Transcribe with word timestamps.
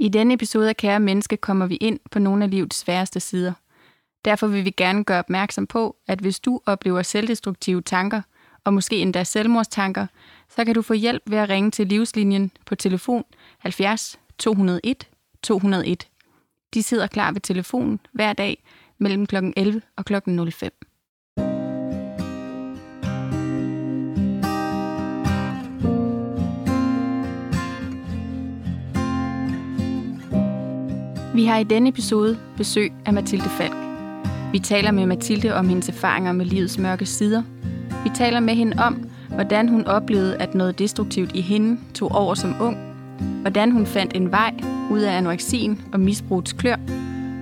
I 0.00 0.08
denne 0.08 0.34
episode 0.34 0.68
af 0.68 0.76
Kære 0.76 1.00
Menneske 1.00 1.36
kommer 1.36 1.66
vi 1.66 1.76
ind 1.76 2.00
på 2.10 2.18
nogle 2.18 2.44
af 2.44 2.50
livets 2.50 2.76
sværeste 2.76 3.20
sider. 3.20 3.52
Derfor 4.24 4.46
vil 4.46 4.64
vi 4.64 4.70
gerne 4.70 5.04
gøre 5.04 5.18
opmærksom 5.18 5.66
på, 5.66 5.96
at 6.06 6.18
hvis 6.18 6.40
du 6.40 6.60
oplever 6.66 7.02
selvdestruktive 7.02 7.82
tanker, 7.82 8.22
og 8.64 8.74
måske 8.74 8.96
endda 8.96 9.24
selvmordstanker, 9.24 10.06
så 10.48 10.64
kan 10.64 10.74
du 10.74 10.82
få 10.82 10.94
hjælp 10.94 11.22
ved 11.26 11.38
at 11.38 11.48
ringe 11.48 11.70
til 11.70 11.86
livslinjen 11.86 12.50
på 12.66 12.74
telefon 12.74 13.24
70 13.58 14.18
201 14.38 15.08
201. 15.42 16.08
De 16.74 16.82
sidder 16.82 17.06
klar 17.06 17.32
ved 17.32 17.40
telefonen 17.40 18.00
hver 18.12 18.32
dag 18.32 18.62
mellem 18.98 19.26
kl. 19.26 19.36
11 19.56 19.82
og 19.96 20.04
kl. 20.04 20.14
05. 20.50 20.72
Vi 31.40 31.44
har 31.44 31.58
i 31.58 31.64
denne 31.64 31.88
episode 31.88 32.38
besøg 32.56 32.92
af 33.06 33.12
Mathilde 33.12 33.48
Falk. 33.48 33.76
Vi 34.52 34.58
taler 34.58 34.90
med 34.90 35.06
Mathilde 35.06 35.54
om 35.54 35.68
hendes 35.68 35.88
erfaringer 35.88 36.32
med 36.32 36.46
livets 36.46 36.78
mørke 36.78 37.06
sider. 37.06 37.42
Vi 38.04 38.10
taler 38.14 38.40
med 38.40 38.54
hende 38.54 38.82
om, 38.82 39.10
hvordan 39.28 39.68
hun 39.68 39.86
oplevede, 39.86 40.36
at 40.36 40.54
noget 40.54 40.78
destruktivt 40.78 41.30
i 41.34 41.40
hende 41.40 41.80
tog 41.94 42.12
over 42.12 42.34
som 42.34 42.54
ung. 42.60 42.76
Hvordan 43.40 43.70
hun 43.70 43.86
fandt 43.86 44.16
en 44.16 44.32
vej 44.32 44.54
ud 44.90 45.00
af 45.00 45.16
anoreksien 45.16 45.80
og 45.92 46.00
misbrugets 46.00 46.52
klør. 46.52 46.76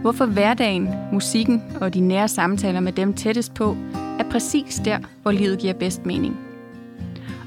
Hvorfor 0.02 0.26
hverdagen, 0.26 0.88
musikken 1.12 1.62
og 1.80 1.94
de 1.94 2.00
nære 2.00 2.28
samtaler 2.28 2.80
med 2.80 2.92
dem 2.92 3.14
tættest 3.14 3.54
på, 3.54 3.76
er 4.18 4.24
præcis 4.30 4.80
der, 4.84 4.98
hvor 5.22 5.30
livet 5.30 5.58
giver 5.58 5.74
bedst 5.74 6.06
mening. 6.06 6.36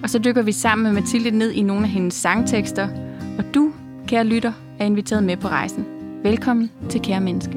Og 0.03 0.09
så 0.09 0.19
dykker 0.19 0.41
vi 0.41 0.51
sammen 0.51 0.83
med 0.83 1.01
Mathilde 1.01 1.31
ned 1.37 1.51
i 1.51 1.61
nogle 1.61 1.83
af 1.83 1.89
hendes 1.89 2.13
sangtekster, 2.13 2.87
og 3.37 3.43
du, 3.53 3.71
kære 4.07 4.23
lytter, 4.23 4.53
er 4.79 4.85
inviteret 4.85 5.23
med 5.23 5.37
på 5.37 5.47
rejsen. 5.47 6.00
Velkommen 6.23 6.71
til 6.89 7.01
Kære 7.01 7.21
Menneske. 7.21 7.53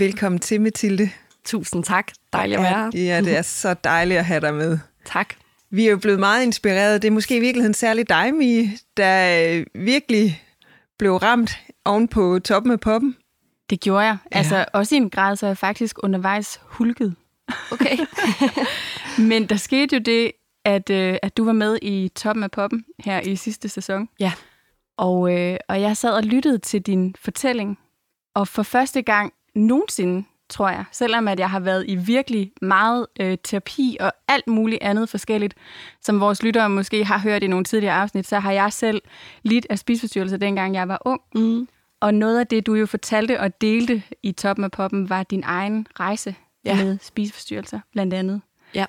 Velkommen 0.00 0.38
til, 0.38 0.60
Mathilde. 0.60 1.10
Tusind 1.44 1.84
tak. 1.84 2.12
Dejligt 2.32 2.58
at 2.58 2.62
være 2.62 2.90
her. 2.94 3.04
Ja, 3.04 3.20
det 3.20 3.36
er 3.36 3.42
så 3.42 3.74
dejligt 3.84 4.18
at 4.18 4.24
have 4.24 4.40
dig 4.40 4.54
med. 4.54 4.78
Tak. 5.04 5.34
Vi 5.70 5.86
er 5.86 5.90
jo 5.90 5.98
blevet 5.98 6.20
meget 6.20 6.44
inspireret. 6.44 7.02
Det 7.02 7.08
er 7.08 7.12
måske 7.12 7.36
i 7.36 7.40
virkeligheden 7.40 7.74
særligt 7.74 8.08
dig, 8.08 8.34
Mie, 8.34 8.70
der 8.96 9.48
øh, 9.50 9.66
virkelig 9.74 10.42
blev 10.98 11.16
ramt 11.16 11.58
oven 11.84 12.08
på 12.08 12.38
toppen 12.38 12.72
af 12.72 12.80
poppen. 12.80 13.16
Det 13.70 13.80
gjorde 13.80 14.04
jeg. 14.04 14.16
Ja. 14.32 14.38
Altså 14.38 14.64
også 14.72 14.94
i 14.94 14.98
en 14.98 15.10
grad, 15.10 15.36
så 15.36 15.46
er 15.46 15.50
jeg 15.50 15.58
faktisk 15.58 16.04
undervejs 16.04 16.60
hulket. 16.64 17.14
Okay. 17.72 17.98
Men 19.30 19.46
der 19.46 19.56
skete 19.56 19.96
jo 19.96 20.00
det, 20.00 20.32
at, 20.64 20.90
øh, 20.90 21.16
at 21.22 21.36
du 21.36 21.44
var 21.44 21.52
med 21.52 21.78
i 21.82 22.10
toppen 22.14 22.42
af 22.44 22.50
poppen 22.50 22.84
her 23.04 23.20
i 23.20 23.36
sidste 23.36 23.68
sæson. 23.68 24.08
Ja. 24.20 24.32
Og, 24.96 25.38
øh, 25.38 25.56
og 25.68 25.80
jeg 25.80 25.96
sad 25.96 26.12
og 26.12 26.22
lyttede 26.22 26.58
til 26.58 26.82
din 26.82 27.14
fortælling. 27.18 27.78
Og 28.34 28.48
for 28.48 28.62
første 28.62 29.02
gang 29.02 29.32
nogensinde, 29.54 30.24
tror 30.48 30.68
jeg, 30.68 30.84
selvom 30.92 31.28
at 31.28 31.38
jeg 31.38 31.50
har 31.50 31.60
været 31.60 31.84
i 31.88 31.94
virkelig 31.94 32.52
meget 32.62 33.06
øh, 33.20 33.38
terapi 33.44 33.96
og 34.00 34.12
alt 34.28 34.46
muligt 34.46 34.82
andet 34.82 35.08
forskelligt, 35.08 35.54
som 36.02 36.20
vores 36.20 36.42
lyttere 36.42 36.70
måske 36.70 37.04
har 37.04 37.18
hørt 37.18 37.42
i 37.42 37.46
nogle 37.46 37.64
tidligere 37.64 37.94
afsnit, 37.94 38.26
så 38.26 38.38
har 38.38 38.52
jeg 38.52 38.72
selv 38.72 39.02
lidt 39.42 39.66
af 39.70 39.78
spiseforstyrrelser, 39.78 40.36
dengang 40.36 40.74
jeg 40.74 40.88
var 40.88 41.02
ung. 41.04 41.20
Mm. 41.34 41.68
Og 42.00 42.14
noget 42.14 42.40
af 42.40 42.46
det, 42.46 42.66
du 42.66 42.74
jo 42.74 42.86
fortalte 42.86 43.40
og 43.40 43.60
delte 43.60 44.02
i 44.22 44.32
toppen 44.32 44.64
af 44.64 44.70
poppen, 44.70 45.10
var 45.10 45.22
din 45.22 45.42
egen 45.46 45.86
rejse 46.00 46.34
Ja. 46.66 46.84
med 46.84 46.98
spiseforstyrrelser, 47.02 47.80
blandt 47.92 48.14
andet. 48.14 48.40
Ja. 48.74 48.86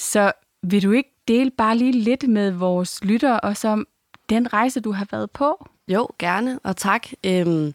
Så 0.00 0.32
vil 0.62 0.82
du 0.82 0.90
ikke 0.90 1.10
dele 1.28 1.50
bare 1.50 1.76
lige 1.76 1.92
lidt 1.92 2.28
med 2.28 2.50
vores 2.50 3.04
lyttere, 3.04 3.40
og 3.40 3.56
som 3.56 3.86
den 4.28 4.52
rejse, 4.52 4.80
du 4.80 4.92
har 4.92 5.06
været 5.10 5.30
på? 5.30 5.68
Jo, 5.88 6.08
gerne, 6.18 6.58
og 6.64 6.76
tak. 6.76 7.06
Øhm, 7.26 7.74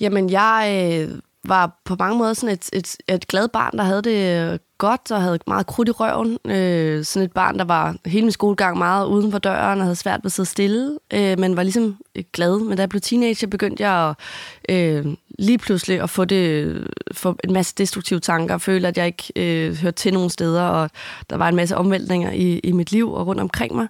jamen, 0.00 0.30
jeg 0.30 0.90
øh, 1.10 1.18
var 1.44 1.80
på 1.84 1.96
mange 1.98 2.18
måder 2.18 2.32
sådan 2.32 2.54
et, 2.54 2.70
et, 2.72 2.96
et 3.08 3.28
glad 3.28 3.48
barn, 3.48 3.78
der 3.78 3.84
havde 3.84 4.02
det 4.02 4.52
øh, 4.52 4.58
godt 4.78 5.12
og 5.12 5.22
havde 5.22 5.38
meget 5.46 5.66
krudt 5.66 5.88
i 5.88 5.90
røven. 5.90 6.38
Øh, 6.44 7.04
sådan 7.04 7.26
et 7.26 7.32
barn, 7.32 7.58
der 7.58 7.64
var 7.64 7.96
hele 8.06 8.22
min 8.22 8.32
skolegang 8.32 8.78
meget 8.78 9.06
uden 9.06 9.30
for 9.30 9.38
døren 9.38 9.78
og 9.78 9.84
havde 9.84 9.96
svært 9.96 10.20
ved 10.20 10.26
at 10.26 10.32
sidde 10.32 10.48
stille, 10.48 10.98
øh, 11.12 11.38
men 11.38 11.56
var 11.56 11.62
ligesom 11.62 11.96
glad. 12.32 12.58
Men 12.58 12.76
da 12.76 12.82
jeg 12.82 12.88
blev 12.88 13.00
teenager, 13.00 13.46
begyndte 13.46 13.88
jeg 13.88 14.14
at, 14.68 14.76
øh, 14.76 15.06
lige 15.40 15.58
pludselig 15.58 16.00
at 16.00 16.10
få, 16.10 16.24
det, 16.24 16.86
få 17.12 17.36
en 17.44 17.52
masse 17.52 17.74
destruktive 17.78 18.20
tanker 18.20 18.54
og 18.54 18.60
føle, 18.60 18.88
at 18.88 18.98
jeg 18.98 19.06
ikke 19.06 19.32
øh, 19.36 19.76
hørte 19.76 19.96
til 19.96 20.12
nogen 20.12 20.30
steder, 20.30 20.62
og 20.62 20.90
der 21.30 21.36
var 21.36 21.48
en 21.48 21.56
masse 21.56 21.76
omvæltninger 21.76 22.32
i, 22.32 22.58
i 22.58 22.72
mit 22.72 22.92
liv 22.92 23.12
og 23.12 23.26
rundt 23.26 23.40
omkring 23.40 23.74
mig. 23.74 23.88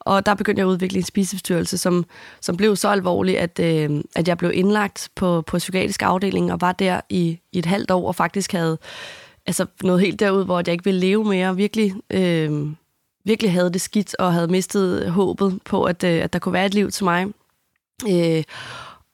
Og 0.00 0.26
der 0.26 0.34
begyndte 0.34 0.60
jeg 0.60 0.66
at 0.66 0.72
udvikle 0.72 0.98
en 0.98 1.04
spiseforstyrrelse, 1.04 1.78
som, 1.78 2.04
som 2.40 2.56
blev 2.56 2.76
så 2.76 2.88
alvorlig, 2.88 3.38
at, 3.38 3.60
øh, 3.60 3.90
at 4.16 4.28
jeg 4.28 4.38
blev 4.38 4.50
indlagt 4.54 5.08
på, 5.14 5.42
på 5.46 5.58
psykiatrisk 5.58 6.02
afdeling 6.02 6.52
og 6.52 6.60
var 6.60 6.72
der 6.72 7.00
i, 7.08 7.38
i 7.52 7.58
et 7.58 7.66
halvt 7.66 7.90
år 7.90 8.08
og 8.08 8.14
faktisk 8.14 8.52
havde 8.52 8.78
altså 9.46 9.66
noget 9.82 10.00
helt 10.00 10.20
derud, 10.20 10.44
hvor 10.44 10.58
jeg 10.58 10.68
ikke 10.68 10.84
ville 10.84 11.00
leve 11.00 11.24
mere. 11.24 11.56
Virkelig, 11.56 11.94
øh, 12.10 12.68
virkelig 13.24 13.52
havde 13.52 13.72
det 13.72 13.80
skidt 13.80 14.16
og 14.18 14.32
havde 14.32 14.48
mistet 14.48 15.10
håbet 15.10 15.58
på, 15.64 15.84
at, 15.84 16.04
øh, 16.04 16.24
at 16.24 16.32
der 16.32 16.38
kunne 16.38 16.52
være 16.52 16.66
et 16.66 16.74
liv 16.74 16.90
til 16.90 17.04
mig. 17.04 17.26
Øh, 18.08 18.42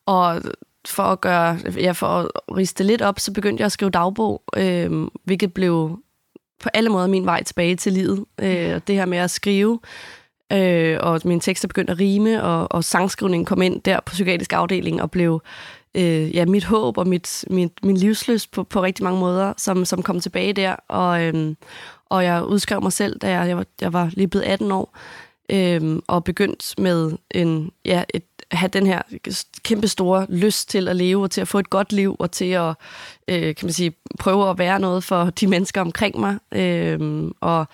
og 0.07 0.43
for 0.91 1.03
at 1.03 1.21
gøre, 1.21 1.59
ja, 1.77 1.93
for 1.93 2.07
at 2.07 2.29
riste 2.57 2.85
lidt 2.85 3.03
op, 3.03 3.21
så 3.21 3.33
begyndte 3.33 3.61
jeg 3.61 3.67
at 3.67 3.73
skrive 3.73 3.91
dagbog, 3.91 4.43
øh, 4.57 5.07
hvilket 5.25 5.55
blev 5.55 5.99
på 6.63 6.69
alle 6.75 6.91
måder 6.91 7.07
min 7.07 7.27
vej 7.27 7.43
tilbage 7.43 7.77
til 7.77 7.93
livet. 7.93 8.25
Øh, 8.41 8.81
det 8.87 8.95
her 8.95 9.07
med 9.07 9.19
at 9.19 9.31
skrive, 9.31 9.81
øh, 10.53 10.99
og 11.01 11.21
mine 11.25 11.41
tekster 11.41 11.69
begyndte 11.69 11.93
at 11.93 11.99
rime, 11.99 12.45
og, 12.45 12.73
og 12.73 12.85
sangskrivningen 12.85 13.45
kom 13.45 13.63
ind 13.63 13.83
der 13.83 14.01
på 14.01 14.13
psykiatrisk 14.13 14.53
afdeling 14.53 15.03
og 15.03 15.11
blev 15.11 15.43
øh, 15.95 16.37
ja, 16.37 16.45
mit 16.45 16.65
håb 16.65 16.99
og 16.99 17.09
mit, 17.09 17.45
mit, 17.51 17.73
min 17.83 17.97
livsløst 17.97 18.51
på, 18.51 18.63
på 18.65 18.83
rigtig 18.83 19.05
mange 19.05 19.21
måder, 19.21 19.53
som, 19.57 19.85
som 19.85 20.03
kom 20.03 20.21
tilbage 20.21 20.53
der. 20.53 20.77
Og, 20.89 21.23
øh, 21.23 21.55
og 22.07 22.25
jeg 22.25 22.45
udskrev 22.45 22.83
mig 22.83 22.93
selv, 22.93 23.19
da 23.19 23.31
jeg, 23.31 23.49
jeg, 23.49 23.57
var, 23.57 23.67
jeg 23.81 23.93
var 23.93 24.11
lige 24.13 24.29
blevet 24.29 24.45
18 24.45 24.73
år, 24.73 24.97
øh, 25.51 25.99
og 26.07 26.25
begyndt 26.25 26.75
med 26.79 27.13
en, 27.31 27.71
ja, 27.85 28.05
et, 28.15 28.25
have 28.51 28.69
den 28.69 28.87
her 28.87 29.03
kæmpe 29.63 29.89
store 29.89 30.27
lyst 30.29 30.69
til 30.69 30.89
at 30.89 30.97
leve, 30.97 31.23
og 31.23 31.31
til 31.31 31.41
at 31.41 31.49
få 31.49 31.59
et 31.59 31.71
godt 31.71 31.93
liv, 31.93 32.17
og 32.19 32.31
til 32.31 32.51
at 32.51 32.75
øh, 33.29 33.55
kan 33.55 33.67
man 33.67 33.73
sige, 33.73 33.93
prøve 34.19 34.51
at 34.51 34.59
være 34.59 34.81
noget 34.81 35.05
for 35.05 35.25
de 35.25 35.47
mennesker 35.47 35.81
omkring 35.81 36.21
mig. 36.21 36.39
Øh, 36.53 37.31
og, 37.41 37.67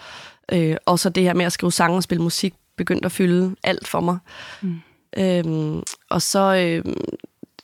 øh, 0.52 0.76
og 0.86 0.98
så 0.98 1.08
det 1.08 1.22
her 1.22 1.34
med 1.34 1.44
at 1.44 1.52
skrive 1.52 1.72
sange 1.72 1.96
og 1.96 2.02
spille 2.02 2.22
musik 2.22 2.54
begyndte 2.76 3.06
at 3.06 3.12
fylde 3.12 3.56
alt 3.62 3.88
for 3.88 4.00
mig. 4.00 4.18
Mm. 4.62 4.80
Øhm, 5.16 5.82
og 6.10 6.22
så 6.22 6.54
øh, 6.54 6.94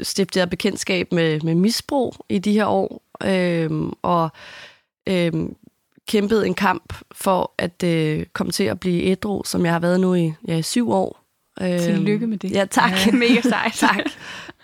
stiftede 0.03 0.41
jeg 0.41 0.51
bekendtskab 0.51 1.13
med, 1.13 1.41
med 1.41 1.55
misbrug 1.55 2.15
i 2.29 2.39
de 2.39 2.53
her 2.53 2.67
år, 2.67 3.03
øhm, 3.25 3.93
og 4.03 4.31
øhm, 5.07 5.57
kæmpede 6.09 6.47
en 6.47 6.55
kamp 6.55 6.95
for 7.13 7.53
at 7.59 7.83
øh, 7.85 8.27
komme 8.33 8.53
til 8.53 8.65
at 8.65 8.81
blive 8.81 9.03
ædru, 9.03 9.45
som 9.45 9.65
jeg 9.65 9.73
har 9.73 9.81
været 9.81 10.01
nu 10.01 10.15
i 10.15 10.33
ja, 10.49 10.63
syv 10.63 10.91
år. 10.91 11.20
Øhm, 11.61 11.79
Tillykke 11.79 12.27
med 12.27 12.39
det. 12.39 12.51
Ja, 12.51 12.65
tak. 12.71 12.93
Ja, 13.07 13.13
mega 13.27 13.41
sejt. 13.41 13.75
tak. 13.89 14.05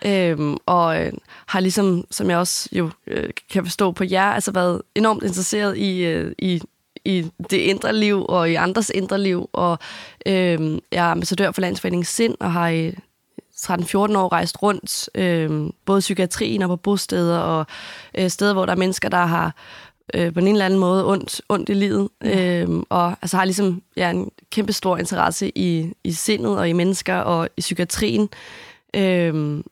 Øhm, 0.05 0.57
og 0.65 1.05
øh, 1.05 1.11
har 1.47 1.59
ligesom, 1.59 2.03
som 2.11 2.29
jeg 2.29 2.37
også 2.37 2.69
jo 2.71 2.89
øh, 3.07 3.29
kan 3.51 3.65
forstå 3.65 3.91
på 3.91 4.03
jer, 4.11 4.23
altså 4.31 4.51
været 4.51 4.81
enormt 4.95 5.23
interesseret 5.23 5.77
i, 5.77 6.05
øh, 6.05 6.31
i 6.37 6.61
i 7.05 7.25
det 7.49 7.57
indre 7.57 7.95
liv 7.95 8.25
og 8.29 8.49
i 8.49 8.55
andres 8.55 8.91
indre 8.95 9.21
liv. 9.21 9.49
Og 9.53 9.79
øh, 10.25 10.77
jeg 10.91 11.07
er 11.07 11.11
ambassadør 11.11 11.51
for 11.51 11.61
Landsforeningen 11.61 12.05
Sind 12.05 12.35
og 12.39 12.51
har 12.51 12.69
i 12.69 12.91
13-14 13.57 13.97
år 13.97 14.31
rejst 14.31 14.61
rundt, 14.61 15.09
øh, 15.15 15.69
både 15.85 15.99
psykiatrien 15.99 16.61
og 16.61 16.69
på 16.69 16.75
bosteder 16.75 17.39
og 17.39 17.65
øh, 18.17 18.29
steder, 18.29 18.53
hvor 18.53 18.65
der 18.65 18.73
er 18.73 18.77
mennesker, 18.77 19.09
der 19.09 19.25
har 19.25 19.55
øh, 20.13 20.33
på 20.33 20.39
en 20.39 20.47
eller 20.47 20.65
anden 20.65 20.79
måde 20.79 21.07
ondt, 21.07 21.41
ondt 21.49 21.69
i 21.69 21.73
livet. 21.73 22.09
Øh, 22.23 22.69
og 22.89 23.07
altså 23.21 23.37
har 23.37 23.45
ligesom 23.45 23.81
ja, 23.97 24.09
en 24.09 24.31
kæmpe 24.51 24.73
stor 24.73 24.97
interesse 24.97 25.57
i, 25.57 25.93
i 26.03 26.11
sindet 26.11 26.57
og 26.57 26.69
i 26.69 26.73
mennesker 26.73 27.15
og 27.15 27.49
i 27.57 27.61
psykiatrien. 27.61 28.29
Øh, 28.95 29.63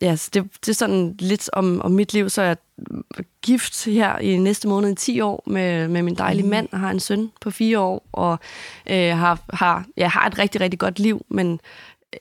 ja, 0.00 0.16
så 0.16 0.30
det, 0.34 0.44
det 0.60 0.68
er 0.68 0.74
sådan 0.74 1.16
lidt 1.18 1.50
om, 1.52 1.80
om 1.82 1.90
mit 1.90 2.12
liv, 2.12 2.30
så 2.30 2.42
er 2.42 2.46
jeg 2.46 2.56
gift 3.42 3.84
her 3.84 4.18
i 4.18 4.36
næste 4.36 4.68
måned 4.68 4.90
i 4.90 4.94
10 4.94 5.20
år 5.20 5.42
med, 5.46 5.88
med 5.88 6.02
min 6.02 6.14
dejlige 6.14 6.46
mand, 6.48 6.68
og 6.72 6.78
har 6.78 6.90
en 6.90 7.00
søn 7.00 7.32
på 7.40 7.50
4 7.50 7.78
år, 7.78 8.08
og 8.12 8.38
øh, 8.90 9.16
har, 9.16 9.38
har, 9.52 9.84
ja, 9.96 10.08
har 10.08 10.26
et 10.26 10.38
rigtig, 10.38 10.60
rigtig 10.60 10.78
godt 10.78 10.98
liv, 10.98 11.26
men 11.28 11.60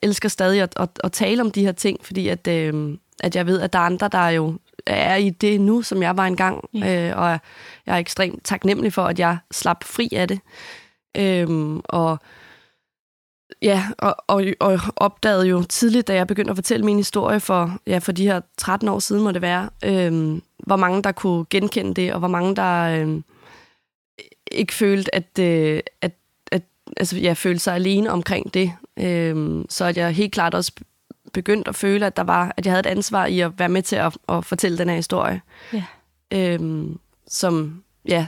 elsker 0.02 0.30
stadig 0.30 0.62
at, 0.62 0.74
at, 0.76 0.90
at 1.04 1.12
tale 1.12 1.42
om 1.42 1.52
de 1.52 1.66
her 1.66 1.72
ting, 1.72 2.06
fordi 2.06 2.28
at, 2.28 2.48
øh, 2.48 2.98
at 3.20 3.36
jeg 3.36 3.46
ved, 3.46 3.62
at 3.62 3.74
der 3.74 3.80
er 3.80 3.84
andre, 3.84 4.10
der 4.12 4.28
jo 4.28 4.58
er 4.86 5.16
i 5.16 5.30
det 5.30 5.62
nu, 5.62 5.82
som 5.82 6.02
jeg 6.02 6.18
var 6.18 6.26
engang, 6.26 6.64
Ja. 6.74 7.10
øh, 7.10 7.18
og 7.18 7.30
jeg 7.30 7.40
er 7.86 7.96
ekstremt 7.96 8.44
taknemmelig 8.44 8.94
for, 8.94 9.04
at 9.04 9.20
jeg 9.20 9.38
slap 9.52 9.84
fri 9.84 10.10
af 10.12 10.28
det. 10.28 10.40
Øh, 11.18 11.80
og 11.84 12.18
ja, 13.62 13.84
og, 13.98 14.16
og, 14.28 14.44
og 14.60 14.80
opdagede 14.96 15.48
jo 15.48 15.64
tidligt, 15.64 16.08
da 16.08 16.14
jeg 16.14 16.28
begyndte 16.28 16.52
at 16.52 16.58
fortælle 16.58 16.86
min 16.86 16.98
historie 16.98 17.40
for, 17.40 17.78
ja, 17.88 17.98
for 17.98 18.12
de 18.12 18.24
her 18.28 18.42
13 18.58 18.88
år 18.90 19.00
siden, 19.00 19.24
må 19.24 19.32
det 19.32 19.42
være, 19.42 19.70
øh, 19.86 20.42
hvor 20.58 20.76
mange 20.76 21.04
der 21.04 21.12
kunne 21.12 21.46
genkende 21.50 21.94
det, 21.94 22.14
og 22.14 22.20
hvor 22.20 22.28
mange 22.28 22.56
der 22.56 23.02
øh, 23.06 23.22
ikke 24.52 24.74
følte, 24.74 25.16
at, 25.16 25.40
øh, 25.40 25.80
at, 26.02 26.12
at 26.52 26.62
altså, 26.98 27.18
jeg 27.18 27.38
følte 27.38 27.60
sig 27.60 27.76
alene 27.76 28.12
omkring 28.12 28.54
det. 28.54 28.74
Øh, 29.00 29.66
så 29.70 29.86
at 29.86 29.98
jeg 29.98 30.12
helt 30.12 30.34
klart 30.34 30.54
også 30.54 30.72
begyndt 31.34 31.68
at 31.68 31.76
føle, 31.76 32.06
at 32.06 32.18
der 32.18 32.24
var, 32.24 32.54
at 32.58 32.66
jeg 32.66 32.72
havde 32.72 32.80
et 32.80 32.86
ansvar 32.86 33.26
i 33.26 33.40
at 33.40 33.60
være 33.60 33.70
med 33.70 33.82
til 33.82 33.96
at, 33.96 34.18
at 34.30 34.46
fortælle 34.46 34.78
den 34.78 34.90
her 34.90 34.96
historie. 34.96 35.42
Ja. 35.74 35.84
Øhm, 36.34 37.00
som, 37.28 37.84
ja, 38.08 38.28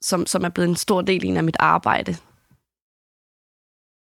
som, 0.00 0.26
som 0.26 0.44
er 0.44 0.48
blevet 0.48 0.68
en 0.68 0.76
stor 0.76 1.02
del 1.02 1.36
af 1.36 1.44
mit 1.44 1.56
arbejde. 1.58 2.16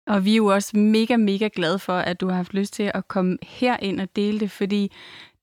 Og 0.07 0.25
vi 0.25 0.33
er 0.33 0.37
jo 0.37 0.47
også 0.47 0.77
mega, 0.77 1.17
mega 1.17 1.49
glade 1.55 1.79
for, 1.79 1.99
at 1.99 2.21
du 2.21 2.29
har 2.29 2.37
haft 2.37 2.55
lyst 2.55 2.75
til 2.75 2.91
at 2.95 3.09
komme 3.09 3.39
herind 3.43 4.01
og 4.01 4.17
dele 4.17 4.41
det, 4.41 4.51
fordi 4.51 4.93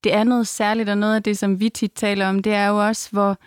det 0.03 0.13
er 0.13 0.23
noget 0.23 0.47
særligt, 0.47 0.89
og 0.89 0.97
noget 0.97 1.15
af 1.15 1.23
det, 1.23 1.37
som 1.37 1.59
vi 1.59 1.69
tit 1.69 1.91
taler 1.91 2.29
om, 2.29 2.39
det 2.39 2.53
er 2.53 2.67
jo 2.67 2.87
også, 2.87 3.09
hvor, 3.11 3.37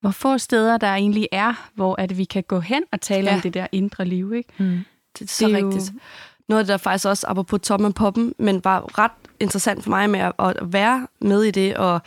hvor 0.00 0.10
få 0.10 0.38
steder 0.38 0.76
der 0.76 0.94
egentlig 0.94 1.28
er, 1.32 1.70
hvor 1.74 2.00
at 2.00 2.18
vi 2.18 2.24
kan 2.24 2.42
gå 2.42 2.60
hen 2.60 2.84
og 2.92 3.00
tale 3.00 3.30
ja. 3.30 3.34
om 3.34 3.40
det 3.40 3.54
der 3.54 3.66
indre 3.72 4.04
liv. 4.04 4.32
Ikke? 4.32 4.52
Mm. 4.58 4.84
Det 5.18 5.24
er 5.24 5.28
så 5.28 5.46
det 5.46 5.54
er 5.54 5.66
rigtigt. 5.66 5.92
Jo... 5.94 6.00
Noget 6.48 6.60
af 6.60 6.64
det, 6.64 6.72
der 6.72 6.76
faktisk 6.76 7.06
også, 7.06 7.26
apropos 7.26 7.60
Tom 7.62 7.84
og 7.84 7.94
Poppen, 7.94 8.34
men 8.38 8.64
var 8.64 8.98
ret 8.98 9.10
interessant 9.40 9.82
for 9.82 9.90
mig 9.90 10.10
med 10.10 10.20
at, 10.20 10.32
at 10.38 10.56
være 10.62 11.06
med 11.20 11.42
i 11.42 11.50
det, 11.50 11.76
og 11.76 12.00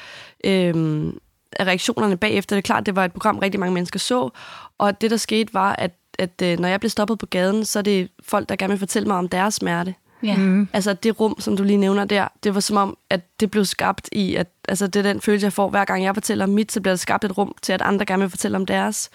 øhm, 0.43 1.19
reaktionerne 1.59 2.17
bagefter. 2.17 2.55
Det 2.55 2.63
er 2.63 2.65
klart, 2.65 2.85
det 2.85 2.95
var 2.95 3.05
et 3.05 3.11
program, 3.11 3.37
rigtig 3.37 3.59
mange 3.59 3.73
mennesker 3.73 3.99
så, 3.99 4.29
og 4.77 5.01
det, 5.01 5.11
der 5.11 5.17
skete, 5.17 5.53
var, 5.53 5.75
at, 5.75 5.91
at 6.19 6.41
øh, 6.43 6.59
når 6.59 6.67
jeg 6.67 6.79
blev 6.79 6.89
stoppet 6.89 7.19
på 7.19 7.25
gaden, 7.25 7.65
så 7.65 7.79
er 7.79 7.83
det 7.83 8.09
folk, 8.23 8.49
der 8.49 8.55
gerne 8.55 8.71
vil 8.71 8.79
fortælle 8.79 9.07
mig 9.07 9.17
om 9.17 9.29
deres 9.29 9.53
smerte. 9.53 9.95
Ja. 10.23 10.37
Mm. 10.37 10.67
Altså 10.73 10.93
det 10.93 11.19
rum, 11.19 11.35
som 11.39 11.57
du 11.57 11.63
lige 11.63 11.77
nævner 11.77 12.05
der, 12.05 12.27
det 12.43 12.53
var 12.53 12.59
som 12.59 12.77
om, 12.77 12.97
at 13.09 13.21
det 13.39 13.51
blev 13.51 13.65
skabt 13.65 14.09
i, 14.11 14.35
at 14.35 14.47
altså, 14.67 14.87
det 14.87 14.99
er 14.99 15.03
den 15.03 15.21
følelse, 15.21 15.45
jeg 15.45 15.53
får, 15.53 15.69
hver 15.69 15.85
gang 15.85 16.03
jeg 16.03 16.13
fortæller 16.13 16.45
om 16.45 16.49
mit, 16.49 16.71
så 16.71 16.81
bliver 16.81 16.93
der 16.93 16.97
skabt 16.97 17.23
et 17.23 17.37
rum 17.37 17.55
til, 17.61 17.73
at 17.73 17.81
andre 17.81 18.05
gerne 18.05 18.21
vil 18.21 18.29
fortælle 18.29 18.57
om 18.57 18.65
deres. 18.65 19.09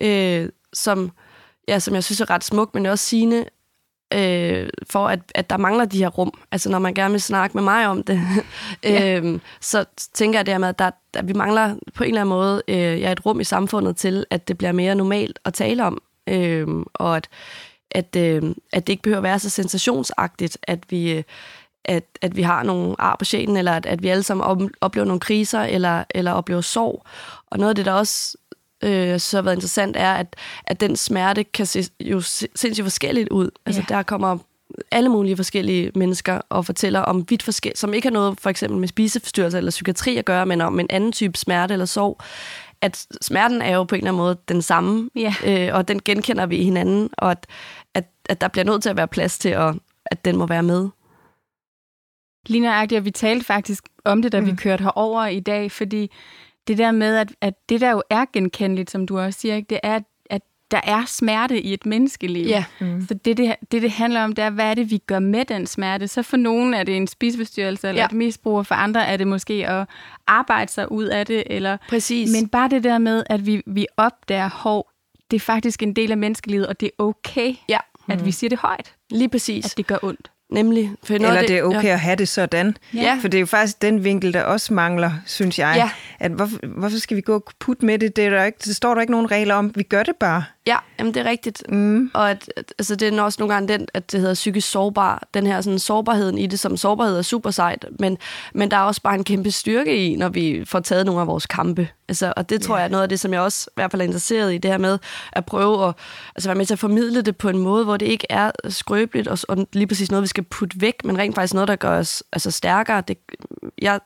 Øh, 0.00 0.48
som, 0.72 1.10
ja, 1.68 1.78
som 1.78 1.94
jeg 1.94 2.04
synes 2.04 2.20
er 2.20 2.30
ret 2.30 2.44
smukt, 2.44 2.74
men 2.74 2.86
også 2.86 3.04
sigende, 3.04 3.44
øh, 4.14 4.68
for 4.90 5.08
at, 5.08 5.20
at 5.34 5.50
der 5.50 5.56
mangler 5.56 5.84
de 5.84 5.98
her 5.98 6.08
rum. 6.08 6.38
Altså 6.52 6.70
når 6.70 6.78
man 6.78 6.94
gerne 6.94 7.12
vil 7.12 7.20
snakke 7.20 7.56
med 7.56 7.62
mig 7.62 7.86
om 7.86 8.02
det, 8.02 8.20
ja. 8.84 9.20
øh, 9.20 9.40
så 9.60 9.84
tænker 10.14 10.38
jeg 10.38 10.46
dermed, 10.46 10.68
at, 10.68 10.78
der, 10.78 10.90
at 11.14 11.28
vi 11.28 11.32
mangler 11.32 11.74
på 11.94 12.04
en 12.04 12.08
eller 12.08 12.20
anden 12.20 12.34
måde 12.34 12.62
øh, 12.68 13.00
ja, 13.00 13.12
et 13.12 13.26
rum 13.26 13.40
i 13.40 13.44
samfundet 13.44 13.96
til, 13.96 14.24
at 14.30 14.48
det 14.48 14.58
bliver 14.58 14.72
mere 14.72 14.94
normalt 14.94 15.38
at 15.44 15.54
tale 15.54 15.84
om. 15.84 16.02
Øh, 16.26 16.66
og 16.94 17.16
at, 17.16 17.28
at, 17.90 18.16
øh, 18.16 18.42
at 18.72 18.86
det 18.86 18.92
ikke 18.92 19.02
behøver 19.02 19.18
at 19.18 19.22
være 19.22 19.38
så 19.38 19.50
sensationsagtigt, 19.50 20.58
at 20.62 20.78
vi... 20.90 21.12
Øh, 21.12 21.22
at, 21.84 22.04
at 22.22 22.36
vi 22.36 22.42
har 22.42 22.62
nogle 22.62 22.94
ar 22.98 23.16
på 23.16 23.24
sjælen, 23.24 23.56
eller 23.56 23.72
at, 23.72 23.86
at 23.86 24.02
vi 24.02 24.08
alle 24.08 24.22
sammen 24.22 24.70
oplever 24.80 25.04
nogle 25.04 25.20
kriser, 25.20 25.60
eller, 25.60 26.04
eller 26.10 26.32
oplever 26.32 26.60
sorg. 26.60 27.04
Og 27.46 27.58
noget 27.58 27.68
af 27.68 27.74
det, 27.74 27.86
der 27.86 27.92
også 27.92 28.36
øh, 28.82 29.20
så 29.20 29.36
har 29.36 29.42
været 29.42 29.56
interessant, 29.56 29.96
er, 29.96 30.12
at, 30.12 30.36
at 30.64 30.80
den 30.80 30.96
smerte 30.96 31.44
kan 31.44 31.66
se 31.66 31.84
jo 32.00 32.20
sindssygt 32.20 32.84
forskelligt 32.84 33.28
ud. 33.28 33.50
Altså, 33.66 33.82
ja. 33.90 33.94
der 33.94 34.02
kommer 34.02 34.38
alle 34.90 35.08
mulige 35.08 35.36
forskellige 35.36 35.90
mennesker 35.94 36.40
og 36.48 36.66
fortæller 36.66 37.00
om 37.00 37.30
vidt 37.30 37.42
forskellige, 37.42 37.78
som 37.78 37.94
ikke 37.94 38.06
har 38.06 38.12
noget 38.12 38.40
for 38.40 38.50
eksempel 38.50 38.78
med 38.78 38.88
spiseforstyrrelse 38.88 39.58
eller 39.58 39.70
psykiatri 39.70 40.16
at 40.16 40.24
gøre, 40.24 40.46
men 40.46 40.60
om 40.60 40.80
en 40.80 40.86
anden 40.90 41.12
type 41.12 41.38
smerte 41.38 41.72
eller 41.72 41.86
sorg. 41.86 42.20
At 42.80 43.06
smerten 43.20 43.62
er 43.62 43.74
jo 43.74 43.84
på 43.84 43.94
en 43.94 43.98
eller 43.98 44.10
anden 44.10 44.22
måde 44.22 44.36
den 44.48 44.62
samme, 44.62 45.10
ja. 45.14 45.34
øh, 45.46 45.76
og 45.76 45.88
den 45.88 46.02
genkender 46.02 46.46
vi 46.46 46.64
hinanden, 46.64 47.10
og 47.18 47.30
at, 47.30 47.46
at, 47.94 48.04
at 48.28 48.40
der 48.40 48.48
bliver 48.48 48.64
nødt 48.64 48.82
til 48.82 48.90
at 48.90 48.96
være 48.96 49.08
plads 49.08 49.38
til, 49.38 49.48
at, 49.48 49.74
at 50.06 50.24
den 50.24 50.36
må 50.36 50.46
være 50.46 50.62
med. 50.62 50.88
Lige 52.46 52.60
nøjagtigt, 52.60 52.98
og 52.98 53.04
vi 53.04 53.10
talte 53.10 53.44
faktisk 53.44 53.84
om 54.04 54.22
det, 54.22 54.32
da 54.32 54.40
mm. 54.40 54.46
vi 54.46 54.54
kørte 54.56 54.82
herover 54.82 55.26
i 55.26 55.40
dag, 55.40 55.72
fordi 55.72 56.10
det 56.68 56.78
der 56.78 56.92
med, 56.92 57.16
at, 57.16 57.32
at 57.40 57.54
det 57.68 57.80
der 57.80 57.90
jo 57.90 58.02
er 58.10 58.24
genkendeligt, 58.32 58.90
som 58.90 59.06
du 59.06 59.18
også 59.18 59.40
siger, 59.40 59.54
ikke, 59.54 59.66
det 59.70 59.80
er, 59.82 59.94
at 60.30 60.42
der 60.72 60.80
er 60.84 61.04
smerte 61.06 61.60
i 61.60 61.72
et 61.72 61.86
menneskeliv. 61.86 62.46
Ja. 62.46 62.64
Mm. 62.80 63.06
Så 63.08 63.14
det 63.14 63.36
det, 63.36 63.54
det, 63.72 63.82
det 63.82 63.90
handler 63.90 64.24
om, 64.24 64.32
det 64.32 64.44
er, 64.44 64.50
hvad 64.50 64.70
er 64.70 64.74
det, 64.74 64.90
vi 64.90 64.98
gør 64.98 65.18
med 65.18 65.44
den 65.44 65.66
smerte? 65.66 66.08
Så 66.08 66.22
for 66.22 66.36
nogen 66.36 66.74
er 66.74 66.82
det 66.82 66.96
en 66.96 67.06
spiseforstyrrelse 67.06 67.88
eller 67.88 68.02
ja. 68.02 68.06
et 68.06 68.12
misbrug, 68.12 68.58
og 68.58 68.66
for 68.66 68.74
andre 68.74 69.06
er 69.06 69.16
det 69.16 69.26
måske 69.26 69.68
at 69.68 69.88
arbejde 70.26 70.72
sig 70.72 70.92
ud 70.92 71.04
af 71.04 71.26
det. 71.26 71.42
Eller, 71.46 71.76
Præcis. 71.88 72.30
Men 72.32 72.48
bare 72.48 72.68
det 72.68 72.84
der 72.84 72.98
med, 72.98 73.24
at 73.26 73.46
vi, 73.46 73.62
vi 73.66 73.86
opdager, 73.96 74.50
hov, 74.50 74.90
det 75.30 75.36
er 75.36 75.40
faktisk 75.40 75.82
en 75.82 75.96
del 75.96 76.10
af 76.10 76.18
menneskelivet, 76.18 76.66
og 76.66 76.80
det 76.80 76.86
er 76.86 77.02
okay, 77.02 77.54
ja. 77.68 77.78
at 78.08 78.20
mm. 78.20 78.26
vi 78.26 78.30
siger 78.30 78.48
det 78.48 78.58
højt. 78.58 78.94
Lige 79.10 79.28
præcis. 79.28 79.64
At 79.64 79.76
det 79.76 79.86
gør 79.86 79.98
ondt. 80.02 80.30
Nemlig. 80.52 80.92
For 81.04 81.14
Eller 81.14 81.40
det, 81.40 81.48
det 81.48 81.58
er 81.58 81.62
okay 81.62 81.84
ja. 81.84 81.92
at 81.92 82.00
have 82.00 82.16
det 82.16 82.28
sådan. 82.28 82.76
Ja. 82.94 83.18
For 83.20 83.28
det 83.28 83.38
er 83.38 83.40
jo 83.40 83.46
faktisk 83.46 83.82
den 83.82 84.04
vinkel, 84.04 84.32
der 84.32 84.42
også 84.42 84.74
mangler, 84.74 85.12
synes 85.26 85.58
jeg. 85.58 85.74
Ja. 85.76 85.90
At 86.18 86.30
hvorfor, 86.30 86.58
hvorfor 86.76 86.98
skal 86.98 87.16
vi 87.16 87.20
gå 87.20 87.34
og 87.34 87.44
putte 87.58 87.86
med 87.86 87.98
det? 87.98 88.16
Det, 88.16 88.26
er 88.26 88.30
der 88.30 88.44
ikke, 88.44 88.58
det 88.64 88.76
står 88.76 88.94
der 88.94 89.00
ikke 89.00 89.10
nogen 89.10 89.30
regler 89.30 89.54
om. 89.54 89.72
Vi 89.74 89.82
gør 89.82 90.02
det 90.02 90.16
bare. 90.20 90.44
Ja, 90.66 90.76
jamen 90.98 91.14
det 91.14 91.20
er 91.26 91.30
rigtigt. 91.30 91.62
Mm. 91.68 92.10
Og 92.14 92.30
at, 92.30 92.52
altså, 92.56 92.96
det 92.96 93.14
er 93.14 93.22
også 93.22 93.36
nogle 93.40 93.54
gange 93.54 93.68
den, 93.68 93.88
at 93.94 94.12
det 94.12 94.20
hedder 94.20 94.34
psykisk 94.34 94.70
sårbar. 94.70 95.28
Den 95.34 95.46
her 95.46 95.60
sådan, 95.60 95.78
sårbarheden 95.78 96.38
i 96.38 96.46
det 96.46 96.58
som 96.58 96.76
sårbarhed 96.76 97.18
er 97.18 97.22
super 97.22 97.50
sejt. 97.50 97.86
Men, 97.98 98.18
men 98.54 98.70
der 98.70 98.76
er 98.76 98.80
også 98.80 99.02
bare 99.02 99.14
en 99.14 99.24
kæmpe 99.24 99.50
styrke 99.50 100.06
i, 100.06 100.16
når 100.16 100.28
vi 100.28 100.64
får 100.64 100.80
taget 100.80 101.06
nogle 101.06 101.20
af 101.20 101.26
vores 101.26 101.46
kampe. 101.46 101.88
Altså, 102.08 102.32
og 102.36 102.50
det 102.50 102.62
tror 102.62 102.74
yeah. 102.74 102.80
jeg 102.80 102.86
er 102.86 102.90
noget 102.90 103.02
af 103.02 103.08
det, 103.08 103.20
som 103.20 103.32
jeg 103.32 103.40
også 103.40 103.68
i 103.70 103.74
hvert 103.74 103.90
fald 103.90 104.02
er 104.02 104.06
interesseret 104.06 104.54
i. 104.54 104.58
Det 104.58 104.70
her 104.70 104.78
med 104.78 104.98
at 105.32 105.44
prøve 105.44 105.88
at 105.88 105.94
altså, 106.36 106.48
være 106.48 106.56
med 106.56 106.66
til 106.66 106.74
at 106.74 106.78
formidle 106.78 107.22
det 107.22 107.36
på 107.36 107.48
en 107.48 107.58
måde, 107.58 107.84
hvor 107.84 107.96
det 107.96 108.06
ikke 108.06 108.26
er 108.30 108.50
skrøbeligt 108.68 109.28
og, 109.28 109.38
og 109.48 109.66
lige 109.72 109.86
præcis 109.86 110.10
noget, 110.10 110.22
vi 110.22 110.28
skal 110.28 110.44
putte 110.44 110.80
væk, 110.80 111.04
men 111.04 111.18
rent 111.18 111.34
faktisk 111.34 111.54
noget, 111.54 111.68
der 111.68 111.76
gør 111.76 111.98
os 111.98 112.22
altså, 112.32 112.50
stærkere. 112.50 113.00
Det, 113.00 113.18
jeg, 113.82 114.00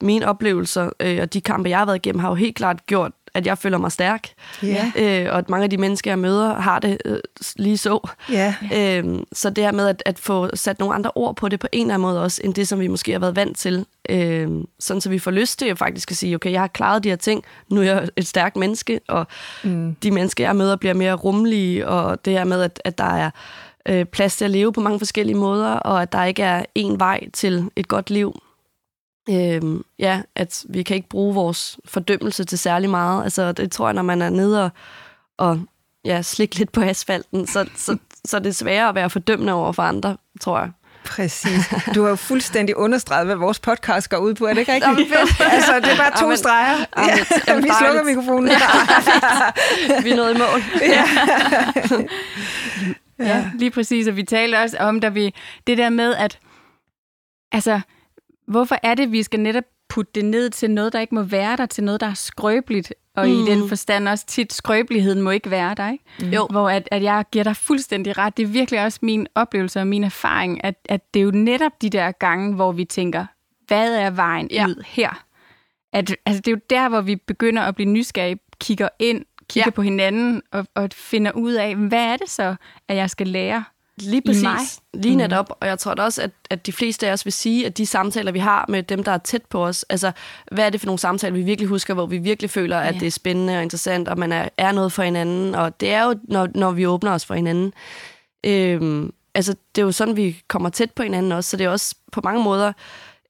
mine 0.00 0.28
oplevelser 0.28 0.90
øh, 1.00 1.18
og 1.22 1.34
de 1.34 1.40
kampe, 1.40 1.70
jeg 1.70 1.78
har 1.78 1.84
været 1.86 1.96
igennem, 1.96 2.20
har 2.20 2.28
jo 2.28 2.34
helt 2.34 2.56
klart 2.56 2.86
gjort, 2.86 3.12
at 3.34 3.46
jeg 3.46 3.58
føler 3.58 3.78
mig 3.78 3.92
stærk. 3.92 4.28
Yeah. 4.64 4.86
Øh, 4.96 5.32
og 5.32 5.38
at 5.38 5.48
mange 5.48 5.64
af 5.64 5.70
de 5.70 5.76
mennesker, 5.76 6.10
jeg 6.10 6.18
møder, 6.18 6.54
har 6.54 6.78
det 6.78 6.98
øh, 7.04 7.18
lige 7.56 7.78
så. 7.78 8.08
Yeah. 8.32 8.54
Øh, 8.74 9.18
så 9.32 9.50
det 9.50 9.64
her 9.64 9.72
med 9.72 9.88
at, 9.88 10.02
at 10.06 10.18
få 10.18 10.56
sat 10.56 10.78
nogle 10.78 10.94
andre 10.94 11.10
ord 11.14 11.36
på 11.36 11.48
det 11.48 11.60
på 11.60 11.66
en 11.72 11.80
eller 11.80 11.94
anden 11.94 12.08
måde 12.08 12.22
også, 12.22 12.40
end 12.44 12.54
det, 12.54 12.68
som 12.68 12.80
vi 12.80 12.88
måske 12.88 13.12
har 13.12 13.18
været 13.18 13.36
vant 13.36 13.58
til. 13.58 13.86
Øh, 14.08 14.48
sådan 14.80 15.00
så 15.00 15.08
vi 15.10 15.18
får 15.18 15.30
lyst 15.30 15.58
til 15.58 15.66
at 15.66 15.78
faktisk 15.78 16.10
at 16.10 16.16
sige, 16.16 16.34
okay, 16.34 16.52
jeg 16.52 16.60
har 16.60 16.68
klaret 16.68 17.04
de 17.04 17.08
her 17.08 17.16
ting, 17.16 17.44
nu 17.68 17.80
er 17.80 17.84
jeg 17.84 18.08
et 18.16 18.26
stærkt 18.26 18.56
menneske, 18.56 19.00
og 19.08 19.26
mm. 19.64 19.94
de 20.02 20.10
mennesker, 20.10 20.44
jeg 20.44 20.56
møder, 20.56 20.76
bliver 20.76 20.94
mere 20.94 21.14
rummelige, 21.14 21.88
og 21.88 22.24
det 22.24 22.32
her 22.32 22.44
med, 22.44 22.62
at, 22.62 22.80
at 22.84 22.98
der 22.98 23.04
er 23.14 23.30
øh, 23.88 24.04
plads 24.04 24.36
til 24.36 24.44
at 24.44 24.50
leve 24.50 24.72
på 24.72 24.80
mange 24.80 24.98
forskellige 24.98 25.36
måder, 25.36 25.70
og 25.70 26.02
at 26.02 26.12
der 26.12 26.24
ikke 26.24 26.42
er 26.42 26.64
én 26.78 26.96
vej 26.98 27.20
til 27.32 27.70
et 27.76 27.88
godt 27.88 28.10
liv. 28.10 28.40
Øhm, 29.30 29.84
ja, 29.98 30.22
at 30.34 30.64
vi 30.68 30.82
kan 30.82 30.96
ikke 30.96 31.08
bruge 31.08 31.34
vores 31.34 31.78
fordømmelse 31.84 32.44
til 32.44 32.58
særlig 32.58 32.90
meget. 32.90 33.24
Altså, 33.24 33.52
det 33.52 33.72
tror 33.72 33.86
jeg, 33.86 33.94
når 33.94 34.02
man 34.02 34.22
er 34.22 34.30
nede 34.30 34.64
og, 34.64 34.70
og 35.36 35.60
ja, 36.04 36.22
slikke 36.22 36.56
lidt 36.56 36.72
på 36.72 36.80
asfalten, 36.80 37.46
så, 37.46 37.68
så, 37.76 37.96
så 38.24 38.36
er 38.36 38.40
det 38.40 38.56
sværere 38.56 38.88
at 38.88 38.94
være 38.94 39.10
fordømmende 39.10 39.52
over 39.52 39.72
for 39.72 39.82
andre, 39.82 40.16
tror 40.40 40.58
jeg. 40.58 40.70
Præcis. 41.04 41.74
Du 41.94 42.02
har 42.02 42.08
jo 42.10 42.16
fuldstændig 42.16 42.76
understreget, 42.76 43.26
hvad 43.26 43.36
vores 43.36 43.60
podcast 43.60 44.10
går 44.10 44.16
ud 44.16 44.34
på. 44.34 44.46
Er 44.46 44.52
det 44.52 44.60
ikke 44.60 44.72
rigtigt? 44.74 45.12
altså, 45.40 45.80
det 45.80 45.92
er 45.92 45.96
bare 45.96 46.18
to 46.18 46.24
Amen. 46.24 46.36
streger. 46.36 46.84
Amen. 46.92 47.10
Ja, 47.48 47.56
vi 47.56 47.68
slukker 47.80 48.04
mikrofonen. 48.04 48.50
Ja, 48.50 48.56
vi 50.04 50.10
er 50.10 50.16
nået 50.16 50.34
i 50.34 50.38
mål. 50.38 50.62
Ja. 50.80 51.04
ja, 53.18 53.50
lige 53.58 53.70
præcis. 53.70 54.06
Og 54.06 54.16
vi 54.16 54.22
talte 54.22 54.56
også 54.56 54.76
om, 54.78 55.00
da 55.00 55.08
vi, 55.08 55.34
det 55.66 55.78
der 55.78 55.88
med, 55.88 56.14
at 56.14 56.38
altså, 57.52 57.80
Hvorfor 58.46 58.78
er 58.82 58.94
det, 58.94 59.12
vi 59.12 59.22
skal 59.22 59.40
netop 59.40 59.64
putte 59.88 60.12
det 60.14 60.24
ned 60.24 60.50
til 60.50 60.70
noget, 60.70 60.92
der 60.92 61.00
ikke 61.00 61.14
må 61.14 61.22
være 61.22 61.56
der, 61.56 61.66
til 61.66 61.84
noget, 61.84 62.00
der 62.00 62.06
er 62.06 62.14
skrøbeligt, 62.14 62.94
og 63.16 63.26
mm. 63.26 63.32
i 63.32 63.36
den 63.36 63.68
forstand 63.68 64.08
også 64.08 64.26
tit, 64.26 64.52
skrøbeligheden 64.52 65.22
må 65.22 65.30
ikke 65.30 65.50
være 65.50 65.74
der, 65.74 65.90
ikke? 65.90 66.04
Mm. 66.20 66.28
Jo. 66.28 66.46
Hvor 66.50 66.70
at, 66.70 66.88
at 66.90 67.02
jeg 67.02 67.24
giver 67.32 67.44
dig 67.44 67.56
fuldstændig 67.56 68.18
ret. 68.18 68.36
Det 68.36 68.42
er 68.42 68.46
virkelig 68.46 68.84
også 68.84 68.98
min 69.02 69.26
oplevelse 69.34 69.80
og 69.80 69.86
min 69.86 70.04
erfaring, 70.04 70.64
at, 70.64 70.74
at 70.88 71.14
det 71.14 71.20
er 71.20 71.24
jo 71.24 71.30
netop 71.30 71.72
de 71.82 71.90
der 71.90 72.12
gange, 72.12 72.54
hvor 72.54 72.72
vi 72.72 72.84
tænker, 72.84 73.26
hvad 73.66 73.94
er 73.94 74.10
vejen 74.10 74.48
ja. 74.50 74.66
ud 74.66 74.84
her? 74.86 75.24
At, 75.92 76.16
altså, 76.26 76.40
det 76.40 76.48
er 76.48 76.52
jo 76.52 76.60
der, 76.70 76.88
hvor 76.88 77.00
vi 77.00 77.16
begynder 77.16 77.62
at 77.62 77.74
blive 77.74 77.90
nysgerrige, 77.90 78.38
kigger 78.60 78.88
ind, 78.98 79.24
kigger 79.48 79.66
ja. 79.66 79.70
på 79.70 79.82
hinanden 79.82 80.42
og, 80.52 80.66
og 80.74 80.88
finder 80.92 81.32
ud 81.32 81.52
af, 81.52 81.76
hvad 81.76 82.04
er 82.04 82.16
det 82.16 82.30
så, 82.30 82.54
at 82.88 82.96
jeg 82.96 83.10
skal 83.10 83.26
lære 83.26 83.64
Lige 84.00 84.22
præcis. 84.26 84.42
I 84.42 84.46
mig. 84.46 84.60
Lige 84.94 85.14
netop. 85.14 85.48
Mm. 85.48 85.54
Og 85.60 85.68
jeg 85.68 85.78
tror 85.78 85.94
da 85.94 86.02
også, 86.02 86.22
at, 86.22 86.30
at 86.50 86.66
de 86.66 86.72
fleste 86.72 87.08
af 87.08 87.12
os 87.12 87.26
vil 87.26 87.32
sige, 87.32 87.66
at 87.66 87.78
de 87.78 87.86
samtaler, 87.86 88.32
vi 88.32 88.38
har 88.38 88.64
med 88.68 88.82
dem, 88.82 89.04
der 89.04 89.12
er 89.12 89.18
tæt 89.18 89.42
på 89.44 89.66
os, 89.66 89.82
altså, 89.82 90.12
hvad 90.52 90.66
er 90.66 90.70
det 90.70 90.80
for 90.80 90.86
nogle 90.86 90.98
samtaler, 90.98 91.36
vi 91.36 91.42
virkelig 91.42 91.68
husker, 91.68 91.94
hvor 91.94 92.06
vi 92.06 92.18
virkelig 92.18 92.50
føler, 92.50 92.78
at 92.78 92.94
ja. 92.94 93.00
det 93.00 93.06
er 93.06 93.10
spændende 93.10 93.56
og 93.56 93.62
interessant, 93.62 94.08
og 94.08 94.18
man 94.18 94.32
er, 94.32 94.48
er 94.58 94.72
noget 94.72 94.92
for 94.92 95.02
hinanden. 95.02 95.54
Og 95.54 95.80
det 95.80 95.92
er 95.92 96.04
jo, 96.04 96.14
når, 96.24 96.48
når 96.54 96.70
vi 96.70 96.86
åbner 96.86 97.12
os 97.12 97.26
for 97.26 97.34
hinanden. 97.34 97.72
Øhm, 98.46 99.12
altså, 99.34 99.54
det 99.74 99.82
er 99.82 99.86
jo 99.86 99.92
sådan, 99.92 100.16
vi 100.16 100.42
kommer 100.48 100.68
tæt 100.68 100.90
på 100.90 101.02
hinanden 101.02 101.32
også, 101.32 101.50
så 101.50 101.56
det 101.56 101.64
er 101.64 101.70
også 101.70 101.94
på 102.12 102.20
mange 102.24 102.42
måder 102.42 102.72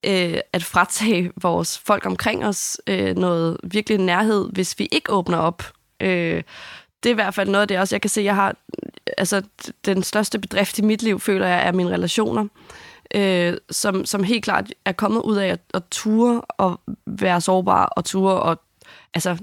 øh, 0.06 0.38
at 0.52 0.64
fratage 0.64 1.30
vores 1.42 1.78
folk 1.78 2.06
omkring 2.06 2.46
os 2.46 2.80
øh, 2.86 3.16
noget 3.16 3.56
virkelig 3.64 3.98
nærhed, 3.98 4.48
hvis 4.52 4.78
vi 4.78 4.88
ikke 4.92 5.12
åbner 5.12 5.38
op. 5.38 5.62
Øh, 6.00 6.42
det 7.04 7.10
er 7.10 7.14
i 7.14 7.14
hvert 7.14 7.34
fald 7.34 7.48
noget 7.48 7.62
af 7.62 7.68
det 7.68 7.78
også, 7.78 7.94
jeg 7.94 8.00
kan 8.00 8.10
se, 8.10 8.22
jeg 8.22 8.34
har 8.34 8.56
altså, 9.18 9.42
den 9.84 10.02
største 10.02 10.38
bedrift 10.38 10.78
i 10.78 10.82
mit 10.82 11.02
liv, 11.02 11.20
føler 11.20 11.46
jeg, 11.46 11.66
er 11.66 11.72
mine 11.72 11.90
relationer, 11.90 12.46
øh, 13.14 13.56
som, 13.70 14.04
som 14.04 14.24
helt 14.24 14.44
klart 14.44 14.72
er 14.84 14.92
kommet 14.92 15.22
ud 15.22 15.36
af 15.36 15.48
at, 15.48 15.60
at 15.74 15.82
ture 15.90 16.40
og 16.40 16.80
være 17.06 17.40
sårbar 17.40 17.84
og 17.84 18.04
ture 18.04 18.40
og 18.40 18.60
altså 19.14 19.36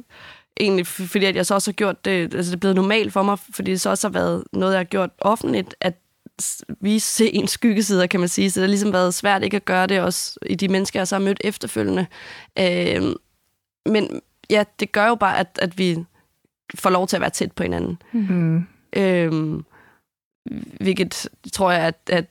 egentlig 0.59 0.87
fordi 0.87 1.25
at 1.25 1.35
jeg 1.35 1.45
så 1.45 1.53
også 1.53 1.71
har 1.71 1.73
gjort 1.73 2.05
det, 2.05 2.35
altså 2.35 2.51
det 2.51 2.55
er 2.55 2.59
blevet 2.59 2.75
normalt 2.75 3.13
for 3.13 3.23
mig, 3.23 3.37
fordi 3.39 3.71
det 3.71 3.81
så 3.81 3.89
også 3.89 4.07
har 4.07 4.13
været 4.13 4.43
noget, 4.53 4.73
jeg 4.73 4.79
har 4.79 4.83
gjort 4.83 5.09
offentligt, 5.19 5.75
at 5.81 5.93
vise 6.81 7.31
en 7.37 7.47
skyggesider, 7.47 8.07
kan 8.07 8.19
man 8.19 8.29
sige. 8.29 8.51
Så 8.51 8.59
det 8.59 8.63
har 8.63 8.69
ligesom 8.69 8.93
været 8.93 9.13
svært 9.13 9.43
ikke 9.43 9.57
at 9.57 9.65
gøre 9.65 9.87
det 9.87 10.01
også 10.01 10.39
i 10.45 10.55
de 10.55 10.67
mennesker, 10.67 10.99
jeg 10.99 11.07
så 11.07 11.15
har 11.15 11.23
mødt 11.23 11.41
efterfølgende. 11.43 12.05
Øh, 12.59 13.15
men 13.85 14.21
ja, 14.49 14.63
det 14.79 14.91
gør 14.91 15.07
jo 15.07 15.15
bare, 15.15 15.39
at, 15.39 15.59
at 15.61 15.77
vi 15.77 15.97
får 16.75 16.89
lov 16.89 17.07
til 17.07 17.17
at 17.17 17.21
være 17.21 17.29
tæt 17.29 17.51
på 17.51 17.63
hinanden. 17.63 18.01
Mm. 18.11 18.65
Øh, 18.95 19.59
hvilket 20.79 21.29
tror 21.53 21.71
jeg, 21.71 21.81
at, 21.81 21.95
at 22.09 22.25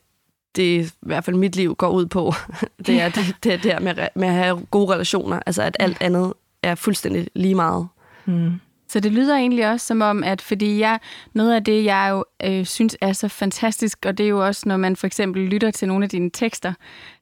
det 0.55 0.85
i 0.85 0.91
hvert 0.99 1.23
fald 1.23 1.35
mit 1.35 1.55
liv 1.55 1.75
går 1.75 1.89
ud 1.89 2.05
på. 2.05 2.33
det 2.87 3.01
er 3.01 3.09
det, 3.09 3.35
det, 3.43 3.53
er 3.53 3.57
det 3.57 3.81
med, 3.83 4.07
med 4.15 4.27
at 4.27 4.33
have 4.33 4.65
gode 4.71 4.93
relationer. 4.93 5.39
Altså 5.45 5.63
at 5.63 5.77
alt 5.79 5.97
andet 6.01 6.33
er 6.63 6.75
fuldstændig 6.75 7.27
lige 7.35 7.55
meget. 7.55 7.87
Mm. 8.25 8.51
Så 8.91 8.99
det 8.99 9.11
lyder 9.11 9.35
egentlig 9.35 9.71
også 9.71 9.85
som 9.85 10.01
om, 10.01 10.23
at 10.23 10.41
fordi 10.41 10.79
jeg, 10.79 10.99
noget 11.33 11.53
af 11.53 11.63
det, 11.63 11.85
jeg 11.85 12.07
jo 12.11 12.25
øh, 12.43 12.65
synes 12.65 12.97
er 13.01 13.13
så 13.13 13.27
fantastisk, 13.27 14.05
og 14.05 14.17
det 14.17 14.23
er 14.23 14.27
jo 14.29 14.45
også, 14.45 14.61
når 14.65 14.77
man 14.77 14.95
for 14.95 15.07
eksempel 15.07 15.41
lytter 15.41 15.71
til 15.71 15.87
nogle 15.87 16.03
af 16.03 16.09
dine 16.09 16.29
tekster, 16.29 16.73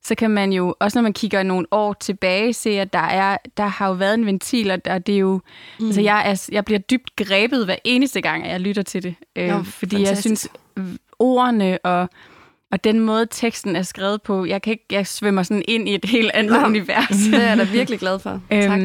så 0.04 0.16
kan 0.16 0.32
man 0.32 0.54
jo, 0.54 0.76
også 0.80 0.98
når 0.98 1.04
man 1.04 1.14
kigger 1.14 1.44
nogle 1.44 1.68
år 1.72 1.94
tilbage, 1.94 2.54
se, 2.54 2.70
at 2.70 2.94
der, 2.94 3.00
er, 3.00 3.38
der 3.58 3.66
har 3.66 3.88
jo 3.88 3.94
været 3.94 4.14
en 4.14 4.26
ventil, 4.26 4.72
og 4.72 5.08
det 5.08 5.16
er 5.16 5.20
jo, 5.20 5.40
mm. 5.80 5.86
altså 5.86 6.02
jeg, 6.02 6.32
er, 6.32 6.50
jeg 6.52 6.66
bliver 6.66 6.80
dybt 6.80 7.16
grebet 7.16 7.66
hver 7.66 7.76
eneste 7.84 8.22
gang, 8.22 8.44
at 8.46 8.52
jeg 8.52 8.60
lytter 8.60 8.82
til 8.82 9.04
det. 9.04 9.16
Øh, 9.36 9.48
jo, 9.48 9.64
fordi 9.64 9.96
fantastisk. 9.96 10.10
jeg 10.10 10.18
synes, 10.18 10.48
ordene 11.20 11.78
og 11.86 12.10
og 12.72 12.84
den 12.84 13.00
måde, 13.00 13.28
teksten 13.32 13.76
er 13.76 13.82
skrevet 13.82 14.22
på, 14.22 14.46
jeg 14.46 14.62
kan 14.62 14.72
ikke, 14.72 14.86
jeg 14.92 15.08
svømmer 15.08 15.44
sådan 15.44 15.64
ind 15.68 15.90
i 15.90 15.96
et 15.96 16.06
helt 16.06 16.32
andet 16.34 16.62
Nå, 16.62 16.68
univers. 16.68 17.18
Det 17.32 17.44
er 17.44 17.48
jeg 17.48 17.58
da 17.58 17.64
virkelig 17.64 18.00
glad 18.00 18.20
for. 18.20 18.42
tak. 18.52 18.80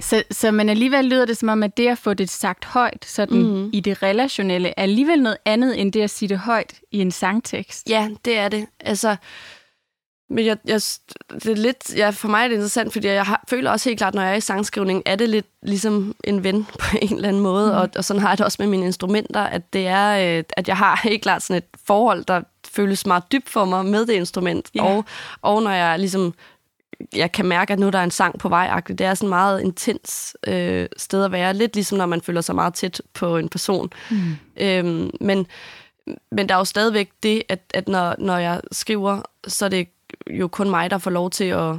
Så, 0.00 0.22
så 0.30 0.50
men 0.50 0.68
alligevel 0.68 1.04
lyder 1.04 1.24
det 1.24 1.36
som 1.36 1.48
om, 1.48 1.62
at 1.62 1.76
det 1.76 1.88
at 1.88 1.98
få 1.98 2.14
det 2.14 2.30
sagt 2.30 2.64
højt, 2.64 3.04
sådan 3.04 3.42
mm. 3.42 3.70
i 3.72 3.80
det 3.80 4.02
relationelle, 4.02 4.68
er 4.68 4.82
alligevel 4.82 5.22
noget 5.22 5.38
andet, 5.44 5.80
end 5.80 5.92
det 5.92 6.00
at 6.02 6.10
sige 6.10 6.28
det 6.28 6.38
højt 6.38 6.74
i 6.90 6.98
en 6.98 7.10
sangtekst. 7.10 7.90
Ja, 7.90 8.08
det 8.24 8.38
er 8.38 8.48
det. 8.48 8.66
Altså, 8.80 9.16
men 10.30 10.46
jeg, 10.46 10.56
jeg, 10.64 10.80
det 11.32 11.46
er 11.46 11.56
lidt, 11.56 11.96
ja, 11.96 12.10
for 12.10 12.28
mig 12.28 12.44
er 12.44 12.48
det 12.48 12.54
interessant, 12.54 12.92
fordi 12.92 13.08
jeg 13.08 13.24
har, 13.24 13.44
føler 13.48 13.70
også 13.70 13.88
helt 13.88 13.98
klart, 13.98 14.14
når 14.14 14.22
jeg 14.22 14.32
er 14.32 14.36
i 14.36 14.40
sangskrivning, 14.40 15.02
er 15.06 15.16
det 15.16 15.28
lidt 15.28 15.46
ligesom 15.62 16.14
en 16.24 16.44
ven 16.44 16.64
på 16.80 16.96
en 17.02 17.14
eller 17.14 17.28
anden 17.28 17.42
måde, 17.42 17.70
mm. 17.70 17.76
og, 17.78 17.88
og 17.96 18.04
sådan 18.04 18.22
har 18.22 18.28
jeg 18.28 18.38
det 18.38 18.46
også 18.46 18.56
med 18.60 18.66
mine 18.66 18.86
instrumenter, 18.86 19.40
at 19.40 19.72
det 19.72 19.86
er, 19.86 20.38
øh, 20.38 20.44
at 20.56 20.68
jeg 20.68 20.76
har 20.76 21.00
helt 21.08 21.22
klart 21.22 21.42
sådan 21.42 21.56
et 21.56 21.78
forhold, 21.86 22.24
der 22.24 22.42
føles 22.68 23.06
meget 23.06 23.24
dybt 23.32 23.48
for 23.48 23.64
mig 23.64 23.86
med 23.86 24.06
det 24.06 24.12
instrument, 24.12 24.70
yeah. 24.76 24.96
og, 24.96 25.04
og 25.42 25.62
når 25.62 25.70
jeg 25.70 25.98
ligesom 25.98 26.34
jeg 27.16 27.32
kan 27.32 27.46
mærke, 27.46 27.72
at 27.72 27.78
nu 27.78 27.90
der 27.90 27.98
er 27.98 28.04
en 28.04 28.10
sang 28.10 28.38
på 28.38 28.48
vej. 28.48 28.80
Det 28.80 29.00
er 29.00 29.14
sådan 29.14 29.28
meget 29.28 29.60
intens 29.60 30.36
øh, 30.46 30.86
sted 30.96 31.24
at 31.24 31.32
være. 31.32 31.54
Lidt 31.54 31.74
ligesom 31.74 31.98
når 31.98 32.06
man 32.06 32.20
føler 32.20 32.40
sig 32.40 32.54
meget 32.54 32.74
tæt 32.74 33.02
på 33.14 33.36
en 33.36 33.48
person. 33.48 33.92
Mm. 34.10 34.36
Øhm, 34.56 35.10
men, 35.20 35.46
men 36.30 36.48
der 36.48 36.54
er 36.54 36.58
jo 36.58 36.64
stadigvæk 36.64 37.10
det, 37.22 37.42
at, 37.48 37.60
at 37.74 37.88
når, 37.88 38.14
når 38.18 38.38
jeg 38.38 38.60
skriver, 38.72 39.22
så 39.46 39.64
er 39.64 39.68
det 39.68 39.88
jo 40.30 40.48
kun 40.48 40.70
mig, 40.70 40.90
der 40.90 40.98
får 40.98 41.10
lov 41.10 41.30
til 41.30 41.44
at, 41.44 41.76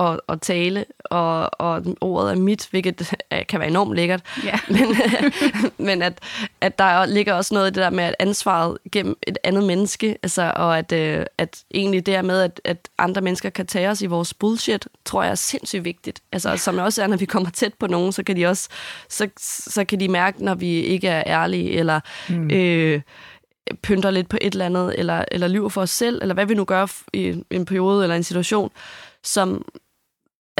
at, 0.00 0.20
at 0.28 0.40
tale, 0.40 0.84
og, 1.04 1.50
og 1.60 1.82
ordet 2.00 2.30
er 2.30 2.36
mit, 2.36 2.68
hvilket 2.70 3.14
kan 3.48 3.60
være 3.60 3.68
enormt 3.68 3.94
lækkert. 3.94 4.22
Ja. 4.44 4.58
Men, 4.78 4.96
men 5.86 6.02
at, 6.02 6.18
at 6.60 6.78
der 6.78 7.06
ligger 7.06 7.34
også 7.34 7.54
noget 7.54 7.66
i 7.66 7.74
det 7.74 7.82
der 7.82 7.90
med 7.90 8.04
at 8.04 8.14
ansvaret 8.18 8.78
gennem 8.92 9.16
et 9.26 9.38
andet 9.44 9.64
menneske, 9.64 10.16
altså, 10.22 10.52
og 10.56 10.78
at, 10.78 10.92
øh, 10.92 11.26
at 11.38 11.64
egentlig 11.74 12.06
det 12.06 12.24
med, 12.24 12.40
at, 12.40 12.60
at 12.64 12.88
andre 12.98 13.20
mennesker 13.20 13.50
kan 13.50 13.66
tage 13.66 13.88
os 13.88 14.02
i 14.02 14.06
vores 14.06 14.34
bullshit, 14.34 14.88
tror 15.04 15.22
jeg 15.22 15.30
er 15.30 15.34
sindssygt 15.34 15.84
vigtigt. 15.84 16.22
Altså, 16.32 16.56
som 16.56 16.78
også 16.78 17.02
er, 17.02 17.06
når 17.06 17.16
vi 17.16 17.24
kommer 17.24 17.50
tæt 17.50 17.74
på 17.74 17.86
nogen, 17.86 18.12
så 18.12 18.22
kan 18.22 18.36
de 18.36 18.46
også 18.46 18.68
så, 19.08 19.28
så 19.38 19.84
kan 19.84 20.00
de 20.00 20.08
mærke, 20.08 20.44
når 20.44 20.54
vi 20.54 20.68
ikke 20.68 21.08
er 21.08 21.22
ærlige, 21.26 21.70
eller 21.70 22.00
mm. 22.28 22.50
øh, 22.50 23.00
pynter 23.82 24.10
lidt 24.10 24.28
på 24.28 24.38
et 24.40 24.52
eller 24.52 24.66
andet, 24.66 24.94
eller, 24.98 25.24
eller 25.32 25.48
lyver 25.48 25.68
for 25.68 25.80
os 25.80 25.90
selv, 25.90 26.18
eller 26.22 26.34
hvad 26.34 26.46
vi 26.46 26.54
nu 26.54 26.64
gør 26.64 26.86
i 27.12 27.42
en 27.50 27.64
periode 27.64 28.02
eller 28.02 28.16
en 28.16 28.22
situation, 28.22 28.70
som, 29.24 29.64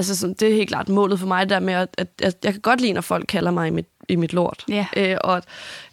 altså 0.00 0.16
sådan, 0.16 0.34
det 0.40 0.48
er 0.48 0.54
helt 0.54 0.68
klart 0.68 0.88
målet 0.88 1.18
for 1.18 1.26
mig, 1.26 1.48
der 1.48 1.60
med, 1.60 1.74
at, 1.74 1.88
at, 1.98 2.08
at 2.22 2.36
jeg 2.44 2.52
kan 2.52 2.60
godt 2.60 2.80
lide, 2.80 2.92
når 2.92 3.00
folk 3.00 3.24
kalder 3.28 3.50
mig 3.50 3.68
i 3.68 3.70
mit, 3.70 3.86
i 4.08 4.16
mit 4.16 4.32
lort. 4.32 4.64
Yeah. 4.70 4.86
Øh, 4.96 5.16
og 5.20 5.42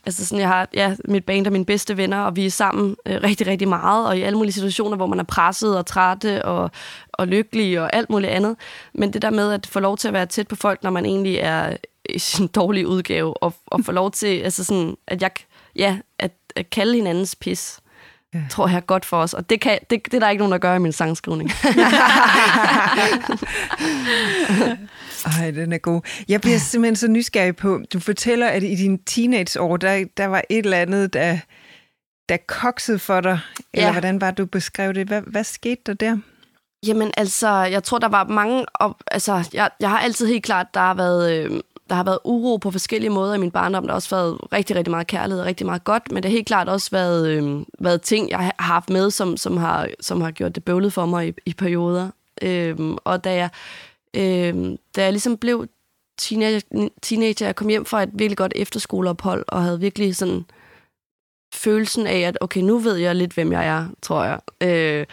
altså 0.06 0.26
sådan, 0.26 0.40
jeg 0.40 0.48
har, 0.48 0.70
ja, 0.74 0.96
mit 1.06 1.26
band 1.26 1.48
er 1.48 1.52
mine 1.52 1.66
bedste 1.66 1.98
venner, 1.98 2.20
og 2.20 2.36
vi 2.36 2.46
er 2.46 2.52
sammen 2.52 2.96
øh, 3.06 3.20
rigtig, 3.24 3.48
rigtig 3.48 3.68
meget, 3.68 4.08
og 4.08 4.18
i 4.18 4.22
alle 4.22 4.38
mulige 4.38 4.54
situationer, 4.54 4.98
hvor 4.98 5.08
man 5.08 5.20
er 5.20 5.24
presset 5.24 5.78
og 5.78 5.86
trætte 5.86 6.46
og, 6.46 6.72
og 7.14 7.28
lykkelig 7.28 7.82
og 7.82 7.96
alt 7.96 8.10
muligt 8.10 8.32
andet. 8.32 8.56
Men 8.94 9.14
det 9.14 9.22
der 9.22 9.30
med 9.30 9.52
at 9.52 9.66
få 9.66 9.80
lov 9.80 9.98
til 9.98 10.08
at 10.08 10.14
være 10.14 10.26
tæt 10.26 10.48
på 10.48 10.56
folk, 10.56 10.84
når 10.84 10.90
man 10.90 11.06
egentlig 11.06 11.36
er 11.36 11.78
i 12.10 12.20
sin 12.20 12.48
dårlige 12.60 12.88
udgave, 12.88 13.44
og, 13.44 13.54
og 13.66 13.86
få 13.86 13.92
lov 13.92 14.12
til, 14.12 14.40
altså 14.40 14.64
sådan, 14.64 14.98
at 15.08 15.22
jeg, 15.22 15.32
ja, 15.76 15.98
at, 16.20 16.32
at 16.56 16.70
kalde 16.70 16.96
hinandens 16.96 17.36
pis, 17.36 17.80
ja. 18.34 18.40
tror 18.50 18.68
jeg 18.68 18.76
er 18.76 18.82
godt 18.82 19.06
for 19.06 19.18
os. 19.18 19.34
Og 19.34 19.50
det, 19.50 19.62
kan, 19.62 19.80
det, 19.90 20.06
det 20.06 20.14
er 20.14 20.20
der 20.20 20.30
ikke 20.30 20.40
nogen, 20.40 20.52
der 20.52 20.58
gør 20.58 20.76
i 20.76 20.80
min 20.80 20.92
sangskrivning. 20.92 21.52
Ej, 25.40 25.52
den 25.52 25.74
er 25.74 25.78
god. 25.78 26.02
Jeg 26.28 26.42
bliver 26.42 26.58
simpelthen 26.58 26.96
så 26.96 27.08
nysgerrig 27.08 27.56
på, 27.56 27.82
du 27.94 28.00
fortæller, 28.00 28.48
at 28.48 28.64
i 28.64 28.76
dine 28.76 28.98
teenageår, 29.06 29.78
der, 29.78 30.06
der 30.18 30.26
var 30.26 30.42
et 30.50 30.66
eller 30.66 30.78
andet, 30.78 31.14
der, 31.14 31.38
der 32.30 32.38
koksede 32.48 33.00
for 33.00 33.22
dig. 33.22 33.40
Eller 33.74 33.88
ja. 33.88 33.92
hvordan 33.92 34.22
var 34.22 34.32
du 34.32 34.46
beskrev 34.46 34.94
det? 34.94 35.08
Hvad, 35.08 35.22
hvad 35.22 35.44
skete 35.44 35.82
der 35.86 35.94
der? 35.94 36.18
Jamen 36.88 37.12
altså, 37.18 37.50
jeg 37.50 37.84
tror, 37.84 37.98
der 37.98 38.08
var 38.08 38.24
mange... 38.24 38.66
Og, 38.74 38.98
altså, 39.08 39.50
jeg, 39.54 39.70
jeg 39.80 39.90
har 39.90 40.00
altid 40.00 40.28
helt 40.28 40.44
klart, 40.44 40.68
der 40.74 40.80
har 40.80 40.94
været... 40.94 41.46
Øh, 41.46 41.60
der 41.90 41.96
har 41.96 42.04
været 42.04 42.20
uro 42.24 42.58
på 42.58 42.72
forskellige 42.72 43.10
måder 43.10 43.34
i 43.34 43.38
min 43.38 43.52
barndom. 43.52 43.84
Der 43.84 43.90
har 43.92 43.96
også 43.96 44.16
været 44.16 44.38
rigtig, 44.54 44.76
rigtig 44.76 44.92
meget 44.92 45.08
kærlighed 45.08 45.42
og 45.42 45.48
rigtig 45.48 45.66
meget 45.66 45.84
godt, 45.84 46.12
men 46.12 46.24
det 46.24 46.32
har 46.32 46.36
helt 46.36 46.48
klart 46.48 46.70
også 46.70 46.92
været, 46.92 47.28
øh, 47.28 47.62
været 47.80 48.02
ting, 48.02 48.30
jeg 48.30 48.40
har 48.40 48.56
haft 48.60 48.90
med, 48.90 49.12
som, 49.12 49.38
som, 49.38 49.58
har, 49.58 49.90
som 50.00 50.22
har 50.22 50.32
gjort 50.32 50.56
det 50.56 50.64
bøvlet 50.64 50.94
for 50.94 51.06
mig 51.06 51.28
i, 51.28 51.34
i 51.46 51.54
perioder. 51.54 52.10
Øh, 52.42 52.76
og 53.04 53.24
da 53.24 53.34
jeg, 53.34 53.50
øh, 54.14 54.78
da 54.96 55.04
jeg 55.04 55.12
ligesom 55.12 55.38
blev 55.38 55.68
teenager, 56.18 56.90
teenager, 57.02 57.46
jeg 57.46 57.56
kom 57.56 57.68
hjem 57.68 57.86
fra 57.86 58.04
et 58.04 58.10
virkelig 58.14 58.38
godt 58.38 58.54
efterskoleophold, 58.56 59.46
og 59.48 59.64
havde 59.64 59.80
virkelig 59.80 60.16
sådan 60.16 60.46
følelsen 61.54 62.08
af, 62.08 62.20
at 62.20 62.38
okay, 62.42 62.62
nu 62.62 62.78
ved 62.78 62.96
jeg 62.96 63.16
lidt, 63.16 63.34
hvem 63.34 63.52
jeg 63.52 63.68
er, 63.68 63.86
tror 64.02 64.24
jeg. 64.24 64.40
Øh, 64.62 65.06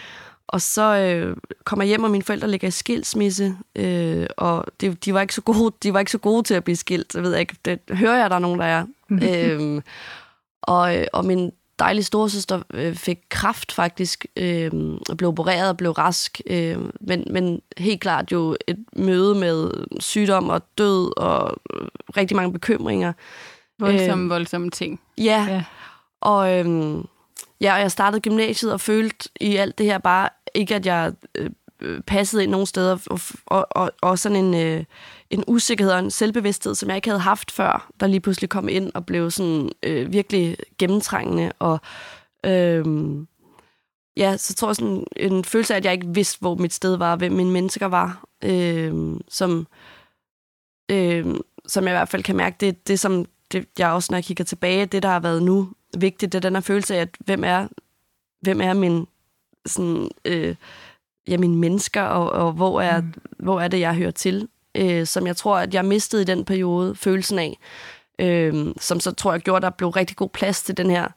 og 0.48 0.60
så 0.60 0.96
øh, 0.96 1.36
kommer 1.64 1.84
jeg 1.84 1.88
hjem, 1.88 2.04
og 2.04 2.10
mine 2.10 2.24
forældre 2.24 2.50
ligger 2.50 2.68
i 2.68 2.70
skilsmisse, 2.70 3.56
øh, 3.76 4.26
og 4.36 4.64
det, 4.80 5.04
de, 5.04 5.14
var 5.14 5.20
ikke 5.20 5.34
så 5.34 5.40
gode, 5.40 5.74
de 5.82 5.92
var 5.92 5.98
ikke 5.98 6.12
så 6.12 6.18
gode 6.18 6.42
til 6.42 6.54
at 6.54 6.64
blive 6.64 6.76
skilt. 6.76 7.14
Jeg 7.14 7.22
ved 7.22 7.36
ikke, 7.36 7.56
det 7.64 7.78
hører 7.90 8.16
jeg, 8.16 8.30
der 8.30 8.36
er 8.36 8.40
nogen, 8.40 8.60
der 8.60 8.66
er. 8.66 8.86
øh, 9.10 9.82
og, 10.62 10.94
og 11.12 11.24
min 11.24 11.52
dejlige 11.78 12.04
storesøster 12.04 12.62
øh, 12.74 12.94
fik 12.94 13.18
kraft 13.28 13.72
faktisk, 13.72 14.26
øh, 14.36 14.70
og 15.08 15.16
blev 15.16 15.28
opereret 15.28 15.68
og 15.68 15.76
blev 15.76 15.90
rask. 15.90 16.40
Øh, 16.46 16.78
men, 17.00 17.24
men 17.30 17.62
helt 17.78 18.00
klart 18.00 18.32
jo 18.32 18.56
et 18.66 18.84
møde 18.96 19.34
med 19.34 19.70
sygdom 20.00 20.48
og 20.48 20.62
død 20.78 21.18
og 21.18 21.56
rigtig 22.16 22.36
mange 22.36 22.52
bekymringer. 22.52 23.12
Voldsomme, 23.78 24.24
øh, 24.24 24.30
voldsomme 24.30 24.70
ting. 24.70 25.00
Ja, 25.18 25.46
ja. 25.48 25.64
og... 26.20 26.58
Øh, 26.58 27.04
Ja, 27.60 27.74
og 27.74 27.80
jeg 27.80 27.90
startede 27.90 28.20
gymnasiet 28.20 28.72
og 28.72 28.80
følte 28.80 29.28
i 29.40 29.56
alt 29.56 29.78
det 29.78 29.86
her 29.86 29.98
bare 29.98 30.28
ikke, 30.54 30.74
at 30.74 30.86
jeg 30.86 31.12
øh, 31.34 31.50
øh, 31.80 32.00
passede 32.00 32.42
ind 32.42 32.50
nogen 32.50 32.66
steder, 32.66 32.98
og, 33.10 33.20
og, 33.46 33.66
og, 33.70 33.92
og 34.02 34.18
sådan 34.18 34.44
en, 34.44 34.54
øh, 34.54 34.84
en 35.30 35.44
usikkerhed 35.46 35.92
og 35.92 35.98
en 35.98 36.10
selvbevidsthed, 36.10 36.74
som 36.74 36.88
jeg 36.88 36.96
ikke 36.96 37.08
havde 37.08 37.20
haft 37.20 37.50
før, 37.50 37.90
der 38.00 38.06
lige 38.06 38.20
pludselig 38.20 38.50
kom 38.50 38.68
ind 38.68 38.90
og 38.94 39.06
blev 39.06 39.30
sådan 39.30 39.70
øh, 39.82 40.12
virkelig 40.12 40.56
gennemtrængende. 40.78 41.52
Og 41.58 41.80
øh, 42.46 42.84
ja, 44.16 44.36
så 44.36 44.54
tror 44.54 44.68
jeg 44.68 44.76
sådan 44.76 45.06
en 45.16 45.44
følelse 45.44 45.74
af, 45.74 45.78
at 45.78 45.84
jeg 45.84 45.92
ikke 45.92 46.14
vidste, 46.14 46.40
hvor 46.40 46.54
mit 46.54 46.72
sted 46.72 46.96
var, 46.96 47.16
hvem 47.16 47.32
mine 47.32 47.50
mennesker 47.50 47.86
var, 47.86 48.24
øh, 48.44 49.16
som, 49.28 49.66
øh, 50.90 51.26
som 51.66 51.84
jeg 51.84 51.92
i 51.92 51.96
hvert 51.96 52.08
fald 52.08 52.22
kan 52.22 52.36
mærke, 52.36 52.56
det, 52.60 52.88
det 52.88 53.00
som 53.00 53.26
det, 53.52 53.68
jeg 53.78 53.90
også, 53.90 54.12
når 54.12 54.16
jeg 54.16 54.24
kigger 54.24 54.44
tilbage, 54.44 54.86
det 54.86 55.02
der 55.02 55.08
har 55.08 55.20
været 55.20 55.42
nu, 55.42 55.68
vigtigt, 56.00 56.32
det 56.32 56.38
er 56.38 56.48
den 56.48 56.54
her 56.54 56.60
følelse 56.60 56.96
af, 56.96 57.00
at 57.00 57.08
hvem 57.18 57.44
er, 57.44 57.68
hvem 58.40 58.60
er 58.60 58.72
min, 58.72 59.06
sådan, 59.66 60.10
øh, 60.24 60.54
ja, 61.28 61.36
mine 61.36 61.56
mennesker, 61.56 62.02
og, 62.02 62.46
og 62.46 62.52
hvor, 62.52 62.80
er, 62.80 63.00
mm. 63.00 63.14
hvor 63.38 63.60
er 63.60 63.68
det, 63.68 63.80
jeg 63.80 63.94
hører 63.94 64.10
til, 64.10 64.48
øh, 64.74 65.06
som 65.06 65.26
jeg 65.26 65.36
tror, 65.36 65.58
at 65.58 65.74
jeg 65.74 65.84
mistede 65.84 66.22
i 66.22 66.24
den 66.24 66.44
periode, 66.44 66.94
følelsen 66.94 67.38
af, 67.38 67.58
øh, 68.18 68.74
som 68.80 69.00
så 69.00 69.12
tror 69.12 69.32
jeg 69.32 69.40
gjorde, 69.40 69.56
at 69.56 69.62
der 69.62 69.70
blev 69.70 69.88
rigtig 69.88 70.16
god 70.16 70.28
plads 70.28 70.62
til 70.62 70.76
den 70.76 70.90
her 70.90 71.08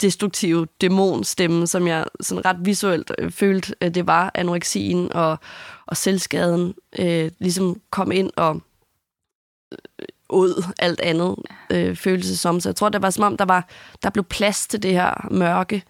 destruktive 0.00 0.66
dæmonstemme, 0.80 1.66
som 1.66 1.86
jeg 1.86 2.04
sådan 2.20 2.44
ret 2.44 2.56
visuelt 2.60 3.12
øh, 3.18 3.30
følte, 3.30 3.74
at 3.80 3.94
det 3.94 4.06
var 4.06 4.30
anoreksien 4.34 5.12
og, 5.12 5.38
og 5.86 5.96
selvskaden, 5.96 6.74
øh, 6.98 7.30
ligesom 7.38 7.80
kom 7.90 8.12
ind 8.12 8.30
og 8.36 8.60
ud 10.30 10.64
alt 10.78 11.00
andet, 11.00 11.36
øh, 11.70 11.96
følelse 11.96 12.36
som. 12.36 12.60
Så 12.60 12.68
jeg 12.68 12.76
tror, 12.76 12.88
det 12.88 13.02
var 13.02 13.10
som 13.10 13.24
om, 13.24 13.36
der, 13.36 13.44
var, 13.44 13.68
der 14.02 14.10
blev 14.10 14.24
plads 14.24 14.66
til 14.66 14.82
det 14.82 14.92
her 14.92 15.28
mørke, 15.30 15.82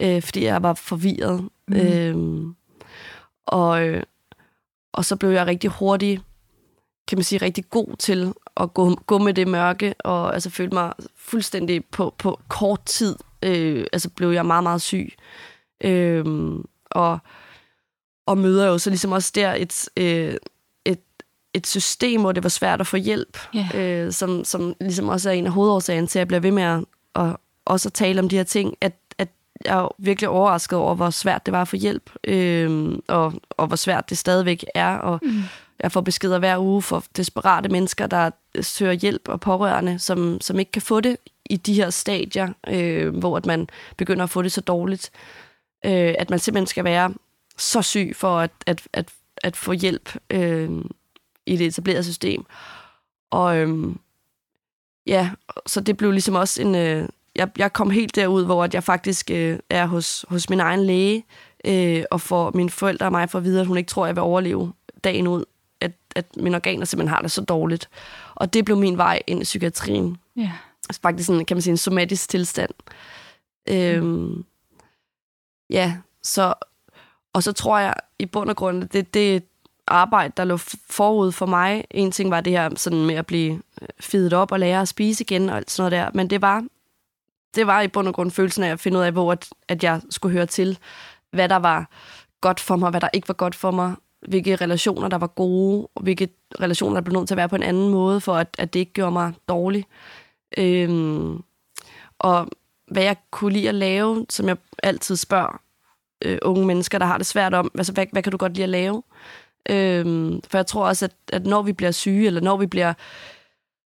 øh, 0.00 0.22
fordi 0.22 0.44
jeg 0.44 0.62
var 0.62 0.74
forvirret. 0.74 1.48
Mm. 1.68 1.76
Øh, 1.76 2.46
og, 3.46 4.02
og 4.92 5.04
så 5.04 5.16
blev 5.16 5.30
jeg 5.30 5.46
rigtig 5.46 5.70
hurtig, 5.70 6.20
kan 7.08 7.18
man 7.18 7.24
sige, 7.24 7.42
rigtig 7.42 7.70
god 7.70 7.96
til 7.98 8.32
at 8.56 8.74
gå, 8.74 8.94
gå 9.06 9.18
med 9.18 9.34
det 9.34 9.48
mørke, 9.48 9.94
og 9.98 10.34
altså 10.34 10.50
følte 10.50 10.74
mig 10.74 10.92
fuldstændig 11.16 11.84
på, 11.84 12.14
på 12.18 12.40
kort 12.48 12.84
tid, 12.84 13.16
øh, 13.42 13.86
altså 13.92 14.10
blev 14.10 14.30
jeg 14.30 14.46
meget, 14.46 14.62
meget 14.62 14.82
syg. 14.82 15.12
Øh, 15.84 16.24
og, 16.90 17.18
og 18.26 18.38
møder 18.38 18.66
jo 18.66 18.78
så 18.78 18.90
ligesom 18.90 19.12
også 19.12 19.32
der 19.34 19.54
et, 19.54 19.88
øh, 19.96 20.36
et, 21.54 21.66
system, 21.66 22.20
hvor 22.20 22.32
det 22.32 22.42
var 22.42 22.48
svært 22.48 22.80
at 22.80 22.86
få 22.86 22.96
hjælp, 22.96 23.38
yeah. 23.56 24.06
øh, 24.06 24.12
som, 24.12 24.44
som 24.44 24.74
ligesom 24.80 25.08
også 25.08 25.30
er 25.30 25.34
en 25.34 25.46
af 25.46 25.52
hovedårsagen 25.52 26.06
til, 26.06 26.18
at 26.18 26.20
jeg 26.20 26.28
bliver 26.28 26.40
ved 26.40 26.50
med 26.50 26.62
at, 26.62 26.84
at 27.14 27.36
også 27.64 27.88
at 27.88 27.92
tale 27.92 28.20
om 28.20 28.28
de 28.28 28.36
her 28.36 28.44
ting, 28.44 28.76
at, 28.80 28.92
at 29.18 29.28
jeg 29.64 29.78
er 29.78 29.94
virkelig 29.98 30.28
overrasket 30.28 30.78
over, 30.78 30.94
hvor 30.94 31.10
svært 31.10 31.46
det 31.46 31.52
var 31.52 31.62
at 31.62 31.68
få 31.68 31.76
hjælp, 31.76 32.10
øh, 32.24 32.98
og, 33.08 33.32
og 33.50 33.66
hvor 33.66 33.76
svært 33.76 34.10
det 34.10 34.18
stadigvæk 34.18 34.64
er, 34.74 34.96
og 34.96 35.20
mm. 35.22 35.42
jeg 35.82 35.92
får 35.92 36.00
beskeder 36.00 36.38
hver 36.38 36.58
uge 36.58 36.82
for 36.82 37.04
desperate 37.16 37.68
mennesker, 37.68 38.06
der 38.06 38.30
søger 38.60 38.92
hjælp 38.92 39.28
og 39.28 39.40
pårørende, 39.40 39.98
som, 39.98 40.40
som 40.40 40.58
ikke 40.58 40.72
kan 40.72 40.82
få 40.82 41.00
det 41.00 41.16
i 41.50 41.56
de 41.56 41.74
her 41.74 41.90
stadier, 41.90 42.48
øh, 42.68 43.16
hvor 43.16 43.36
at 43.36 43.46
man 43.46 43.68
begynder 43.96 44.24
at 44.24 44.30
få 44.30 44.42
det 44.42 44.52
så 44.52 44.60
dårligt, 44.60 45.10
øh, 45.86 46.14
at 46.18 46.30
man 46.30 46.38
simpelthen 46.38 46.66
skal 46.66 46.84
være 46.84 47.14
så 47.58 47.82
syg 47.82 48.12
for 48.16 48.38
at, 48.38 48.50
at, 48.66 48.82
at, 48.92 49.08
at 49.42 49.56
få 49.56 49.72
hjælp 49.72 50.16
øh, 50.30 50.70
i 51.46 51.56
det 51.56 51.66
etablerede 51.66 52.04
system. 52.04 52.44
Og 53.30 53.56
øh, 53.56 53.94
ja, 55.06 55.30
så 55.66 55.80
det 55.80 55.96
blev 55.96 56.10
ligesom 56.10 56.34
også 56.34 56.62
en... 56.62 56.74
Øh, 56.74 57.08
jeg, 57.34 57.50
jeg 57.58 57.72
kom 57.72 57.90
helt 57.90 58.16
derud, 58.16 58.44
hvor 58.44 58.64
at 58.64 58.74
jeg 58.74 58.84
faktisk 58.84 59.30
øh, 59.30 59.58
er 59.70 59.86
hos, 59.86 60.24
hos 60.28 60.50
min 60.50 60.60
egen 60.60 60.84
læge, 60.84 61.24
øh, 61.64 62.04
og 62.10 62.20
får 62.20 62.50
mine 62.54 62.70
forældre 62.70 63.06
og 63.06 63.12
mig 63.12 63.30
for 63.30 63.38
at 63.38 63.44
vide, 63.44 63.60
at 63.60 63.66
hun 63.66 63.76
ikke 63.76 63.88
tror, 63.88 64.04
at 64.04 64.08
jeg 64.08 64.16
vil 64.16 64.22
overleve 64.22 64.72
dagen 65.04 65.26
ud, 65.26 65.44
at, 65.80 65.92
at 66.16 66.36
mine 66.36 66.56
organer 66.56 66.84
simpelthen 66.84 67.14
har 67.14 67.22
det 67.22 67.30
så 67.30 67.40
dårligt. 67.40 67.88
Og 68.34 68.54
det 68.54 68.64
blev 68.64 68.76
min 68.76 68.96
vej 68.96 69.22
ind 69.26 69.40
i 69.40 69.44
psykiatrien. 69.44 70.16
Ja. 70.36 70.40
Yeah. 70.40 70.50
Altså 70.88 71.00
faktisk 71.02 71.26
sådan, 71.26 71.44
kan 71.44 71.56
man 71.56 71.62
sige, 71.62 71.70
en 71.70 71.76
somatisk 71.76 72.28
tilstand. 72.28 72.70
Mm. 73.68 73.74
Øhm, 73.74 74.44
ja, 75.70 75.96
så 76.22 76.54
og 77.32 77.42
så 77.42 77.52
tror 77.52 77.78
jeg 77.78 77.94
i 78.18 78.26
bund 78.26 78.50
og 78.50 78.56
grund, 78.56 78.88
det, 78.88 79.14
det 79.14 79.44
arbejde, 79.86 80.32
der 80.36 80.44
lå 80.44 80.56
forud 80.90 81.32
for 81.32 81.46
mig. 81.46 81.84
En 81.90 82.12
ting 82.12 82.30
var 82.30 82.40
det 82.40 82.52
her 82.52 82.70
sådan 82.76 83.06
med 83.06 83.14
at 83.14 83.26
blive 83.26 83.52
øh, 83.82 83.88
fedet 84.00 84.32
op 84.32 84.52
og 84.52 84.60
lære 84.60 84.80
at 84.80 84.88
spise 84.88 85.24
igen 85.24 85.48
og 85.48 85.62
sådan 85.66 85.90
noget 85.90 86.04
der. 86.04 86.10
Men 86.14 86.30
det 86.30 86.42
var, 86.42 86.64
det 87.54 87.66
var 87.66 87.80
i 87.80 87.88
bund 87.88 88.08
og 88.08 88.14
grund 88.14 88.30
følelsen 88.30 88.64
af 88.64 88.70
at 88.70 88.80
finde 88.80 88.98
ud 88.98 89.02
af, 89.02 89.12
hvor 89.12 89.32
at, 89.32 89.48
at 89.68 89.84
jeg 89.84 90.00
skulle 90.10 90.32
høre 90.32 90.46
til. 90.46 90.78
Hvad 91.30 91.48
der 91.48 91.56
var 91.56 91.90
godt 92.40 92.60
for 92.60 92.76
mig, 92.76 92.90
hvad 92.90 93.00
der 93.00 93.08
ikke 93.12 93.28
var 93.28 93.34
godt 93.34 93.54
for 93.54 93.70
mig. 93.70 93.94
Hvilke 94.28 94.56
relationer, 94.56 95.08
der 95.08 95.18
var 95.18 95.26
gode. 95.26 95.88
Og 95.94 96.02
hvilke 96.02 96.28
relationer, 96.60 96.94
der 96.94 97.00
blev 97.00 97.18
nødt 97.18 97.28
til 97.28 97.34
at 97.34 97.38
være 97.38 97.48
på 97.48 97.56
en 97.56 97.62
anden 97.62 97.88
måde, 97.88 98.20
for 98.20 98.34
at, 98.34 98.48
at 98.58 98.74
det 98.74 98.80
ikke 98.80 98.92
gjorde 98.92 99.12
mig 99.12 99.32
dårlig. 99.48 99.86
Øhm, 100.58 101.42
og 102.18 102.48
hvad 102.86 103.02
jeg 103.02 103.16
kunne 103.30 103.52
lide 103.52 103.68
at 103.68 103.74
lave, 103.74 104.26
som 104.30 104.48
jeg 104.48 104.56
altid 104.82 105.16
spørger 105.16 105.60
øh, 106.24 106.38
unge 106.42 106.66
mennesker, 106.66 106.98
der 106.98 107.06
har 107.06 107.18
det 107.18 107.26
svært 107.26 107.54
om, 107.54 107.70
altså, 107.78 107.92
hvad, 107.92 108.06
hvad 108.12 108.22
kan 108.22 108.32
du 108.32 108.38
godt 108.38 108.54
lide 108.54 108.62
at 108.62 108.68
lave? 108.68 109.02
Øhm, 109.70 110.40
for 110.48 110.58
jeg 110.58 110.66
tror 110.66 110.86
også, 110.86 111.04
at, 111.04 111.12
at 111.32 111.46
når 111.46 111.62
vi 111.62 111.72
bliver 111.72 111.90
syge, 111.90 112.26
eller 112.26 112.40
når 112.40 112.56
vi 112.56 112.66
bliver 112.66 112.92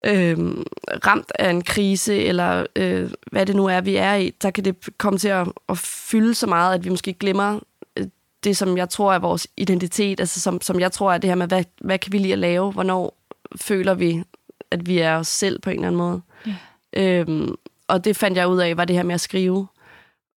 øhm, 0.06 0.66
ramt 1.06 1.32
af 1.38 1.50
en 1.50 1.62
krise, 1.62 2.16
eller 2.16 2.66
øh, 2.76 3.10
hvad 3.32 3.46
det 3.46 3.56
nu 3.56 3.66
er, 3.66 3.80
vi 3.80 3.96
er 3.96 4.14
i, 4.14 4.32
så 4.42 4.50
kan 4.50 4.64
det 4.64 4.76
komme 4.98 5.18
til 5.18 5.28
at, 5.28 5.48
at 5.68 5.78
fylde 5.78 6.34
så 6.34 6.46
meget, 6.46 6.74
at 6.74 6.84
vi 6.84 6.90
måske 6.90 7.12
glemmer 7.12 7.60
øh, 7.96 8.06
det, 8.44 8.56
som 8.56 8.76
jeg 8.76 8.88
tror 8.88 9.12
er 9.12 9.18
vores 9.18 9.46
identitet, 9.56 10.20
altså 10.20 10.40
som, 10.40 10.60
som 10.60 10.80
jeg 10.80 10.92
tror 10.92 11.12
er 11.12 11.18
det 11.18 11.30
her 11.30 11.34
med, 11.34 11.46
hvad, 11.48 11.64
hvad 11.80 11.98
kan 11.98 12.12
vi 12.12 12.18
lide 12.18 12.32
at 12.32 12.38
lave? 12.38 12.72
Hvornår 12.72 13.16
føler 13.56 13.94
vi, 13.94 14.22
at 14.70 14.86
vi 14.86 14.98
er 14.98 15.16
os 15.16 15.28
selv 15.28 15.60
på 15.60 15.70
en 15.70 15.76
eller 15.76 15.86
anden 15.86 15.98
måde? 15.98 16.20
Yeah. 16.48 17.20
Øhm, 17.20 17.54
og 17.88 18.04
det 18.04 18.16
fandt 18.16 18.38
jeg 18.38 18.48
ud 18.48 18.58
af, 18.58 18.76
var 18.76 18.84
det 18.84 18.96
her 18.96 19.02
med 19.02 19.14
at 19.14 19.20
skrive, 19.20 19.66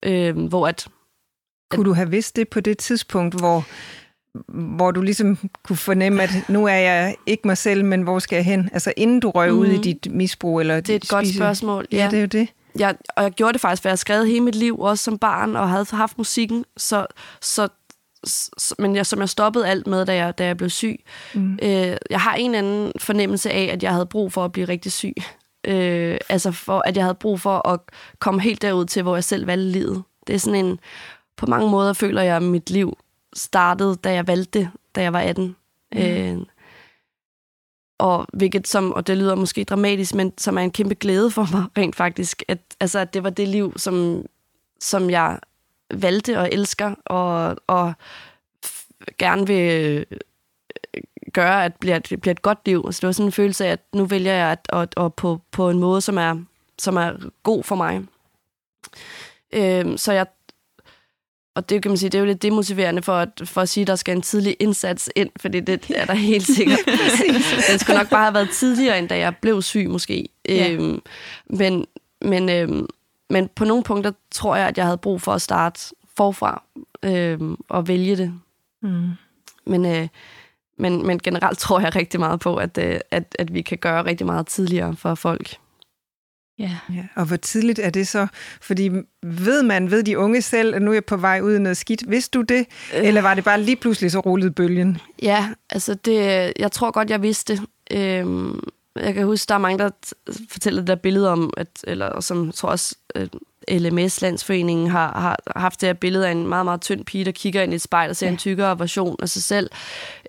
øhm, 0.03 0.47
hvor 0.47 0.69
at 0.69 0.89
kunne 1.71 1.85
du 1.85 1.93
have 1.93 2.11
vidst 2.11 2.37
det 2.37 2.49
på 2.49 2.61
det 2.61 2.79
tidspunkt, 2.79 3.35
hvor, 3.35 3.65
hvor 4.49 4.91
du 4.91 5.03
ligesom 5.03 5.39
kunne 5.63 5.77
fornemme, 5.77 6.23
at 6.23 6.31
nu 6.49 6.67
er 6.67 6.75
jeg 6.75 7.17
ikke 7.27 7.43
mig 7.49 7.59
selv, 7.59 7.85
men 7.85 8.03
hvor 8.03 8.19
skal 8.19 8.37
jeg 8.37 8.45
hen? 8.45 8.69
Altså 8.73 8.93
inden 8.97 9.21
du 9.21 9.31
røg 9.31 9.53
mm. 9.53 9.59
ud 9.59 9.67
i 9.67 9.73
mhm. 9.73 9.83
dit 9.83 10.09
misbrug? 10.11 10.61
Eller 10.61 10.81
det 10.81 10.91
er 10.91 10.97
et 10.97 11.03
spise... 11.03 11.15
godt 11.15 11.35
spørgsmål. 11.35 11.87
Ja, 11.93 11.97
ja, 11.97 12.11
det 12.11 12.17
er 12.17 12.21
jo 12.21 12.27
det. 12.27 12.49
Jeg, 12.79 12.95
og 13.17 13.23
jeg 13.23 13.33
gjorde 13.33 13.53
det 13.53 13.61
faktisk, 13.61 13.83
for 13.83 13.89
jeg 13.89 13.93
har 13.93 13.97
skrevet 13.97 14.27
hele 14.27 14.41
mit 14.41 14.55
liv, 14.55 14.81
også 14.81 15.05
som 15.05 15.19
barn, 15.19 15.57
og 15.57 15.71
havde 15.71 15.87
haft 15.91 16.19
musikken, 16.19 16.65
så, 16.77 17.07
så, 17.41 17.69
så 18.25 18.75
men 18.79 18.97
jeg, 18.97 19.07
som 19.07 19.21
jeg 19.21 19.29
stoppede 19.29 19.69
alt 19.69 19.87
med, 19.87 20.07
da 20.07 20.15
jeg, 20.15 20.39
da 20.39 20.47
jeg 20.47 20.57
blev 20.57 20.71
syg. 20.71 21.05
Mm. 21.35 21.59
Øh, 21.63 21.97
jeg 22.11 22.21
har 22.21 22.35
en 22.35 22.55
anden 22.55 22.93
fornemmelse 22.99 23.51
af, 23.51 23.71
at 23.73 23.83
jeg 23.83 23.93
havde 23.93 24.07
brug 24.07 24.33
for 24.33 24.45
at 24.45 24.53
blive 24.53 24.69
rigtig 24.69 24.93
syg. 24.93 25.15
Øh, 25.67 26.19
altså 26.29 26.53
for, 26.53 26.83
at 26.87 26.97
jeg 26.97 27.05
havde 27.05 27.15
brug 27.15 27.41
for 27.41 27.69
at 27.69 27.81
komme 28.19 28.41
helt 28.41 28.63
derud 28.63 28.85
til, 28.85 29.03
hvor 29.03 29.17
jeg 29.17 29.25
selv 29.25 29.47
valgte 29.47 29.71
livet. 29.71 30.03
Det 30.27 30.35
er 30.35 30.39
sådan 30.39 30.65
en 30.65 30.79
på 31.37 31.47
mange 31.47 31.71
måder 31.71 31.93
føler 31.93 32.23
jeg, 32.23 32.37
at 32.37 32.43
mit 32.43 32.71
liv 32.71 32.99
startede, 33.37 33.97
da 33.97 34.13
jeg 34.13 34.27
valgte 34.27 34.59
det, 34.59 34.71
da 34.95 35.03
jeg 35.03 35.13
var 35.13 35.21
18. 35.21 35.57
Mm. 35.93 35.99
Øh, 35.99 36.39
og 37.99 38.27
hvilket 38.33 38.69
som, 38.69 38.93
og 38.93 39.07
det 39.07 39.17
lyder 39.17 39.35
måske 39.35 39.65
dramatisk, 39.65 40.15
men 40.15 40.33
som 40.39 40.59
er 40.59 40.63
en 40.63 40.71
kæmpe 40.71 40.95
glæde 40.95 41.31
for 41.31 41.49
mig 41.53 41.65
rent 41.79 41.97
faktisk, 41.97 42.43
at, 42.49 42.59
altså, 42.81 42.99
at 42.99 43.15
det 43.15 43.23
var 43.23 43.31
det 43.31 43.49
liv, 43.49 43.73
som, 43.77 44.25
som 44.81 45.11
jeg 45.11 45.39
valgte 45.91 46.39
og 46.39 46.49
elsker, 46.53 46.95
og, 47.05 47.57
og 47.67 47.93
gerne 49.19 49.47
vil 49.47 49.71
øh, 49.73 50.19
gøre, 51.33 51.65
at 51.65 51.73
det 51.73 51.81
bliver, 51.81 51.99
det 51.99 52.21
bliver 52.21 52.33
et 52.33 52.43
godt 52.43 52.59
liv. 52.67 52.93
Så 52.93 53.01
det 53.01 53.07
var 53.07 53.13
sådan 53.13 53.29
en 53.29 53.33
følelse 53.33 53.67
af, 53.67 53.71
at 53.71 53.81
nu 53.93 54.05
vælger 54.05 54.33
jeg 54.33 54.51
at, 54.51 54.67
at, 54.73 55.05
at 55.05 55.15
på, 55.15 55.41
på 55.51 55.71
en 55.71 55.79
måde, 55.79 56.01
som 56.01 56.19
er, 56.19 56.45
som 56.79 56.97
er 56.97 57.13
god 57.43 57.65
for 57.65 57.77
mig. 57.77 58.05
Øh, 59.53 59.99
så 59.99 60.13
jeg 60.13 60.27
og 61.57 61.71
det 61.71 61.83
kan 61.83 61.91
man 61.91 61.99
sige, 61.99 62.11
det 62.11 62.19
er 62.19 62.23
jo 62.23 62.27
lidt 62.27 62.43
demotiverende 62.43 63.03
for 63.03 63.13
at, 63.13 63.29
for 63.45 63.61
at 63.61 63.69
sige, 63.69 63.83
at 63.83 63.87
der 63.87 63.97
skal 63.97 64.17
en 64.17 64.23
tidlig 64.23 64.57
indsats 64.61 65.11
ind, 65.17 65.31
fordi 65.41 65.61
det 65.61 65.91
er 65.95 66.05
der 66.05 66.15
helt 66.33 66.47
sikkert. 66.47 66.79
Den 67.71 67.79
skulle 67.79 67.99
nok 67.99 68.11
bare 68.11 68.23
have 68.23 68.35
været 68.35 68.51
tidligere, 68.51 68.99
end 68.99 69.09
da 69.09 69.19
jeg 69.19 69.37
blev 69.37 69.63
syg 69.63 69.91
måske. 69.91 70.29
Ja. 70.49 70.71
Øhm, 70.71 71.03
men, 71.47 71.87
men, 72.23 72.49
øhm, 72.49 72.87
men 73.31 73.49
på 73.55 73.65
nogle 73.65 73.83
punkter 73.83 74.13
tror 74.31 74.57
jeg, 74.57 74.69
at 74.69 74.79
jeg 74.79 74.85
havde 74.85 74.99
brug 74.99 75.23
for 75.23 75.33
at 75.33 75.43
starte 75.43 75.81
forfra 76.17 76.63
øhm, 77.03 77.57
og 77.69 77.89
vælge 77.89 78.17
det. 78.17 78.33
Mm. 78.83 79.11
Men, 79.67 79.87
øh, 79.87 80.09
men, 80.79 81.07
men 81.07 81.19
generelt 81.19 81.59
tror 81.59 81.81
jeg 81.81 81.97
rigtig 81.97 82.21
meget 82.21 82.41
på, 82.41 82.57
at, 82.57 82.79
øh, 82.79 83.01
at, 83.11 83.37
at 83.39 83.55
vi 83.55 83.63
kan 83.63 83.79
gøre 83.79 84.05
rigtig 84.05 84.27
meget 84.27 84.47
tidligere 84.47 84.97
for 84.97 85.15
folk. 85.15 85.57
Ja. 86.59 86.77
ja. 86.95 87.05
Og 87.17 87.25
hvor 87.25 87.37
tidligt 87.37 87.79
er 87.79 87.91
det 87.91 88.09
så? 88.09 88.27
Fordi 88.61 88.91
ved 89.23 89.63
man, 89.63 89.91
ved 89.91 90.03
de 90.03 90.19
unge 90.19 90.43
selv, 90.43 90.75
at 90.75 90.83
nu 90.83 90.91
er 90.91 90.95
jeg 90.95 91.05
på 91.05 91.17
vej 91.17 91.41
ud 91.41 91.57
i 91.57 91.59
noget 91.59 91.77
skidt? 91.77 92.11
Vidste 92.11 92.39
du 92.39 92.43
det? 92.43 92.67
Øh. 92.97 93.07
Eller 93.07 93.23
var 93.23 93.35
det 93.35 93.45
bare 93.45 93.63
lige 93.63 93.77
pludselig 93.77 94.11
så 94.11 94.21
rullede 94.21 94.51
bølgen? 94.51 94.99
Ja, 95.23 95.49
altså 95.71 95.95
det, 95.95 96.53
jeg 96.59 96.73
tror 96.73 96.91
godt, 96.91 97.11
jeg 97.11 97.23
vidste 97.23 97.57
det. 97.57 97.63
Øhm, 97.91 98.61
jeg 98.97 99.15
kan 99.15 99.25
huske, 99.25 99.49
der 99.49 99.55
er 99.55 99.59
mange, 99.59 99.79
der 99.79 99.91
fortæller 100.51 100.81
det 100.81 100.89
der 100.89 100.95
billede 100.95 101.31
om, 101.31 101.53
at, 101.57 101.69
eller 101.85 102.21
som 102.21 102.47
jeg 102.47 102.55
tror 102.55 102.69
også, 102.69 102.97
LMS, 103.71 104.23
Landsforeningen, 104.23 104.91
har, 104.91 105.21
har 105.21 105.61
haft 105.61 105.81
det 105.81 105.87
her 105.87 105.95
billede 105.95 106.29
af 106.29 106.33
en 106.33 106.47
meget, 106.47 106.65
meget 106.65 106.81
tynd 106.81 107.05
pige, 107.05 107.25
der 107.25 107.33
kigger 107.33 107.63
ind 107.63 107.73
i 107.73 107.77
et 107.77 107.83
spejl 107.83 108.11
og 108.11 108.17
ser 108.17 108.27
ja. 108.27 108.33
en 108.33 108.39
tykkere 108.39 108.79
version 108.79 109.17
af 109.23 109.29
sig 109.29 109.43
selv. 109.43 109.71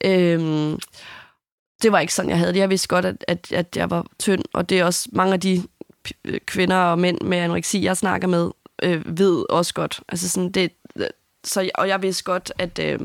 Øhm, 0.06 0.80
det 1.82 1.92
var 1.92 2.00
ikke 2.00 2.14
sådan, 2.14 2.30
jeg 2.30 2.38
havde 2.38 2.54
det. 2.54 2.60
Jeg 2.60 2.70
vidste 2.70 2.88
godt, 2.88 3.06
at, 3.06 3.26
at, 3.28 3.52
at 3.52 3.78
jeg 3.78 3.90
var 3.90 4.06
tynd, 4.20 4.44
og 4.54 4.70
det 4.70 4.80
er 4.80 4.86
også 4.86 5.10
mange 5.12 5.34
af 5.34 5.40
de 5.40 5.64
kvinder 6.46 6.76
og 6.76 7.00
mænd 7.00 7.22
med 7.22 7.38
anoreksi, 7.38 7.84
jeg 7.84 7.98
snakker 7.98 8.28
med, 8.28 8.52
øh, 8.84 9.18
ved 9.18 9.46
også 9.50 9.74
godt. 9.74 10.00
Altså 10.10 10.30
sådan, 10.30 10.52
det, 10.52 10.72
så, 11.44 11.70
og 11.76 11.88
jeg 11.88 12.02
vidste 12.02 12.24
godt, 12.24 12.52
at 12.58 12.80
øh, 12.80 13.00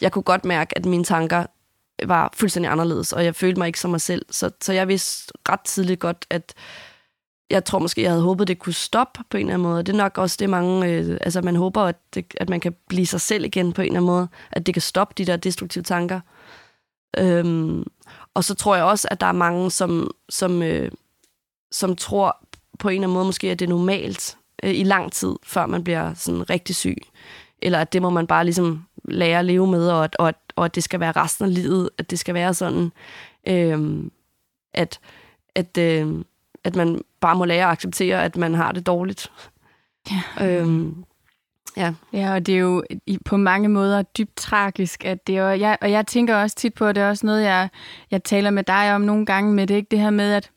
jeg 0.00 0.12
kunne 0.12 0.22
godt 0.22 0.44
mærke, 0.44 0.78
at 0.78 0.86
mine 0.86 1.04
tanker 1.04 1.46
var 2.04 2.30
fuldstændig 2.34 2.72
anderledes, 2.72 3.12
og 3.12 3.24
jeg 3.24 3.34
følte 3.34 3.58
mig 3.58 3.66
ikke 3.66 3.80
som 3.80 3.90
mig 3.90 4.00
selv. 4.00 4.26
Så, 4.30 4.50
så 4.60 4.72
jeg 4.72 4.88
vidste 4.88 5.32
ret 5.48 5.60
tidligt 5.60 6.00
godt, 6.00 6.26
at 6.30 6.54
jeg 7.50 7.64
tror 7.64 7.78
måske, 7.78 8.02
jeg 8.02 8.10
havde 8.10 8.22
håbet, 8.22 8.48
det 8.48 8.58
kunne 8.58 8.72
stoppe 8.72 9.20
på 9.30 9.36
en 9.36 9.40
eller 9.40 9.54
anden 9.54 9.68
måde. 9.68 9.82
Det 9.82 9.92
er 9.92 9.96
nok 9.96 10.18
også 10.18 10.36
det 10.40 10.50
mange... 10.50 10.86
Øh, 10.86 11.18
altså, 11.20 11.42
man 11.42 11.56
håber, 11.56 11.82
at, 11.82 11.96
det, 12.14 12.34
at 12.36 12.48
man 12.48 12.60
kan 12.60 12.74
blive 12.88 13.06
sig 13.06 13.20
selv 13.20 13.44
igen 13.44 13.72
på 13.72 13.82
en 13.82 13.86
eller 13.86 13.98
anden 13.98 14.06
måde. 14.06 14.28
At 14.50 14.66
det 14.66 14.74
kan 14.74 14.82
stoppe 14.82 15.14
de 15.18 15.24
der 15.24 15.36
destruktive 15.36 15.84
tanker. 15.84 16.20
Øhm, 17.18 17.84
og 18.34 18.44
så 18.44 18.54
tror 18.54 18.76
jeg 18.76 18.84
også, 18.84 19.08
at 19.10 19.20
der 19.20 19.26
er 19.26 19.32
mange, 19.32 19.70
som, 19.70 20.10
som, 20.28 20.62
øh, 20.62 20.90
som 21.72 21.96
tror 21.96 22.36
på 22.78 22.88
en 22.88 22.94
eller 22.94 23.06
anden 23.06 23.14
måde 23.14 23.24
måske, 23.24 23.50
at 23.50 23.58
det 23.58 23.64
er 23.64 23.70
normalt 23.70 24.36
øh, 24.62 24.74
i 24.74 24.84
lang 24.84 25.12
tid, 25.12 25.34
før 25.42 25.66
man 25.66 25.84
bliver 25.84 26.14
sådan 26.14 26.50
rigtig 26.50 26.76
syg. 26.76 26.96
Eller 27.62 27.78
at 27.78 27.92
det 27.92 28.02
må 28.02 28.10
man 28.10 28.26
bare 28.26 28.44
ligesom 28.44 28.84
lære 29.04 29.38
at 29.38 29.44
leve 29.44 29.66
med, 29.66 29.90
og 29.90 30.04
at, 30.04 30.16
og 30.18 30.28
at, 30.28 30.34
og 30.56 30.64
at 30.64 30.74
det 30.74 30.84
skal 30.84 31.00
være 31.00 31.12
resten 31.12 31.44
af 31.44 31.54
livet, 31.54 31.90
at 31.98 32.10
det 32.10 32.18
skal 32.18 32.34
være 32.34 32.54
sådan, 32.54 32.92
øh, 33.48 34.04
at, 34.74 35.00
at, 35.54 35.78
øh, 35.78 36.24
at 36.64 36.76
man 36.76 37.00
bare 37.20 37.36
må 37.36 37.44
lære 37.44 37.64
at 37.64 37.72
acceptere, 37.72 38.24
at 38.24 38.36
man 38.36 38.54
har 38.54 38.72
det 38.72 38.86
dårligt. 38.86 39.32
Ja. 40.10 40.60
Øhm, 40.60 41.04
ja. 41.76 41.94
ja, 42.12 42.34
og 42.34 42.46
det 42.46 42.54
er 42.54 42.58
jo 42.58 42.84
på 43.24 43.36
mange 43.36 43.68
måder 43.68 44.02
dybt 44.02 44.36
tragisk, 44.36 45.04
at 45.04 45.26
det 45.26 45.36
er, 45.36 45.44
og 45.44 45.60
jeg, 45.60 45.78
og 45.80 45.90
jeg 45.90 46.06
tænker 46.06 46.36
også 46.36 46.56
tit 46.56 46.74
på, 46.74 46.86
at 46.86 46.94
det 46.94 47.02
er 47.02 47.08
også 47.08 47.26
noget, 47.26 47.44
jeg, 47.44 47.68
jeg 48.10 48.24
taler 48.24 48.50
med 48.50 48.62
dig 48.64 48.94
om 48.94 49.00
nogle 49.00 49.26
gange 49.26 49.54
med 49.54 49.66
det, 49.66 49.74
ikke? 49.74 49.88
det 49.90 49.98
her 49.98 50.10
med, 50.10 50.32
at 50.32 50.50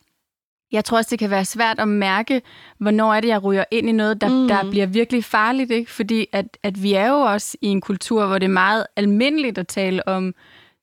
jeg 0.72 0.86
tror 0.86 0.98
også, 0.98 1.08
det 1.12 1.20
kan 1.20 1.30
være 1.30 1.46
svært 1.46 1.80
at 1.80 1.88
mærke, 1.88 2.42
hvornår 2.78 3.14
er 3.14 3.22
det, 3.22 3.28
jeg 3.28 3.44
ryger 3.44 3.64
ind 3.72 3.90
i 3.90 3.92
noget, 3.92 4.22
der, 4.22 4.28
mm. 4.28 4.48
der 4.48 4.70
bliver 4.70 4.86
virkelig 4.86 5.24
farligt. 5.24 5.72
Ikke? 5.72 5.92
Fordi 5.92 6.28
at, 6.34 6.46
at 6.64 6.84
vi 6.84 6.94
er 6.94 7.08
jo 7.08 7.20
også 7.20 7.58
i 7.62 7.68
en 7.68 7.82
kultur, 7.82 8.26
hvor 8.26 8.38
det 8.38 8.46
er 8.46 8.50
meget 8.50 8.86
almindeligt 8.96 9.58
at 9.58 9.68
tale 9.68 10.08
om 10.08 10.34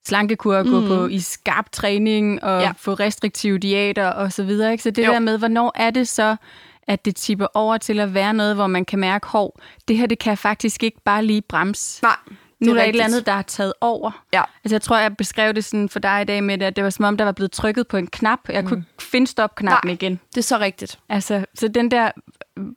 slankekur, 0.06 0.56
at 0.56 0.66
gå 0.66 0.80
mm. 0.80 0.86
på 0.86 1.06
i 1.06 1.18
skarp 1.18 1.72
træning 1.72 2.44
og 2.44 2.60
ja. 2.60 2.72
få 2.76 2.94
restriktive 2.94 3.58
diæter 3.58 4.08
og 4.08 4.32
så 4.32 4.42
videre. 4.42 4.72
Ikke? 4.72 4.82
Så 4.82 4.90
det 4.90 5.06
jo. 5.06 5.12
der 5.12 5.18
med, 5.18 5.38
hvornår 5.38 5.72
er 5.74 5.90
det 5.90 6.08
så, 6.08 6.36
at 6.82 7.04
det 7.04 7.16
tipper 7.16 7.46
over 7.54 7.76
til 7.76 8.00
at 8.00 8.14
være 8.14 8.34
noget, 8.34 8.54
hvor 8.54 8.66
man 8.66 8.84
kan 8.84 8.98
mærke, 8.98 9.26
hov, 9.26 9.60
det 9.88 9.96
her, 9.96 10.06
det 10.06 10.18
kan 10.18 10.36
faktisk 10.36 10.82
ikke 10.82 11.00
bare 11.04 11.24
lige 11.24 11.42
bremse. 11.42 12.02
Nej. 12.02 12.16
Nu 12.60 12.70
er 12.70 12.74
der 12.74 12.82
et 12.82 12.88
eller 12.88 13.04
andet, 13.04 13.26
der 13.26 13.32
er 13.32 13.42
taget 13.42 13.72
over. 13.80 14.24
Ja. 14.32 14.42
Altså, 14.64 14.74
jeg 14.74 14.82
tror, 14.82 14.98
jeg 14.98 15.16
beskrev 15.16 15.52
det 15.52 15.64
sådan 15.64 15.88
for 15.88 15.98
dig 15.98 16.22
i 16.22 16.24
dag 16.24 16.44
med, 16.44 16.62
at 16.62 16.76
det 16.76 16.84
var 16.84 16.90
som 16.90 17.04
om, 17.04 17.16
der 17.16 17.24
var 17.24 17.32
blevet 17.32 17.52
trykket 17.52 17.88
på 17.88 17.96
en 17.96 18.06
knap. 18.06 18.38
Jeg 18.48 18.62
mm. 18.62 18.68
kunne 18.68 18.78
ikke 18.78 19.02
finde 19.02 19.26
stop-knappen 19.26 19.90
igen. 19.90 20.20
det 20.30 20.38
er 20.38 20.42
så 20.42 20.58
rigtigt. 20.58 20.98
Altså, 21.08 21.44
så 21.54 21.68
den 21.68 21.90
der... 21.90 22.10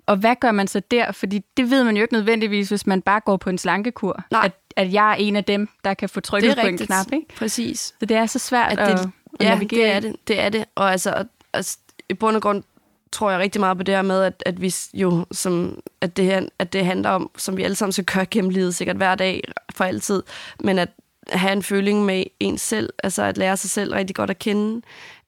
Og 0.05 0.17
hvad 0.17 0.35
gør 0.35 0.51
man 0.51 0.67
så 0.67 0.79
der? 0.91 1.11
Fordi 1.11 1.41
det 1.57 1.69
ved 1.69 1.83
man 1.83 1.95
jo 1.97 2.01
ikke 2.01 2.13
nødvendigvis, 2.13 2.69
hvis 2.69 2.87
man 2.87 3.01
bare 3.01 3.19
går 3.19 3.37
på 3.37 3.49
en 3.49 3.57
slankekur. 3.57 4.23
Nej. 4.31 4.45
At, 4.45 4.51
at 4.75 4.93
jeg 4.93 5.11
er 5.11 5.15
en 5.15 5.35
af 5.35 5.43
dem, 5.43 5.69
der 5.83 5.93
kan 5.93 6.09
få 6.09 6.19
trykket 6.19 6.55
på 6.55 6.61
rigtigt. 6.61 6.81
en 6.81 6.87
knap, 6.87 7.13
ikke? 7.13 7.27
Præcis. 7.35 7.79
Så 7.99 8.05
det 8.05 8.17
er 8.17 8.25
så 8.25 8.39
svært 8.39 8.71
at, 8.71 8.79
at, 8.79 8.97
det, 8.97 9.11
at 9.39 9.45
ja, 9.45 9.49
navigere. 9.49 9.87
det 9.87 9.95
er 9.95 9.99
det. 9.99 10.15
Det 10.27 10.39
er 10.39 10.49
det. 10.49 10.65
Og 10.75 10.91
altså, 10.91 11.25
altså 11.53 11.77
i 12.09 12.13
bund 12.13 12.35
og 12.35 12.41
grund 12.41 12.63
tror 13.11 13.31
jeg 13.31 13.39
rigtig 13.39 13.59
meget 13.59 13.77
på 13.77 13.83
det 13.83 13.95
her 13.95 14.01
med, 14.01 14.23
at, 14.23 14.43
at 14.45 14.61
vi 14.61 14.75
jo, 14.93 15.25
som, 15.31 15.79
at, 16.01 16.17
det 16.17 16.25
her, 16.25 16.45
at 16.59 16.73
det 16.73 16.85
handler 16.85 17.09
om, 17.09 17.31
som 17.37 17.57
vi 17.57 17.63
alle 17.63 17.75
sammen 17.75 17.91
skal 17.91 18.05
køre 18.05 18.25
gennem 18.25 18.49
livet, 18.49 18.75
sikkert 18.75 18.95
hver 18.95 19.15
dag, 19.15 19.43
for 19.75 19.83
altid, 19.83 20.23
men 20.59 20.79
at 20.79 20.89
have 21.29 21.53
en 21.53 21.63
føling 21.63 22.05
med 22.05 22.23
en 22.39 22.57
selv, 22.57 22.93
altså 23.03 23.23
at 23.23 23.37
lære 23.37 23.57
sig 23.57 23.69
selv 23.69 23.93
rigtig 23.93 24.15
godt 24.15 24.29
at 24.29 24.39
kende, 24.39 24.81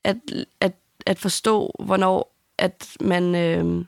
at, 0.03 0.17
at, 0.61 0.73
at 1.05 1.19
forstå, 1.19 1.75
hvornår 1.79 2.33
at 2.57 2.97
man, 3.01 3.35
øh, 3.35 3.85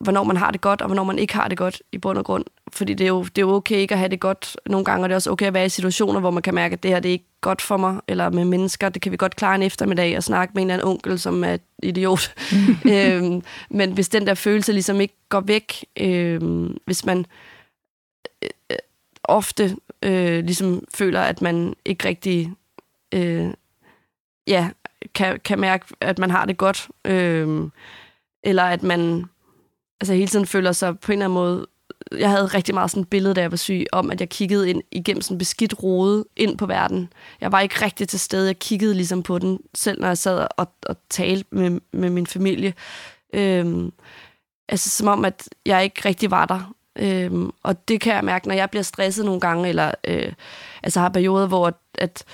hvornår 0.00 0.24
man 0.24 0.36
har 0.36 0.50
det 0.50 0.60
godt, 0.60 0.82
og 0.82 0.86
hvornår 0.86 1.04
man 1.04 1.18
ikke 1.18 1.34
har 1.34 1.48
det 1.48 1.58
godt 1.58 1.82
i 1.92 1.98
bund 1.98 2.18
og 2.18 2.24
grund. 2.24 2.44
Fordi 2.72 2.94
det 2.94 3.04
er, 3.04 3.08
jo, 3.08 3.22
det 3.22 3.38
er 3.38 3.46
jo 3.46 3.50
okay 3.54 3.76
ikke 3.76 3.94
at 3.94 3.98
have 3.98 4.08
det 4.08 4.20
godt 4.20 4.56
nogle 4.66 4.84
gange, 4.84 5.04
og 5.04 5.08
det 5.08 5.12
er 5.12 5.16
også 5.16 5.30
okay 5.30 5.46
at 5.46 5.54
være 5.54 5.66
i 5.66 5.68
situationer, 5.68 6.20
hvor 6.20 6.30
man 6.30 6.42
kan 6.42 6.54
mærke, 6.54 6.72
at 6.72 6.82
det 6.82 6.90
her 6.90 7.00
det 7.00 7.08
er 7.08 7.12
ikke 7.12 7.24
godt 7.40 7.62
for 7.62 7.76
mig, 7.76 8.00
eller 8.08 8.30
med 8.30 8.44
mennesker. 8.44 8.88
Det 8.88 9.02
kan 9.02 9.12
vi 9.12 9.16
godt 9.16 9.36
klare 9.36 9.54
en 9.54 9.62
eftermiddag 9.62 10.16
og 10.16 10.22
snakke 10.22 10.52
med 10.54 10.62
en 10.62 10.70
eller 10.70 10.82
anden 10.82 10.88
onkel, 10.88 11.18
som 11.18 11.44
er 11.44 11.56
idiot. 11.82 12.34
øhm, 12.94 13.42
men 13.70 13.92
hvis 13.92 14.08
den 14.08 14.26
der 14.26 14.34
følelse 14.34 14.72
ligesom 14.72 15.00
ikke 15.00 15.14
går 15.28 15.40
væk, 15.40 15.84
øhm, 15.96 16.76
hvis 16.84 17.04
man 17.04 17.26
øh, 18.42 18.78
ofte 19.24 19.76
øh, 20.02 20.44
ligesom 20.44 20.84
føler, 20.94 21.20
at 21.20 21.42
man 21.42 21.74
ikke 21.84 22.08
rigtig 22.08 22.52
øh, 23.14 23.50
ja, 24.46 24.70
kan, 25.14 25.40
kan 25.44 25.58
mærke, 25.58 25.86
at 26.00 26.18
man 26.18 26.30
har 26.30 26.44
det 26.44 26.56
godt, 26.56 26.88
øh, 27.04 27.70
eller 28.42 28.62
at 28.62 28.82
man 28.82 29.24
altså 30.00 30.14
hele 30.14 30.26
tiden 30.26 30.46
føler 30.46 30.72
sig 30.72 31.00
på 31.00 31.12
en 31.12 31.18
eller 31.18 31.24
anden 31.24 31.34
måde 31.34 31.66
jeg 32.18 32.30
havde 32.30 32.46
rigtig 32.46 32.74
meget 32.74 32.90
sådan 32.90 33.02
et 33.02 33.08
billede, 33.08 33.34
da 33.34 33.40
jeg 33.40 33.50
var 33.50 33.56
syg, 33.56 33.86
om 33.92 34.10
at 34.10 34.20
jeg 34.20 34.28
kiggede 34.28 34.70
ind 34.70 34.82
igennem 34.92 35.22
sådan 35.22 35.34
en 35.34 35.38
beskidt 35.38 35.82
rode 35.82 36.24
ind 36.36 36.58
på 36.58 36.66
verden. 36.66 37.12
Jeg 37.40 37.52
var 37.52 37.60
ikke 37.60 37.84
rigtig 37.84 38.08
til 38.08 38.20
stede. 38.20 38.46
Jeg 38.46 38.58
kiggede 38.58 38.94
ligesom 38.94 39.22
på 39.22 39.38
den, 39.38 39.58
selv 39.74 40.00
når 40.00 40.08
jeg 40.08 40.18
sad 40.18 40.46
og, 40.56 40.72
og 40.86 40.96
talte 41.10 41.48
med, 41.50 41.80
med 41.92 42.10
min 42.10 42.26
familie. 42.26 42.74
Øhm, 43.34 43.92
altså 44.68 44.90
som 44.90 45.08
om, 45.08 45.24
at 45.24 45.48
jeg 45.66 45.84
ikke 45.84 46.02
rigtig 46.04 46.30
var 46.30 46.46
der. 46.46 46.74
Øhm, 46.98 47.50
og 47.62 47.88
det 47.88 48.00
kan 48.00 48.14
jeg 48.14 48.24
mærke, 48.24 48.48
når 48.48 48.54
jeg 48.54 48.70
bliver 48.70 48.82
stresset 48.82 49.24
nogle 49.24 49.40
gange, 49.40 49.68
eller 49.68 49.92
øh, 50.06 50.32
altså 50.82 51.00
har 51.00 51.08
perioder, 51.08 51.46
hvor 51.46 51.66
at, 51.66 51.74
at 51.94 52.24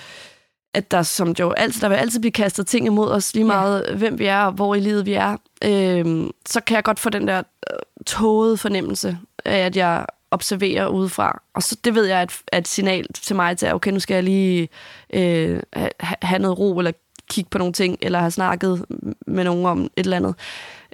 at 0.75 0.91
der 0.91 1.03
som 1.03 1.35
jo 1.39 1.51
altid, 1.51 1.81
der 1.81 1.89
vil 1.89 1.95
altid 1.95 2.19
blive 2.19 2.31
kastet 2.31 2.67
ting 2.67 2.85
imod 2.85 3.11
os, 3.11 3.33
lige 3.33 3.43
meget 3.43 3.85
ja. 3.89 3.95
hvem 3.95 4.19
vi 4.19 4.25
er 4.25 4.39
og 4.39 4.51
hvor 4.51 4.75
i 4.75 4.79
livet 4.79 5.05
vi 5.05 5.13
er, 5.13 5.37
øhm, 5.63 6.31
så 6.45 6.61
kan 6.61 6.75
jeg 6.75 6.83
godt 6.83 6.99
få 6.99 7.09
den 7.09 7.27
der 7.27 7.37
øh, 7.37 7.77
tågede 8.05 8.57
fornemmelse 8.57 9.17
af, 9.45 9.57
at 9.57 9.75
jeg 9.77 10.05
observerer 10.31 10.87
udefra. 10.87 11.41
Og 11.53 11.63
så 11.63 11.77
det 11.83 11.95
ved 11.95 12.05
jeg 12.05 12.19
er 12.19 12.23
et, 12.23 12.41
er 12.51 12.57
et 12.57 12.67
signal 12.67 13.07
til 13.13 13.35
mig 13.35 13.57
til, 13.57 13.65
at 13.65 13.73
okay, 13.73 13.91
nu 13.91 13.99
skal 13.99 14.13
jeg 14.13 14.23
lige 14.23 14.69
øh, 15.13 15.59
have 15.99 16.39
noget 16.39 16.59
ro, 16.59 16.77
eller 16.77 16.91
kigge 17.29 17.49
på 17.49 17.57
nogle 17.57 17.73
ting, 17.73 17.97
eller 18.01 18.19
have 18.19 18.31
snakket 18.31 18.85
med 19.27 19.43
nogen 19.43 19.65
om 19.65 19.83
et 19.83 19.89
eller 19.95 20.17
andet. 20.17 20.35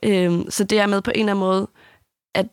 Øhm, 0.04 0.52
så 0.52 0.64
det 0.64 0.80
er 0.80 0.88
med 0.88 1.02
på 1.02 1.12
en 1.16 1.20
eller 1.20 1.32
anden 1.32 1.46
måde, 1.46 1.68
at 2.34 2.48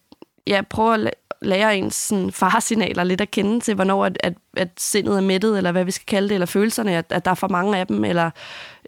jeg 0.47 0.67
prøver 0.67 0.93
at 0.93 1.15
lærer 1.43 1.71
ens 1.71 1.95
sådan, 1.95 2.33
faresignaler 2.33 3.05
lidt 3.05 3.21
at 3.21 3.31
kende 3.31 3.61
til, 3.61 3.75
hvornår 3.75 4.05
at, 4.05 4.19
at, 4.21 4.35
at 4.57 4.69
sindet 4.79 5.17
er 5.17 5.21
mættet, 5.21 5.57
eller 5.57 5.73
hvad 5.73 5.85
vi 5.85 5.91
skal 5.91 6.07
kalde 6.07 6.29
det, 6.29 6.35
eller 6.35 6.47
følelserne, 6.47 6.97
at, 6.97 7.07
at 7.11 7.25
der 7.25 7.31
er 7.31 7.35
for 7.35 7.49
mange 7.49 7.79
af 7.79 7.87
dem, 7.87 8.05
eller... 8.05 8.31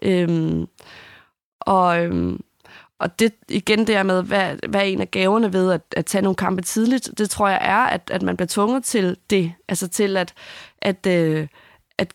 Øhm, 0.01 0.67
og, 1.59 2.03
øhm, 2.03 2.41
og 2.99 3.19
det 3.19 3.33
igen 3.49 3.87
der 3.87 4.03
med, 4.03 4.23
hvad, 4.23 4.55
hvad 4.69 4.81
er 4.81 4.85
en 4.85 5.01
af 5.01 5.11
gaverne 5.11 5.53
ved 5.53 5.71
at, 5.71 5.81
at 5.95 6.05
tage 6.05 6.21
nogle 6.21 6.35
kampe 6.35 6.61
tidligt, 6.61 7.09
det 7.17 7.29
tror 7.29 7.47
jeg 7.47 7.59
er, 7.61 7.77
at, 7.77 8.11
at 8.13 8.21
man 8.21 8.37
bliver 8.37 8.47
tvunget 8.47 8.83
til 8.83 9.17
det. 9.29 9.53
Altså 9.69 9.87
til 9.87 10.17
at, 10.17 10.33
at, 10.81 11.07
øh, 11.07 11.47
at 11.97 12.13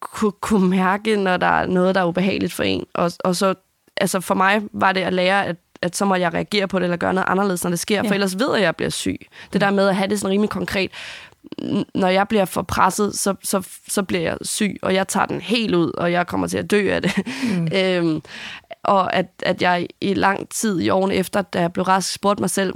kunne, 0.00 0.32
kunne 0.32 0.68
mærke, 0.68 1.16
når 1.16 1.36
der 1.36 1.46
er 1.46 1.66
noget, 1.66 1.94
der 1.94 2.00
er 2.00 2.06
ubehageligt 2.06 2.52
for 2.52 2.62
en. 2.62 2.86
Og, 2.94 3.10
og 3.24 3.36
så, 3.36 3.54
altså 3.96 4.20
for 4.20 4.34
mig 4.34 4.62
var 4.72 4.92
det 4.92 5.00
at 5.00 5.12
lære, 5.12 5.46
at, 5.46 5.56
at 5.84 5.96
så 5.96 6.04
må 6.04 6.14
jeg 6.14 6.34
reagere 6.34 6.68
på 6.68 6.78
det, 6.78 6.84
eller 6.84 6.96
gøre 6.96 7.14
noget 7.14 7.28
anderledes, 7.28 7.64
når 7.64 7.70
det 7.70 7.78
sker, 7.78 7.96
ja. 7.96 8.08
for 8.08 8.14
ellers 8.14 8.38
ved 8.38 8.48
jeg, 8.48 8.56
at 8.56 8.62
jeg 8.62 8.76
bliver 8.76 8.90
syg. 8.90 9.18
Det 9.52 9.60
der 9.60 9.70
med 9.70 9.88
at 9.88 9.96
have 9.96 10.08
det 10.08 10.20
sådan 10.20 10.32
rimelig 10.32 10.50
konkret, 10.50 10.90
når 11.94 12.08
jeg 12.08 12.28
bliver 12.28 12.44
for 12.44 12.62
presset, 12.62 13.18
så, 13.18 13.34
så, 13.42 13.68
så 13.88 14.02
bliver 14.02 14.22
jeg 14.22 14.36
syg, 14.42 14.76
og 14.82 14.94
jeg 14.94 15.08
tager 15.08 15.26
den 15.26 15.40
helt 15.40 15.74
ud, 15.74 15.92
og 15.92 16.12
jeg 16.12 16.26
kommer 16.26 16.46
til 16.46 16.58
at 16.58 16.70
dø 16.70 16.90
af 16.92 17.02
det. 17.02 17.12
Mm. 17.44 17.68
øhm, 17.78 18.22
og 18.82 19.14
at, 19.14 19.26
at 19.42 19.62
jeg 19.62 19.86
i 20.00 20.14
lang 20.14 20.48
tid 20.48 20.80
i 20.80 20.88
årene 20.88 21.14
efter, 21.14 21.42
da 21.42 21.60
jeg 21.60 21.72
blev 21.72 21.84
rask, 21.84 22.12
spurgte 22.12 22.42
mig 22.42 22.50
selv, 22.50 22.74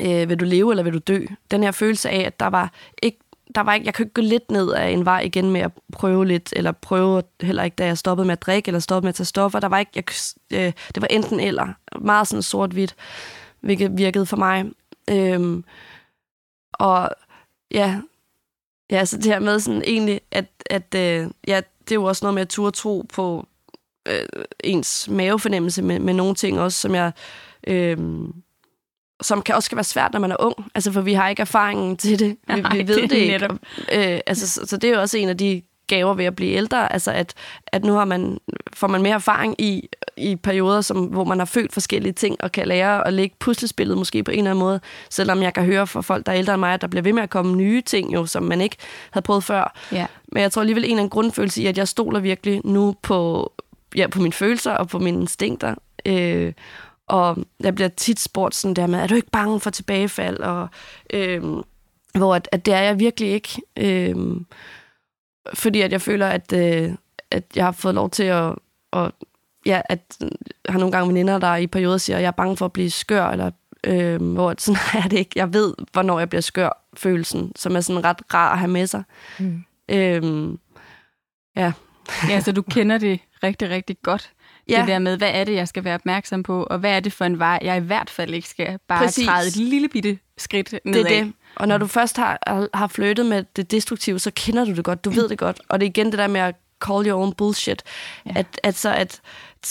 øh, 0.00 0.28
vil 0.28 0.40
du 0.40 0.44
leve 0.44 0.72
eller 0.72 0.82
vil 0.82 0.92
du 0.92 0.98
dø? 0.98 1.26
Den 1.50 1.62
her 1.62 1.70
følelse 1.70 2.10
af, 2.10 2.20
at 2.20 2.40
der 2.40 2.46
var 2.46 2.72
ikke 3.02 3.18
der 3.54 3.60
var 3.60 3.74
ikke, 3.74 3.86
jeg 3.86 3.94
kunne 3.94 4.04
ikke 4.04 4.14
gå 4.14 4.22
lidt 4.22 4.50
ned 4.50 4.72
af 4.72 4.88
en 4.88 5.04
vej 5.04 5.20
igen 5.20 5.50
med 5.50 5.60
at 5.60 5.72
prøve 5.92 6.26
lidt, 6.26 6.52
eller 6.56 6.72
prøve 6.72 7.22
heller 7.42 7.62
ikke, 7.62 7.74
da 7.74 7.86
jeg 7.86 7.98
stoppede 7.98 8.26
med 8.26 8.32
at 8.32 8.42
drikke, 8.42 8.68
eller 8.68 8.80
stoppede 8.80 9.06
med 9.06 9.08
at 9.08 9.14
tage 9.14 9.24
stoffer. 9.24 9.60
Der 9.60 9.68
var 9.68 9.78
ikke, 9.78 9.92
jeg, 9.94 10.04
øh, 10.52 10.72
det 10.94 11.00
var 11.00 11.06
enten 11.06 11.40
eller. 11.40 11.68
Meget 12.00 12.28
sådan 12.28 12.42
sort-hvidt, 12.42 12.96
hvilket 13.60 13.98
virkede 13.98 14.26
for 14.26 14.36
mig. 14.36 14.64
Øhm, 15.10 15.64
og 16.72 17.10
ja, 17.70 18.00
ja, 18.90 19.04
så 19.04 19.16
det 19.16 19.24
her 19.24 19.38
med 19.38 19.60
sådan 19.60 19.82
egentlig, 19.86 20.20
at, 20.30 20.46
at 20.70 20.94
øh, 20.94 21.30
ja, 21.46 21.60
det 21.80 21.92
er 21.92 21.94
jo 21.94 22.04
også 22.04 22.24
noget 22.24 22.34
med 22.34 22.42
at 22.42 22.48
turde 22.48 22.76
tro 22.76 23.04
på 23.14 23.46
øh, 24.08 24.44
ens 24.64 25.08
mavefornemmelse 25.08 25.82
med, 25.82 25.98
med 25.98 26.14
nogle 26.14 26.34
ting 26.34 26.60
også, 26.60 26.80
som 26.80 26.94
jeg... 26.94 27.12
Øh, 27.66 27.98
som 29.22 29.42
kan 29.42 29.54
også 29.54 29.76
være 29.76 29.84
svært, 29.84 30.12
når 30.12 30.20
man 30.20 30.32
er 30.32 30.36
ung. 30.38 30.54
Altså, 30.74 30.92
for 30.92 31.00
vi 31.00 31.12
har 31.12 31.28
ikke 31.28 31.40
erfaringen 31.40 31.96
til 31.96 32.18
det. 32.18 32.36
Vi, 32.54 32.60
Nej, 32.60 32.76
vi 32.76 32.88
ved 32.88 32.96
det, 33.02 33.10
det 33.10 33.16
ikke. 33.16 33.48
Øh, 33.92 34.20
altså, 34.26 34.48
så, 34.48 34.66
så 34.66 34.76
det 34.76 34.90
er 34.90 34.94
jo 34.94 35.00
også 35.00 35.18
en 35.18 35.28
af 35.28 35.36
de 35.36 35.62
gaver 35.90 36.14
ved 36.14 36.24
at 36.24 36.36
blive 36.36 36.52
ældre, 36.52 36.92
altså 36.92 37.12
at, 37.12 37.34
at 37.66 37.84
nu 37.84 37.92
har 37.92 38.04
man, 38.04 38.38
får 38.74 38.86
man 38.86 39.02
mere 39.02 39.14
erfaring 39.14 39.60
i, 39.60 39.88
i 40.16 40.36
perioder, 40.36 40.80
som, 40.80 41.04
hvor 41.04 41.24
man 41.24 41.38
har 41.38 41.46
følt 41.46 41.72
forskellige 41.72 42.12
ting, 42.12 42.36
og 42.40 42.52
kan 42.52 42.68
lære 42.68 43.06
at 43.06 43.12
lægge 43.12 43.36
puslespillet 43.38 43.98
måske 43.98 44.22
på 44.22 44.30
en 44.30 44.38
eller 44.38 44.50
anden 44.50 44.64
måde, 44.64 44.80
selvom 45.10 45.42
jeg 45.42 45.54
kan 45.54 45.64
høre 45.64 45.86
fra 45.86 46.00
folk, 46.00 46.26
der 46.26 46.32
er 46.32 46.38
ældre 46.38 46.54
end 46.54 46.60
mig, 46.60 46.74
at 46.74 46.80
der 46.80 46.86
bliver 46.86 47.02
ved 47.02 47.12
med 47.12 47.22
at 47.22 47.30
komme 47.30 47.56
nye 47.56 47.82
ting, 47.82 48.14
jo, 48.14 48.26
som 48.26 48.42
man 48.42 48.60
ikke 48.60 48.76
havde 49.10 49.24
prøvet 49.24 49.44
før. 49.44 49.74
Ja. 49.92 50.06
Men 50.32 50.42
jeg 50.42 50.52
tror 50.52 50.60
alligevel 50.60 50.84
en 50.90 50.98
af 50.98 51.02
en 51.02 51.10
grundfølelse 51.10 51.62
i, 51.62 51.66
at 51.66 51.78
jeg 51.78 51.88
stoler 51.88 52.20
virkelig 52.20 52.60
nu 52.64 52.96
på, 53.02 53.52
ja, 53.96 54.06
på 54.06 54.20
mine 54.20 54.32
følelser 54.32 54.72
og 54.72 54.88
på 54.88 54.98
mine 54.98 55.20
instinkter. 55.20 55.74
Øh, 56.06 56.52
og 57.10 57.38
jeg 57.60 57.74
bliver 57.74 57.88
tit 57.88 58.20
spurgt 58.20 58.54
sådan 58.54 58.74
der 58.74 58.86
med, 58.86 58.98
er 58.98 59.06
du 59.06 59.14
ikke 59.14 59.30
bange 59.30 59.60
for 59.60 59.70
tilbagefald? 59.70 60.38
Og, 60.38 60.68
øh, 61.12 61.42
hvor 62.14 62.34
at, 62.34 62.48
at 62.52 62.66
det 62.66 62.74
er 62.74 62.80
jeg 62.80 62.98
virkelig 62.98 63.30
ikke. 63.30 63.62
Øh, 63.76 64.16
fordi 65.54 65.80
at 65.80 65.92
jeg 65.92 66.00
føler, 66.00 66.28
at, 66.28 66.52
øh, 66.52 66.92
at 67.30 67.44
jeg 67.56 67.64
har 67.64 67.72
fået 67.72 67.94
lov 67.94 68.10
til 68.10 68.22
at, 68.22 68.54
og, 68.90 69.12
ja, 69.66 69.80
at 69.84 70.16
jeg 70.20 70.28
har 70.68 70.78
nogle 70.78 70.92
gange 70.92 71.08
veninder, 71.08 71.38
der 71.38 71.56
i 71.56 71.66
perioder 71.66 71.98
siger, 71.98 72.16
at 72.16 72.22
jeg 72.22 72.28
er 72.28 72.32
bange 72.32 72.56
for 72.56 72.64
at 72.64 72.72
blive 72.72 72.90
skør, 72.90 73.26
eller 73.26 73.50
øh, 73.84 74.32
hvor 74.32 74.54
sådan 74.58 74.80
er 75.04 75.08
det 75.08 75.18
ikke. 75.18 75.32
Jeg 75.36 75.52
ved, 75.52 75.74
hvornår 75.92 76.18
jeg 76.18 76.28
bliver 76.28 76.42
skør, 76.42 76.84
følelsen, 76.94 77.52
som 77.56 77.76
er 77.76 77.80
sådan 77.80 78.04
ret 78.04 78.34
rar 78.34 78.52
at 78.52 78.58
have 78.58 78.70
med 78.70 78.86
sig. 78.86 79.02
Mm. 79.38 79.64
Øh, 79.88 80.50
ja. 81.56 81.72
ja, 82.28 82.40
så 82.40 82.52
du 82.52 82.62
kender 82.62 82.98
det 82.98 83.20
rigtig, 83.42 83.70
rigtig 83.70 83.96
godt. 84.02 84.32
Ja. 84.70 84.80
Det 84.80 84.88
der 84.88 84.98
med, 84.98 85.16
hvad 85.16 85.30
er 85.34 85.44
det, 85.44 85.54
jeg 85.54 85.68
skal 85.68 85.84
være 85.84 85.94
opmærksom 85.94 86.42
på, 86.42 86.62
og 86.62 86.78
hvad 86.78 86.96
er 86.96 87.00
det 87.00 87.12
for 87.12 87.24
en 87.24 87.38
vej, 87.38 87.58
jeg 87.62 87.76
i 87.76 87.80
hvert 87.80 88.10
fald 88.10 88.34
ikke 88.34 88.48
skal 88.48 88.78
bare 88.88 89.04
Præcis. 89.04 89.26
træde 89.26 89.48
et 89.48 89.56
lille 89.56 89.88
bitte 89.88 90.18
skridt 90.38 90.74
nedad. 90.84 91.04
Det 91.04 91.18
er 91.18 91.24
det. 91.24 91.32
Og 91.56 91.68
når 91.68 91.78
du 91.78 91.86
først 91.86 92.16
har, 92.16 92.68
har 92.74 92.86
flyttet 92.86 93.26
med 93.26 93.44
det 93.56 93.70
destruktive, 93.70 94.18
så 94.18 94.30
kender 94.34 94.64
du 94.64 94.74
det 94.74 94.84
godt, 94.84 95.04
du 95.04 95.10
ved 95.10 95.28
det 95.28 95.38
godt. 95.38 95.60
Og 95.68 95.80
det 95.80 95.86
er 95.86 95.90
igen 95.90 96.06
det 96.06 96.18
der 96.18 96.26
med 96.26 96.40
at 96.40 96.54
call 96.86 97.08
your 97.08 97.22
own 97.22 97.32
bullshit. 97.32 97.82
Ja. 98.26 98.32
At, 98.36 98.60
altså, 98.62 98.92
at, 98.94 99.20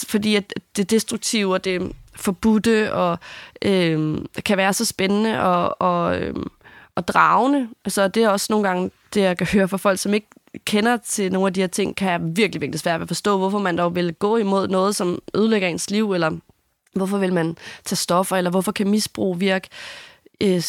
fordi 0.08 0.36
at 0.36 0.54
det 0.76 0.90
destruktive 0.90 1.54
og 1.54 1.64
det 1.64 1.92
forbudte 2.16 2.94
og 2.94 3.20
øh, 3.62 4.18
kan 4.46 4.58
være 4.58 4.74
så 4.74 4.86
spændende 4.86 5.42
og, 5.42 5.82
og, 5.82 6.20
øh, 6.20 6.36
og 6.96 7.08
dragende. 7.08 7.70
Altså, 7.86 8.08
det 8.08 8.24
er 8.24 8.30
også 8.30 8.48
nogle 8.50 8.68
gange 8.68 8.92
det, 9.14 9.22
jeg 9.22 9.38
kan 9.38 9.48
høre 9.48 9.68
fra 9.68 9.78
folk, 9.78 10.00
som 10.00 10.14
ikke 10.14 10.28
kender 10.66 10.98
til 10.98 11.32
nogle 11.32 11.48
af 11.48 11.54
de 11.54 11.60
her 11.60 11.68
ting, 11.68 11.96
kan 11.96 12.12
jeg 12.12 12.20
virkelig, 12.22 12.62
virkelig 12.62 12.80
svært 12.80 13.00
ved 13.00 13.06
at 13.06 13.10
forstå, 13.10 13.38
hvorfor 13.38 13.60
man 13.60 13.78
dog 13.78 13.96
vil 13.96 14.14
gå 14.14 14.38
imod 14.38 14.68
noget, 14.68 14.96
som 14.96 15.20
ødelægger 15.36 15.68
ens 15.68 15.90
liv, 15.90 16.14
eller 16.14 16.32
hvorfor 16.94 17.18
vil 17.18 17.34
man 17.34 17.58
tage 17.86 17.98
stoffer, 17.98 18.38
eller 18.38 18.52
hvorfor 18.52 18.72
kan 18.72 18.90
misbrug 18.90 19.40
virke 19.40 19.70
øh, 20.42 20.64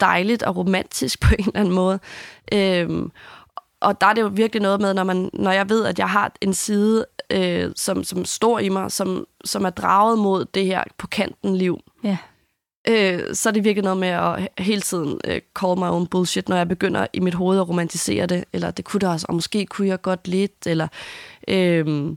dejligt 0.00 0.42
og 0.42 0.56
romantisk 0.56 1.20
på 1.20 1.34
en 1.38 1.44
eller 1.44 1.60
anden 1.60 1.74
måde. 1.74 1.98
Øhm, 2.52 3.10
og 3.80 4.00
der 4.00 4.06
er 4.06 4.12
det 4.12 4.22
jo 4.22 4.30
virkelig 4.32 4.62
noget 4.62 4.80
med, 4.80 4.94
når, 4.94 5.04
man, 5.04 5.30
når 5.32 5.52
jeg 5.52 5.68
ved, 5.68 5.86
at 5.86 5.98
jeg 5.98 6.10
har 6.10 6.32
en 6.40 6.54
side, 6.54 7.06
øh, 7.30 7.72
som, 7.76 8.04
som 8.04 8.24
står 8.24 8.58
i 8.58 8.68
mig, 8.68 8.92
som, 8.92 9.26
som 9.44 9.64
er 9.64 9.70
draget 9.70 10.18
mod 10.18 10.44
det 10.44 10.66
her 10.66 10.84
på 10.98 11.06
kanten 11.06 11.56
liv. 11.56 11.80
Ja. 12.04 12.16
Øh, 12.88 13.34
så 13.34 13.48
er 13.48 13.52
det 13.52 13.64
virkelig 13.64 13.84
noget 13.84 13.98
med 13.98 14.08
at 14.08 14.48
hele 14.58 14.80
tiden 14.80 15.20
øh, 15.24 15.40
call 15.58 15.78
my 15.78 15.84
own 15.84 16.06
bullshit, 16.06 16.48
når 16.48 16.56
jeg 16.56 16.68
begynder 16.68 17.06
i 17.12 17.20
mit 17.20 17.34
hoved 17.34 17.58
at 17.58 17.68
romantisere 17.68 18.26
det, 18.26 18.44
eller 18.52 18.70
det 18.70 18.84
kunne 18.84 19.00
der 19.00 19.08
også, 19.08 19.26
og 19.28 19.34
måske 19.34 19.66
kunne 19.66 19.88
jeg 19.88 20.02
godt 20.02 20.28
lidt, 20.28 20.66
eller... 20.66 20.88
Øh, 21.48 22.12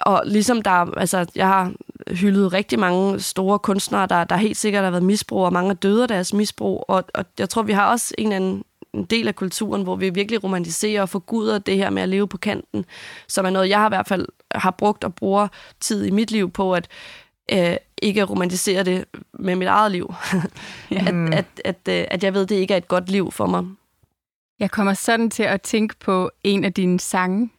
og 0.00 0.22
ligesom 0.26 0.62
der, 0.62 0.70
altså, 0.70 1.26
jeg 1.34 1.46
har 1.48 1.72
hyldet 2.10 2.52
rigtig 2.52 2.78
mange 2.78 3.20
store 3.20 3.58
kunstnere, 3.58 4.06
der, 4.06 4.24
der 4.24 4.36
helt 4.36 4.56
sikkert 4.56 4.84
har 4.84 4.90
været 4.90 5.02
misbrug, 5.02 5.44
og 5.44 5.52
mange 5.52 5.70
er 5.70 5.74
døde 5.74 6.02
af 6.02 6.08
deres 6.08 6.32
misbrug, 6.32 6.84
og, 6.88 7.04
og 7.14 7.24
jeg 7.38 7.48
tror, 7.48 7.62
vi 7.62 7.72
har 7.72 7.90
også 7.90 8.14
en 8.18 8.32
anden 8.32 8.64
en 8.94 9.04
del 9.04 9.28
af 9.28 9.34
kulturen, 9.34 9.82
hvor 9.82 9.96
vi 9.96 10.10
virkelig 10.10 10.44
romantiserer 10.44 11.02
og 11.02 11.08
forguder 11.08 11.58
det 11.58 11.76
her 11.76 11.90
med 11.90 12.02
at 12.02 12.08
leve 12.08 12.28
på 12.28 12.38
kanten, 12.38 12.84
som 13.28 13.46
er 13.46 13.50
noget, 13.50 13.68
jeg 13.68 13.78
har 13.78 13.88
i 13.88 13.94
hvert 13.96 14.08
fald 14.08 14.26
har 14.54 14.70
brugt 14.70 15.04
og 15.04 15.14
bruger 15.14 15.48
tid 15.80 16.04
i 16.04 16.10
mit 16.10 16.30
liv 16.30 16.50
på, 16.50 16.74
at 16.74 16.88
øh, 17.52 17.76
ikke 18.02 18.24
romantisere 18.24 18.84
det 18.84 19.04
med 19.32 19.56
mit 19.56 19.68
eget 19.68 19.92
liv. 19.92 20.14
at, 20.90 21.14
at, 21.32 21.44
at, 21.64 21.88
øh, 21.88 22.04
at 22.10 22.24
jeg 22.24 22.34
ved, 22.34 22.46
det 22.46 22.56
ikke 22.56 22.74
er 22.74 22.78
et 22.78 22.88
godt 22.88 23.10
liv 23.10 23.32
for 23.32 23.46
mig. 23.46 23.64
Jeg 24.60 24.70
kommer 24.70 24.94
sådan 24.94 25.30
til 25.30 25.42
at 25.42 25.62
tænke 25.62 25.94
på 26.00 26.30
en 26.44 26.64
af 26.64 26.72
dine 26.72 27.00
sange. 27.00 27.50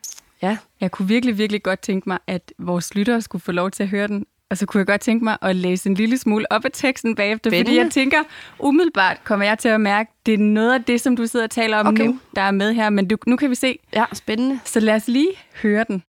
Ja. 0.41 0.57
Jeg 0.81 0.91
kunne 0.91 1.07
virkelig, 1.07 1.37
virkelig 1.37 1.63
godt 1.63 1.79
tænke 1.79 2.09
mig, 2.09 2.17
at 2.27 2.53
vores 2.57 2.95
lyttere 2.95 3.21
skulle 3.21 3.41
få 3.41 3.51
lov 3.51 3.71
til 3.71 3.83
at 3.83 3.89
høre 3.89 4.07
den. 4.07 4.25
Og 4.49 4.57
så 4.57 4.65
kunne 4.65 4.79
jeg 4.79 4.87
godt 4.87 5.01
tænke 5.01 5.23
mig 5.23 5.37
at 5.41 5.55
læse 5.55 5.89
en 5.89 5.95
lille 5.95 6.17
smule 6.17 6.51
op 6.51 6.65
af 6.65 6.71
teksten 6.73 7.15
bagefter, 7.15 7.49
Spændende. 7.49 7.69
fordi 7.69 7.77
jeg 7.77 7.91
tænker, 7.91 8.17
umiddelbart 8.59 9.23
kommer 9.23 9.45
jeg 9.45 9.59
til 9.59 9.69
at 9.69 9.81
mærke, 9.81 10.11
det 10.25 10.33
er 10.33 10.37
noget 10.37 10.73
af 10.73 10.83
det, 10.83 11.01
som 11.01 11.15
du 11.15 11.27
sidder 11.27 11.45
og 11.45 11.51
taler 11.51 11.77
om 11.77 11.87
okay. 11.87 12.05
nu, 12.05 12.19
der 12.35 12.41
er 12.41 12.51
med 12.51 12.73
her, 12.73 12.89
men 12.89 13.07
du, 13.07 13.17
nu 13.27 13.35
kan 13.35 13.49
vi 13.49 13.55
se. 13.55 13.79
Ja, 13.93 14.05
spændende. 14.13 14.59
Så 14.65 14.79
lad 14.79 14.95
os 14.95 15.07
lige 15.07 15.29
høre 15.61 15.85
den. 15.87 16.03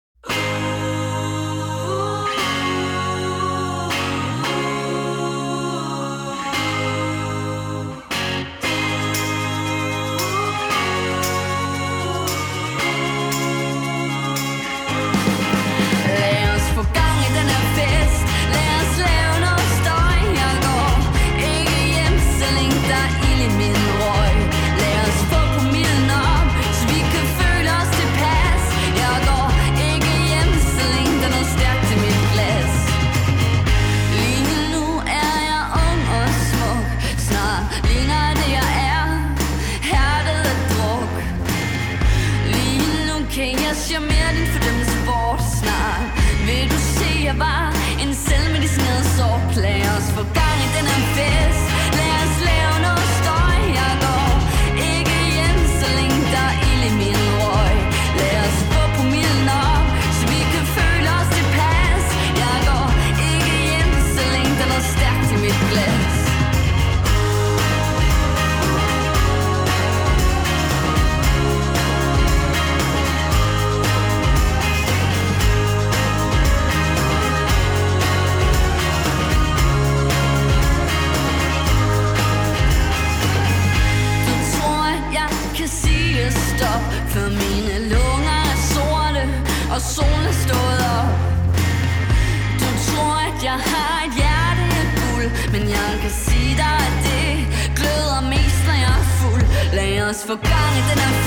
was 100.12 100.24
vergaan 100.24 101.21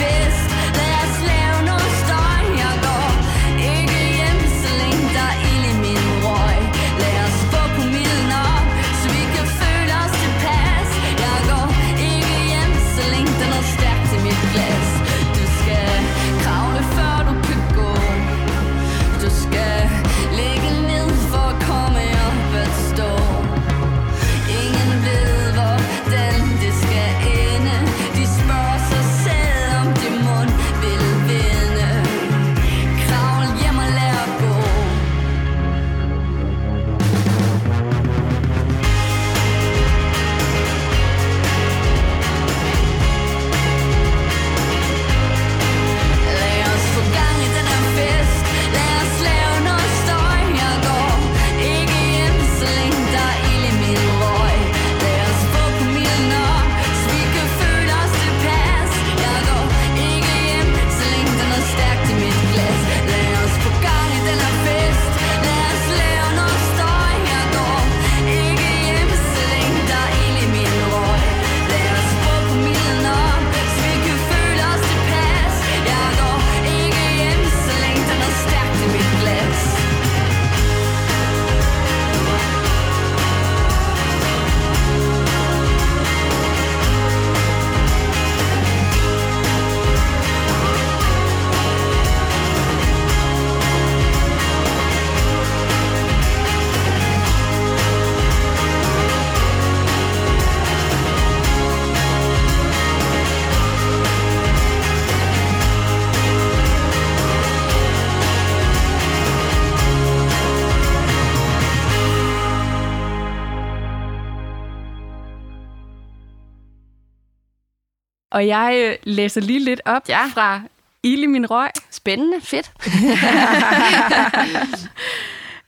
Og 118.36 118.48
jeg 118.48 118.82
øh, 118.86 118.98
læser 119.04 119.42
lige 119.42 119.60
lidt 119.60 119.82
op 119.86 120.10
Ja. 120.10 120.28
fra 120.28 120.62
Ild 121.04 121.24
i 121.24 121.26
min 121.26 121.52
røg. 121.52 121.72
Spændende, 121.92 122.42
fedt. 122.42 122.72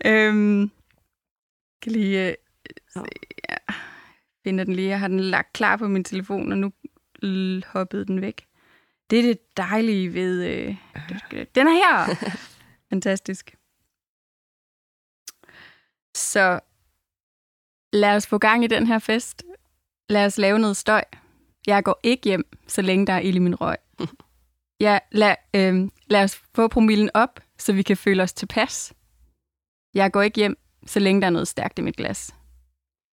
Øhm, 0.06 0.71
kan 1.82 1.91
lige 1.91 2.27
øh, 2.27 2.34
se, 2.93 2.99
ja, 3.49 3.73
finder 4.43 4.63
den 4.63 4.75
lige. 4.75 4.88
Jeg 4.89 4.99
har 4.99 5.08
den 5.08 5.19
lagt 5.19 5.53
klar 5.53 5.77
på 5.77 5.88
min 5.88 6.03
telefon, 6.03 6.51
og 6.51 6.58
nu 6.58 6.71
hoppede 7.65 8.06
den 8.06 8.21
væk. 8.21 8.45
Det 9.10 9.19
er 9.19 9.23
det 9.23 9.58
dejlige 9.58 10.13
ved... 10.13 10.45
Øh, 10.45 10.75
den 11.56 11.67
er 11.67 11.71
her! 11.73 12.15
Fantastisk. 12.89 13.56
Så 16.15 16.60
lad 17.93 18.15
os 18.15 18.27
få 18.27 18.38
gang 18.38 18.63
i 18.63 18.67
den 18.67 18.88
her 18.88 18.99
fest. 18.99 19.43
Lad 20.10 20.25
os 20.25 20.38
lave 20.38 20.60
noget 20.60 20.77
støj. 20.77 21.03
Jeg 21.67 21.84
går 21.84 21.99
ikke 22.03 22.23
hjem, 22.23 22.58
så 22.67 22.82
længe 22.82 23.08
der 23.08 23.13
er 23.13 23.19
ild 23.19 23.36
i 23.36 23.39
min 23.39 23.56
røg. 23.56 23.77
Ja, 24.80 24.99
lad, 25.12 25.36
øh, 25.56 25.89
lad 26.08 26.23
os 26.23 26.36
få 26.56 26.67
promillen 26.67 27.10
op, 27.13 27.39
så 27.58 27.73
vi 27.73 27.82
kan 27.84 27.97
føle 27.97 28.23
os 28.23 28.34
tilpas. 28.34 28.93
Jeg 29.93 30.12
går 30.12 30.21
ikke 30.21 30.38
hjem, 30.38 30.58
så 30.86 30.99
længe 30.99 31.21
der 31.21 31.27
er 31.27 31.32
noget 31.32 31.47
stærkt 31.47 31.80
i 31.80 31.82
mit 31.82 31.95
glas. 31.95 32.36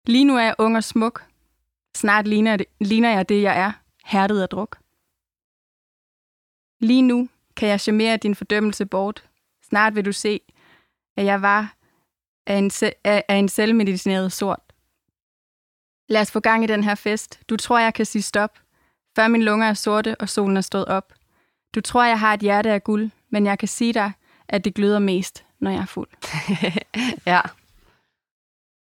Lige 0.07 0.25
nu 0.25 0.37
er 0.37 0.43
jeg 0.43 0.55
ung 0.59 0.77
og 0.77 0.85
smuk. 0.85 1.25
Snart 1.97 2.27
ligner, 2.27 2.57
det, 2.57 2.67
ligner 2.81 3.11
jeg 3.11 3.29
det, 3.29 3.43
jeg 3.43 3.61
er, 3.61 3.73
hærdet 4.05 4.43
af 4.43 4.49
druk. 4.49 4.79
Lige 6.81 7.03
nu 7.03 7.29
kan 7.57 7.69
jeg 7.69 7.81
charmere 7.81 8.17
din 8.17 8.35
fordømmelse 8.35 8.87
bort. 8.87 9.29
Snart 9.63 9.95
vil 9.95 10.05
du 10.05 10.13
se, 10.13 10.41
at 11.17 11.25
jeg 11.25 11.43
var 11.43 11.77
af 12.47 12.57
en, 12.57 12.71
af, 13.05 13.25
af 13.29 13.35
en 13.37 13.49
selvmedicineret 13.49 14.33
sort. 14.33 14.70
Lad 16.11 16.21
os 16.21 16.31
få 16.31 16.41
gang 16.41 16.65
i 16.65 16.67
den 16.67 16.85
her 16.85 16.95
fest. 16.95 17.41
Du 17.49 17.57
tror, 17.57 17.79
jeg 17.79 17.95
kan 17.95 18.07
sige 18.07 18.23
stop, 18.23 18.59
før 19.17 19.29
mine 19.29 19.45
lunger 19.45 19.67
er 19.69 19.75
sorte 19.75 20.17
og 20.21 20.29
solen 20.29 20.57
er 20.57 20.61
stået 20.61 20.85
op. 20.85 21.13
Du 21.75 21.81
tror, 21.81 22.05
jeg 22.05 22.21
har 22.21 22.35
et 22.35 22.41
hjerte 22.41 22.71
af 22.71 22.85
guld, 22.85 23.11
men 23.31 23.47
jeg 23.47 23.59
kan 23.59 23.69
sige 23.69 23.93
dig, 23.93 24.13
at 24.49 24.65
det 24.65 24.75
gløder 24.75 24.99
mest, 24.99 25.45
når 25.61 25.71
jeg 25.71 25.81
er 25.81 25.87
fuld. 25.87 26.09
Ja. 27.27 27.41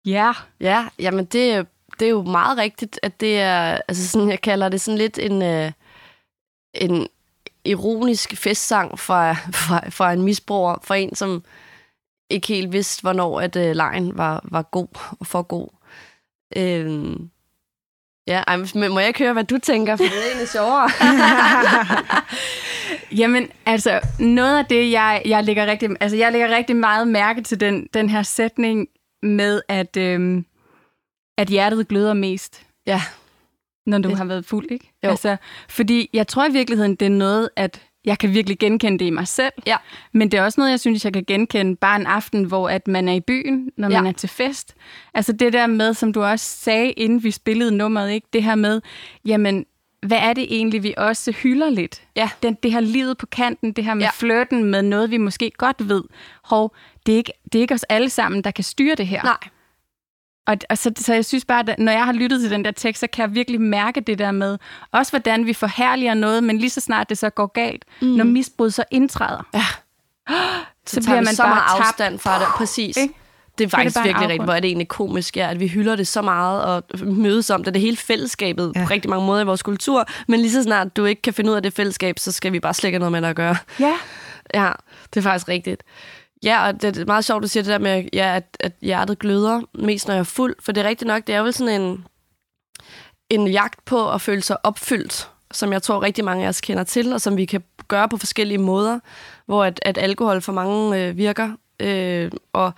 Ja. 0.04 0.32
Ja, 0.60 0.88
jamen 0.98 1.24
det, 1.24 1.52
er- 1.54 1.64
det 1.98 2.06
er 2.06 2.10
jo 2.10 2.22
meget 2.22 2.58
rigtigt, 2.58 3.00
at 3.02 3.20
det 3.20 3.40
er, 3.40 3.80
altså 3.88 4.08
sådan, 4.08 4.30
jeg 4.30 4.40
kalder 4.40 4.68
det 4.68 4.80
sådan 4.80 4.98
lidt 4.98 5.18
en, 5.18 5.42
øh, 5.42 5.72
en 6.74 7.08
ironisk 7.64 8.36
festsang 8.36 8.98
fra, 8.98 9.32
fra, 9.32 9.88
fra 9.90 10.12
en 10.12 10.22
misbruger, 10.22 10.76
for 10.82 10.94
en, 10.94 11.14
som 11.14 11.44
ikke 12.30 12.48
helt 12.48 12.72
vidste, 12.72 13.02
hvornår 13.02 13.40
at 13.40 13.56
øh, 13.56 13.76
lejen 13.76 14.18
var, 14.18 14.40
var 14.44 14.62
god 14.62 14.88
og 15.20 15.26
for 15.26 15.42
god. 15.42 15.68
Øhm, 16.56 17.30
ja, 18.26 18.42
ej, 18.46 18.56
men 18.56 18.90
må 18.92 18.98
jeg 18.98 19.08
ikke 19.08 19.18
høre, 19.18 19.32
hvad 19.32 19.44
du 19.44 19.58
tænker, 19.58 19.96
for 19.96 20.04
det 20.04 20.12
er 20.12 20.26
egentlig 20.26 20.48
sjovere. 20.48 20.90
Jamen, 23.20 23.48
altså, 23.66 24.00
noget 24.18 24.58
af 24.58 24.64
det, 24.66 24.90
jeg, 24.90 25.22
jeg, 25.24 25.44
lægger 25.44 25.66
rigtig, 25.66 25.88
altså, 26.00 26.16
jeg 26.16 26.32
lægger 26.32 26.56
rigtig 26.56 26.76
meget 26.76 27.08
mærke 27.08 27.40
til 27.42 27.60
den, 27.60 27.88
den 27.94 28.10
her 28.10 28.22
sætning 28.22 28.88
med, 29.22 29.62
at, 29.68 29.96
øhm, 29.96 30.44
at 31.38 31.48
hjertet 31.48 31.88
gløder 31.88 32.14
mest, 32.14 32.62
ja, 32.86 33.02
når 33.86 33.98
du 33.98 34.08
Det- 34.08 34.18
har 34.18 34.24
været 34.24 34.44
fuld, 34.46 34.66
ikke? 34.70 34.92
Jo. 35.04 35.08
Altså, 35.10 35.36
fordi 35.68 36.10
jeg 36.12 36.28
tror 36.28 36.48
i 36.48 36.52
virkeligheden, 36.52 36.94
det 36.94 37.06
er 37.06 37.10
noget, 37.10 37.48
at 37.56 37.82
jeg 38.04 38.18
kan 38.18 38.34
virkelig 38.34 38.58
genkende 38.58 38.98
det 38.98 39.04
i 39.04 39.10
mig 39.10 39.28
selv. 39.28 39.52
Ja. 39.66 39.76
Men 40.12 40.30
det 40.30 40.38
er 40.38 40.44
også 40.44 40.60
noget, 40.60 40.70
jeg 40.70 40.80
synes, 40.80 41.04
jeg 41.04 41.12
kan 41.12 41.24
genkende 41.26 41.76
bare 41.76 42.00
en 42.00 42.06
aften, 42.06 42.44
hvor 42.44 42.68
at 42.68 42.88
man 42.88 43.08
er 43.08 43.12
i 43.12 43.20
byen, 43.20 43.70
når 43.76 43.90
Ja. 43.90 44.02
man 44.02 44.06
er 44.06 44.12
til 44.16 44.28
fest. 44.28 44.74
Altså 45.14 45.32
det 45.32 45.52
der 45.52 45.66
med, 45.66 45.94
som 45.94 46.12
du 46.12 46.22
også 46.22 46.46
sagde, 46.56 46.90
inden 46.92 47.22
vi 47.22 47.30
spillede 47.30 47.76
nummeret, 47.76 48.12
ikke? 48.12 48.26
det 48.32 48.42
her 48.42 48.54
med, 48.54 48.80
jamen, 49.24 49.66
hvad 50.06 50.18
er 50.18 50.32
det 50.32 50.46
egentlig, 50.54 50.82
vi 50.82 50.94
også 50.96 51.32
hylder 51.32 51.70
lidt? 51.70 52.02
Ja. 52.16 52.30
Den, 52.42 52.54
det 52.62 52.72
her 52.72 52.80
livet 52.80 53.18
på 53.18 53.26
kanten, 53.26 53.72
det 53.72 53.84
her 53.84 53.94
med 53.94 54.02
Ja. 54.02 54.10
flirten 54.14 54.64
med 54.64 54.82
noget, 54.82 55.10
vi 55.10 55.16
måske 55.16 55.50
godt 55.58 55.88
ved. 55.88 56.02
Hov, 56.44 56.74
det 57.06 57.12
er, 57.12 57.16
ikke, 57.16 57.32
det 57.52 57.58
er 57.58 57.62
ikke 57.62 57.74
os 57.74 57.82
alle 57.82 58.10
sammen, 58.10 58.44
der 58.44 58.50
kan 58.50 58.64
styre 58.64 58.94
det 58.94 59.06
her. 59.06 59.22
nej, 59.22 59.36
Og, 60.50 60.56
og 60.70 60.78
så, 60.78 60.92
så 60.96 61.14
jeg 61.14 61.24
synes 61.24 61.44
bare, 61.44 61.64
at 61.70 61.78
når 61.78 61.92
jeg 61.92 62.04
har 62.04 62.12
lyttet 62.12 62.40
til 62.40 62.50
den 62.50 62.64
der 62.64 62.70
tekst, 62.70 63.00
så 63.00 63.06
kan 63.06 63.22
jeg 63.22 63.34
virkelig 63.34 63.60
mærke 63.60 64.00
det 64.00 64.18
der 64.18 64.30
med, 64.30 64.58
også 64.92 65.12
hvordan 65.12 65.46
vi 65.46 65.52
forherliger 65.52 66.14
noget, 66.14 66.44
men 66.44 66.58
lige 66.58 66.70
så 66.70 66.80
snart 66.80 67.08
det 67.08 67.18
så 67.18 67.30
går 67.30 67.46
galt, 67.46 67.84
mm. 68.00 68.08
når 68.08 68.24
misbrud 68.24 68.70
så 68.70 68.84
indtræder, 68.90 69.46
Ja. 69.54 69.64
så, 70.86 70.94
så 70.94 71.00
bliver 71.00 71.14
man 71.20 71.26
så 71.34 71.42
bare 71.42 71.54
meget 71.54 71.70
tabt. 71.70 71.86
afstand 71.88 72.18
fra 72.18 72.38
det. 72.38 72.46
Præcis. 72.56 72.96
Ikke? 72.96 73.14
Det 73.58 73.64
er 73.64 73.78
er 73.78 73.82
det 73.82 73.92
faktisk 73.92 73.96
bare 73.96 74.04
en 74.04 74.08
virkelig 74.08 74.28
rigtigt, 74.28 74.44
hvor 74.44 74.52
er 74.54 74.60
det 74.60 74.68
egentlig 74.68 74.88
komisk, 74.88 75.36
ja, 75.36 75.50
at 75.50 75.60
vi 75.60 75.66
hylder 75.66 75.96
det 75.96 76.08
så 76.08 76.22
meget 76.22 76.62
og 76.64 76.82
mødes 77.04 77.50
om 77.50 77.64
det. 77.64 77.74
Det 77.74 77.80
er 77.80 77.84
hele 77.84 77.96
fællesskabet 77.96 78.72
ja. 78.76 78.84
På 78.84 78.90
rigtig 78.90 79.10
mange 79.10 79.26
måder 79.26 79.40
i 79.42 79.44
vores 79.44 79.62
kultur. 79.62 80.04
Men 80.28 80.40
lige 80.40 80.52
så 80.52 80.62
snart 80.62 80.96
du 80.96 81.04
ikke 81.04 81.22
kan 81.22 81.34
finde 81.34 81.50
ud 81.50 81.56
af 81.56 81.62
det 81.62 81.72
fællesskab, 81.72 82.18
så 82.18 82.32
skal 82.32 82.52
vi 82.52 82.60
bare 82.60 82.74
slet 82.74 82.88
ikke 82.88 82.94
have 82.94 83.10
noget 83.10 83.12
med 83.12 83.22
det 83.22 83.28
at 83.28 83.36
gøre. 83.36 83.56
Ja, 83.80 83.94
Ja, 84.54 84.72
det 85.14 85.20
er 85.20 85.22
faktisk 85.22 85.48
rigtigt. 85.48 85.82
Ja, 86.42 86.66
og 86.66 86.82
det 86.82 86.96
er 86.96 87.04
meget 87.04 87.24
sjovt, 87.24 87.38
at 87.38 87.42
du 87.42 87.48
siger 87.48 87.62
det 87.62 87.70
der 87.70 87.78
med, 87.78 88.04
ja, 88.12 88.36
at, 88.36 88.56
at 88.60 88.72
hjertet 88.82 89.18
gløder 89.18 89.60
mest, 89.74 90.06
når 90.06 90.14
jeg 90.14 90.20
er 90.20 90.24
fuld. 90.24 90.56
For 90.60 90.72
det 90.72 90.84
er 90.84 90.88
rigtigt 90.88 91.06
nok, 91.06 91.26
det 91.26 91.34
er 91.34 91.42
vel 91.42 91.52
sådan 91.52 91.80
en, 91.80 92.06
en 93.30 93.48
jagt 93.48 93.84
på 93.84 94.10
at 94.12 94.20
føle 94.20 94.42
sig 94.42 94.66
opfyldt, 94.66 95.30
som 95.52 95.72
jeg 95.72 95.82
tror 95.82 96.02
rigtig 96.02 96.24
mange 96.24 96.44
af 96.44 96.48
os 96.48 96.60
kender 96.60 96.84
til, 96.84 97.12
og 97.12 97.20
som 97.20 97.36
vi 97.36 97.44
kan 97.44 97.62
gøre 97.88 98.08
på 98.08 98.16
forskellige 98.16 98.58
måder, 98.58 98.98
hvor 99.46 99.64
at, 99.64 99.80
at 99.82 99.98
alkohol 99.98 100.40
for 100.40 100.52
mange 100.52 100.98
øh, 100.98 101.16
virker, 101.16 101.52
øh, 101.80 102.30
og 102.52 102.72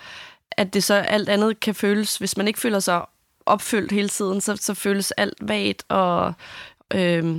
at 0.50 0.74
det 0.74 0.84
så 0.84 0.94
alt 0.94 1.28
andet 1.28 1.60
kan 1.60 1.74
føles, 1.74 2.16
hvis 2.16 2.36
man 2.36 2.48
ikke 2.48 2.60
føler 2.60 2.80
sig 2.80 3.04
opfyldt 3.46 3.92
hele 3.92 4.08
tiden, 4.08 4.40
så, 4.40 4.56
så 4.56 4.74
føles 4.74 5.10
alt 5.10 5.38
vagt 5.40 5.84
og, 5.88 6.32
øh, 6.94 7.36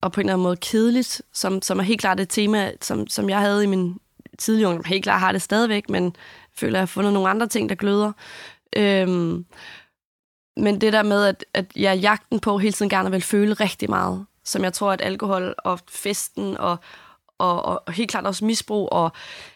og 0.00 0.12
på 0.12 0.20
en 0.20 0.26
eller 0.26 0.34
anden 0.34 0.42
måde 0.42 0.56
kedeligt, 0.56 1.22
som, 1.32 1.62
som 1.62 1.78
er 1.78 1.82
helt 1.82 2.00
klart 2.00 2.20
et 2.20 2.28
tema, 2.28 2.72
som, 2.80 3.06
som 3.06 3.30
jeg 3.30 3.40
havde 3.40 3.64
i 3.64 3.66
min 3.66 3.98
tidlig 4.38 4.66
ungdom. 4.66 4.84
Helt 4.84 5.02
klart 5.02 5.20
har 5.20 5.32
det 5.32 5.42
stadigvæk, 5.42 5.90
men 5.90 6.16
føler, 6.56 6.72
at 6.72 6.74
jeg 6.74 6.80
har 6.80 6.86
fundet 6.86 7.12
nogle 7.12 7.28
andre 7.28 7.46
ting, 7.46 7.68
der 7.68 7.74
gløder. 7.74 8.12
Øhm, 8.76 9.44
men 10.56 10.80
det 10.80 10.92
der 10.92 11.02
med, 11.02 11.24
at, 11.24 11.44
at 11.54 11.66
jeg 11.76 11.90
er 11.90 11.96
jagten 11.96 12.40
på 12.40 12.58
hele 12.58 12.72
tiden 12.72 12.90
gerne 12.90 13.10
vil 13.10 13.22
føle 13.22 13.54
rigtig 13.54 13.90
meget, 13.90 14.26
som 14.44 14.64
jeg 14.64 14.72
tror, 14.72 14.92
at 14.92 15.02
alkohol 15.02 15.54
og 15.58 15.80
festen 15.88 16.56
og, 16.56 16.76
og, 17.38 17.64
og 17.64 17.92
helt 17.92 18.10
klart 18.10 18.26
også 18.26 18.44
misbrug 18.44 18.92
og 18.92 19.12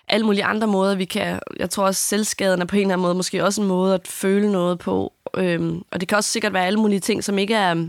alle 0.08 0.26
mulige 0.26 0.44
andre 0.44 0.66
måder, 0.66 0.94
vi 0.94 1.04
kan... 1.04 1.40
Jeg 1.58 1.70
tror 1.70 1.84
også, 1.84 2.02
selvskaden 2.02 2.60
er 2.60 2.66
på 2.66 2.76
en 2.76 2.82
eller 2.82 2.92
anden 2.92 3.02
måde 3.02 3.14
måske 3.14 3.44
også 3.44 3.62
en 3.62 3.68
måde 3.68 3.94
at 3.94 4.08
føle 4.08 4.52
noget 4.52 4.78
på. 4.78 5.12
Øhm, 5.36 5.82
og 5.90 6.00
det 6.00 6.08
kan 6.08 6.16
også 6.18 6.30
sikkert 6.30 6.52
være 6.52 6.66
alle 6.66 6.80
mulige 6.80 7.00
ting, 7.00 7.24
som 7.24 7.38
ikke 7.38 7.54
er, 7.54 7.86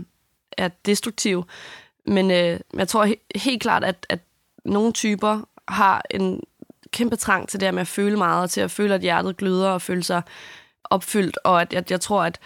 er 0.58 0.68
destruktive. 0.68 1.44
Men 2.06 2.30
øh, 2.30 2.60
jeg 2.74 2.88
tror 2.88 3.06
he- 3.06 3.26
helt 3.34 3.62
klart, 3.62 3.84
at, 3.84 4.06
at 4.08 4.18
nogle 4.64 4.92
typer 4.92 5.40
har 5.68 6.02
en 6.10 6.40
kæmpe 6.92 7.16
trang 7.16 7.48
til 7.48 7.60
det 7.60 7.66
her 7.66 7.72
med 7.72 7.80
at 7.80 7.88
føle 7.88 8.16
meget, 8.16 8.42
og 8.42 8.50
til 8.50 8.60
at 8.60 8.70
føle, 8.70 8.94
at 8.94 9.00
hjertet 9.00 9.36
gløder 9.36 9.68
og 9.68 9.82
føle 9.82 10.02
sig 10.02 10.22
opfyldt. 10.84 11.38
Og 11.44 11.60
at, 11.60 11.72
at 11.72 11.90
jeg 11.90 12.00
tror, 12.00 12.22
at, 12.22 12.38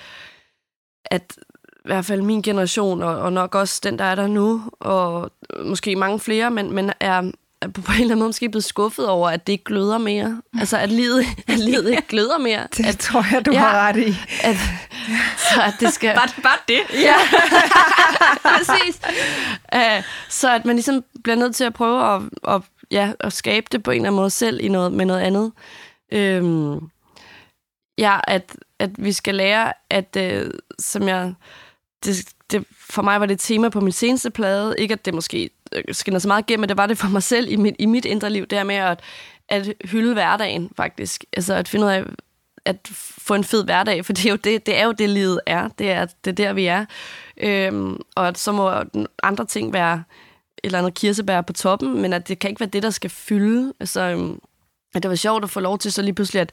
at 1.04 1.36
i 1.84 1.88
hvert 1.88 2.04
fald 2.04 2.22
min 2.22 2.42
generation, 2.42 3.02
og, 3.02 3.16
og 3.18 3.32
nok 3.32 3.54
også 3.54 3.80
den, 3.84 3.98
der 3.98 4.04
er 4.04 4.14
der 4.14 4.26
nu, 4.26 4.62
og 4.80 5.30
måske 5.64 5.96
mange 5.96 6.20
flere, 6.20 6.50
men, 6.50 6.72
men 6.72 6.92
er, 7.00 7.30
er 7.60 7.68
på 7.68 7.80
en 7.80 7.92
eller 7.92 8.04
anden 8.04 8.18
måde 8.18 8.28
måske 8.28 8.48
blevet 8.48 8.64
skuffet 8.64 9.08
over, 9.08 9.30
at 9.30 9.46
det 9.46 9.52
ikke 9.52 9.64
gløder 9.64 9.98
mere. 9.98 10.42
Altså, 10.60 10.78
at 10.78 10.92
livet, 10.92 11.24
at 11.48 11.58
livet 11.58 11.90
ikke 11.90 12.08
gløder 12.08 12.38
mere. 12.38 12.66
Det 12.76 12.86
At, 12.86 12.98
tror 12.98 13.26
jeg, 13.32 13.46
du 13.46 13.52
ja. 13.52 13.58
har 13.58 13.88
ret 13.88 13.96
i. 13.96 14.16
at, 14.42 14.56
så 15.38 15.62
at 15.62 15.74
det 15.80 15.92
skal... 15.92 16.14
bare, 16.14 16.28
bare 16.42 16.58
det. 16.68 16.80
Ja, 16.94 17.14
præcis. 18.56 19.00
Uh, 19.74 20.04
så 20.28 20.54
at 20.54 20.64
man 20.64 20.76
ligesom 20.76 21.04
bliver 21.24 21.36
nødt 21.36 21.56
til 21.56 21.64
at 21.64 21.74
prøve 21.74 22.14
at, 22.14 22.22
at, 22.48 22.60
ja, 22.94 23.12
at 23.20 23.32
skabe 23.32 23.66
det 23.72 23.82
på 23.82 23.90
en 23.90 23.96
eller 23.96 24.08
anden 24.08 24.16
måde 24.16 24.30
selv 24.30 24.60
i 24.64 24.68
noget, 24.68 24.92
med 24.92 25.04
noget 25.04 25.20
andet. 25.20 25.52
Øhm, 26.12 26.80
ja, 27.98 28.20
at, 28.28 28.56
at 28.78 28.90
vi 28.98 29.12
skal 29.12 29.34
lære, 29.34 29.72
at 29.90 30.16
øh, 30.16 30.50
som 30.78 31.08
jeg... 31.08 31.34
Det, 32.04 32.28
det, 32.50 32.64
for 32.90 33.02
mig 33.02 33.20
var 33.20 33.26
det 33.26 33.34
et 33.34 33.40
tema 33.40 33.68
på 33.68 33.80
min 33.80 33.92
seneste 33.92 34.30
plade. 34.30 34.74
Ikke 34.78 34.92
at 34.92 35.04
det 35.04 35.14
måske 35.14 35.50
øh, 35.72 35.94
skinner 35.94 36.18
så 36.18 36.28
meget 36.28 36.42
igennem, 36.42 36.60
men 36.60 36.68
det 36.68 36.76
var 36.76 36.86
det 36.86 36.98
for 36.98 37.08
mig 37.08 37.22
selv 37.22 37.52
i 37.52 37.56
mit, 37.56 37.76
i 37.78 37.86
mit 37.86 38.04
indre 38.04 38.30
liv. 38.30 38.46
Det 38.46 38.58
her 38.58 38.64
med 38.64 38.74
at, 38.74 39.00
at 39.48 39.74
hylde 39.84 40.12
hverdagen, 40.12 40.70
faktisk. 40.76 41.24
Altså 41.32 41.54
at 41.54 41.68
finde 41.68 41.86
ud 41.86 41.90
af, 41.90 42.04
at 42.64 42.76
få 43.18 43.34
en 43.34 43.44
fed 43.44 43.64
hverdag, 43.64 44.04
for 44.04 44.12
det 44.12 44.26
er 44.26 44.30
jo 44.30 44.36
det, 44.36 44.66
det, 44.66 44.78
er 44.78 44.84
jo 44.84 44.92
det 44.92 45.10
livet 45.10 45.40
er. 45.46 45.68
Det 45.68 45.90
er, 45.90 46.06
det 46.24 46.30
er 46.30 46.34
der, 46.34 46.52
vi 46.52 46.66
er. 46.66 46.84
Øhm, 47.36 48.00
og 48.16 48.28
at 48.28 48.38
så 48.38 48.52
må 48.52 48.72
andre 49.22 49.46
ting 49.46 49.72
være 49.72 50.02
eller 50.64 50.78
andet 50.78 50.94
kirsebær 50.94 51.40
på 51.40 51.52
toppen, 51.52 52.02
men 52.02 52.12
at 52.12 52.28
det 52.28 52.38
kan 52.38 52.50
ikke 52.50 52.60
være 52.60 52.68
det, 52.68 52.82
der 52.82 52.90
skal 52.90 53.10
fylde. 53.10 53.72
Altså, 53.80 54.00
øhm, 54.00 54.40
at 54.94 55.02
det 55.02 55.08
var 55.08 55.14
sjovt 55.16 55.44
at 55.44 55.50
få 55.50 55.60
lov 55.60 55.78
til 55.78 55.92
så 55.92 56.02
lige 56.02 56.14
pludselig, 56.14 56.40
at 56.40 56.52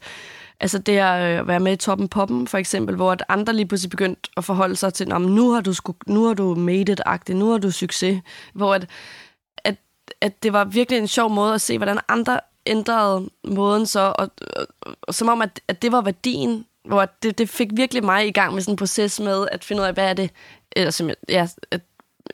altså 0.60 0.78
det 0.78 0.92
øh, 0.92 1.38
at 1.38 1.46
være 1.46 1.60
med 1.60 1.72
i 1.72 1.76
Toppen 1.76 2.08
Poppen, 2.08 2.48
for 2.48 2.58
eksempel, 2.58 2.96
hvor 2.96 3.12
at 3.12 3.24
andre 3.28 3.52
lige 3.52 3.66
pludselig 3.66 3.90
begyndt 3.90 4.28
at 4.36 4.44
forholde 4.44 4.76
sig 4.76 4.94
til, 4.94 5.08
"Nå, 5.08 5.18
nu 5.18 5.50
har 5.50 5.60
du, 5.60 5.72
sku, 5.72 5.92
nu 6.06 6.24
har 6.24 6.34
du 6.34 6.54
made 6.54 6.92
it-agtigt, 6.92 7.36
nu 7.36 7.50
har 7.50 7.58
du 7.58 7.70
succes. 7.70 8.20
Hvor 8.54 8.74
at, 8.74 8.86
at, 9.64 9.76
at 10.20 10.42
det 10.42 10.52
var 10.52 10.64
virkelig 10.64 10.98
en 10.98 11.08
sjov 11.08 11.30
måde 11.30 11.54
at 11.54 11.60
se, 11.60 11.78
hvordan 11.78 11.98
andre 12.08 12.40
ændrede 12.66 13.30
måden 13.44 13.86
så, 13.86 14.00
og, 14.18 14.30
og, 14.56 14.66
og, 14.82 14.96
og 15.02 15.14
som 15.14 15.28
om, 15.28 15.42
at, 15.42 15.60
at 15.68 15.82
det 15.82 15.92
var 15.92 16.00
værdien, 16.00 16.66
hvor 16.84 17.04
det, 17.22 17.38
det 17.38 17.48
fik 17.48 17.68
virkelig 17.72 18.04
mig 18.04 18.26
i 18.26 18.32
gang 18.32 18.54
med 18.54 18.62
sådan 18.62 18.72
en 18.72 18.76
proces 18.76 19.20
med 19.20 19.46
at 19.52 19.64
finde 19.64 19.82
ud 19.82 19.86
af, 19.86 19.94
hvad 19.94 20.10
er 20.10 20.14
det, 20.14 20.30
eller 20.72 20.90
som 20.90 21.10
ja, 21.28 21.48
at 21.70 21.80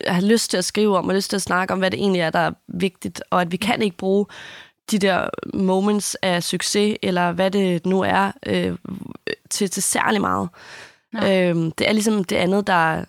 har 0.06 0.20
lyst 0.20 0.50
til 0.50 0.56
at 0.56 0.64
skrive 0.64 0.98
om, 0.98 1.08
og 1.08 1.14
lyst 1.14 1.30
til 1.30 1.36
at 1.36 1.42
snakke 1.42 1.72
om, 1.72 1.78
hvad 1.78 1.90
det 1.90 2.00
egentlig 2.00 2.20
er, 2.20 2.30
der 2.30 2.38
er 2.38 2.52
vigtigt, 2.68 3.22
og 3.30 3.40
at 3.40 3.52
vi 3.52 3.56
kan 3.56 3.82
ikke 3.82 3.96
bruge 3.96 4.26
de 4.90 4.98
der 4.98 5.28
moments 5.54 6.14
af 6.22 6.42
succes, 6.42 6.96
eller 7.02 7.32
hvad 7.32 7.50
det 7.50 7.86
nu 7.86 8.00
er, 8.00 8.32
øh, 8.46 8.76
til, 9.50 9.70
til 9.70 9.82
særlig 9.82 10.20
meget. 10.20 10.48
Øhm, 11.14 11.72
det 11.72 11.88
er 11.88 11.92
ligesom 11.92 12.24
det 12.24 12.36
andet, 12.36 12.66
der, 12.66 13.04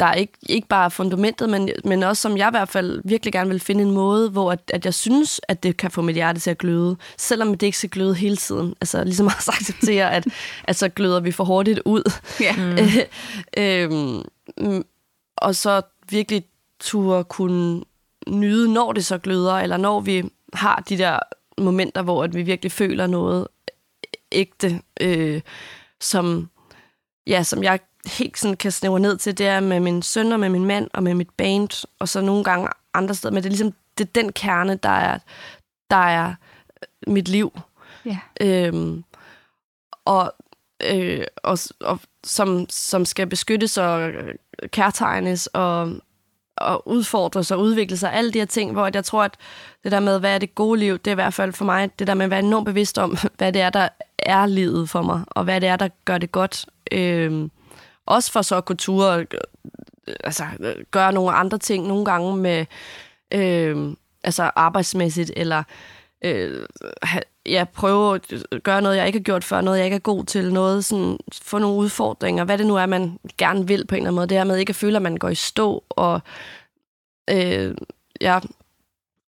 der 0.00 0.06
er 0.06 0.14
ikke, 0.14 0.32
ikke 0.48 0.68
bare 0.68 0.90
fundamentet, 0.90 1.50
men, 1.50 1.70
men 1.84 2.02
også 2.02 2.22
som 2.22 2.36
jeg 2.36 2.48
i 2.48 2.50
hvert 2.50 2.68
fald 2.68 3.00
virkelig 3.04 3.32
gerne 3.32 3.50
vil 3.50 3.60
finde 3.60 3.82
en 3.84 3.90
måde, 3.90 4.30
hvor 4.30 4.52
at, 4.52 4.70
at 4.74 4.84
jeg 4.84 4.94
synes, 4.94 5.40
at 5.48 5.62
det 5.62 5.76
kan 5.76 5.90
få 5.90 6.02
mit 6.02 6.14
hjerte 6.14 6.40
til 6.40 6.50
at 6.50 6.58
gløde, 6.58 6.96
selvom 7.18 7.54
det 7.54 7.66
ikke 7.66 7.78
skal 7.78 7.90
gløde 7.90 8.14
hele 8.14 8.36
tiden. 8.36 8.74
Altså 8.80 9.04
ligesom 9.04 9.26
også 9.26 9.52
acceptere, 9.60 10.12
at, 10.12 10.26
at 10.64 10.76
så 10.76 10.88
gløder 10.88 11.20
vi 11.20 11.32
for 11.32 11.44
hurtigt 11.44 11.80
ud. 11.84 12.12
Ja. 12.40 12.54
Mm. 12.56 12.78
øhm, 14.58 14.84
og 15.40 15.54
så 15.54 15.82
virkelig 16.10 16.44
turde 16.80 17.24
kunne 17.24 17.84
nyde, 18.28 18.72
når 18.72 18.92
det 18.92 19.04
så 19.04 19.18
gløder, 19.18 19.54
eller 19.54 19.76
når 19.76 20.00
vi 20.00 20.30
har 20.52 20.82
de 20.88 20.98
der 20.98 21.18
momenter, 21.58 22.02
hvor 22.02 22.24
at 22.24 22.34
vi 22.34 22.42
virkelig 22.42 22.72
føler 22.72 23.06
noget 23.06 23.48
ægte, 24.32 24.82
øh, 25.00 25.40
som, 26.00 26.50
ja, 27.26 27.42
som 27.42 27.62
jeg 27.62 27.80
helt 28.06 28.38
sådan 28.38 28.56
kan 28.56 28.72
snævre 28.72 29.00
ned 29.00 29.16
til, 29.16 29.38
det 29.38 29.46
er 29.46 29.60
med 29.60 29.80
min 29.80 30.02
søn 30.02 30.32
og 30.32 30.40
med 30.40 30.48
min 30.48 30.64
mand 30.64 30.90
og 30.92 31.02
med 31.02 31.14
mit 31.14 31.30
band, 31.30 31.86
og 31.98 32.08
så 32.08 32.20
nogle 32.20 32.44
gange 32.44 32.68
andre 32.94 33.14
steder. 33.14 33.34
Men 33.34 33.42
det 33.42 33.48
er 33.48 33.50
ligesom 33.50 33.74
det 33.98 34.06
er 34.06 34.22
den 34.22 34.32
kerne, 34.32 34.74
der 34.74 34.88
er, 34.88 35.18
der 35.90 35.96
er 35.96 36.34
mit 37.06 37.28
liv. 37.28 37.60
Ja. 38.04 38.18
Øhm, 38.40 39.04
og, 40.04 40.34
øh, 40.84 41.24
og, 41.36 41.58
og 41.80 42.00
som, 42.24 42.66
som 42.70 43.04
skal 43.04 43.26
beskyttes 43.26 43.78
og 43.78 44.10
øh, 44.10 44.34
kærtegnes 44.66 45.46
og, 45.46 45.92
og 46.56 46.88
udfordres 46.88 47.50
og 47.50 47.60
udvikle 47.60 47.96
sig. 47.96 48.12
Alle 48.12 48.32
de 48.32 48.38
her 48.38 48.46
ting, 48.46 48.72
hvor 48.72 48.90
jeg 48.94 49.04
tror, 49.04 49.22
at 49.22 49.36
det 49.84 49.92
der 49.92 50.00
med, 50.00 50.20
hvad 50.20 50.34
er 50.34 50.38
det 50.38 50.54
gode 50.54 50.80
liv, 50.80 50.98
det 50.98 51.06
er 51.06 51.12
i 51.12 51.14
hvert 51.14 51.34
fald 51.34 51.52
for 51.52 51.64
mig, 51.64 51.90
det 51.98 52.06
der 52.06 52.14
med 52.14 52.24
at 52.24 52.30
være 52.30 52.38
enormt 52.38 52.66
bevidst 52.66 52.98
om, 52.98 53.16
hvad 53.38 53.52
det 53.52 53.62
er, 53.62 53.70
der 53.70 53.88
er 54.18 54.46
livet 54.46 54.90
for 54.90 55.02
mig, 55.02 55.22
og 55.26 55.44
hvad 55.44 55.60
det 55.60 55.68
er, 55.68 55.76
der 55.76 55.88
gør 56.04 56.18
det 56.18 56.32
godt. 56.32 56.66
Øh, 56.92 57.48
også 58.06 58.32
for 58.32 58.42
så 58.42 58.56
at 58.56 58.64
kunne 58.64 58.76
ture, 58.76 59.20
øh, 59.20 59.26
altså 60.24 60.44
gøre 60.90 61.12
nogle 61.12 61.32
andre 61.32 61.58
ting 61.58 61.86
nogle 61.86 62.04
gange 62.04 62.36
med, 62.36 62.66
øh, 63.34 63.92
altså 64.24 64.50
arbejdsmæssigt, 64.56 65.32
eller 65.36 65.58
øh, 65.58 65.64
Øh, 66.24 66.66
ja, 67.46 67.64
prøve 67.64 68.14
at 68.14 68.62
gøre 68.62 68.82
noget, 68.82 68.96
jeg 68.96 69.06
ikke 69.06 69.18
har 69.18 69.24
gjort 69.24 69.44
før, 69.44 69.60
noget, 69.60 69.78
jeg 69.78 69.84
ikke 69.86 69.94
er 69.94 70.00
god 70.00 70.24
til, 70.24 70.52
noget 70.52 70.84
sådan, 70.84 71.18
få 71.42 71.58
nogle 71.58 71.76
udfordringer, 71.76 72.44
hvad 72.44 72.58
det 72.58 72.66
nu 72.66 72.76
er, 72.76 72.86
man 72.86 73.18
gerne 73.38 73.66
vil 73.66 73.86
på 73.86 73.94
en 73.94 73.96
eller 73.96 74.08
anden 74.08 74.16
måde. 74.16 74.26
Det 74.26 74.36
her 74.36 74.44
med 74.44 74.56
ikke 74.56 74.70
at 74.70 74.76
føle, 74.76 74.96
at 74.96 75.02
man 75.02 75.16
går 75.16 75.28
i 75.28 75.34
stå, 75.34 75.84
og 75.90 76.20
øh, 77.30 77.74
jeg 78.20 78.42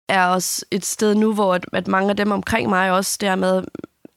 er 0.09 0.27
også 0.27 0.65
et 0.71 0.85
sted 0.85 1.15
nu, 1.15 1.35
hvor 1.35 1.55
at, 1.55 1.65
at 1.73 1.89
mange 1.89 2.11
af 2.11 2.17
dem 2.17 2.31
omkring 2.31 2.69
mig 2.69 2.93
også, 2.93 3.19
det 3.21 3.39
med 3.39 3.65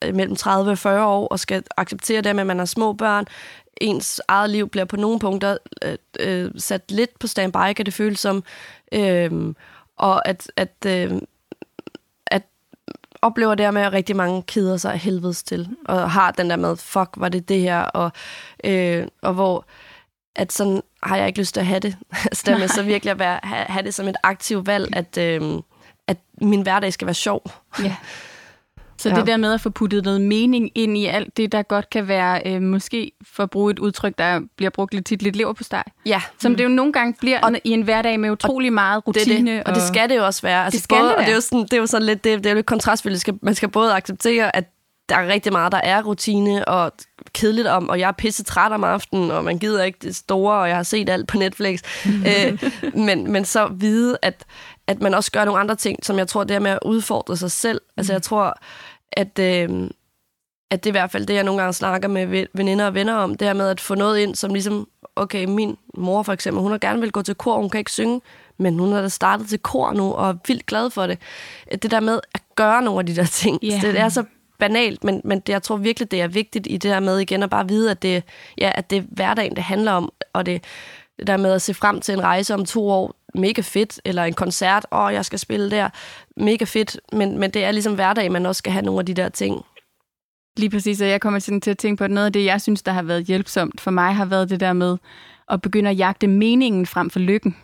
øh, 0.03 0.15
mellem 0.15 0.35
30 0.35 0.71
og 0.71 0.77
40 0.77 1.05
år, 1.05 1.27
og 1.27 1.39
skal 1.39 1.63
acceptere 1.77 2.21
det 2.21 2.35
med, 2.35 2.41
at 2.41 2.47
man 2.47 2.57
har 2.59 2.65
små 2.65 2.93
børn, 2.93 3.25
ens 3.81 4.21
eget 4.27 4.49
liv 4.49 4.69
bliver 4.69 4.85
på 4.85 4.95
nogle 4.95 5.19
punkter 5.19 5.57
øh, 5.83 5.97
øh, 6.19 6.51
sat 6.57 6.91
lidt 6.91 7.19
på 7.19 7.27
standby, 7.27 7.73
kan 7.75 7.85
det 7.85 7.93
føles 7.93 8.19
som. 8.19 8.43
Øh, 8.91 9.53
og 9.97 10.27
at, 10.27 10.51
at, 10.55 10.85
øh, 10.87 11.11
at 11.11 11.21
oplever 13.25 13.55
det 13.55 13.73
med, 13.73 13.81
at 13.81 13.93
rigtig 13.93 14.15
mange 14.15 14.43
keder 14.43 14.77
sig 14.77 14.93
af 14.93 14.99
helvedes 14.99 15.43
til, 15.43 15.69
og 15.85 16.11
har 16.11 16.31
den 16.31 16.49
der 16.49 16.55
med, 16.55 16.77
fuck, 16.77 17.09
var 17.17 17.29
det 17.29 17.49
det 17.49 17.59
her, 17.59 17.81
og, 17.81 18.11
øh, 18.63 19.07
og 19.21 19.33
hvor 19.33 19.65
at 20.35 20.53
sådan 20.53 20.81
har 21.03 21.17
jeg 21.17 21.27
ikke 21.27 21.39
lyst 21.39 21.53
til 21.53 21.61
at 21.61 21.67
have 21.67 21.79
det. 21.79 21.97
altså 22.25 22.43
dermed 22.45 22.67
så 22.67 22.83
virkelig 22.83 23.11
at 23.11 23.19
være, 23.19 23.39
have, 23.43 23.65
have 23.65 23.83
det 23.83 23.93
som 23.93 24.07
et 24.07 24.15
aktivt 24.23 24.67
valg, 24.67 24.95
at, 24.95 25.17
øh, 25.17 25.61
at 26.07 26.17
min 26.41 26.61
hverdag 26.61 26.93
skal 26.93 27.05
være 27.05 27.13
sjov. 27.13 27.51
Ja. 27.83 27.95
Så 28.97 29.09
ja. 29.09 29.15
det 29.15 29.27
der 29.27 29.37
med 29.37 29.53
at 29.53 29.61
få 29.61 29.69
puttet 29.69 30.03
noget 30.03 30.21
mening 30.21 30.71
ind 30.75 30.97
i 30.97 31.05
alt 31.05 31.37
det, 31.37 31.51
der 31.51 31.61
godt 31.61 31.89
kan 31.89 32.07
være, 32.07 32.41
øh, 32.45 32.61
måske 32.61 33.11
for 33.35 33.43
at 33.43 33.49
bruge 33.49 33.71
et 33.71 33.79
udtryk, 33.79 34.13
der 34.17 34.41
bliver 34.55 34.69
brugt 34.69 34.93
lidt 34.93 35.05
tit, 35.05 35.21
lidt 35.21 35.35
lever 35.35 35.53
på 35.53 35.63
steg. 35.63 35.83
Ja. 36.05 36.21
Som 36.39 36.51
mm. 36.51 36.57
det 36.57 36.63
jo 36.63 36.69
nogle 36.69 36.93
gange 36.93 37.13
bliver 37.19 37.39
og, 37.39 37.51
i 37.63 37.69
en 37.69 37.81
hverdag 37.81 38.19
med 38.19 38.31
utrolig 38.31 38.73
meget 38.73 39.07
rutine. 39.07 39.51
Det 39.51 39.57
det. 39.57 39.63
Og, 39.63 39.67
og 39.69 39.75
det 39.75 39.83
skal 39.83 40.09
det 40.09 40.15
jo 40.15 40.25
også 40.25 40.41
være. 40.41 40.65
Altså 40.65 40.77
det 40.77 40.83
skal 40.83 40.97
både, 40.97 41.09
det 41.09 41.15
Og 41.15 41.23
det 41.23 41.31
er 41.31 41.35
jo 41.35 41.41
sådan, 41.41 41.63
det 41.63 41.73
er 41.73 41.77
jo 41.77 41.87
sådan 41.87 42.05
lidt, 42.05 42.23
det, 42.23 42.37
det 42.37 42.45
er 42.45 42.49
jo 42.49 42.55
lidt 42.55 42.65
kontrastfyldt. 42.65 43.43
Man 43.43 43.55
skal 43.55 43.69
både 43.69 43.93
acceptere, 43.93 44.55
at 44.55 44.71
der 45.09 45.15
er 45.15 45.27
rigtig 45.27 45.51
meget, 45.51 45.71
der 45.71 45.81
er 45.83 46.03
rutine 46.03 46.67
og 46.67 46.91
kedeligt 47.33 47.67
om, 47.67 47.89
og 47.89 47.99
jeg 47.99 48.07
er 48.07 48.11
pisse 48.11 48.43
træt 48.43 48.71
om 48.71 48.83
aftenen, 48.83 49.31
og 49.31 49.43
man 49.43 49.59
gider 49.59 49.83
ikke 49.83 49.99
det 50.01 50.15
store, 50.15 50.59
og 50.59 50.67
jeg 50.67 50.75
har 50.75 50.83
set 50.83 51.09
alt 51.09 51.27
på 51.27 51.37
Netflix. 51.37 51.79
øh, 52.29 52.63
men, 52.93 53.31
men 53.31 53.45
så 53.45 53.67
vide, 53.67 54.17
at, 54.21 54.45
at 54.87 55.01
man 55.01 55.13
også 55.13 55.31
gør 55.31 55.45
nogle 55.45 55.59
andre 55.59 55.75
ting, 55.75 56.05
som 56.05 56.17
jeg 56.17 56.27
tror, 56.27 56.43
det 56.43 56.55
er 56.55 56.59
med 56.59 56.71
at 56.71 56.79
udfordre 56.85 57.37
sig 57.37 57.51
selv. 57.51 57.81
Altså 57.97 58.13
jeg 58.13 58.21
tror, 58.21 58.59
at, 59.11 59.39
øh, 59.39 59.89
at 60.71 60.83
det 60.83 60.89
er 60.89 60.91
i 60.91 60.99
hvert 60.99 61.11
fald 61.11 61.25
det, 61.25 61.33
jeg 61.33 61.43
nogle 61.43 61.61
gange 61.61 61.73
snakker 61.73 62.07
med 62.07 62.47
veninder 62.53 62.85
og 62.85 62.93
venner 62.93 63.13
om, 63.13 63.35
det 63.35 63.47
her 63.47 63.53
med 63.53 63.69
at 63.69 63.81
få 63.81 63.95
noget 63.95 64.19
ind, 64.19 64.35
som 64.35 64.53
ligesom, 64.53 64.87
okay, 65.15 65.45
min 65.45 65.77
mor 65.97 66.23
for 66.23 66.33
eksempel, 66.33 66.61
hun 66.61 66.71
har 66.71 66.77
gerne 66.77 67.01
vil 67.01 67.11
gå 67.11 67.21
til 67.21 67.35
kor, 67.35 67.57
hun 67.57 67.69
kan 67.69 67.79
ikke 67.79 67.91
synge, 67.91 68.21
men 68.57 68.79
hun 68.79 68.91
har 68.91 69.01
da 69.01 69.07
startet 69.07 69.47
til 69.47 69.59
kor 69.59 69.93
nu, 69.93 70.13
og 70.13 70.29
er 70.29 70.35
vildt 70.47 70.65
glad 70.65 70.89
for 70.89 71.07
det. 71.07 71.19
Det 71.71 71.91
der 71.91 71.99
med 71.99 72.19
at 72.33 72.41
gøre 72.55 72.81
nogle 72.81 72.99
af 72.99 73.05
de 73.05 73.15
der 73.15 73.25
ting, 73.25 73.59
yeah. 73.63 73.81
det 73.81 73.99
er 73.99 74.09
så 74.09 74.23
banalt, 74.59 75.03
men, 75.03 75.21
men 75.23 75.39
det, 75.39 75.53
jeg 75.53 75.63
tror 75.63 75.77
virkelig, 75.77 76.11
det 76.11 76.21
er 76.21 76.27
vigtigt 76.27 76.67
i 76.69 76.73
det 76.77 76.91
der 76.91 76.99
med 76.99 77.19
igen 77.19 77.43
at 77.43 77.49
bare 77.49 77.67
vide, 77.67 77.91
at 77.91 78.01
det, 78.01 78.23
ja, 78.57 78.71
at 78.75 78.89
det 78.89 78.97
er 78.97 79.03
hverdagen, 79.11 79.55
det 79.55 79.63
handler 79.63 79.91
om, 79.91 80.11
og 80.33 80.45
det, 80.45 80.63
det 81.19 81.27
der 81.27 81.37
med 81.37 81.51
at 81.53 81.61
se 81.61 81.73
frem 81.73 82.01
til 82.01 82.13
en 82.13 82.23
rejse 82.23 82.53
om 82.53 82.65
to 82.65 82.89
år, 82.89 83.15
mega 83.37 83.61
fedt, 83.61 84.01
eller 84.05 84.23
en 84.23 84.33
koncert, 84.33 84.85
åh, 84.91 85.13
jeg 85.13 85.25
skal 85.25 85.39
spille 85.39 85.71
der, 85.71 85.89
mega 86.37 86.65
fedt, 86.65 86.99
men, 87.13 87.37
men 87.39 87.51
det 87.51 87.63
er 87.63 87.71
ligesom 87.71 87.95
hverdag, 87.95 88.31
man 88.31 88.45
også 88.45 88.59
skal 88.59 88.73
have 88.73 88.85
nogle 88.85 88.99
af 88.99 89.05
de 89.05 89.13
der 89.13 89.29
ting. 89.29 89.61
Lige 90.57 90.69
præcis, 90.69 91.01
og 91.01 91.07
jeg 91.07 91.21
kommer 91.21 91.39
til 91.39 91.71
at 91.71 91.77
tænke 91.77 91.97
på, 91.97 92.03
at 92.03 92.11
noget 92.11 92.25
af 92.25 92.33
det, 92.33 92.45
jeg 92.45 92.61
synes, 92.61 92.83
der 92.83 92.91
har 92.91 93.01
været 93.01 93.25
hjælpsomt 93.25 93.81
for 93.81 93.91
mig, 93.91 94.15
har 94.15 94.25
været 94.25 94.49
det 94.49 94.59
der 94.59 94.73
med 94.73 94.97
at 95.49 95.61
begynde 95.61 95.89
at 95.89 95.97
jagte 95.97 96.27
meningen 96.27 96.85
frem 96.85 97.09
for 97.09 97.19
lykken. 97.19 97.55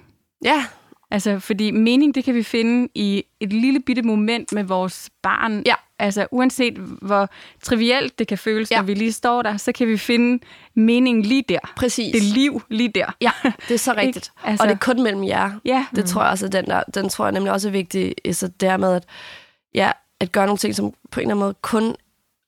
Ja. 0.45 0.65
Altså, 1.11 1.39
fordi 1.39 1.72
mening, 1.72 2.15
det 2.15 2.24
kan 2.24 2.36
vi 2.36 2.43
finde 2.43 2.88
i 2.95 3.24
et 3.39 3.53
lille 3.53 3.80
bitte 3.80 4.01
moment 4.01 4.53
med 4.53 4.63
vores 4.63 5.09
barn. 5.22 5.63
Ja. 5.65 5.76
Altså, 6.01 6.27
uanset 6.31 6.73
hvor 6.77 7.29
trivielt 7.63 8.19
det 8.19 8.27
kan 8.27 8.37
føles, 8.37 8.71
ja. 8.71 8.75
når 8.75 8.83
vi 8.83 8.93
lige 8.93 9.11
står 9.11 9.41
der, 9.41 9.57
så 9.57 9.71
kan 9.71 9.87
vi 9.87 9.97
finde 9.97 10.43
mening 10.73 11.25
lige 11.25 11.43
der. 11.49 11.59
Præcis. 11.75 12.11
Det 12.13 12.23
liv 12.23 12.61
lige 12.69 12.89
der. 12.89 13.15
Ja, 13.21 13.31
det 13.43 13.73
er 13.73 13.77
så 13.77 13.93
rigtigt. 13.97 14.31
altså, 14.43 14.63
og 14.63 14.69
det 14.69 14.75
er 14.75 14.79
kun 14.79 15.03
mellem 15.03 15.23
jer. 15.23 15.51
Ja. 15.65 15.85
Det 15.95 16.05
tror 16.05 16.21
jeg 16.21 16.31
også, 16.31 16.47
den, 16.47 16.65
der, 16.65 16.83
den 16.83 17.09
tror 17.09 17.25
jeg 17.25 17.31
nemlig 17.31 17.51
også 17.51 17.67
er 17.67 17.71
vigtig. 17.71 18.15
Så 18.31 18.47
dermed, 18.47 18.93
at, 18.93 19.03
ja, 19.73 19.91
at 20.19 20.31
gøre 20.31 20.45
nogle 20.45 20.57
ting, 20.57 20.75
som 20.75 20.93
på 21.11 21.19
en 21.19 21.21
eller 21.21 21.35
anden 21.35 21.45
måde 21.45 21.55
kun 21.61 21.95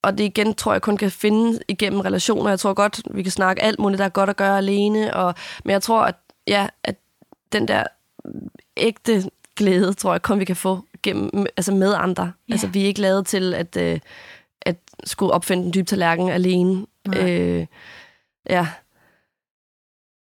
og 0.04 0.18
det 0.18 0.24
igen 0.24 0.54
tror 0.54 0.72
jeg 0.72 0.82
kun 0.82 0.98
kan 0.98 1.12
finde 1.12 1.60
igennem 1.68 2.00
relationer. 2.00 2.50
Jeg 2.50 2.60
tror 2.60 2.74
godt, 2.74 3.02
vi 3.12 3.24
kan 3.24 3.32
snakke 3.32 3.62
alt 3.62 3.80
muligt, 3.80 4.00
der 4.00 4.06
er 4.06 4.10
godt 4.10 4.30
at 4.30 4.38
gøre 4.38 4.58
alene. 4.58 5.14
Og, 5.14 5.36
men 5.66 5.72
jeg 5.72 5.82
tror, 5.82 6.02
at, 6.02 6.16
ja, 6.48 6.68
at 6.84 6.96
den 7.54 7.68
der 7.68 7.84
ægte 8.78 9.30
glæde, 9.56 9.94
tror 9.94 10.14
jeg 10.14 10.22
kun 10.22 10.40
vi 10.40 10.46
kan 10.46 10.56
få 10.56 10.86
gennem, 11.04 11.46
altså 11.58 11.72
med 11.72 11.94
andre. 11.94 12.32
Ja. 12.50 12.54
Altså 12.54 12.68
vi 12.68 12.82
er 12.82 12.86
ikke 12.86 13.02
lavet 13.02 13.28
til 13.28 13.54
at, 13.54 13.78
øh, 13.78 14.00
at 14.62 14.76
skulle 15.04 15.34
opfinde 15.34 15.64
den 15.64 15.74
dybe 15.74 15.86
tallerken 15.86 16.30
alene. 16.30 16.86
Øh, 17.16 17.66
ja. 18.50 18.68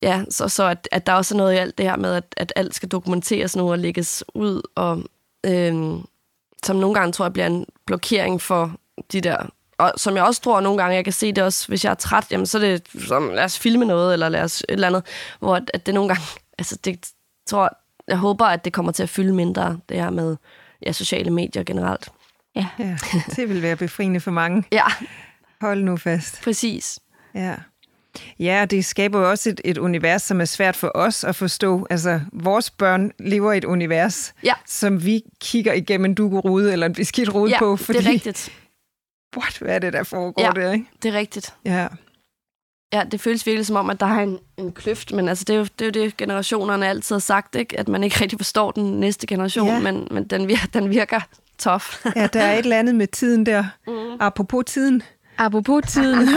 Ja, 0.02 0.24
så, 0.30 0.48
så 0.48 0.64
at, 0.64 0.88
at 0.92 1.06
der 1.06 1.12
også 1.12 1.34
er 1.34 1.36
noget 1.36 1.54
i 1.54 1.56
alt 1.56 1.78
det 1.78 1.86
her 1.86 1.96
med, 1.96 2.14
at, 2.14 2.34
at 2.36 2.52
alt 2.56 2.74
skal 2.74 2.88
dokumenteres 2.88 3.56
nu 3.56 3.70
og 3.70 3.78
lægges 3.78 4.24
ud, 4.34 4.62
og 4.74 5.02
øh, 5.46 6.00
som 6.64 6.76
nogle 6.76 6.94
gange 6.94 7.12
tror 7.12 7.24
jeg 7.24 7.32
bliver 7.32 7.46
en 7.46 7.66
blokering 7.86 8.42
for 8.42 8.76
de 9.12 9.20
der 9.20 9.46
og 9.80 9.92
som 9.96 10.16
jeg 10.16 10.24
også 10.24 10.40
tror 10.40 10.60
nogle 10.60 10.82
gange, 10.82 10.96
jeg 10.96 11.04
kan 11.04 11.12
se 11.12 11.32
det 11.32 11.44
også, 11.44 11.68
hvis 11.68 11.84
jeg 11.84 11.90
er 11.90 11.94
træt, 11.94 12.26
jamen 12.30 12.46
så 12.46 12.58
er 12.58 12.62
det 12.62 12.82
som, 13.06 13.30
lad 13.30 13.44
os 13.44 13.58
filme 13.58 13.84
noget, 13.84 14.12
eller 14.12 14.28
lad 14.28 14.42
os 14.42 14.60
et 14.60 14.66
eller 14.68 14.86
andet, 14.86 15.02
hvor 15.38 15.56
at, 15.56 15.70
at 15.74 15.86
det 15.86 15.94
nogle 15.94 16.08
gange, 16.08 16.22
altså 16.58 16.76
det 16.84 17.10
tror 17.46 17.78
jeg 18.10 18.18
håber, 18.18 18.44
at 18.44 18.64
det 18.64 18.72
kommer 18.72 18.92
til 18.92 19.02
at 19.02 19.08
fylde 19.08 19.34
mindre, 19.34 19.78
det 19.88 19.96
her 19.96 20.10
med 20.10 20.36
ja, 20.86 20.92
sociale 20.92 21.30
medier 21.30 21.64
generelt. 21.64 22.08
Ja. 22.56 22.66
ja. 22.78 22.96
Det 23.36 23.48
vil 23.48 23.62
være 23.62 23.76
befriende 23.76 24.20
for 24.20 24.30
mange. 24.30 24.64
Ja. 24.72 24.84
Hold 25.60 25.82
nu 25.82 25.96
fast. 25.96 26.42
Præcis. 26.44 26.98
Ja. 27.34 27.54
Ja, 28.38 28.66
det 28.70 28.84
skaber 28.84 29.20
jo 29.20 29.30
også 29.30 29.50
et, 29.50 29.60
et 29.64 29.78
univers, 29.78 30.22
som 30.22 30.40
er 30.40 30.44
svært 30.44 30.76
for 30.76 30.90
os 30.94 31.24
at 31.24 31.36
forstå. 31.36 31.86
Altså, 31.90 32.20
vores 32.32 32.70
børn 32.70 33.10
lever 33.18 33.52
i 33.52 33.58
et 33.58 33.64
univers, 33.64 34.34
ja. 34.44 34.54
som 34.66 35.04
vi 35.04 35.22
kigger 35.40 35.72
igennem 35.72 36.04
en 36.04 36.14
dugurude 36.14 36.72
eller 36.72 36.86
en 36.86 36.92
beskidt 36.92 37.34
rude 37.34 37.50
ja, 37.50 37.58
på. 37.58 37.76
Fordi, 37.76 37.98
det 37.98 38.06
er 38.06 38.10
rigtigt. 38.10 38.52
What, 39.36 39.58
hvad 39.58 39.74
er 39.74 39.78
det, 39.78 39.92
der 39.92 40.02
foregår 40.02 40.42
ja, 40.42 40.50
der, 40.50 40.72
ikke? 40.72 40.86
det 41.02 41.14
er 41.14 41.18
rigtigt. 41.18 41.54
Ja. 41.64 41.86
Ja, 42.92 43.02
det 43.10 43.20
føles 43.20 43.46
virkelig 43.46 43.66
som 43.66 43.76
om, 43.76 43.90
at 43.90 44.00
der 44.00 44.06
er 44.06 44.20
en, 44.22 44.38
en 44.56 44.72
kløft, 44.72 45.12
men 45.12 45.28
altså, 45.28 45.44
det, 45.44 45.54
er 45.54 45.58
jo, 45.58 45.64
det 45.64 45.96
er 45.96 46.00
jo 46.00 46.04
det, 46.04 46.16
generationerne 46.16 46.86
altid 46.88 47.14
har 47.14 47.20
sagt, 47.20 47.54
ikke? 47.54 47.78
at 47.80 47.88
man 47.88 48.04
ikke 48.04 48.20
rigtig 48.20 48.38
forstår 48.38 48.70
den 48.70 49.00
næste 49.00 49.26
generation, 49.26 49.68
ja. 49.68 49.80
men, 49.80 50.08
men 50.10 50.24
den, 50.24 50.48
virker, 50.48 50.66
den 50.74 50.90
virker 50.90 51.20
tough. 51.58 51.84
ja, 52.16 52.26
der 52.26 52.40
er 52.40 52.52
et 52.52 52.58
eller 52.58 52.78
andet 52.78 52.94
med 52.94 53.06
tiden 53.06 53.46
der. 53.46 53.64
Mm. 53.86 53.92
Apropos 54.20 54.64
tiden. 54.66 55.02
Apropos 55.38 55.82
tiden. 55.88 56.28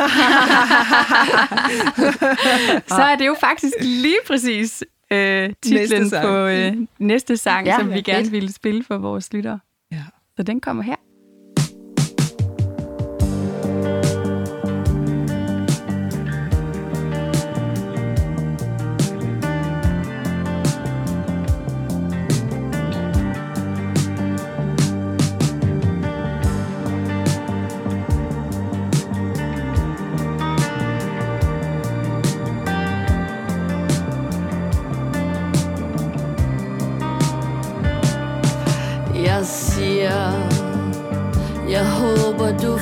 så 2.98 3.04
er 3.04 3.16
det 3.16 3.28
jo 3.28 3.36
faktisk 3.40 3.74
lige 3.82 4.18
præcis 4.28 4.84
øh, 5.12 5.54
titlen 5.62 6.02
Næste 6.02 6.10
sang. 6.10 6.26
på 6.26 6.34
øh, 6.36 6.74
næste 7.00 7.38
sang, 7.38 7.68
Ja, 7.68 7.78
som 7.80 7.94
vi 7.94 8.02
gerne 8.02 8.20
fedt. 8.24 8.32
ville 8.32 8.54
spille 8.54 8.84
for 8.84 8.98
vores 8.98 9.34
lyttere. 9.34 9.60
Ja. 9.92 10.04
Så 10.38 10.44
den 10.44 10.62
kommer 10.62 10.84
her. 10.84 10.96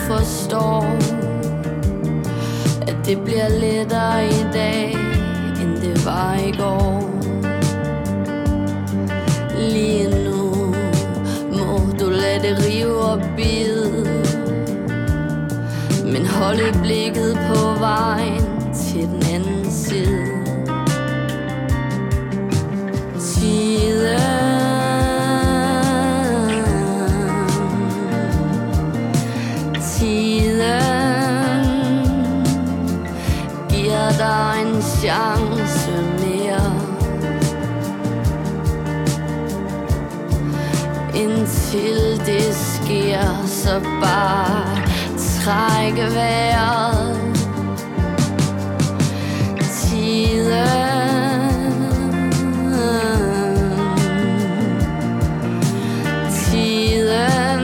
Forstår, 0.08 0.84
at 2.88 2.96
det 3.06 3.22
bliver 3.24 3.50
lettere 3.50 4.26
i 4.26 4.46
dag, 4.54 4.98
end 5.62 5.78
det 5.82 6.06
var 6.06 6.36
i 6.36 6.52
går. 6.52 7.12
Lige 9.60 10.26
nu 10.26 10.76
må 11.58 11.80
du 12.00 12.10
lade 12.10 12.40
det 12.42 12.66
rive 12.66 12.98
og 12.98 13.22
bide, 13.38 14.08
men 16.04 16.26
holde 16.26 16.80
blikket 16.84 17.40
på 17.48 17.80
vejen. 17.80 18.41
Så 43.64 43.80
bare 44.02 44.78
trække 45.18 46.16
vejret. 46.16 47.18
Tiden 49.62 50.62
Tiden 56.32 57.64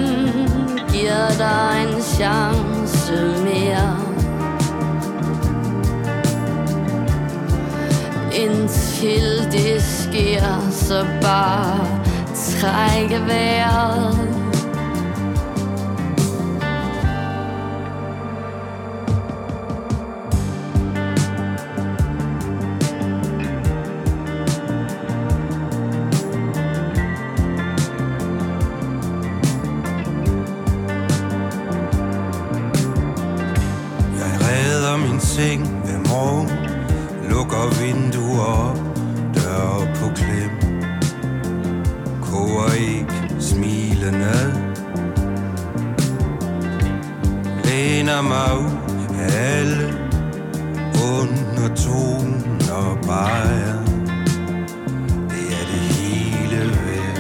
giver 0.92 1.30
dig 1.38 1.88
en 1.88 2.02
chance 2.02 3.14
mere. 3.44 3.98
Indtil 8.34 9.52
det 9.52 9.82
sker, 9.82 10.70
så 10.72 11.06
bare 11.22 11.88
trække 12.36 13.28
vejret. 13.28 14.27
Seng 35.38 35.64
ved 35.86 36.00
morgen. 36.10 36.50
Lukker 37.30 37.66
vinduer 37.82 38.46
op 38.46 38.78
dør 39.36 39.94
på 39.96 40.08
klem. 40.16 40.54
Koger 42.22 42.74
ikke 42.74 43.36
smilende 43.40 44.38
Læner 47.66 48.22
mig 48.22 48.58
ud 48.60 48.78
af 49.20 49.58
alle 49.58 49.94
Under 51.12 51.76
toner 51.76 52.98
bajer. 53.08 53.80
Det 55.30 55.46
er 55.60 55.66
det 55.72 55.84
hele 55.98 56.60
værd. 56.60 57.20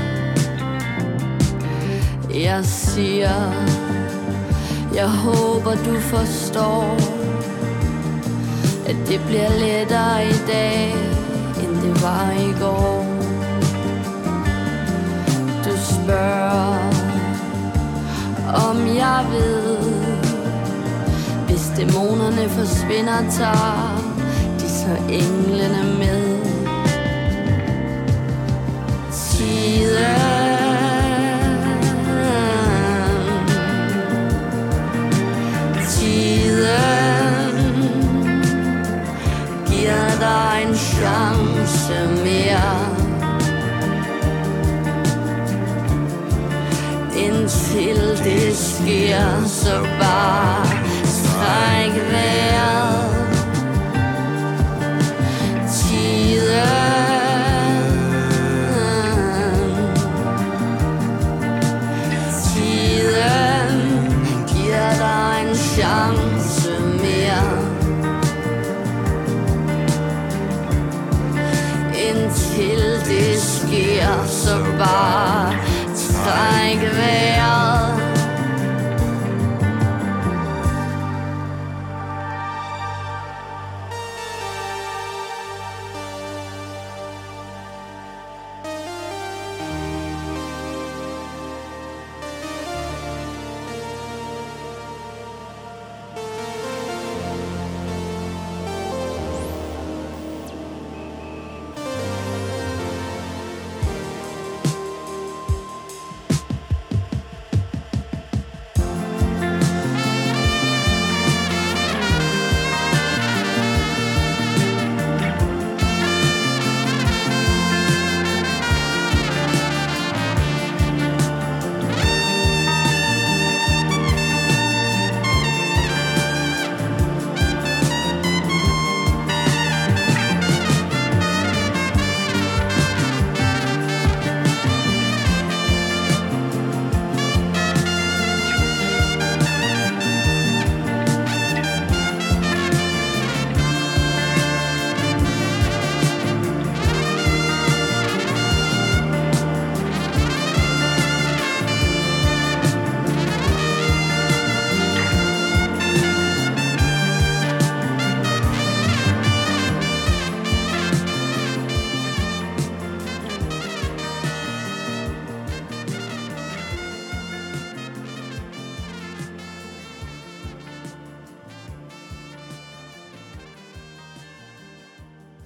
Jeg 2.36 2.66
siger, 2.66 3.54
jeg 4.94 5.10
håber 5.10 5.76
du 5.86 6.00
forstår, 6.00 7.17
at 8.88 8.96
det 9.08 9.22
bliver 9.28 9.50
lettere 9.50 10.28
i 10.28 10.38
dag, 10.48 10.94
end 11.64 11.76
det 11.82 12.04
var 12.04 12.32
i 12.32 12.52
går. 12.62 13.06
Du 15.66 15.72
spørger, 15.78 16.92
om 18.68 18.78
jeg 18.96 19.26
ved, 19.32 19.78
hvis 21.48 21.72
dæmonerne 21.78 22.50
forsvinder, 22.50 23.32
tager 23.32 24.04
de 24.60 24.70
så 24.70 24.98
englene 25.10 25.84
med. 26.00 26.38
Tiden 29.12 30.57
chance 40.98 41.94
mere. 42.24 42.74
Indtil 47.16 48.00
det 48.24 48.58
sker, 48.58 49.46
så 49.46 49.88
bare 50.00 50.66
stræk 51.06 52.12
vejret. 52.12 52.47
Det 73.78 73.86
sker, 73.86 74.26
så 74.28 74.58
bare 74.80 75.54
træk 75.96 76.80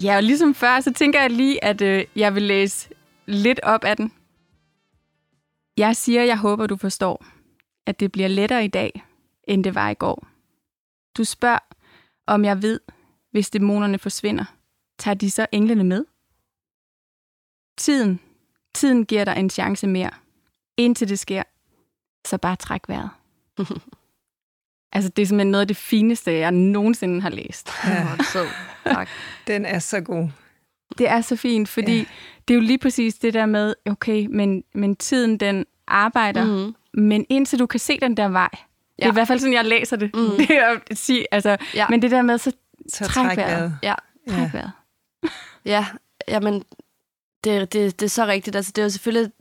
Ja, 0.02 0.16
og 0.16 0.22
ligesom 0.22 0.54
før, 0.54 0.80
så 0.80 0.92
tænker 0.92 1.20
jeg 1.20 1.30
lige, 1.30 1.64
at 1.64 1.82
øh, 1.82 2.04
jeg 2.16 2.34
vil 2.34 2.42
læse 2.42 2.88
lidt 3.26 3.60
op 3.62 3.84
af 3.84 3.96
den. 3.96 4.12
Jeg 5.76 5.96
siger, 5.96 6.24
jeg 6.24 6.38
håber, 6.38 6.66
du 6.66 6.76
forstår, 6.76 7.24
at 7.86 8.00
det 8.00 8.12
bliver 8.12 8.28
lettere 8.28 8.64
i 8.64 8.68
dag, 8.68 9.04
end 9.44 9.64
det 9.64 9.74
var 9.74 9.90
i 9.90 9.94
går. 9.94 10.26
Du 11.16 11.24
spørger, 11.24 11.58
om 12.26 12.44
jeg 12.44 12.62
ved, 12.62 12.80
hvis 13.30 13.50
dæmonerne 13.50 13.98
forsvinder, 13.98 14.44
tager 14.98 15.14
de 15.14 15.30
så 15.30 15.46
englene 15.52 15.84
med? 15.84 16.04
Tiden. 17.78 18.20
Tiden 18.74 19.06
giver 19.06 19.24
dig 19.24 19.36
en 19.36 19.50
chance 19.50 19.86
mere. 19.86 20.10
Indtil 20.76 21.08
det 21.08 21.18
sker, 21.18 21.42
så 22.26 22.38
bare 22.38 22.56
træk 22.56 22.88
vejret. 22.88 23.10
altså, 24.92 25.10
det 25.16 25.22
er 25.22 25.26
simpelthen 25.26 25.50
noget 25.50 25.60
af 25.60 25.68
det 25.68 25.76
fineste, 25.76 26.32
jeg 26.32 26.50
nogensinde 26.52 27.20
har 27.20 27.30
læst. 27.30 27.70
Ja. 27.84 28.06
Sød. 28.32 28.48
Tak. 28.84 29.08
Den 29.46 29.66
er 29.66 29.78
så 29.78 30.00
god. 30.00 30.28
Det 30.98 31.08
er 31.08 31.20
så 31.20 31.36
fint, 31.36 31.68
fordi 31.68 31.96
Ja. 31.98 32.04
det 32.48 32.54
er 32.54 32.58
jo 32.58 32.60
lige 32.60 32.78
præcis 32.78 33.14
det 33.14 33.34
der 33.34 33.46
med, 33.46 33.74
okay, 33.86 34.26
men, 34.30 34.64
men 34.74 34.96
tiden 34.96 35.36
den 35.40 35.66
arbejder, 35.86 36.44
mm. 36.44 36.50
Mm-hmm. 36.50 36.74
men 36.94 37.26
indtil 37.28 37.58
du 37.58 37.66
kan 37.66 37.80
se 37.80 37.98
den 38.00 38.16
der 38.16 38.28
vej. 38.28 38.48
Ja. 38.52 38.58
Det 38.98 39.04
er 39.04 39.12
i 39.12 39.12
hvert 39.12 39.28
fald 39.28 39.38
sådan, 39.38 39.54
jeg 39.54 39.64
læser 39.64 39.96
det. 39.96 40.14
Mm. 40.14 40.30
Det 40.38 40.50
er 40.50 40.76
at 40.90 40.98
sige, 40.98 41.26
altså, 41.30 41.56
Ja. 41.74 41.86
Men 41.88 42.02
det 42.02 42.10
der 42.10 42.22
med, 42.22 42.38
så 42.38 42.52
Så 42.88 43.04
Træk 43.04 43.26
træk 43.26 43.36
vejret. 43.36 43.50
vejret. 43.60 43.78
Ja. 43.82 43.94
træk 44.28 44.38
Ja. 44.38 44.50
vejret. 44.52 44.70
Ja, 45.64 45.86
jamen, 46.28 46.64
det, 47.44 47.72
det, 47.72 48.00
det 48.00 48.06
er 48.06 48.10
så 48.10 48.26
rigtigt. 48.26 48.56
Altså, 48.56 48.72
det 48.76 48.82
er 48.82 48.86
jo 48.86 48.90
selvfølgelig, 48.90 49.32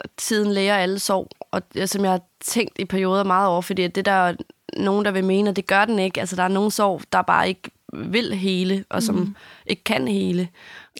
at 0.00 0.10
tiden 0.16 0.52
læger 0.52 0.74
alle 0.76 0.98
sorg, 0.98 1.28
og 1.50 1.62
som 1.86 2.02
jeg 2.04 2.10
har 2.10 2.20
tænkt 2.40 2.78
i 2.78 2.84
perioder 2.84 3.24
meget 3.24 3.48
over, 3.48 3.62
fordi 3.62 3.82
at 3.82 3.94
det 3.94 4.04
der 4.04 4.12
er 4.12 4.34
nogen, 4.76 5.04
der 5.04 5.10
vil 5.10 5.24
mene, 5.24 5.50
at 5.50 5.56
det 5.56 5.66
gør 5.66 5.84
den 5.84 5.98
ikke. 5.98 6.20
Altså, 6.20 6.36
der 6.36 6.42
er 6.42 6.48
nogen 6.48 6.70
sorg, 6.70 7.02
der 7.12 7.22
bare 7.22 7.48
ikke 7.48 7.70
vil 7.92 8.34
hele, 8.34 8.84
og 8.90 9.02
som 9.02 9.14
mm. 9.14 9.36
ikke 9.66 9.84
kan 9.84 10.08
hele. 10.08 10.48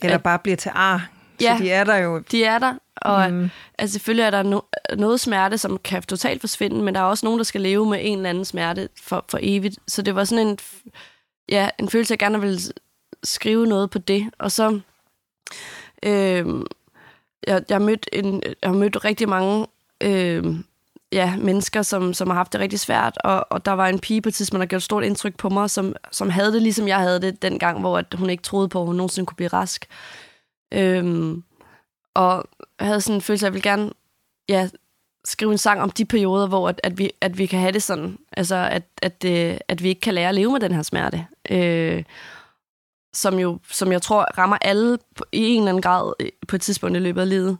Eller 0.03 0.15
At- 0.17 0.23
bare 0.23 0.39
bliver 0.39 0.55
til 0.55 0.71
ar. 0.75 1.09
Ja. 1.41 1.57
Så 1.57 1.63
de 1.63 1.71
er 1.71 1.83
der 1.83 1.95
jo. 1.95 2.19
De 2.31 2.43
er 2.43 2.59
der, 2.59 2.73
og 2.95 3.31
Mm. 3.33 3.49
altså, 3.79 3.93
selvfølgelig 3.93 4.23
er 4.23 4.31
der 4.31 4.43
no- 4.59 4.95
noget 4.95 5.19
smerte, 5.19 5.57
som 5.57 5.77
kan 5.83 6.03
totalt 6.03 6.41
forsvinde, 6.41 6.81
men 6.83 6.95
der 6.95 7.01
er 7.01 7.05
også 7.05 7.25
nogen, 7.25 7.37
der 7.39 7.43
skal 7.43 7.61
leve 7.61 7.89
med 7.89 7.99
en 8.01 8.17
eller 8.17 8.29
anden 8.29 8.45
smerte 8.45 8.89
for, 9.01 9.25
for 9.29 9.39
evigt. 9.41 9.79
Så 9.87 10.01
det 10.01 10.15
var 10.15 10.23
sådan 10.23 10.47
en, 10.47 10.57
ja, 11.49 11.69
en 11.79 11.89
følelse, 11.89 12.11
jeg 12.11 12.19
gerne 12.19 12.41
ville 12.41 12.59
skrive 13.23 13.67
noget 13.67 13.89
på 13.89 13.99
det. 13.99 14.29
Og 14.39 14.51
så, 14.51 14.79
øh, 16.03 16.45
jeg, 17.47 17.63
jeg, 17.69 17.75
har 17.75 17.79
mødt 17.79 18.09
en, 18.13 18.43
jeg 18.61 18.69
har 18.69 18.77
mødt 18.77 19.05
rigtig 19.05 19.29
mange 19.29 19.67
øh, 20.03 20.43
ja, 21.13 21.35
mennesker, 21.37 21.81
som, 21.81 22.13
som 22.13 22.27
har 22.27 22.35
haft 22.35 22.53
det 22.53 22.61
rigtig 22.61 22.79
svært, 22.79 23.17
og, 23.23 23.47
og 23.49 23.65
der 23.65 23.71
var 23.71 23.87
en 23.87 23.99
pige 23.99 24.21
på 24.21 24.29
et 24.29 24.35
tidspunkt, 24.35 24.61
der 24.61 24.65
gjorde 24.65 24.79
et 24.79 24.83
stort 24.83 25.03
indtryk 25.03 25.37
på 25.37 25.49
mig, 25.49 25.69
som, 25.69 25.95
som 26.11 26.29
havde 26.29 26.53
det, 26.53 26.61
ligesom 26.61 26.87
jeg 26.87 26.99
havde 26.99 27.21
det 27.21 27.41
dengang, 27.41 27.79
hvor 27.79 27.97
at 27.97 28.13
hun 28.13 28.29
ikke 28.29 28.43
troede 28.43 28.69
på, 28.69 28.81
at 28.81 28.85
hun 28.87 28.95
nogensinde 28.95 29.25
kunne 29.25 29.35
blive 29.35 29.47
rask. 29.47 29.85
Øhm, 30.73 31.43
og 32.13 32.45
jeg 32.79 32.87
havde 32.87 33.01
sådan 33.01 33.15
en 33.15 33.21
følelse, 33.21 33.45
at 33.45 33.47
jeg 33.47 33.53
ville 33.53 33.71
gerne 33.71 33.91
ja, 34.49 34.69
skrive 35.25 35.51
en 35.51 35.57
sang 35.57 35.81
om 35.81 35.89
de 35.89 36.05
perioder, 36.05 36.47
hvor 36.47 36.69
at, 36.69 36.81
at, 36.83 36.97
vi, 36.97 37.11
at 37.21 37.37
vi 37.37 37.45
kan 37.45 37.59
have 37.59 37.71
det 37.71 37.83
sådan. 37.83 38.17
Altså, 38.37 38.55
at, 38.55 38.83
at, 39.01 39.25
øh, 39.25 39.57
at 39.67 39.83
vi 39.83 39.89
ikke 39.89 40.01
kan 40.01 40.13
lære 40.13 40.29
at 40.29 40.35
leve 40.35 40.51
med 40.51 40.59
den 40.59 40.71
her 40.71 40.81
smerte. 40.81 41.27
Øh, 41.49 42.03
som 43.13 43.39
jo, 43.39 43.59
som 43.71 43.91
jeg 43.91 44.01
tror, 44.01 44.25
rammer 44.37 44.57
alle 44.61 44.97
i 45.31 45.47
en 45.47 45.61
eller 45.61 45.69
anden 45.69 45.81
grad 45.81 46.13
øh, 46.19 46.29
på 46.47 46.55
et 46.55 46.61
tidspunkt 46.61 46.97
i 46.97 46.99
løbet 46.99 47.21
af 47.21 47.29
livet. 47.29 47.57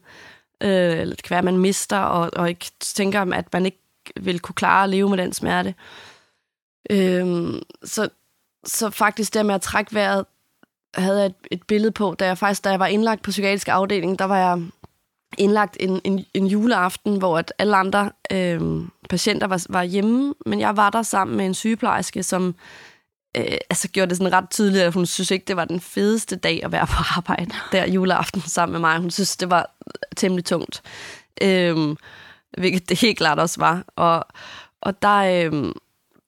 Øh, 0.61 0.99
eller 0.99 1.15
det 1.15 1.23
kan 1.23 1.29
være, 1.29 1.37
at 1.37 1.45
man 1.45 1.57
mister, 1.57 1.99
og, 1.99 2.29
og 2.35 2.49
ikke 2.49 2.65
tænker, 2.79 3.33
at 3.33 3.53
man 3.53 3.65
ikke 3.65 3.79
vil 4.15 4.39
kunne 4.39 4.55
klare 4.55 4.83
at 4.83 4.89
leve 4.89 5.09
med 5.09 5.17
den 5.17 5.33
smerte. 5.33 5.75
Øh, 6.89 7.53
så, 7.83 8.09
så 8.65 8.89
faktisk 8.89 9.33
det 9.33 9.45
med 9.45 9.55
at 9.55 9.61
trække 9.61 9.93
vejret, 9.93 10.25
havde 10.95 11.17
jeg 11.17 11.25
et, 11.25 11.35
et 11.51 11.63
billede 11.63 11.91
på, 11.91 12.15
da 12.19 12.25
jeg 12.25 12.37
faktisk, 12.37 12.63
da 12.63 12.69
jeg 12.69 12.79
var 12.79 12.87
indlagt 12.87 13.21
på 13.21 13.31
psykiatrisk 13.31 13.67
afdeling, 13.67 14.19
der 14.19 14.25
var 14.25 14.37
jeg 14.37 14.61
indlagt 15.37 15.77
en, 15.79 16.01
en, 16.03 16.25
en 16.33 16.47
juleaften, 16.47 17.17
hvor 17.17 17.37
at 17.37 17.53
alle 17.59 17.75
andre 17.75 18.11
øh, 18.31 18.61
patienter 19.09 19.47
var, 19.47 19.65
var 19.69 19.83
hjemme, 19.83 20.33
men 20.45 20.59
jeg 20.59 20.77
var 20.77 20.89
der 20.89 21.01
sammen 21.01 21.37
med 21.37 21.45
en 21.45 21.53
sygeplejerske, 21.53 22.23
som 22.23 22.55
øh, 23.37 23.57
altså 23.69 23.87
gjorde 23.87 24.09
det 24.09 24.17
sådan 24.17 24.33
ret 24.33 24.49
tydeligt, 24.49 24.83
at 24.83 24.93
hun 24.93 25.05
synes 25.05 25.31
ikke, 25.31 25.45
det 25.47 25.55
var 25.55 25.65
den 25.65 25.79
fedeste 25.79 26.35
dag 26.35 26.63
at 26.63 26.71
være 26.71 26.87
på 26.87 27.03
arbejde 27.17 27.51
der 27.71 27.85
juleaften 27.85 28.41
sammen 28.41 28.71
med 28.71 28.79
mig. 28.79 28.99
Hun 28.99 29.11
synes, 29.11 29.37
det 29.37 29.49
var 29.49 29.75
temmelig 30.15 30.45
tungt. 30.45 30.81
Øh, 31.41 31.95
hvilket 32.57 32.89
det 32.89 32.99
helt 32.99 33.17
klart 33.17 33.39
også 33.39 33.59
var. 33.59 33.83
Og, 33.95 34.25
og 34.81 35.01
der, 35.01 35.17
øh, 35.17 35.73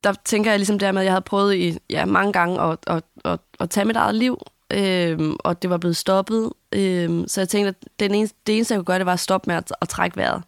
der 0.03 0.13
tænker 0.25 0.51
jeg 0.51 0.59
ligesom 0.59 0.79
det 0.79 0.85
her 0.85 0.91
med, 0.93 1.01
at 1.01 1.05
jeg 1.05 1.13
havde 1.13 1.21
prøvet 1.21 1.55
i 1.55 1.77
ja, 1.89 2.05
mange 2.05 2.33
gange 2.33 2.61
at, 2.61 2.77
at, 2.87 3.03
at, 3.25 3.39
at 3.59 3.69
tage 3.69 3.85
mit 3.85 3.95
eget 3.95 4.15
liv, 4.15 4.41
øh, 4.73 5.19
og 5.39 5.61
det 5.61 5.69
var 5.69 5.77
blevet 5.77 5.97
stoppet. 5.97 6.51
Øh, 6.71 7.23
så 7.27 7.41
jeg 7.41 7.49
tænkte, 7.49 7.69
at 7.69 7.75
den 7.99 8.15
eneste, 8.15 8.37
det 8.47 8.55
eneste, 8.55 8.73
jeg 8.73 8.79
kunne 8.79 8.85
gøre, 8.85 8.99
det 8.99 9.05
var 9.05 9.13
at 9.13 9.19
stoppe 9.19 9.49
med 9.49 9.55
at, 9.55 9.71
at 9.81 9.89
trække 9.89 10.17
vejret. 10.17 10.43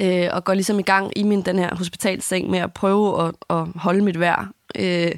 Øh, 0.00 0.28
og 0.32 0.44
gå 0.44 0.52
ligesom 0.52 0.78
i 0.78 0.82
gang 0.82 1.12
i 1.16 1.22
min 1.22 1.42
den 1.42 1.58
her 1.58 1.74
hospitalseng 1.76 2.50
med 2.50 2.58
at 2.58 2.72
prøve 2.72 3.26
at, 3.26 3.34
at 3.50 3.66
holde 3.74 4.04
mit 4.04 4.20
vejr. 4.20 4.46
Øh, 4.76 5.12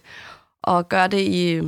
og 0.63 0.89
gør 0.89 1.07
det 1.07 1.21
i, 1.21 1.61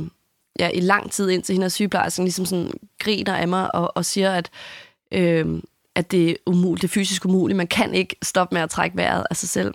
ja, 0.59 0.69
i 0.69 0.79
lang 0.79 1.11
tid, 1.11 1.29
indtil 1.29 1.53
hende 1.53 1.65
og 1.65 1.71
sygeplejersken 1.71 2.25
ligesom 2.25 2.45
sådan 2.45 2.71
griner 2.99 3.35
af 3.35 3.47
mig 3.47 3.75
og, 3.75 3.97
og 3.97 4.05
siger, 4.05 4.33
at, 4.33 4.49
øh, 5.11 5.61
at 5.95 6.11
det 6.11 6.29
er 6.29 6.35
umuligt, 6.45 6.81
det 6.81 6.87
er 6.87 6.93
fysisk 6.93 7.25
umuligt. 7.25 7.57
Man 7.57 7.67
kan 7.67 7.93
ikke 7.93 8.15
stoppe 8.23 8.55
med 8.55 8.61
at 8.61 8.69
trække 8.69 8.97
vejret 8.97 9.25
af 9.29 9.35
sig 9.35 9.49
selv. 9.49 9.73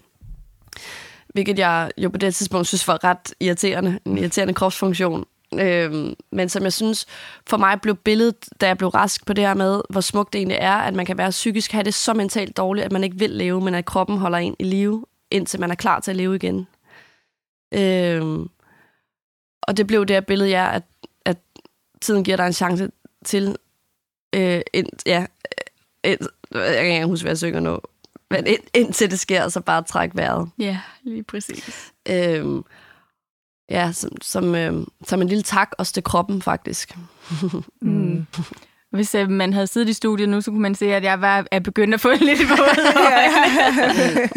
Hvilket 1.29 1.59
jeg 1.59 1.91
jo 1.99 2.09
på 2.09 2.19
det 2.19 2.35
tidspunkt 2.35 2.67
synes 2.67 2.89
var 2.89 3.05
ret 3.05 3.35
irriterende. 3.41 3.99
En 4.05 4.19
irriterende 4.19 4.55
kropsfunktion. 4.55 5.25
Øh, 5.55 6.15
men 6.33 6.49
som 6.49 6.63
jeg 6.63 6.73
synes, 6.73 7.07
for 7.47 7.57
mig 7.57 7.81
blev 7.81 7.97
billedet, 7.97 8.49
da 8.61 8.67
jeg 8.67 8.79
blev 8.79 8.89
rask 8.89 9.27
på 9.27 9.33
det 9.33 9.45
her 9.45 9.55
med, 9.55 9.81
hvor 9.91 10.01
smukt 10.01 10.33
det 10.33 10.39
egentlig 10.39 10.59
er, 10.61 10.75
at 10.75 10.95
man 10.95 11.07
kan 11.07 11.19
være 11.19 11.31
psykisk, 11.31 11.73
have 11.73 11.85
det 11.85 11.95
så 11.95 12.15
mentalt 12.15 12.57
dårligt, 12.57 12.85
at 12.85 12.93
man 12.93 13.05
ikke 13.05 13.19
vil 13.19 13.31
leve, 13.31 13.61
men 13.61 13.75
at 13.75 13.85
kroppen 13.85 14.19
holder 14.19 14.39
en 14.39 14.57
i 14.59 14.65
live, 14.65 15.05
indtil 15.31 15.61
man 15.61 15.71
er 15.71 15.75
klar 15.75 16.01
til 16.01 16.11
at 16.11 16.17
leve 16.17 16.35
igen. 16.37 16.67
Øh, 17.75 18.47
og 19.69 19.77
det 19.77 19.87
blev 19.87 20.07
det 20.07 20.17
her 20.17 20.21
billede, 20.21 20.51
ja, 20.51 20.75
at, 20.77 20.83
at 21.25 21.37
tiden 22.01 22.25
giver 22.25 22.37
dig 22.37 22.47
en 22.47 22.53
chance 22.53 22.91
til, 23.25 23.57
øh, 24.35 24.61
ind, 24.73 24.89
ja, 25.07 25.27
øh, 26.05 26.11
ind, 26.13 26.21
jeg 26.55 26.85
kan 26.85 26.93
ikke 26.93 27.07
huske, 27.07 27.25
hvad 27.25 27.31
jeg 27.31 27.39
synger 27.39 27.61
nu, 27.61 27.79
men 28.31 28.47
ind, 28.47 28.61
indtil 28.75 29.11
det 29.11 29.21
sker, 29.21 29.49
så 29.49 29.61
bare 29.61 29.83
træk 29.83 30.11
vejret. 30.15 30.51
Ja, 30.59 30.81
lige 31.03 31.23
præcis. 31.23 31.93
Øhm, 32.09 32.65
ja, 33.71 33.93
som, 33.93 34.11
som, 34.23 34.55
øh, 34.55 34.87
som 35.07 35.23
en 35.23 35.29
lille 35.29 35.43
tak 35.43 35.71
også 35.79 35.93
til 35.93 36.05
kroppen, 36.05 36.43
faktisk. 36.43 36.97
Mm. 37.81 38.27
Hvis 38.91 39.15
øh, 39.15 39.31
man 39.31 39.53
havde 39.53 39.67
siddet 39.67 39.89
i 39.89 39.93
studiet 39.93 40.29
nu, 40.29 40.41
så 40.41 40.51
kunne 40.51 40.63
man 40.63 40.75
se, 40.75 40.95
at 40.95 41.05
jeg 41.05 41.21
var 41.21 41.47
er 41.51 41.61
begyndt 41.61 41.95
at 41.95 42.01
få 42.01 42.11
lidt 42.21 42.41
øjne. 42.51 44.29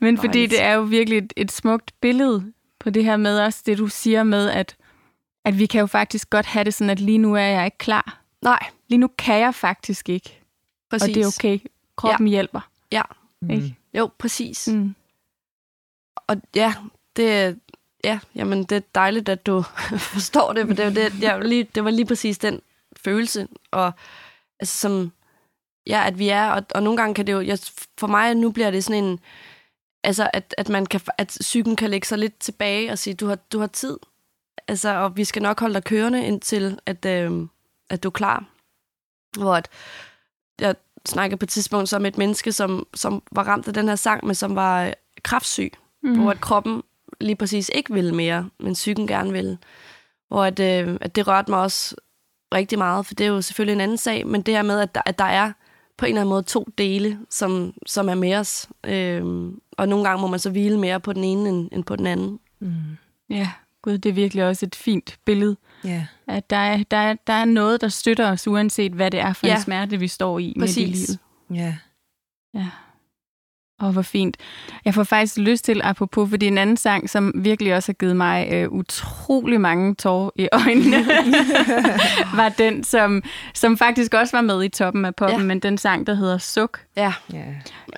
Men 0.06 0.18
fordi 0.18 0.46
det 0.46 0.62
er 0.62 0.72
jo 0.72 0.82
virkelig 0.82 1.18
et, 1.18 1.32
et 1.36 1.52
smukt 1.52 1.92
billede 2.00 2.52
på 2.82 2.90
det 2.90 3.04
her 3.04 3.16
med 3.16 3.40
også, 3.40 3.62
det 3.66 3.78
du 3.78 3.86
siger 3.86 4.22
med, 4.22 4.50
at, 4.50 4.76
at 5.44 5.58
vi 5.58 5.66
kan 5.66 5.80
jo 5.80 5.86
faktisk 5.86 6.30
godt 6.30 6.46
have 6.46 6.64
det 6.64 6.74
sådan, 6.74 6.90
at 6.90 7.00
lige 7.00 7.18
nu 7.18 7.34
er 7.34 7.40
jeg 7.40 7.64
ikke 7.64 7.78
klar. 7.78 8.22
Nej, 8.42 8.70
Lige 8.92 9.00
nu 9.00 9.10
kan 9.18 9.40
jeg 9.40 9.54
faktisk 9.54 10.08
ikke, 10.08 10.40
præcis. 10.90 11.08
og 11.08 11.14
det 11.14 11.22
er 11.22 11.26
okay. 11.26 11.58
Kroppen 11.96 12.26
ja. 12.26 12.30
hjælper. 12.30 12.70
Ja, 12.92 13.02
Ikke? 13.50 13.76
jo, 13.94 14.10
præcis. 14.18 14.68
Mm. 14.68 14.94
Og 16.16 16.36
ja, 16.54 16.74
det, 17.16 17.58
ja, 18.04 18.18
jamen, 18.34 18.64
det 18.64 18.76
er 18.76 18.80
dejligt, 18.94 19.28
at 19.28 19.46
du 19.46 19.62
forstår 20.14 20.52
det, 20.52 20.66
for 20.66 20.74
det, 20.74 20.96
det, 20.96 21.12
det, 21.12 21.28
var 21.28 21.42
lige, 21.42 21.64
det 21.74 21.84
var 21.84 21.90
lige 21.90 22.06
præcis 22.06 22.38
den 22.38 22.60
følelse. 22.96 23.48
Og 23.70 23.92
altså, 24.60 24.76
som, 24.76 25.12
ja, 25.86 26.06
at 26.06 26.18
vi 26.18 26.28
er, 26.28 26.50
og, 26.50 26.62
og 26.74 26.82
nogle 26.82 26.96
gange 26.96 27.14
kan 27.14 27.26
det 27.26 27.32
jo, 27.32 27.40
jeg, 27.40 27.58
for 27.98 28.06
mig 28.06 28.34
nu 28.34 28.50
bliver 28.50 28.70
det 28.70 28.84
sådan 28.84 29.04
en, 29.04 29.20
altså, 30.04 30.30
at, 30.32 30.54
at, 30.58 30.68
man 30.68 30.86
kan, 30.86 31.00
at 31.18 31.36
psyken 31.40 31.76
kan 31.76 31.90
lægge 31.90 32.06
sig 32.06 32.18
lidt 32.18 32.38
tilbage 32.38 32.92
og 32.92 32.98
sige, 32.98 33.14
du 33.14 33.26
har, 33.26 33.36
du 33.36 33.58
har 33.58 33.66
tid. 33.66 33.98
Altså, 34.68 34.94
og 34.94 35.16
vi 35.16 35.24
skal 35.24 35.42
nok 35.42 35.60
holde 35.60 35.74
dig 35.74 35.84
kørende 35.84 36.26
indtil, 36.26 36.78
at, 36.86 37.04
øh, 37.04 37.46
at 37.90 38.02
du 38.02 38.08
er 38.08 38.12
klar. 38.12 38.44
Hvor 39.38 39.54
at, 39.54 39.68
jeg 40.60 40.74
snakkede 41.06 41.38
på 41.38 41.44
et 41.44 41.48
tidspunkt 41.48 42.00
med 42.00 42.12
et 42.12 42.18
menneske, 42.18 42.52
som, 42.52 42.86
som 42.94 43.22
var 43.32 43.42
ramt 43.42 43.68
af 43.68 43.74
den 43.74 43.88
her 43.88 43.96
sang, 43.96 44.26
men 44.26 44.34
som 44.34 44.56
var 44.56 44.84
øh, 44.84 44.92
kraftsyg 45.22 45.72
mm. 46.02 46.20
hvor 46.20 46.30
at 46.30 46.40
kroppen 46.40 46.82
lige 47.20 47.36
præcis 47.36 47.70
ikke 47.74 47.94
ville 47.94 48.14
mere, 48.14 48.48
men 48.60 48.72
psyken 48.72 49.06
gerne 49.06 49.32
ville. 49.32 49.58
Hvor 50.28 50.44
at, 50.44 50.60
øh, 50.60 50.96
at 51.00 51.16
det 51.16 51.26
rørte 51.26 51.50
mig 51.50 51.60
også 51.60 51.96
rigtig 52.54 52.78
meget, 52.78 53.06
for 53.06 53.14
det 53.14 53.24
er 53.24 53.28
jo 53.28 53.42
selvfølgelig 53.42 53.72
en 53.72 53.80
anden 53.80 53.96
sag, 53.96 54.26
men 54.26 54.42
det 54.42 54.54
her 54.54 54.62
med, 54.62 54.80
at 54.80 54.94
der, 54.94 55.02
at 55.06 55.18
der 55.18 55.24
er 55.24 55.52
på 55.98 56.06
en 56.06 56.08
eller 56.08 56.20
anden 56.20 56.30
måde 56.30 56.42
to 56.42 56.66
dele, 56.78 57.18
som, 57.30 57.74
som 57.86 58.08
er 58.08 58.14
med 58.14 58.34
os. 58.34 58.68
Øh, 58.86 59.52
og 59.78 59.88
nogle 59.88 60.04
gange 60.08 60.20
må 60.20 60.26
man 60.26 60.38
så 60.40 60.50
hvile 60.50 60.78
mere 60.78 61.00
på 61.00 61.12
den 61.12 61.24
ene 61.24 61.48
end, 61.48 61.68
end 61.72 61.84
på 61.84 61.96
den 61.96 62.06
anden. 62.06 62.38
Ja, 63.30 63.48
gud, 63.82 63.98
det 63.98 64.08
er 64.08 64.12
virkelig 64.14 64.44
også 64.44 64.66
et 64.66 64.74
fint 64.74 65.16
billede. 65.26 65.56
Ja. 65.84 66.06
At 66.28 66.50
der 66.50 66.56
er, 66.56 66.82
der, 66.90 66.96
er, 66.96 67.14
der 67.26 67.32
er 67.32 67.44
noget, 67.44 67.80
der 67.80 67.88
støtter 67.88 68.30
os, 68.30 68.48
uanset 68.48 68.92
hvad 68.92 69.10
det 69.10 69.20
er 69.20 69.32
for 69.32 69.46
ja. 69.46 69.54
En 69.54 69.62
smerte, 69.62 69.96
vi 69.98 70.08
står 70.08 70.38
i 70.38 70.44
midt 70.44 70.56
i 70.56 70.60
Præcis. 70.60 71.08
livet. 71.08 71.18
Ja. 71.54 71.74
Ja. 72.54 72.66
Åh, 73.82 73.92
hvor 73.92 74.02
fint. 74.02 74.36
Jeg 74.84 74.94
får 74.94 75.04
faktisk 75.04 75.38
lyst 75.38 75.64
til, 75.64 75.80
apropos, 75.84 76.30
fordi 76.30 76.46
en 76.46 76.58
anden 76.58 76.76
sang, 76.76 77.10
som 77.10 77.32
virkelig 77.36 77.74
også 77.74 77.88
har 77.88 77.94
givet 77.94 78.16
mig 78.16 78.48
øh, 78.52 78.68
utrolig 78.68 79.60
mange 79.60 79.94
tårer 79.94 80.30
i 80.36 80.48
øjnene, 80.52 80.96
var 82.36 82.48
den, 82.58 82.84
som, 82.84 83.22
som 83.54 83.78
faktisk 83.78 84.14
også 84.14 84.36
var 84.36 84.42
med 84.42 84.64
i 84.64 84.68
toppen 84.68 85.04
af 85.04 85.14
poppen, 85.14 85.40
ja. 85.40 85.46
men 85.46 85.60
den 85.60 85.78
sang, 85.78 86.06
der 86.06 86.14
hedder 86.14 86.38
Suk. 86.38 86.80
Ja, 86.96 87.14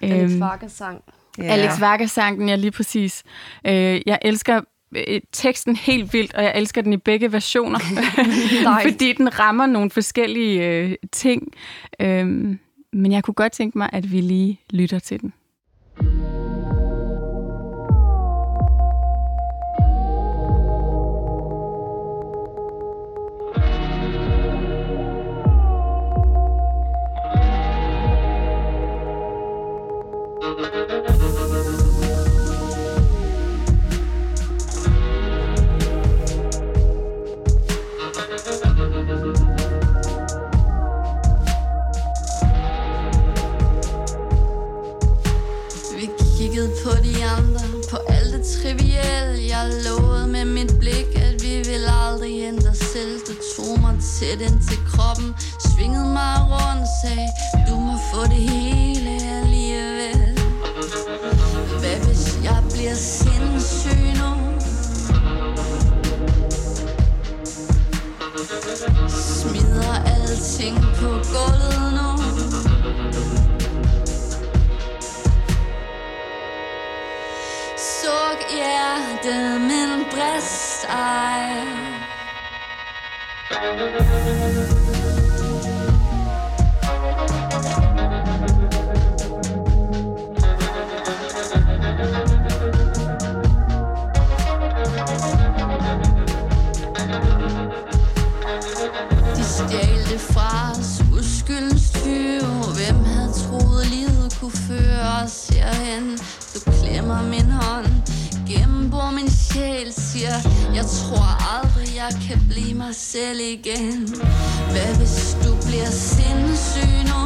Øhm, 0.03 0.41
Vargas 0.41 0.73
sang. 0.73 1.03
Ja. 1.39 1.45
Alex 1.45 1.81
Vargas 1.81 2.11
sang 2.11 2.39
den, 2.39 2.49
ja 2.49 2.57
lige 2.57 2.71
præcis. 2.71 3.23
Øh, 3.67 4.01
jeg 4.07 4.19
elsker 4.23 4.61
øh, 4.97 5.21
teksten 5.33 5.77
helt 5.77 6.13
vildt, 6.13 6.35
og 6.35 6.45
jeg 6.45 6.53
elsker 6.57 6.83
den 6.83 6.93
i 6.93 6.97
begge 6.97 7.33
versioner, 7.33 7.79
fordi 8.91 9.13
den 9.13 9.39
rammer 9.39 9.67
nogle 9.67 9.91
forskellige 9.91 10.69
øh, 10.69 10.95
ting. 11.13 11.53
Øh, 12.01 12.57
men 12.93 13.13
jeg 13.13 13.25
kunne 13.25 13.35
godt 13.35 13.53
tænke 13.53 13.79
mig, 13.79 13.91
at 13.93 14.13
vi 14.13 14.21
lige 14.21 14.61
lytter 14.71 14.99
til 14.99 15.21
den. 15.21 15.33
På 48.45 49.47
Jeg 49.49 49.71
lovede 49.89 50.27
med 50.27 50.45
mit 50.45 50.75
blik, 50.81 51.07
at 51.17 51.43
vi 51.43 51.57
vil 51.57 51.85
aldrig 52.07 52.43
ændre 52.43 52.75
selv. 52.75 53.21
Du 53.29 53.35
tog 53.57 53.81
mig 53.81 53.99
tæt 54.19 54.41
ind 54.41 54.61
til 54.69 54.79
kroppen, 54.93 55.35
svingede 55.59 56.13
mig 56.13 56.37
rundt 56.53 56.89
Sagde, 57.03 57.29
du 57.69 57.75
må 57.81 57.95
få 58.13 58.23
det 58.23 58.43
hele 58.51 59.11
alligevel. 59.11 60.39
Hvad 61.81 61.97
hvis 62.07 62.39
jeg 62.45 62.63
bliver 62.73 62.95
sindssyg 62.95 64.05
nu? 64.21 64.31
Smider 69.09 69.95
alting 70.05 70.77
på 70.77 71.09
gulvet. 71.09 71.84
Hjerte, 79.25 79.59
men 79.59 80.05
brist 80.11 80.87
selv 113.15 113.41
igen. 113.41 114.09
Hvad 114.71 114.97
hvis 114.97 115.37
du 115.45 115.57
bliver 115.67 115.91
sindssyg 115.91 116.97
nu? 117.11 117.23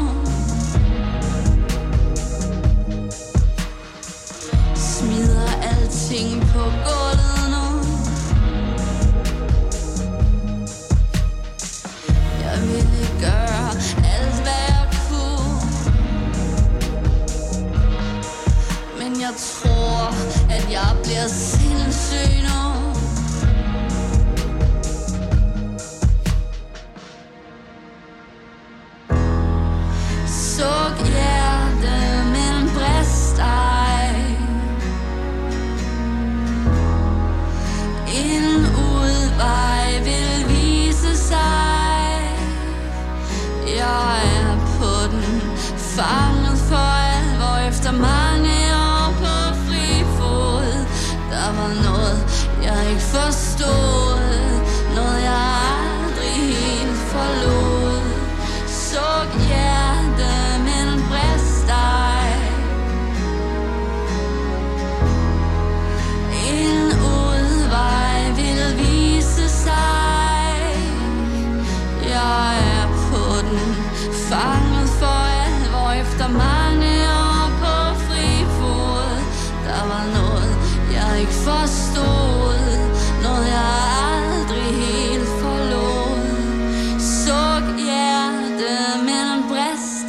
Smider 4.75 5.51
alting 5.63 6.41
på 6.41 6.63
gulvet 6.85 7.45
nu? 7.55 7.67
Jeg 12.45 12.59
ville 12.63 13.09
gøre 13.21 13.69
alt, 14.17 14.43
hvad 14.43 14.63
jeg 14.69 14.89
kunne. 15.09 15.61
Men 18.99 19.21
jeg 19.21 19.33
tror, 19.39 20.15
at 20.51 20.73
jeg 20.73 20.97
bliver 21.05 21.29
sindssyg 21.29 21.58
jeg 53.15 53.48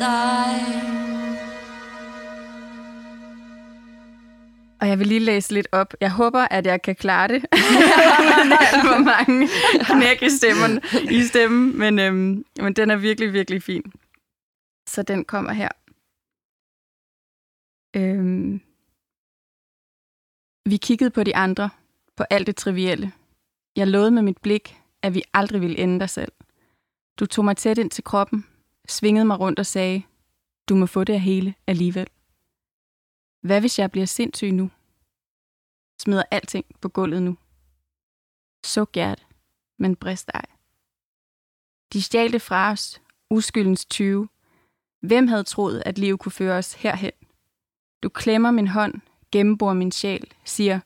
ej 0.01 0.99
Og 4.81 4.87
jeg 4.87 4.99
vil 4.99 5.07
lige 5.07 5.19
læse 5.19 5.53
lidt 5.53 5.67
op. 5.71 5.93
Jeg 6.01 6.11
håber, 6.11 6.47
at 6.51 6.65
jeg 6.65 6.81
kan 6.81 6.95
klare 6.95 7.27
det. 7.27 7.41
For 8.87 9.03
mange 9.03 9.47
knæk 9.83 10.21
i 10.21 10.29
stemmen, 10.29 10.81
i 11.11 11.23
stemmen 11.23 11.77
men, 11.79 11.99
øhm, 11.99 12.45
men 12.61 12.73
den 12.73 12.89
er 12.89 12.95
virkelig, 12.95 13.33
virkelig 13.33 13.63
fin. 13.63 13.83
Så 14.89 15.03
den 15.03 15.25
kommer 15.25 15.51
her. 15.51 15.69
Øhm. 17.95 18.61
Vi 20.69 20.77
kiggede 20.77 21.09
på 21.09 21.23
de 21.23 21.35
andre, 21.35 21.69
på 22.15 22.23
alt 22.29 22.47
det 22.47 22.55
trivielle. 22.55 23.11
Jeg 23.75 23.87
lovede 23.87 24.11
med 24.11 24.21
mit 24.21 24.37
blik, 24.41 24.77
at 25.01 25.13
vi 25.13 25.23
aldrig 25.33 25.61
ville 25.61 25.77
ende 25.77 25.99
dig 25.99 26.09
selv. 26.09 26.31
Du 27.19 27.25
tog 27.25 27.45
mig 27.45 27.57
tæt 27.57 27.77
ind 27.77 27.91
til 27.91 28.03
kroppen, 28.03 28.45
svingede 28.89 29.25
mig 29.25 29.39
rundt 29.39 29.59
og 29.59 29.65
sagde, 29.65 30.03
du 30.69 30.75
må 30.75 30.85
få 30.85 31.03
det 31.03 31.13
af 31.13 31.21
hele 31.21 31.55
alligevel. 31.67 32.07
Hvad 33.41 33.59
hvis 33.59 33.79
jeg 33.79 33.91
bliver 33.91 34.05
sindssyg 34.05 34.51
nu? 34.51 34.71
Smider 35.99 36.23
alting 36.31 36.65
på 36.81 36.89
gulvet 36.89 37.23
nu. 37.23 37.37
Suk 38.65 38.95
hjerte, 38.95 39.23
men 39.77 39.95
brist 39.95 40.31
ej. 40.33 40.45
De 41.93 42.01
stjal 42.01 42.31
det 42.31 42.41
fra 42.41 42.71
os, 42.71 43.01
uskyldens 43.29 43.85
20. 43.85 44.29
Hvem 45.01 45.27
havde 45.27 45.43
troet, 45.43 45.83
at 45.85 45.97
livet 45.97 46.19
kunne 46.19 46.31
føre 46.31 46.57
os 46.57 46.73
herhen? 46.73 47.11
Du 48.03 48.09
klemmer 48.09 48.51
min 48.51 48.67
hånd, 48.67 49.01
gennembor 49.31 49.73
min 49.73 49.91
sjæl, 49.91 50.33
siger, 50.45 50.79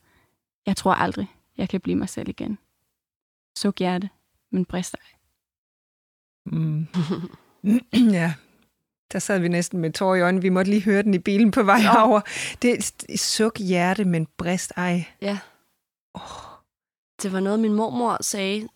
jeg 0.66 0.76
tror 0.76 0.94
aldrig, 0.94 1.34
jeg 1.56 1.68
kan 1.68 1.80
blive 1.80 1.96
mig 1.96 2.08
selv 2.08 2.28
igen. 2.28 2.58
Suk 3.56 3.78
hjerte, 3.78 4.10
men 4.50 4.64
brist 4.64 4.94
ej. 4.94 5.18
Mm. 6.46 6.86
ja, 8.18 8.32
der 9.12 9.18
sad 9.18 9.38
vi 9.38 9.48
næsten 9.48 9.80
med 9.80 9.92
tår 9.92 10.14
i 10.14 10.20
øjnene. 10.20 10.42
Vi 10.42 10.48
måtte 10.48 10.70
lige 10.70 10.82
høre 10.82 11.02
den 11.02 11.14
i 11.14 11.18
bilen 11.18 11.50
på 11.50 11.62
vej 11.62 11.80
ja. 11.82 12.02
over. 12.06 12.20
Det 12.62 12.92
er 13.08 13.16
suk 13.18 13.58
hjerte, 13.58 14.04
men 14.04 14.26
brist 14.36 14.72
ej. 14.76 15.04
Ja. 15.22 15.38
Oh. 16.14 16.20
Det 17.22 17.32
var 17.32 17.40
noget, 17.40 17.60
min 17.60 17.72
mormor 17.72 18.18
sagde, 18.20 18.68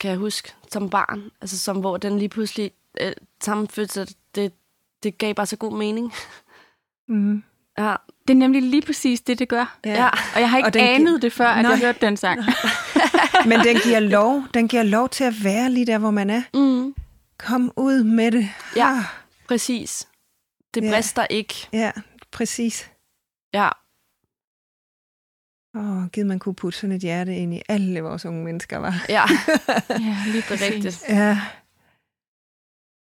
kan 0.00 0.10
jeg 0.10 0.18
huske, 0.18 0.52
som 0.72 0.90
barn. 0.90 1.22
Altså, 1.40 1.58
som, 1.58 1.76
hvor 1.80 1.96
den 1.96 2.18
lige 2.18 2.28
pludselig 2.28 2.70
øh, 3.00 3.12
sammenførte 3.42 3.92
sig. 3.92 4.06
Det, 4.34 4.52
det 5.02 5.18
gav 5.18 5.34
bare 5.34 5.46
så 5.46 5.56
god 5.56 5.78
mening. 5.78 6.12
Mm. 7.08 7.42
Ja. 7.78 7.94
Det 8.28 8.34
er 8.34 8.38
nemlig 8.38 8.62
lige 8.62 8.82
præcis 8.82 9.20
det, 9.20 9.38
det 9.38 9.48
gør. 9.48 9.78
Ja. 9.84 10.08
Og 10.34 10.40
jeg 10.40 10.50
har 10.50 10.58
ikke 10.58 10.70
gi- 10.70 10.78
anet 10.78 11.22
det 11.22 11.32
før, 11.32 11.48
at 11.48 11.62
Nej. 11.62 11.70
jeg 11.70 11.80
hørte 11.80 11.98
den 12.06 12.16
sang. 12.16 12.40
Men 13.48 13.60
den 13.60 13.76
giver 13.84 14.00
lov. 14.00 14.42
Den 14.54 14.68
giver 14.68 14.82
lov 14.82 15.08
til 15.08 15.24
at 15.24 15.34
være 15.44 15.70
lige 15.70 15.86
der, 15.86 15.98
hvor 15.98 16.10
man 16.10 16.30
er. 16.30 16.42
Mm. 16.54 16.94
Kom 17.38 17.72
ud 17.76 18.04
med 18.04 18.30
det. 18.32 18.48
Ja. 18.76 18.88
Ah, 18.98 19.04
Præcis. 19.48 20.08
Det 20.74 20.84
Ja. 20.84 20.90
brister 20.94 21.26
ikke. 21.30 21.54
ja 21.72 21.92
præcis. 22.32 22.90
Ja. 23.54 23.68
Åh, 25.76 26.06
givet 26.12 26.26
man 26.26 26.38
kunne 26.38 26.54
putte 26.54 26.78
sådan 26.78 26.96
et 26.96 27.02
hjerte 27.02 27.36
ind 27.36 27.54
i 27.54 27.62
alle 27.68 28.00
vores 28.00 28.24
unge 28.24 28.44
mennesker, 28.44 28.76
var. 28.78 29.04
Ja, 29.08 29.22
ja, 30.06 30.16
lige 30.26 30.42
rigtigt. 30.50 31.04
Ja. 31.08 31.38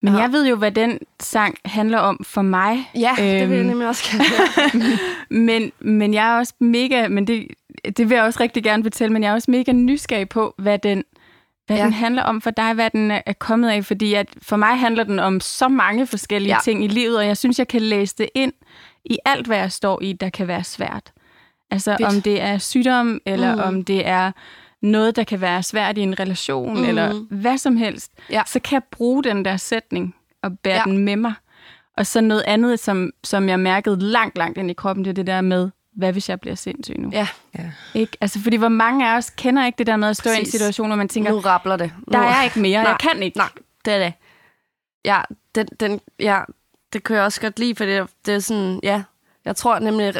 Men 0.01 0.13
Ja. 0.13 0.19
jeg 0.19 0.31
ved 0.31 0.47
jo, 0.47 0.55
hvad 0.55 0.71
den 0.71 0.99
sang 1.19 1.57
handler 1.65 1.97
om 1.97 2.23
for 2.23 2.41
mig. 2.41 2.91
Ja, 2.95 3.13
det 3.17 3.49
vil 3.49 3.55
jeg 3.55 3.59
Øhm. 3.59 3.67
nemlig 3.67 3.87
også 3.87 4.03
gerne. 4.11 4.97
Men, 5.45 5.71
men 5.79 6.13
jeg 6.13 6.33
er 6.33 6.37
også 6.37 6.53
mega, 6.59 7.07
men 7.07 7.27
det, 7.27 7.47
det 7.97 8.09
vil 8.09 8.15
jeg 8.15 8.23
også 8.23 8.39
rigtig 8.39 8.63
gerne 8.63 8.83
fortælle, 8.83 9.13
men 9.13 9.23
jeg 9.23 9.29
er 9.29 9.33
også 9.33 9.51
mega 9.51 9.71
nysgerrig 9.71 10.29
på, 10.29 10.55
hvad 10.57 10.79
den, 10.79 11.03
hvad 11.67 11.77
Ja. 11.77 11.83
den 11.83 11.93
handler 11.93 12.23
om 12.23 12.41
for 12.41 12.51
dig, 12.51 12.73
hvad 12.73 12.89
den 12.89 13.11
er 13.11 13.33
kommet 13.39 13.69
af, 13.69 13.85
fordi 13.85 14.13
at 14.13 14.27
for 14.41 14.55
mig 14.57 14.79
handler 14.79 15.03
den 15.03 15.19
om 15.19 15.39
så 15.39 15.67
mange 15.67 16.07
forskellige 16.07 16.53
Ja. 16.53 16.59
ting 16.63 16.83
i 16.83 16.87
livet, 16.87 17.17
og 17.17 17.25
jeg 17.27 17.37
synes, 17.37 17.59
jeg 17.59 17.67
kan 17.67 17.81
læse 17.81 18.15
det 18.17 18.29
ind 18.35 18.53
i 19.05 19.17
alt, 19.25 19.47
hvad 19.47 19.57
jeg 19.57 19.71
står 19.71 20.01
i, 20.01 20.13
der 20.13 20.29
kan 20.29 20.47
være 20.47 20.63
svært. 20.63 21.11
Altså 21.71 21.95
Fedt. 21.99 22.15
om 22.15 22.21
det 22.21 22.41
er 22.41 22.57
sygdom, 22.57 23.19
eller 23.25 23.55
Mm. 23.55 23.61
om 23.61 23.83
det 23.83 24.07
er 24.07 24.31
noget, 24.81 25.15
der 25.15 25.23
kan 25.23 25.41
være 25.41 25.63
svært 25.63 25.97
i 25.97 26.01
en 26.01 26.19
relation, 26.19 26.77
Mm. 26.77 26.83
eller 26.89 27.13
hvad 27.29 27.57
som 27.57 27.77
helst, 27.77 28.11
Ja. 28.29 28.41
så 28.45 28.59
kan 28.59 28.73
jeg 28.75 28.83
bruge 28.91 29.23
den 29.23 29.45
der 29.45 29.57
sætning 29.57 30.15
og 30.43 30.51
bære 30.63 30.75
ja. 30.75 30.83
den 30.85 30.97
med 30.97 31.15
mig. 31.15 31.33
Og 31.97 32.05
så 32.05 32.21
noget 32.21 32.43
andet, 32.47 32.79
som, 32.79 33.11
som 33.23 33.49
jeg 33.49 33.59
mærkede 33.59 33.99
langt, 33.99 34.37
langt 34.37 34.57
ind 34.57 34.69
i 34.71 34.73
kroppen, 34.73 35.05
det 35.05 35.09
er 35.09 35.13
det 35.15 35.27
der 35.27 35.41
med, 35.41 35.69
hvad 35.95 36.11
hvis 36.11 36.29
jeg 36.29 36.39
bliver 36.39 36.55
sindssyg 36.55 36.99
nu? 36.99 37.09
Ja, 37.11 37.27
ja. 37.57 37.71
Ikke? 37.93 38.17
Altså, 38.21 38.39
fordi 38.39 38.57
hvor 38.57 38.69
mange 38.69 39.09
af 39.09 39.17
os 39.17 39.29
kender 39.29 39.65
ikke 39.65 39.77
det 39.77 39.87
der 39.87 39.95
med 39.95 40.09
at 40.09 40.17
stå 40.17 40.29
i 40.29 40.33
en 40.33 40.39
Præcis. 40.39 40.51
situation, 40.51 40.87
hvor 40.87 40.95
man 40.95 41.09
tænker, 41.09 41.31
nu 41.31 41.39
rappler 41.39 41.75
det. 41.75 41.91
Nu. 41.97 42.11
der 42.11 42.19
er 42.19 42.43
ikke 42.43 42.59
mere, 42.59 42.83
Nej. 42.83 42.89
jeg 42.89 42.97
kan 42.99 43.23
ikke. 43.23 43.37
Nej, 43.37 43.49
det 43.85 43.93
er 43.93 43.99
det. 43.99 44.13
Ja, 45.05 45.21
den, 45.55 45.67
den, 45.79 45.99
ja, 46.19 46.41
det 46.93 47.03
kan 47.03 47.15
jeg 47.15 47.25
også 47.25 47.41
godt 47.41 47.59
lide, 47.59 47.75
for 47.75 47.85
det, 47.85 48.07
det 48.25 48.33
er 48.33 48.39
sådan, 48.39 48.79
ja, 48.83 49.03
jeg 49.45 49.55
tror 49.55 49.79
nemlig, 49.79 50.15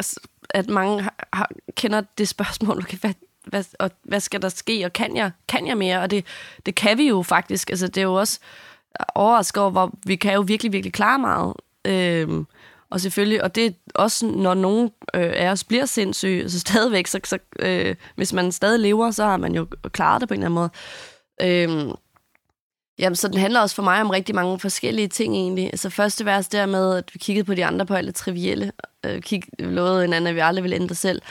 at 0.50 0.70
mange 0.70 1.02
har, 1.04 1.14
har, 1.34 1.50
kender 1.76 2.02
det 2.18 2.28
spørgsmål, 2.28 2.78
okay, 2.84 2.98
hvad, 2.98 3.14
hvad, 3.46 3.64
og 3.80 3.92
hvad 4.04 4.20
skal 4.20 4.42
der 4.42 4.50
ske, 4.50 4.86
og 4.86 4.94
kan 4.94 5.16
jeg, 5.18 5.32
kan 5.48 5.68
jeg 5.68 5.78
mere? 5.78 6.02
Og 6.02 6.12
det, 6.12 6.26
det 6.66 6.76
kan 6.76 6.98
vi 6.98 7.08
jo 7.08 7.22
faktisk. 7.22 7.70
Altså, 7.70 7.88
det 7.88 7.98
er 7.98 8.06
jo 8.06 8.14
også 8.14 8.40
overrasket 9.16 9.62
over, 9.62 9.72
hvor 9.72 9.92
vi 10.06 10.16
kan 10.16 10.34
jo 10.34 10.42
virkelig, 10.42 10.72
virkelig 10.74 10.94
klare 10.94 11.20
meget. 11.20 11.54
Øhm, 11.86 12.48
og 12.94 13.02
selvfølgelig, 13.02 13.44
og 13.44 13.56
det 13.56 13.66
er 13.66 13.72
også, 13.96 14.26
når 14.26 14.54
nogen 14.54 14.92
øh, 15.16 15.34
af 15.36 15.50
os 15.50 15.64
bliver 15.64 15.86
sindssyge, 15.86 16.50
så 16.50 16.60
stadigvæk, 16.60 17.08
så, 17.08 17.20
så 17.24 17.38
øh, 17.60 17.96
hvis 18.16 18.34
man 18.34 18.52
stadig 18.52 18.80
lever, 18.80 19.12
så 19.12 19.24
har 19.24 19.38
man 19.38 19.56
jo 19.56 19.68
klaret 19.92 20.22
det 20.22 20.30
på 20.30 20.34
en 20.34 20.44
eller 20.44 20.46
anden 20.46 20.56
måde. 20.56 20.70
Øhm, 21.42 21.92
Jamen, 23.00 23.16
så 23.16 23.28
den 23.28 23.38
handler 23.38 23.62
også 23.62 23.76
for 23.76 23.84
mig 23.84 24.02
om 24.02 24.10
rigtig 24.10 24.36
mange 24.36 24.60
forskellige 24.60 25.08
ting 25.08 25.36
egentlig. 25.36 25.66
Altså 25.66 25.90
første 25.90 26.26
vers 26.26 26.48
der 26.48 26.66
med, 26.66 26.96
at 26.98 27.10
vi 27.14 27.20
kiggede 27.20 27.46
på 27.46 27.54
de 27.54 27.66
andre 27.66 27.86
på 27.86 27.94
alt 27.94 28.08
det 28.08 28.16
trivielle. 28.16 28.72
Øh, 29.06 29.22
kig, 29.22 29.44
lovede 29.60 30.02
hinanden, 30.02 30.28
at 30.28 30.36
vi 30.36 30.40
aldrig 30.40 30.64
ville 30.64 30.76
ændre 30.76 30.96
selv. 30.96 31.22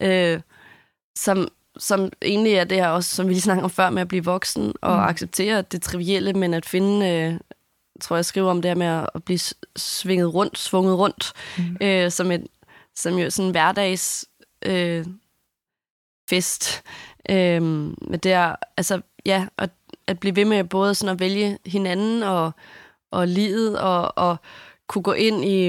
Øh, 0.00 0.40
som, 1.16 1.48
som 1.78 2.12
egentlig 2.22 2.52
er 2.52 2.64
det 2.64 2.78
her 2.78 2.88
også, 2.88 3.16
som 3.16 3.28
vi 3.28 3.32
lige 3.32 3.42
snakkede 3.42 3.64
om 3.64 3.70
før, 3.70 3.90
med 3.90 4.02
at 4.02 4.08
blive 4.08 4.24
voksen 4.24 4.72
og 4.82 4.96
mm. 4.96 5.04
acceptere 5.04 5.62
det 5.62 5.82
trivielle, 5.82 6.32
men 6.32 6.54
at 6.54 6.66
finde, 6.66 7.08
øh, 7.08 7.40
tror 8.00 8.16
jeg 8.16 8.24
skriver 8.24 8.50
om 8.50 8.62
det 8.62 8.68
her 8.68 8.74
med 8.76 8.86
at, 8.86 9.10
at 9.14 9.24
blive 9.24 9.38
svinget 9.76 10.34
rundt, 10.34 10.58
svunget 10.58 10.98
rundt, 10.98 11.32
mm. 11.58 11.76
øh, 11.80 12.10
som, 12.10 12.30
et, 12.30 12.46
som 12.94 13.18
jo 13.18 13.30
sådan 13.30 13.46
en 13.46 13.50
hverdags 13.50 14.24
øh, 14.66 15.06
fest. 16.30 16.82
Øh, 17.28 17.62
men 17.62 18.18
det 18.22 18.32
er, 18.32 18.56
altså, 18.76 19.00
ja, 19.26 19.46
og 19.56 19.68
at 20.06 20.20
blive 20.20 20.36
ved 20.36 20.44
med 20.44 20.64
både 20.64 20.94
sådan 20.94 21.12
at 21.12 21.20
vælge 21.20 21.58
hinanden 21.66 22.22
og, 22.22 22.52
og 23.10 23.28
livet, 23.28 23.78
og, 23.78 24.18
og 24.18 24.36
kunne 24.86 25.02
gå 25.02 25.12
ind 25.12 25.44
i, 25.44 25.68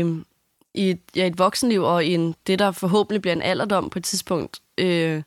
i 0.73 0.89
et, 0.89 0.99
ja, 1.15 1.28
et 1.28 1.38
voksenliv, 1.38 1.84
og 1.84 2.05
i 2.05 2.13
en, 2.13 2.36
det, 2.47 2.59
der 2.59 2.71
forhåbentlig 2.71 3.21
bliver 3.21 3.36
en 3.36 3.41
alderdom 3.41 3.89
på 3.89 3.99
et 3.99 4.05
tidspunkt, 4.05 4.61
øh, 4.78 5.23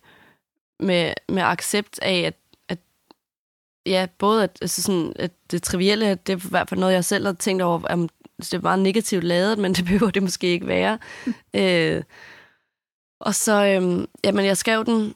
med, 0.80 1.14
med 1.28 1.42
accept 1.42 1.98
af, 2.02 2.18
at, 2.18 2.24
at 2.26 2.34
ja, 3.88 4.06
både 4.18 4.42
at, 4.44 4.58
altså 4.60 4.82
sådan, 4.82 5.12
at 5.16 5.30
det 5.50 5.62
trivielle, 5.62 6.14
det 6.14 6.32
er 6.32 6.36
i 6.36 6.50
hvert 6.50 6.68
fald 6.68 6.80
noget, 6.80 6.94
jeg 6.94 7.04
selv 7.04 7.26
har 7.26 7.32
tænkt 7.32 7.62
over, 7.62 7.80
at 7.86 7.98
det 8.38 8.54
er 8.54 8.60
meget 8.60 8.78
negativt 8.78 9.24
lavet, 9.24 9.58
men 9.58 9.72
det 9.74 9.84
behøver 9.84 10.10
det 10.10 10.22
måske 10.22 10.46
ikke 10.46 10.66
være. 10.66 10.98
øh, 11.54 12.02
og 13.20 13.34
så, 13.34 13.64
øh, 13.64 14.06
jamen, 14.24 14.44
jeg 14.44 14.56
skrev 14.56 14.84
den 14.84 15.14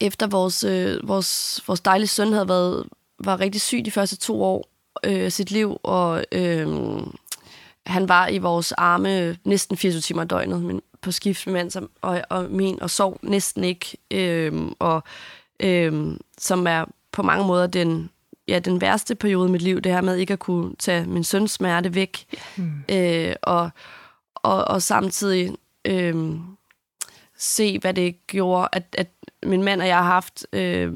efter 0.00 0.26
vores, 0.26 0.64
øh, 0.64 1.08
vores, 1.08 1.60
vores 1.66 1.80
dejlige 1.80 2.08
søn 2.08 2.32
havde 2.32 2.48
været, 2.48 2.86
var 3.24 3.40
rigtig 3.40 3.60
syg 3.60 3.84
de 3.84 3.90
første 3.90 4.16
to 4.16 4.42
år 4.42 4.64
øh, 5.04 5.24
af 5.24 5.32
sit 5.32 5.50
liv, 5.50 5.80
og 5.82 6.24
øh, 6.32 6.68
han 7.86 8.08
var 8.08 8.28
i 8.28 8.38
vores 8.38 8.72
arme 8.72 9.36
næsten 9.44 9.76
24 9.76 10.00
timer 10.00 10.22
i 10.22 10.26
døgnet 10.26 10.62
men 10.62 10.82
på 11.02 11.12
skift 11.12 11.46
med 11.46 11.54
mand, 11.54 11.70
som, 11.70 11.90
og, 12.02 12.22
og 12.30 12.50
min, 12.50 12.82
og 12.82 12.90
sov 12.90 13.18
næsten 13.22 13.64
ikke, 13.64 13.96
øh, 14.10 14.52
og 14.78 15.02
øh, 15.60 16.16
som 16.38 16.66
er 16.66 16.84
på 17.12 17.22
mange 17.22 17.46
måder 17.46 17.66
den, 17.66 18.10
ja, 18.48 18.58
den 18.58 18.80
værste 18.80 19.14
periode 19.14 19.48
i 19.48 19.52
mit 19.52 19.62
liv, 19.62 19.80
det 19.80 19.92
her 19.92 20.00
med 20.00 20.16
ikke 20.16 20.32
at 20.32 20.38
kunne 20.38 20.74
tage 20.78 21.06
min 21.06 21.24
søns 21.24 21.50
smerte 21.50 21.94
væk, 21.94 22.38
mm. 22.56 22.84
øh, 22.88 23.34
og, 23.42 23.70
og, 24.34 24.64
og 24.64 24.82
samtidig 24.82 25.56
øh, 25.84 26.36
se, 27.38 27.78
hvad 27.78 27.94
det 27.94 28.26
gjorde, 28.26 28.68
at, 28.72 28.96
at 28.98 29.08
min 29.42 29.62
mand 29.62 29.80
og 29.80 29.88
jeg 29.88 29.96
har 29.96 30.04
haft, 30.04 30.46
øh, 30.52 30.94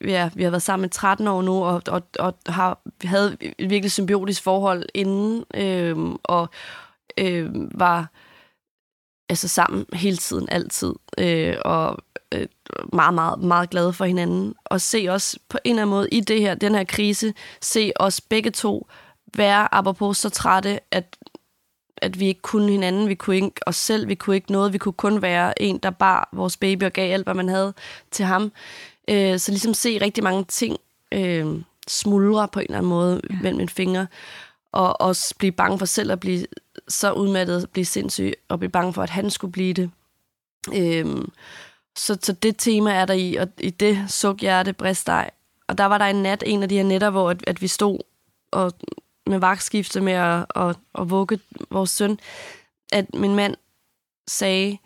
ja, 0.00 0.30
vi 0.34 0.42
har 0.42 0.50
været 0.50 0.62
sammen 0.62 0.86
i 0.86 0.90
13 0.90 1.28
år 1.28 1.42
nu, 1.42 1.64
og, 1.64 1.82
og, 1.88 2.02
og 2.18 2.34
har, 2.46 2.80
havde 3.04 3.36
et 3.40 3.70
virkelig 3.70 3.92
symbiotisk 3.92 4.42
forhold 4.42 4.84
inden, 4.94 5.44
øh, 5.54 5.96
og 6.24 6.48
øh, 7.18 7.80
var 7.80 8.10
altså 9.28 9.48
sammen 9.48 9.86
hele 9.92 10.16
tiden, 10.16 10.48
altid, 10.48 10.94
øh, 11.18 11.56
og 11.64 11.98
øh, 12.34 12.46
meget, 12.92 13.14
meget, 13.14 13.38
meget 13.38 13.70
glade 13.70 13.92
for 13.92 14.04
hinanden. 14.04 14.54
Og 14.64 14.80
se 14.80 15.06
os 15.08 15.38
på 15.48 15.58
en 15.64 15.70
eller 15.70 15.82
anden 15.82 15.96
måde 15.96 16.08
i 16.12 16.20
det 16.20 16.40
her, 16.40 16.54
den 16.54 16.74
her 16.74 16.84
krise, 16.84 17.34
se 17.60 17.92
os 17.96 18.20
begge 18.20 18.50
to 18.50 18.88
være 19.36 19.74
apropos 19.74 20.18
så 20.18 20.28
trætte, 20.28 20.80
at 20.90 21.16
at 22.02 22.20
vi 22.20 22.26
ikke 22.26 22.40
kunne 22.40 22.70
hinanden, 22.70 23.08
vi 23.08 23.14
kunne 23.14 23.36
ikke 23.36 23.68
os 23.68 23.76
selv, 23.76 24.08
vi 24.08 24.14
kunne 24.14 24.36
ikke 24.36 24.52
noget, 24.52 24.72
vi 24.72 24.78
kunne 24.78 24.92
kun 24.92 25.22
være 25.22 25.62
en, 25.62 25.78
der 25.78 25.90
bar 25.90 26.28
vores 26.32 26.56
baby 26.56 26.82
og 26.82 26.92
gav 26.92 27.12
alt, 27.12 27.24
hvad 27.26 27.34
man 27.34 27.48
havde 27.48 27.74
til 28.10 28.24
ham. 28.24 28.52
Øh, 29.08 29.38
så 29.38 29.50
ligesom 29.50 29.74
se 29.74 29.98
rigtig 30.00 30.24
mange 30.24 30.44
ting 30.44 30.76
øh, 31.12 31.46
smuldre 31.88 32.48
på 32.48 32.60
en 32.60 32.64
eller 32.64 32.78
anden 32.78 32.90
måde 32.90 33.20
ja. 33.30 33.36
mellem 33.42 33.56
mine 33.56 33.68
fingre, 33.68 34.06
og 34.72 35.00
også 35.00 35.34
blive 35.38 35.52
bange 35.52 35.78
for 35.78 35.86
selv 35.86 36.12
at 36.12 36.20
blive 36.20 36.46
så 36.88 37.12
udmattet, 37.12 37.70
blive 37.70 37.84
sindssyg, 37.84 38.32
og 38.48 38.58
blive 38.58 38.70
bange 38.70 38.92
for, 38.92 39.02
at 39.02 39.10
han 39.10 39.30
skulle 39.30 39.52
blive 39.52 39.72
det. 39.74 39.90
Øh, 40.74 41.06
så, 41.96 42.18
så 42.22 42.32
det 42.32 42.54
tema 42.58 42.92
er 42.92 43.04
der 43.04 43.14
i, 43.14 43.34
og 43.34 43.48
i 43.58 43.70
det 43.70 44.04
suk 44.08 44.40
hjerte, 44.40 44.72
brist 44.72 45.06
dig. 45.06 45.30
Og 45.68 45.78
der 45.78 45.84
var 45.84 45.98
der 45.98 46.04
en 46.04 46.22
nat, 46.22 46.42
en 46.46 46.62
af 46.62 46.68
de 46.68 46.76
her 46.76 46.84
nætter, 46.84 47.10
hvor 47.10 47.30
at, 47.30 47.44
at 47.46 47.62
vi 47.62 47.68
stod 47.68 47.98
og 48.50 48.72
med 49.26 49.38
vagtskifte 49.38 50.00
med 50.00 50.12
at, 50.12 50.46
at, 50.56 50.76
at 50.98 51.10
vugge 51.10 51.40
vores 51.70 51.90
søn, 51.90 52.18
at 52.92 53.14
min 53.14 53.34
mand 53.34 53.56
sagde 54.28 54.78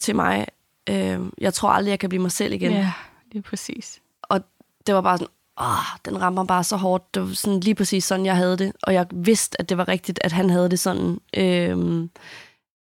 til 0.00 0.16
mig, 0.16 0.46
øh, 0.88 1.20
jeg 1.38 1.54
tror 1.54 1.68
aldrig, 1.68 1.90
jeg 1.90 1.98
kan 1.98 2.08
blive 2.08 2.22
mig 2.22 2.32
selv 2.32 2.52
igen. 2.52 2.72
Ja, 2.72 2.92
det 3.32 3.38
er 3.38 3.42
præcis. 3.42 4.00
Og 4.22 4.40
det 4.86 4.94
var 4.94 5.00
bare 5.00 5.18
sådan, 5.18 5.32
åh, 5.60 5.98
den 6.04 6.22
rammer 6.22 6.44
bare 6.44 6.64
så 6.64 6.76
hårdt. 6.76 7.14
Det 7.14 7.22
var 7.22 7.34
sådan 7.34 7.60
lige 7.60 7.74
præcis 7.74 8.04
sådan, 8.04 8.26
jeg 8.26 8.36
havde 8.36 8.58
det. 8.58 8.72
Og 8.82 8.94
jeg 8.94 9.06
vidste, 9.12 9.60
at 9.60 9.68
det 9.68 9.78
var 9.78 9.88
rigtigt, 9.88 10.20
at 10.22 10.32
han 10.32 10.50
havde 10.50 10.70
det 10.70 10.78
sådan. 10.78 11.20
Øh, 11.36 12.08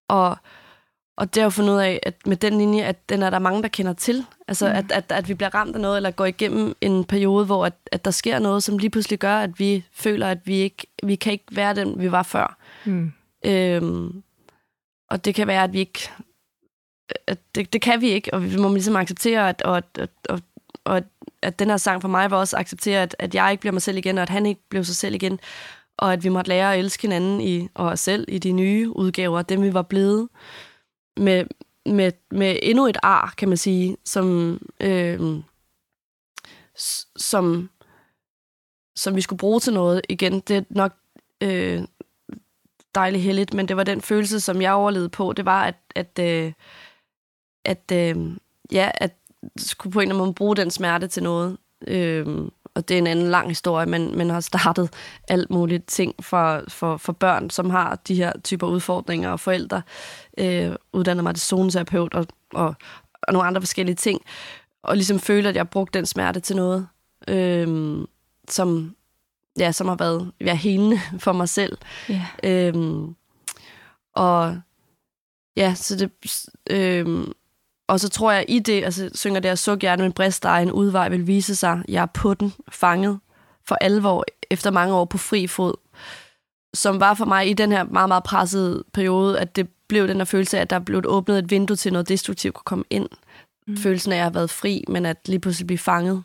og, 0.09 0.38
og 1.16 1.34
det 1.34 1.40
har 1.40 1.44
jeg 1.44 1.52
fundet 1.52 1.72
ud 1.72 1.78
af, 1.78 2.00
at 2.02 2.26
med 2.26 2.36
den 2.36 2.58
linje, 2.58 2.82
at 2.82 3.08
den 3.08 3.22
er 3.22 3.30
der 3.30 3.38
mange, 3.38 3.62
der 3.62 3.68
kender 3.68 3.92
til. 3.92 4.26
Altså, 4.48 4.68
mm. 4.68 4.74
at, 4.74 4.92
at, 4.92 5.12
at 5.12 5.28
vi 5.28 5.34
bliver 5.34 5.54
ramt 5.54 5.74
af 5.74 5.80
noget, 5.80 5.96
eller 5.96 6.10
går 6.10 6.24
igennem 6.24 6.74
en 6.80 7.04
periode, 7.04 7.46
hvor 7.46 7.66
at, 7.66 7.72
at 7.92 8.04
der 8.04 8.10
sker 8.10 8.38
noget, 8.38 8.62
som 8.62 8.78
lige 8.78 8.90
pludselig 8.90 9.18
gør, 9.18 9.36
at 9.36 9.58
vi 9.58 9.84
føler, 9.92 10.28
at 10.28 10.38
vi 10.44 10.56
ikke 10.56 10.86
vi 11.02 11.14
kan 11.14 11.32
ikke 11.32 11.44
være 11.50 11.74
den, 11.74 12.00
vi 12.00 12.12
var 12.12 12.22
før. 12.22 12.56
Mm. 12.84 13.12
Øhm, 13.46 14.22
og 15.10 15.24
det 15.24 15.34
kan 15.34 15.46
være, 15.46 15.64
at 15.64 15.72
vi 15.72 15.78
ikke... 15.78 16.10
At 17.26 17.38
det, 17.54 17.72
det 17.72 17.82
kan 17.82 18.00
vi 18.00 18.08
ikke, 18.08 18.34
og 18.34 18.52
vi 18.52 18.56
må 18.56 18.72
ligesom 18.72 18.96
acceptere, 18.96 19.48
at, 19.48 19.62
og, 19.62 19.82
og, 19.98 20.08
og, 20.28 20.40
og 20.84 21.02
at 21.42 21.58
den 21.58 21.70
her 21.70 21.76
sang 21.76 22.02
for 22.02 22.08
mig 22.08 22.30
var 22.30 22.36
også 22.36 22.56
at 22.56 22.60
acceptere, 22.60 23.02
at, 23.02 23.16
at 23.18 23.34
jeg 23.34 23.50
ikke 23.50 23.60
bliver 23.60 23.72
mig 23.72 23.82
selv 23.82 23.96
igen, 23.98 24.18
og 24.18 24.22
at 24.22 24.28
han 24.28 24.46
ikke 24.46 24.60
blev 24.68 24.84
sig 24.84 24.96
selv 24.96 25.14
igen, 25.14 25.40
og 25.96 26.12
at 26.12 26.24
vi 26.24 26.28
måtte 26.28 26.48
lære 26.48 26.72
at 26.72 26.78
elske 26.78 27.02
hinanden 27.02 27.40
i, 27.40 27.68
og 27.74 27.86
os 27.86 28.00
selv 28.00 28.24
i 28.28 28.38
de 28.38 28.52
nye 28.52 28.96
udgaver, 28.96 29.42
dem 29.42 29.62
vi 29.62 29.74
var 29.74 29.82
blevet, 29.82 30.28
med, 31.16 31.44
med, 31.86 32.12
med 32.30 32.58
endnu 32.62 32.86
et 32.86 32.96
ar, 33.02 33.34
kan 33.38 33.48
man 33.48 33.56
sige, 33.56 33.96
som, 34.04 34.58
øh, 34.80 35.20
som, 37.16 37.70
som 38.96 39.16
vi 39.16 39.20
skulle 39.20 39.38
bruge 39.38 39.60
til 39.60 39.72
noget 39.72 40.00
igen. 40.08 40.40
Det 40.40 40.56
er 40.56 40.62
nok 40.70 40.92
øh, 41.40 41.82
dejligt 42.94 43.22
heldigt, 43.22 43.54
men 43.54 43.68
det 43.68 43.76
var 43.76 43.84
den 43.84 44.00
følelse, 44.00 44.40
som 44.40 44.62
jeg 44.62 44.72
overlevede 44.72 45.08
på. 45.08 45.32
Det 45.32 45.44
var, 45.44 45.64
at, 45.64 45.76
at, 45.94 46.18
øh, 46.20 46.52
at, 47.64 47.92
øh, 47.92 48.36
ja, 48.72 48.90
at 48.94 49.16
skulle 49.56 49.92
på 49.92 50.00
en 50.00 50.02
eller 50.02 50.14
anden 50.14 50.26
måde 50.26 50.34
bruge 50.34 50.56
den 50.56 50.70
smerte 50.70 51.08
til 51.08 51.22
noget. 51.22 51.58
Øh, 51.86 52.48
og 52.74 52.88
det 52.88 52.94
er 52.94 52.98
en 52.98 53.06
anden 53.06 53.30
lang 53.30 53.48
historie, 53.48 53.86
men, 53.86 54.18
men 54.18 54.30
har 54.30 54.40
startet 54.40 54.90
alt 55.28 55.50
muligt 55.50 55.86
ting 55.86 56.14
for, 56.20 56.62
for, 56.68 56.96
for 56.96 57.12
børn, 57.12 57.50
som 57.50 57.70
har 57.70 57.94
de 58.08 58.14
her 58.14 58.32
typer 58.44 58.66
udfordringer, 58.66 59.30
og 59.30 59.40
forældre 59.40 59.82
øh, 60.38 60.72
uddannet 60.92 61.24
mig 61.24 61.34
til 61.34 61.42
zoneterapeut 61.42 62.14
og, 62.14 62.26
og, 62.54 62.74
og 63.22 63.32
nogle 63.32 63.48
andre 63.48 63.60
forskellige 63.60 63.96
ting, 63.96 64.20
og 64.82 64.96
ligesom 64.96 65.18
føle, 65.18 65.48
at 65.48 65.54
jeg 65.54 65.60
har 65.60 65.64
brugt 65.64 65.94
den 65.94 66.06
smerte 66.06 66.40
til 66.40 66.56
noget, 66.56 66.88
øh, 67.28 67.98
som, 68.48 68.96
ja, 69.58 69.72
som 69.72 69.88
har 69.88 69.96
været 69.96 70.32
ja, 70.40 70.54
helende 70.54 71.00
for 71.24 71.32
mig 71.32 71.48
selv. 71.48 71.78
Yeah. 72.10 72.74
Øh, 72.74 73.02
og 74.14 74.60
ja, 75.56 75.74
så 75.74 75.96
det... 75.96 76.10
Øh, 76.70 77.26
og 77.89 78.01
så 78.01 78.09
tror 78.09 78.32
jeg 78.32 78.45
i 78.49 78.59
det, 78.59 78.85
altså 78.85 79.11
synger 79.14 79.41
det, 79.41 79.49
at 79.49 79.59
suk 79.59 79.80
hjertet 79.80 80.05
med 80.05 80.12
brist, 80.12 80.45
en 80.45 80.72
udvej 80.72 81.09
vil 81.09 81.26
vise 81.26 81.57
sig. 81.57 81.82
Jeg 81.89 82.03
er 82.03 82.07
på 82.07 82.35
den, 82.35 82.53
fanget 82.68 83.20
for 83.68 83.74
alvor, 83.74 84.24
efter 84.51 84.70
mange 84.70 84.95
år 84.95 85.05
på 85.05 85.18
fri 85.18 85.47
fod. 85.47 85.74
Som 86.74 87.01
var 87.01 87.14
for 87.14 87.24
mig 87.24 87.51
i 87.51 87.53
den 87.53 87.72
her 87.72 87.85
meget, 87.85 88.09
meget 88.09 88.24
pressede 88.24 88.85
periode, 88.93 89.41
at 89.41 89.57
det 89.57 89.68
blev 89.89 90.09
den 90.09 90.16
her 90.16 90.24
følelse 90.24 90.57
af, 90.57 90.61
at 90.61 90.70
der 90.70 90.78
blev 90.78 91.03
åbnet 91.07 91.39
et 91.39 91.51
vindue 91.51 91.76
til 91.76 91.93
noget 91.93 92.09
destruktivt 92.09 92.55
kunne 92.55 92.64
komme 92.64 92.85
ind. 92.91 93.09
Mm. 93.66 93.76
Følelsen 93.76 94.12
af, 94.12 94.16
at 94.16 94.18
jeg 94.18 94.24
har 94.24 94.30
været 94.30 94.51
fri, 94.51 94.85
men 94.89 95.07
at 95.07 95.16
lige 95.26 95.39
pludselig 95.39 95.66
blive 95.66 95.78
fanget. 95.78 96.22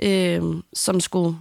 Øh, 0.00 0.42
som 0.74 1.00
skulle 1.00 1.38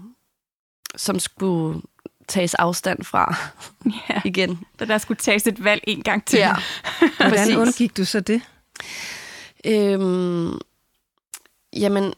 som 0.96 1.20
skulle 1.20 1.82
tages 2.28 2.54
afstand 2.54 3.04
fra 3.04 3.36
Ja. 4.10 4.22
igen. 4.26 4.60
Så 4.80 4.86
der 4.86 4.98
skulle 4.98 5.18
tages 5.18 5.48
et 5.48 5.64
valg 5.64 5.82
en 5.88 6.02
gang 6.04 6.26
til. 6.26 6.40
Ja. 6.40 6.56
Hvordan 7.18 7.58
undgik 7.58 7.98
du 7.98 8.06
så 8.06 8.20
det? 8.20 8.42
Øhm, 9.68 10.60
jamen, 11.74 12.14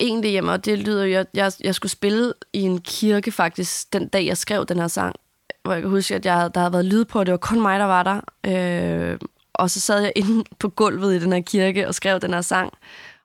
egentlig, 0.00 0.32
jamen, 0.32 0.50
og 0.50 0.64
det 0.64 0.78
lyder 0.78 1.04
jo, 1.04 1.10
jeg, 1.10 1.26
jeg, 1.34 1.52
jeg 1.60 1.74
skulle 1.74 1.92
spille 1.92 2.32
i 2.52 2.60
en 2.60 2.80
kirke 2.80 3.32
faktisk, 3.32 3.92
den 3.92 4.08
dag 4.08 4.26
jeg 4.26 4.36
skrev 4.36 4.66
den 4.66 4.78
her 4.78 4.88
sang, 4.88 5.16
hvor 5.62 5.72
jeg 5.72 5.82
kan 5.82 5.90
huske, 5.90 6.14
at 6.14 6.26
jeg, 6.26 6.50
der 6.54 6.60
havde 6.60 6.72
været 6.72 6.84
lyd 6.84 7.04
på, 7.04 7.24
det 7.24 7.32
var 7.32 7.38
kun 7.38 7.60
mig, 7.60 7.78
der 7.80 7.86
var 7.86 8.02
der. 8.02 8.20
Øh, 8.46 9.18
og 9.54 9.70
så 9.70 9.80
sad 9.80 10.00
jeg 10.00 10.12
inde 10.16 10.44
på 10.58 10.68
gulvet 10.68 11.14
i 11.14 11.20
den 11.20 11.32
her 11.32 11.40
kirke 11.40 11.88
og 11.88 11.94
skrev 11.94 12.20
den 12.20 12.34
her 12.34 12.40
sang, 12.40 12.72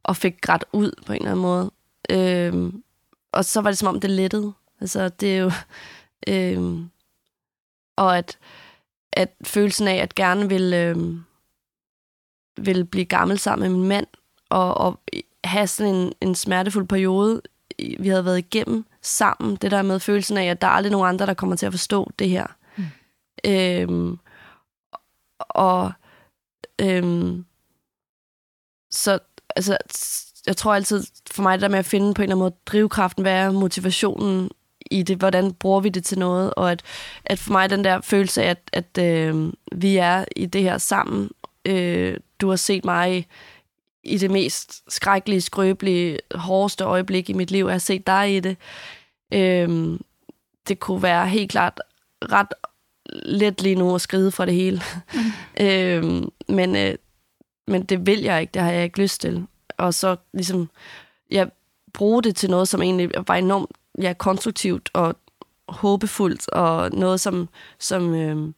og 0.04 0.18
fik 0.18 0.42
grædt 0.42 0.66
ud 0.74 0.92
på 1.06 1.14
en 1.14 1.20
eller 1.20 1.32
anden 1.32 1.42
måde. 1.42 1.72
Øh, 2.10 2.74
og 3.32 3.46
så 3.46 3.62
var 3.62 3.70
det 3.70 3.78
som 3.78 3.88
om, 3.88 4.00
det 4.00 4.10
lettede. 4.10 4.54
Altså, 4.82 5.10
det 5.10 5.36
er 5.36 5.38
jo... 5.38 5.52
Øh, 6.28 6.80
og 7.98 8.18
at, 8.18 8.38
at 9.14 9.34
følelsen 9.44 9.88
af, 9.88 9.96
at 9.96 10.16
gerne 10.16 10.50
vil... 10.50 10.74
Øh, 10.74 10.98
ville 12.66 12.86
blive 12.86 13.06
gammel 13.06 13.40
sammen 13.40 13.72
med 13.72 13.78
min 13.80 13.88
mand, 13.88 14.08
og, 14.50 14.78
og 14.78 15.00
have 15.44 15.68
sådan 15.68 15.96
en, 15.96 16.14
en 16.22 16.36
smertefuld 16.36 16.88
periode, 16.88 17.42
vi 18.00 18.08
havde 18.08 18.26
været 18.26 18.38
igennem 18.38 18.86
sammen. 19.02 19.56
Det 19.56 19.72
der 19.72 19.82
med 19.82 20.00
følelsen 20.00 20.38
af, 20.38 20.46
at 20.46 20.62
der 20.62 20.68
er 20.68 20.72
aldrig 20.72 20.92
nogen 20.92 21.10
andre, 21.10 21.26
der 21.26 21.34
kommer 21.34 21.56
til 21.56 21.66
at 21.66 21.74
forstå 21.74 22.12
det 22.20 22.30
her. 22.30 22.46
Mm. 22.78 22.84
Øhm, 23.46 24.20
og 25.40 25.92
øhm, 26.82 27.46
så 28.92 29.20
altså, 29.56 29.78
jeg 30.48 30.58
tror 30.58 30.74
altid, 30.74 31.04
for 31.32 31.44
mig 31.44 31.54
det 31.54 31.62
der 31.62 31.68
med 31.70 31.80
at 31.80 31.86
finde 31.86 32.14
på 32.14 32.22
en 32.22 32.24
eller 32.24 32.36
anden 32.36 32.44
måde 32.44 32.56
drivkraften, 32.66 33.22
hvad 33.22 33.34
er 33.34 33.52
motivationen 33.52 34.50
i 34.92 35.04
det, 35.04 35.18
hvordan 35.18 35.54
bruger 35.54 35.80
vi 35.80 35.90
det 35.90 36.04
til 36.04 36.20
noget, 36.20 36.54
og 36.54 36.72
at, 36.72 36.84
at 37.26 37.40
for 37.40 37.52
mig 37.52 37.70
den 37.70 37.84
der 37.84 38.02
følelse 38.02 38.44
af, 38.44 38.50
at, 38.50 38.70
at 38.74 39.04
øh, 39.04 39.54
vi 39.72 39.98
er 39.98 40.26
i 40.36 40.46
det 40.46 40.62
her 40.62 40.78
sammen, 40.78 41.30
øh, 41.66 42.18
du 42.42 42.50
har 42.50 42.56
set 42.56 42.86
mig 42.86 43.28
i, 44.04 44.18
det 44.18 44.32
mest 44.32 44.94
skrækkelige, 44.94 45.42
skrøbelige, 45.42 46.20
hårdeste 46.36 46.84
øjeblik 46.84 47.30
i 47.30 47.34
mit 47.34 47.52
liv. 47.52 47.66
Jeg 47.66 47.74
har 47.74 47.80
set 47.80 48.08
dig 48.08 48.36
i 48.36 48.40
det. 48.40 48.58
Øh, 49.34 50.00
det 50.68 50.80
kunne 50.80 51.04
være 51.04 51.28
helt 51.28 51.52
klart 51.52 51.82
ret 52.22 52.54
let 53.10 53.62
lige 53.62 53.76
nu 53.76 53.96
at 53.96 54.02
skride 54.02 54.32
for 54.32 54.46
det 54.46 54.54
hele. 54.54 54.82
Mm. 55.14 55.20
øh, 55.66 56.04
men, 56.48 56.76
øh, 56.76 56.96
men 57.68 57.84
det 57.84 58.06
vil 58.06 58.22
jeg 58.22 58.42
ikke, 58.42 58.52
det 58.52 58.62
har 58.62 58.72
jeg 58.72 58.84
ikke 58.84 59.02
lyst 59.02 59.22
til. 59.22 59.46
Og 59.78 59.94
så 59.94 60.16
ligesom, 60.34 60.70
jeg 61.32 61.50
bruge 61.94 62.24
det 62.24 62.36
til 62.36 62.50
noget, 62.50 62.68
som 62.68 62.82
egentlig 62.82 63.12
var 63.28 63.36
enormt 63.36 63.72
ja, 64.02 64.14
konstruktivt 64.14 64.90
og 64.94 65.16
håbefuldt, 65.68 66.50
og 66.50 66.92
noget, 66.92 67.20
som, 67.20 67.50
som, 67.80 68.16
øh, 68.16 68.54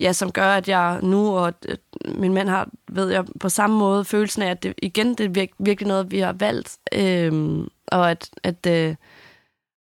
ja, 0.00 0.12
som 0.12 0.32
gør, 0.32 0.48
at 0.48 0.68
jeg 0.68 1.00
nu, 1.02 1.38
og 1.38 1.54
øh, 1.68 1.76
min 2.14 2.34
mand 2.34 2.48
har, 2.48 2.68
ved 2.88 3.10
jeg, 3.10 3.24
på 3.40 3.48
samme 3.48 3.78
måde 3.78 4.04
følelsen 4.04 4.42
af, 4.42 4.50
at 4.50 4.62
det 4.62 4.74
igen, 4.82 5.14
det 5.14 5.38
er 5.38 5.46
virkelig 5.58 5.88
noget, 5.88 6.10
vi 6.10 6.18
har 6.18 6.32
valgt, 6.32 6.78
øh, 6.94 7.60
og 7.86 8.10
at, 8.10 8.30
at, 8.42 8.66
øh, 8.66 8.94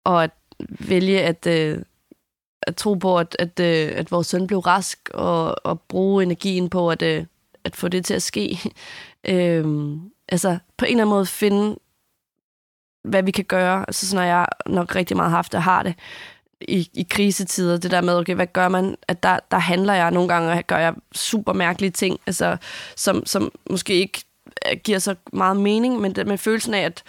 og 0.05 0.25
at 0.25 0.31
vælge 0.89 1.23
at, 1.23 1.47
øh, 1.47 1.83
at 2.63 2.77
tro 2.77 2.95
på, 2.95 3.19
at, 3.19 3.37
at, 3.39 3.61
øh, 3.61 3.93
at 3.99 4.11
vores 4.11 4.27
søn 4.27 4.47
blev 4.47 4.59
rask, 4.59 5.11
og, 5.15 5.67
og 5.67 5.81
bruge 5.81 6.23
energien 6.23 6.71
på 6.71 6.91
at, 6.91 7.03
øh, 7.03 7.25
at 7.65 7.77
få 7.77 7.89
det 7.89 8.05
til 8.05 8.15
at 8.15 8.23
ske. 8.23 8.59
øh, 9.33 9.65
altså, 10.29 10.59
på 10.77 10.85
en 10.85 10.91
eller 10.91 11.03
anden 11.03 11.15
måde 11.15 11.27
finde, 11.27 11.77
hvad 13.05 13.23
vi 13.23 13.31
kan 13.31 13.45
gøre. 13.45 13.85
Altså, 13.89 14.07
sådan, 14.07 14.23
når 14.23 14.29
jeg 14.29 14.47
nok 14.67 14.97
rigtig 14.97 15.17
meget 15.17 15.31
har 15.31 15.37
haft 15.37 15.55
og 15.55 15.63
har 15.63 15.83
det 15.83 15.95
i, 16.61 16.91
i 16.95 17.07
krisetider, 17.11 17.77
det 17.77 17.91
der 17.91 18.01
med, 18.01 18.17
okay, 18.17 18.35
hvad 18.35 18.47
gør 18.47 18.69
man? 18.69 18.97
At 19.09 19.23
der, 19.23 19.39
der 19.51 19.59
handler 19.59 19.95
jeg 19.95 20.11
nogle 20.11 20.29
gange, 20.29 20.53
og 20.53 20.65
gør 20.67 20.79
jeg 20.79 20.95
super 21.13 21.53
mærkelige 21.53 21.91
ting, 21.91 22.21
altså, 22.27 22.57
som, 22.97 23.27
som 23.27 23.53
måske 23.71 23.95
ikke 23.95 24.23
øh, 24.71 24.79
giver 24.85 24.99
så 24.99 25.15
meget 25.33 25.57
mening, 25.57 26.01
men 26.01 26.13
det, 26.13 26.27
med 26.27 26.39
følelsen 26.39 26.75
af, 26.75 26.81
at 26.81 27.05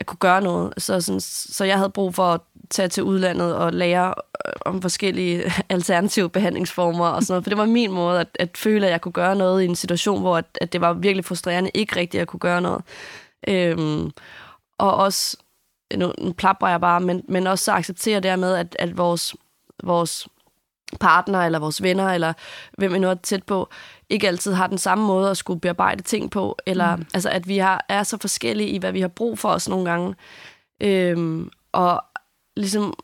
at 0.00 0.06
kunne 0.06 0.18
gøre 0.18 0.42
noget. 0.42 0.72
Så, 0.78 1.00
sådan, 1.00 1.20
så 1.20 1.64
jeg 1.64 1.76
havde 1.76 1.90
brug 1.90 2.14
for 2.14 2.32
at 2.32 2.40
tage 2.70 2.88
til 2.88 3.02
udlandet 3.02 3.54
og 3.54 3.72
lære 3.72 4.14
øh, 4.46 4.52
om 4.60 4.82
forskellige 4.82 5.52
alternative 5.68 6.30
behandlingsformer 6.30 7.06
og 7.06 7.22
sådan 7.22 7.32
noget. 7.32 7.44
For 7.44 7.50
det 7.50 7.58
var 7.58 7.66
min 7.66 7.92
måde 7.92 8.20
at, 8.20 8.28
at 8.34 8.56
føle, 8.56 8.86
at 8.86 8.92
jeg 8.92 9.00
kunne 9.00 9.12
gøre 9.12 9.36
noget 9.36 9.62
i 9.62 9.66
en 9.66 9.76
situation, 9.76 10.20
hvor 10.20 10.36
at, 10.36 10.44
at 10.60 10.72
det 10.72 10.80
var 10.80 10.92
virkelig 10.92 11.24
frustrerende 11.24 11.70
ikke 11.74 11.96
rigtigt 11.96 12.20
at 12.20 12.28
kunne 12.28 12.40
gøre 12.40 12.60
noget. 12.60 12.82
Øhm, 13.48 14.10
og 14.78 14.94
også, 14.94 15.36
nu, 15.96 16.12
nu 16.18 16.32
plapper 16.32 16.68
jeg 16.68 16.80
bare, 16.80 17.00
men, 17.00 17.22
men 17.28 17.46
også 17.46 17.64
så 17.64 17.72
acceptere 17.72 18.20
det 18.20 18.30
her 18.30 18.36
med, 18.36 18.54
at, 18.54 18.76
at 18.78 18.98
vores, 18.98 19.34
vores 19.82 20.28
partner 21.00 21.38
eller 21.38 21.58
vores 21.58 21.82
venner, 21.82 22.08
eller 22.08 22.32
hvem 22.78 22.92
vi 22.92 22.98
nu 22.98 23.08
er 23.08 23.14
tæt 23.14 23.42
på, 23.42 23.68
ikke 24.08 24.28
altid 24.28 24.52
har 24.52 24.66
den 24.66 24.78
samme 24.78 25.06
måde 25.06 25.30
at 25.30 25.36
skulle 25.36 25.60
bearbejde 25.60 26.02
ting 26.02 26.30
på, 26.30 26.58
eller 26.66 26.96
mm. 26.96 27.06
altså, 27.14 27.30
at 27.30 27.48
vi 27.48 27.58
har, 27.58 27.84
er 27.88 28.02
så 28.02 28.18
forskellige 28.20 28.68
i, 28.68 28.78
hvad 28.78 28.92
vi 28.92 29.00
har 29.00 29.08
brug 29.08 29.38
for 29.38 29.48
os 29.48 29.68
nogle 29.68 29.90
gange. 29.90 30.14
Øhm, 30.80 31.50
og 31.72 32.04
ligesom 32.56 32.94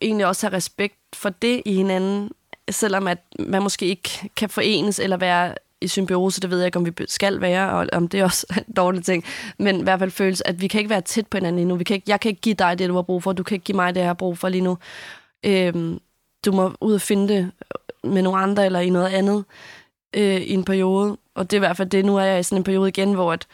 egentlig 0.00 0.26
også 0.26 0.46
have 0.46 0.56
respekt 0.56 0.98
for 1.14 1.28
det 1.28 1.62
i 1.66 1.74
hinanden, 1.74 2.30
selvom 2.70 3.08
at 3.08 3.18
man 3.38 3.62
måske 3.62 3.86
ikke 3.86 4.30
kan 4.36 4.48
forenes 4.48 4.98
eller 4.98 5.16
være 5.16 5.54
i 5.84 5.88
symbiose, 5.88 6.40
det 6.40 6.50
ved 6.50 6.58
jeg 6.58 6.66
ikke, 6.66 6.78
om 6.78 6.86
vi 6.86 6.92
skal 7.06 7.40
være, 7.40 7.70
og 7.70 7.86
om 7.92 8.08
det 8.08 8.20
er 8.20 8.24
også 8.24 8.46
en 8.68 8.74
dårlig 8.74 9.04
ting, 9.04 9.24
men 9.58 9.80
i 9.80 9.82
hvert 9.82 9.98
fald 9.98 10.10
føles, 10.10 10.42
at 10.44 10.60
vi 10.60 10.66
kan 10.66 10.78
ikke 10.78 10.90
være 10.90 11.00
tæt 11.00 11.26
på 11.26 11.36
hinanden 11.36 11.60
endnu. 11.60 11.76
Vi 11.76 11.84
kan 11.84 11.94
ikke, 11.94 12.10
jeg 12.10 12.20
kan 12.20 12.28
ikke 12.28 12.40
give 12.40 12.54
dig 12.54 12.78
det, 12.78 12.88
du 12.88 12.94
har 12.94 13.02
brug 13.02 13.22
for, 13.22 13.32
du 13.32 13.42
kan 13.42 13.54
ikke 13.54 13.64
give 13.64 13.76
mig 13.76 13.94
det, 13.94 14.00
jeg 14.00 14.08
har 14.08 14.14
brug 14.14 14.38
for 14.38 14.48
lige 14.48 14.60
nu. 14.60 14.78
Øhm, 15.44 16.00
du 16.44 16.52
må 16.52 16.72
ud 16.80 16.94
og 16.94 17.00
finde 17.00 17.34
det 17.34 17.50
med 18.04 18.22
nogle 18.22 18.38
andre 18.38 18.66
eller 18.66 18.80
i 18.80 18.90
noget 18.90 19.08
andet 19.08 19.44
øh, 20.14 20.40
i 20.40 20.54
en 20.54 20.64
periode. 20.64 21.16
Og 21.34 21.50
det 21.50 21.56
er 21.56 21.58
i 21.58 21.66
hvert 21.66 21.76
fald 21.76 21.90
det. 21.90 22.04
Nu 22.04 22.16
er 22.16 22.22
jeg 22.22 22.40
i 22.40 22.42
sådan 22.42 22.58
en 22.58 22.64
periode 22.64 22.88
igen, 22.88 23.12
hvor 23.12 23.32
at, 23.32 23.46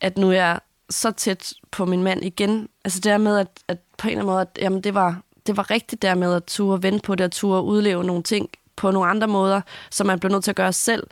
at 0.00 0.18
nu 0.18 0.28
er 0.28 0.32
jeg 0.32 0.60
så 0.90 1.10
tæt 1.10 1.52
på 1.70 1.84
min 1.84 2.02
mand 2.02 2.24
igen. 2.24 2.68
Altså 2.84 3.00
det 3.00 3.20
med, 3.20 3.38
at, 3.38 3.48
at 3.68 3.78
på 3.98 4.08
en 4.08 4.10
eller 4.10 4.22
anden 4.22 4.32
måde, 4.32 4.40
at 4.40 4.58
jamen, 4.62 4.80
det, 4.80 4.94
var, 4.94 5.20
det 5.46 5.56
var 5.56 5.70
rigtigt 5.70 6.02
der 6.02 6.14
med 6.14 6.34
at 6.34 6.44
ture 6.44 6.82
vente 6.82 7.02
på 7.02 7.14
det, 7.14 7.24
at 7.24 7.32
ture 7.32 7.62
udleve 7.62 8.04
nogle 8.04 8.22
ting 8.22 8.50
på 8.76 8.90
nogle 8.90 9.10
andre 9.10 9.26
måder, 9.26 9.60
som 9.90 10.06
man 10.06 10.20
bliver 10.20 10.32
nødt 10.32 10.44
til 10.44 10.50
at 10.50 10.56
gøre 10.56 10.72
selv 10.72 11.06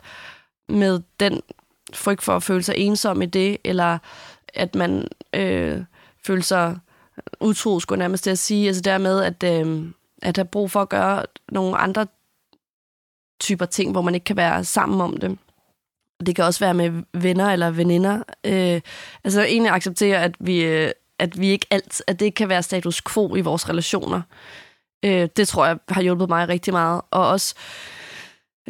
med 0.69 1.01
den 1.19 1.41
frygt 1.93 2.23
for 2.23 2.35
at 2.35 2.43
føle 2.43 2.63
sig 2.63 2.75
ensom 2.77 3.21
i 3.21 3.25
det, 3.25 3.57
eller 3.63 3.97
at 4.53 4.75
man 4.75 5.07
øh, 5.33 5.83
føler 6.25 6.41
sig 6.41 6.79
utro, 7.39 7.79
skulle 7.79 7.99
nærmest 7.99 8.23
til 8.23 8.31
at 8.31 8.39
sige. 8.39 8.67
Altså 8.67 8.81
dermed, 8.81 9.21
at, 9.21 9.43
øh, 9.43 9.85
at 10.21 10.37
have 10.37 10.45
brug 10.45 10.71
for 10.71 10.81
at 10.81 10.89
gøre 10.89 11.25
nogle 11.51 11.77
andre 11.77 12.07
typer 13.39 13.65
ting, 13.65 13.91
hvor 13.91 14.01
man 14.01 14.13
ikke 14.15 14.25
kan 14.25 14.37
være 14.37 14.63
sammen 14.63 15.01
om 15.01 15.17
det. 15.17 15.37
Det 16.25 16.35
kan 16.35 16.45
også 16.45 16.59
være 16.59 16.73
med 16.73 17.03
venner 17.13 17.51
eller 17.51 17.71
veninder. 17.71 18.23
Øh, 18.43 18.81
altså 19.23 19.41
egentlig 19.41 19.71
acceptere, 19.71 20.23
at 20.23 20.35
vi, 20.39 20.63
øh, 20.63 20.91
at 21.19 21.39
vi 21.39 21.47
ikke 21.47 21.65
alt, 21.71 22.03
at 22.07 22.19
det 22.19 22.25
ikke 22.25 22.35
kan 22.35 22.49
være 22.49 22.63
status 22.63 23.01
quo 23.01 23.35
i 23.35 23.41
vores 23.41 23.69
relationer. 23.69 24.21
Øh, 25.05 25.29
det 25.37 25.47
tror 25.47 25.65
jeg 25.65 25.77
har 25.89 26.01
hjulpet 26.01 26.29
mig 26.29 26.49
rigtig 26.49 26.73
meget. 26.73 27.01
Og 27.11 27.27
også, 27.27 27.55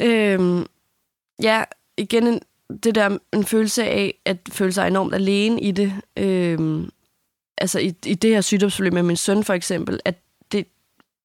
øh, 0.00 0.64
ja, 1.42 1.64
igen 2.00 2.26
en, 2.26 2.40
det 2.82 2.94
der 2.94 3.18
en 3.32 3.44
følelse 3.44 3.84
af 3.84 4.14
at 4.24 4.36
føle 4.52 4.72
sig 4.72 4.86
enormt 4.86 5.14
alene 5.14 5.60
i 5.60 5.70
det. 5.70 5.92
Øh, 6.16 6.88
altså 7.58 7.78
i, 7.78 7.94
i 8.06 8.14
det 8.14 8.30
her 8.30 8.40
sygdomsforløb 8.40 8.92
med 8.92 9.02
min 9.02 9.16
søn 9.16 9.44
for 9.44 9.54
eksempel, 9.54 10.00
at, 10.04 10.18
det, 10.52 10.66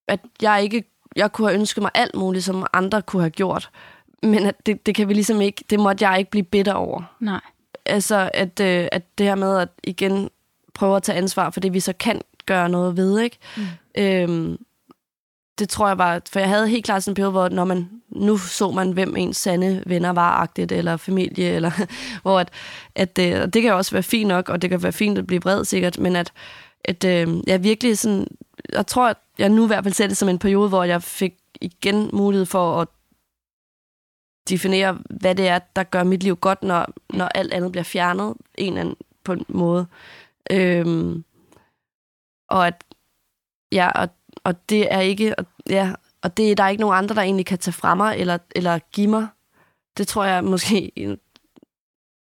at 0.07 0.19
jeg 0.41 0.63
ikke 0.63 0.83
jeg 1.15 1.31
kunne 1.31 1.47
have 1.47 1.59
ønsket 1.59 1.81
mig 1.81 1.91
alt 1.93 2.15
muligt, 2.15 2.45
som 2.45 2.65
andre 2.73 3.01
kunne 3.01 3.21
have 3.21 3.29
gjort. 3.29 3.69
Men 4.23 4.45
at 4.45 4.65
det, 4.65 4.85
det 4.85 4.95
kan 4.95 5.09
vi 5.09 5.13
ligesom 5.13 5.41
ikke, 5.41 5.63
det 5.69 5.79
måtte 5.79 6.09
jeg 6.09 6.19
ikke 6.19 6.31
blive 6.31 6.43
bitter 6.43 6.73
over. 6.73 7.15
Nej. 7.19 7.41
Altså, 7.85 8.29
at, 8.33 8.59
øh, 8.59 8.87
at 8.91 9.17
det 9.17 9.25
her 9.25 9.35
med 9.35 9.57
at 9.57 9.69
igen 9.83 10.29
prøve 10.73 10.95
at 10.95 11.03
tage 11.03 11.17
ansvar 11.17 11.49
for 11.49 11.59
det, 11.59 11.73
vi 11.73 11.79
så 11.79 11.93
kan 11.93 12.21
gøre 12.45 12.69
noget 12.69 12.97
ved, 12.97 13.19
ikke? 13.19 13.37
Mm. 13.57 13.63
Øhm, 13.97 14.57
det 15.59 15.69
tror 15.69 15.87
jeg 15.87 15.97
var, 15.97 16.21
for 16.31 16.39
jeg 16.39 16.49
havde 16.49 16.67
helt 16.67 16.85
klart 16.85 17.03
sådan 17.03 17.11
en 17.11 17.15
periode, 17.15 17.31
hvor 17.31 17.49
når 17.49 17.65
man, 17.65 17.89
nu 18.09 18.37
så 18.37 18.71
man, 18.71 18.91
hvem 18.91 19.15
ens 19.15 19.37
sande 19.37 19.83
venner 19.85 20.09
var 20.09 20.31
agtigt, 20.31 20.71
eller 20.71 20.97
familie, 20.97 21.49
eller 21.49 21.71
hvor 22.21 22.39
at, 22.39 22.49
at 22.95 23.15
det, 23.15 23.41
og 23.41 23.53
det 23.53 23.61
kan 23.61 23.73
også 23.73 23.91
være 23.91 24.03
fint 24.03 24.27
nok, 24.27 24.49
og 24.49 24.61
det 24.61 24.69
kan 24.69 24.83
være 24.83 24.91
fint 24.91 25.17
at 25.17 25.27
blive 25.27 25.39
bred 25.39 25.65
sikkert, 25.65 25.99
men 25.99 26.15
at, 26.15 26.33
at 26.83 27.03
øh, 27.03 27.27
jeg 27.47 27.63
virkelig 27.63 27.97
sådan, 27.97 28.27
jeg 28.73 28.87
tror, 28.87 29.07
at 29.07 29.17
jeg 29.37 29.49
nu 29.49 29.63
i 29.63 29.67
hvert 29.67 29.83
fald 29.83 29.93
ser 29.93 30.07
det 30.07 30.17
som 30.17 30.29
en 30.29 30.39
periode, 30.39 30.69
hvor 30.69 30.83
jeg 30.83 31.03
fik 31.03 31.33
igen 31.61 32.09
mulighed 32.13 32.45
for 32.45 32.81
at 32.81 32.87
definere, 34.49 34.97
hvad 35.09 35.35
det 35.35 35.47
er, 35.47 35.59
der 35.75 35.83
gør 35.83 36.03
mit 36.03 36.23
liv 36.23 36.35
godt, 36.35 36.63
når, 36.63 36.85
når 37.09 37.25
alt 37.25 37.53
andet 37.53 37.71
bliver 37.71 37.83
fjernet 37.83 38.33
en 38.57 38.67
eller 38.67 38.81
anden, 38.81 38.95
på 39.23 39.33
en 39.33 39.45
måde. 39.47 39.87
Øhm, 40.51 41.23
og 42.49 42.67
at 42.67 42.83
ja, 43.71 43.89
og, 43.91 44.09
og 44.45 44.69
det 44.69 44.93
er 44.93 44.99
ikke, 44.99 45.39
og, 45.39 45.45
ja, 45.69 45.93
og 46.21 46.37
det 46.37 46.57
der 46.57 46.63
er 46.63 46.69
ikke 46.69 46.81
nogen 46.81 46.97
andre, 46.97 47.15
der 47.15 47.21
egentlig 47.21 47.45
kan 47.45 47.57
tage 47.57 47.73
fra 47.73 47.95
mig, 47.95 48.17
eller, 48.17 48.37
eller 48.55 48.79
give 48.91 49.07
mig. 49.07 49.27
Det 49.97 50.07
tror 50.07 50.23
jeg 50.23 50.43
måske, 50.43 50.91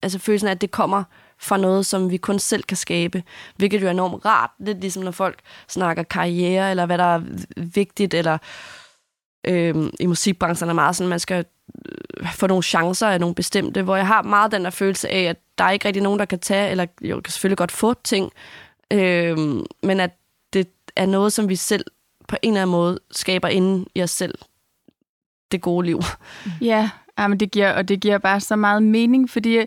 altså 0.03 0.19
følelsen 0.19 0.49
af, 0.49 0.53
at 0.53 0.61
det 0.61 0.71
kommer 0.71 1.05
fra 1.39 1.57
noget, 1.57 1.87
som 1.87 2.11
vi 2.11 2.17
kun 2.17 2.39
selv 2.39 2.63
kan 2.63 2.77
skabe, 2.77 3.23
hvilket 3.57 3.83
jo 3.83 3.87
er 3.87 3.91
enormt 3.91 4.25
rart. 4.25 4.51
Lidt 4.59 4.81
ligesom 4.81 5.03
når 5.03 5.11
folk 5.11 5.39
snakker 5.69 6.03
karriere, 6.03 6.71
eller 6.71 6.87
hvad 6.87 6.99
der 6.99 7.05
er 7.05 7.23
vigtigt, 7.57 8.15
eller 8.15 8.39
øh, 9.47 9.93
i 10.01 10.07
musikbranchen 10.07 10.71
er 10.71 10.75
meget 10.75 10.97
sådan, 10.97 11.09
man 11.09 11.21
skal 11.21 11.45
øh, 12.21 12.33
få 12.33 12.47
nogle 12.47 12.63
chancer 12.63 13.09
af 13.09 13.21
nogle 13.21 13.35
bestemte, 13.35 13.83
hvor 13.83 13.97
jeg 13.97 14.07
har 14.07 14.23
meget 14.23 14.53
den 14.53 14.65
der 14.65 14.71
følelse 14.71 15.09
af, 15.09 15.23
at 15.23 15.37
der 15.59 15.65
er 15.65 15.71
ikke 15.71 15.89
rigtig 15.89 16.03
nogen, 16.03 16.19
der 16.19 16.25
kan 16.25 16.39
tage, 16.39 16.71
eller 16.71 16.87
jo, 17.01 17.21
kan 17.21 17.33
selvfølgelig 17.33 17.59
godt 17.59 17.73
få 17.73 17.95
ting, 17.95 18.33
øh, 18.91 19.39
men 19.83 20.01
at 20.01 20.11
det 20.53 20.69
er 20.97 21.07
noget, 21.07 21.33
som 21.33 21.49
vi 21.49 21.57
selv 21.57 21.85
på 22.29 22.37
en 22.43 22.53
eller 22.53 22.63
anden 22.63 22.73
måde 22.73 22.99
skaber 23.11 23.49
inden 23.49 23.87
i 23.95 24.03
os 24.03 24.11
selv. 24.11 24.35
Det 25.53 25.61
gode 25.61 25.87
liv. 25.87 26.01
Ja, 26.61 26.91
men 27.19 27.41
det 27.41 27.51
giver, 27.51 27.73
og 27.73 27.89
det 27.89 28.01
giver 28.01 28.19
bare 28.19 28.41
så 28.41 28.57
meget 28.57 28.83
mening, 28.83 29.31
fordi, 29.31 29.59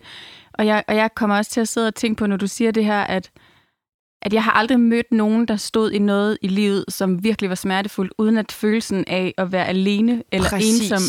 og 0.53 0.65
jeg, 0.65 0.83
og 0.87 0.95
jeg 0.95 1.15
kommer 1.15 1.37
også 1.37 1.51
til 1.51 1.61
at 1.61 1.67
sidde 1.67 1.87
og 1.87 1.95
tænke 1.95 2.19
på, 2.19 2.27
når 2.27 2.37
du 2.37 2.47
siger 2.47 2.71
det 2.71 2.85
her, 2.85 3.01
at 3.01 3.31
at 4.21 4.33
jeg 4.33 4.43
har 4.43 4.51
aldrig 4.51 4.79
mødt 4.79 5.11
nogen, 5.11 5.45
der 5.45 5.55
stod 5.55 5.91
i 5.91 5.99
noget 5.99 6.37
i 6.41 6.47
livet, 6.47 6.85
som 6.89 7.23
virkelig 7.23 7.49
var 7.49 7.55
smertefuldt, 7.55 8.13
uden 8.17 8.37
at 8.37 8.51
følelsen 8.51 9.03
af 9.07 9.33
at 9.37 9.51
være 9.51 9.67
alene 9.67 10.23
eller 10.31 10.49
Præcis. 10.49 10.91
ensom 10.91 11.01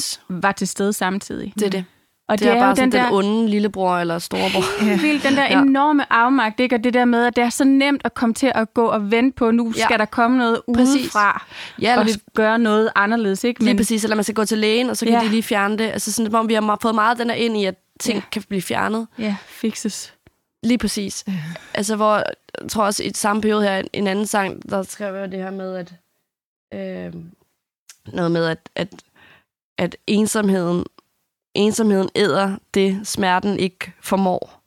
var 0.43 0.53
til 0.53 0.69
stede 0.69 0.93
samtidig. 0.93 1.53
Det 1.55 1.67
er 1.67 1.71
det. 1.71 1.85
Og 2.29 2.39
Det, 2.39 2.45
det 2.47 2.53
er, 2.55 2.59
bare 2.61 2.69
jo 2.69 2.75
den, 2.75 2.93
den 2.93 2.93
der 2.93 3.13
onde 3.13 3.49
lillebror 3.49 3.97
eller 3.99 4.19
storebror. 4.19 4.81
helt 4.85 5.03
vildt, 5.03 5.23
den 5.25 5.37
der 5.37 5.43
Ja. 5.45 5.63
enorme 5.63 6.13
afmagt, 6.13 6.61
ikke? 6.61 6.75
og 6.77 6.85
det 6.85 6.95
der 6.95 7.05
med, 7.05 7.25
at 7.27 7.37
det 7.37 7.45
er 7.45 7.51
så 7.51 7.65
nemt 7.65 8.01
at 8.05 8.15
komme 8.15 8.35
til 8.35 8.53
at 8.55 8.75
gå 8.75 8.87
og 8.87 9.11
vente 9.11 9.37
på, 9.37 9.51
nu 9.51 9.73
Ja. 9.77 9.85
skal 9.85 9.99
der 9.99 10.05
komme 10.05 10.39
noget 10.39 10.61
Præcis. 10.75 11.03
udefra, 11.03 11.47
Ja, 11.83 11.91
eller 11.91 12.01
og 12.01 12.07
vi, 12.07 12.13
gøre 12.35 12.59
noget 12.59 12.91
anderledes. 12.95 13.45
Ikke? 13.45 13.65
lige 13.65 13.77
præcis, 13.77 14.05
eller 14.05 14.15
man 14.15 14.25
skal 14.25 14.35
gå 14.35 14.45
til 14.45 14.59
lægen, 14.59 14.91
og 14.91 14.97
så 14.97 15.05
kan 15.07 15.15
Ja. 15.15 15.21
de 15.21 15.29
lige 15.29 15.43
fjerne 15.43 15.79
det. 15.79 15.85
Altså 15.85 16.13
sådan, 16.13 16.31
hvor 16.31 16.43
vi 16.43 16.55
har 16.55 16.79
fået 16.83 16.95
meget 16.95 17.19
den 17.19 17.29
der 17.29 17.35
ind 17.35 17.57
i, 17.57 17.65
at 17.65 17.75
ting 18.01 18.15
Ja. 18.17 18.21
ja. 18.25 18.31
kan 18.33 18.43
blive 18.49 18.63
fjernet. 18.63 19.07
Ja, 19.19 19.37
fixes. 19.47 20.15
Lige 20.63 20.79
præcis. 20.79 21.25
Ja. 21.29 21.33
Altså, 21.75 21.97
hvor 21.97 22.17
jeg 22.17 22.69
tror 22.71 22.85
også 22.85 23.03
i 23.03 23.11
samme 23.15 23.43
periode 23.43 23.63
her, 23.63 23.83
en 23.93 24.07
anden 24.07 24.27
sang, 24.27 24.71
der 24.71 24.83
skrev 24.83 25.15
jeg 25.15 25.33
det 25.33 25.39
her 25.43 25.51
med, 25.51 25.77
at 25.77 25.93
øh, 26.75 27.13
noget 28.13 28.31
med, 28.33 28.47
at, 28.47 28.59
at, 28.77 28.89
at 29.79 29.97
ensomheden, 30.07 30.85
ensomheden 31.59 32.09
æder 32.15 32.57
det, 32.75 33.01
smerten 33.05 33.59
ikke 33.59 33.93
formår. 34.01 34.63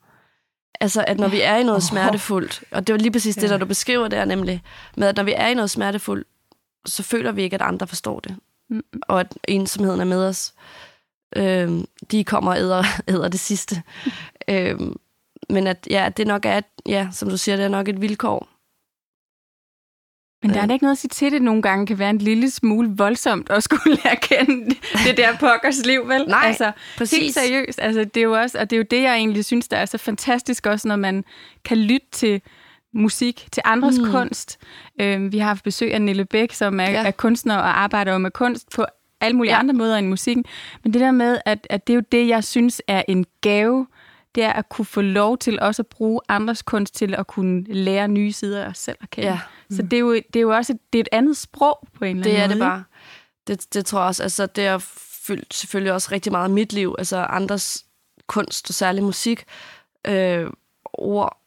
Altså, 0.81 1.05
at 1.07 1.19
når 1.19 1.27
vi 1.27 1.41
er 1.41 1.55
i 1.55 1.63
noget 1.63 1.83
smertefuldt, 1.83 2.63
og 2.71 2.87
det 2.87 2.93
var 2.93 2.99
lige 2.99 3.11
præcis 3.11 3.35
det, 3.35 3.49
der 3.49 3.57
du 3.57 3.65
beskriver 3.65 4.07
der 4.07 4.25
nemlig, 4.25 4.63
med 4.97 5.07
at 5.07 5.15
når 5.15 5.23
vi 5.23 5.33
er 5.35 5.47
i 5.47 5.53
noget 5.53 5.69
smertefuldt, 5.69 6.27
så 6.85 7.03
føler 7.03 7.31
vi 7.31 7.41
ikke, 7.41 7.53
at 7.53 7.61
andre 7.61 7.87
forstår 7.87 8.19
det. 8.19 8.35
Mm. 8.69 8.83
Og 9.01 9.19
at 9.19 9.37
ensomheden 9.47 10.01
er 10.01 10.05
med 10.05 10.25
os. 10.27 10.53
Øhm, 11.35 11.85
de 12.11 12.23
kommer 12.23 12.51
og 12.51 12.57
æder, 12.57 12.83
æder 13.13 13.27
det 13.27 13.39
sidste. 13.39 13.83
øhm, 14.49 14.95
men 15.49 15.67
at 15.67 15.87
ja, 15.89 16.09
det 16.17 16.27
nok 16.27 16.45
er, 16.45 16.61
ja, 16.85 17.07
som 17.11 17.29
du 17.29 17.37
siger, 17.37 17.55
det 17.55 17.65
er 17.65 17.69
nok 17.69 17.87
et 17.87 18.01
vilkår. 18.01 18.47
Men 20.43 20.53
der 20.53 20.61
er 20.61 20.65
da 20.65 20.73
ikke 20.73 20.85
noget 20.85 20.95
at 20.95 20.97
sige 20.99 21.09
til 21.09 21.31
det. 21.31 21.41
Nogle 21.41 21.61
gange 21.61 21.85
kan 21.87 21.99
være 21.99 22.09
en 22.09 22.17
lille 22.17 22.51
smule 22.51 22.89
voldsomt 22.97 23.49
at 23.49 23.63
skulle 23.63 23.81
lære 24.03 24.11
at 24.11 24.21
kende 24.21 24.75
det 25.07 25.17
der 25.17 25.37
pokkers 25.39 25.85
liv, 25.85 26.07
vel? 26.07 26.25
Nej, 26.27 26.43
altså, 26.45 26.71
præcis. 26.97 27.19
Helt 27.19 27.33
seriøst. 27.33 27.79
Altså, 27.81 28.03
det 28.03 28.17
er 28.17 28.23
jo 28.23 28.33
også, 28.33 28.57
og 28.59 28.69
det 28.69 28.75
er 28.75 28.77
jo 28.77 28.85
det, 28.91 29.01
jeg 29.01 29.15
egentlig 29.15 29.45
synes, 29.45 29.67
der 29.67 29.77
er 29.77 29.85
så 29.85 29.97
fantastisk 29.97 30.65
også, 30.65 30.87
når 30.87 30.95
man 30.95 31.23
kan 31.65 31.77
lytte 31.77 32.07
til 32.11 32.41
musik, 32.93 33.47
til 33.51 33.63
andres 33.65 33.99
Mm. 33.99 34.11
kunst. 34.11 34.59
Øhm, 35.01 35.31
vi 35.31 35.37
har 35.37 35.47
haft 35.47 35.63
besøg 35.63 35.93
af 35.93 36.01
Nille 36.01 36.25
Bæk, 36.25 36.53
som 36.53 36.79
er, 36.79 36.89
Ja. 36.91 37.05
er 37.07 37.11
kunstner 37.11 37.55
og 37.57 37.81
arbejder 37.81 38.17
med 38.17 38.31
kunst 38.31 38.69
på 38.75 38.85
alle 39.21 39.37
mulige 39.37 39.53
ja. 39.53 39.59
andre 39.59 39.73
måder 39.73 39.97
end 39.97 40.07
musikken. 40.07 40.45
Men 40.83 40.93
det 40.93 41.01
der 41.01 41.11
med, 41.11 41.37
at, 41.45 41.67
at 41.69 41.87
det 41.87 41.93
er 41.93 41.95
jo 41.95 42.03
det, 42.11 42.27
jeg 42.27 42.43
synes 42.43 42.81
er 42.87 43.03
en 43.07 43.25
gave, 43.41 43.87
det 44.35 44.43
er 44.43 44.53
at 44.53 44.69
kunne 44.69 44.85
få 44.85 45.01
lov 45.01 45.37
til 45.37 45.59
også 45.59 45.81
at 45.81 45.87
bruge 45.87 46.21
andres 46.29 46.61
kunst 46.61 46.95
til 46.95 47.15
at 47.15 47.27
kunne 47.27 47.63
lære 47.73 48.07
nye 48.07 48.31
sider 48.31 48.63
af 48.63 48.67
os 48.69 48.77
selv 48.77 48.97
at 49.01 49.09
kende. 49.09 49.29
Ja. 49.29 49.39
Så 49.75 49.81
det 49.81 49.93
er, 49.93 49.99
jo, 49.99 50.13
det 50.13 50.35
er 50.35 50.41
jo 50.41 50.49
også 50.55 50.73
et, 50.73 50.79
det 50.93 50.99
er 50.99 51.03
et 51.03 51.09
andet 51.11 51.37
sprog 51.37 51.87
på 51.93 52.05
en 52.05 52.17
eller 52.17 52.31
Det 52.31 52.37
anden 52.37 52.61
er 52.61 52.65
måde. 52.65 52.71
det 52.71 52.71
bare. 52.71 52.83
Det, 53.47 53.73
det 53.73 53.85
tror 53.85 53.99
jeg 53.99 54.07
også. 54.07 54.23
Altså, 54.23 54.45
det 54.45 54.67
har 54.67 54.77
fyldt 55.27 55.53
selvfølgelig 55.53 55.93
også 55.93 56.09
rigtig 56.11 56.31
meget 56.31 56.43
af 56.43 56.49
mit 56.49 56.73
liv. 56.73 56.95
Altså 56.97 57.17
andres 57.17 57.85
kunst, 58.27 58.69
og 58.69 58.73
særlig 58.73 59.03
musik. 59.03 59.43
Øh, 60.07 60.47
ord. 60.93 61.37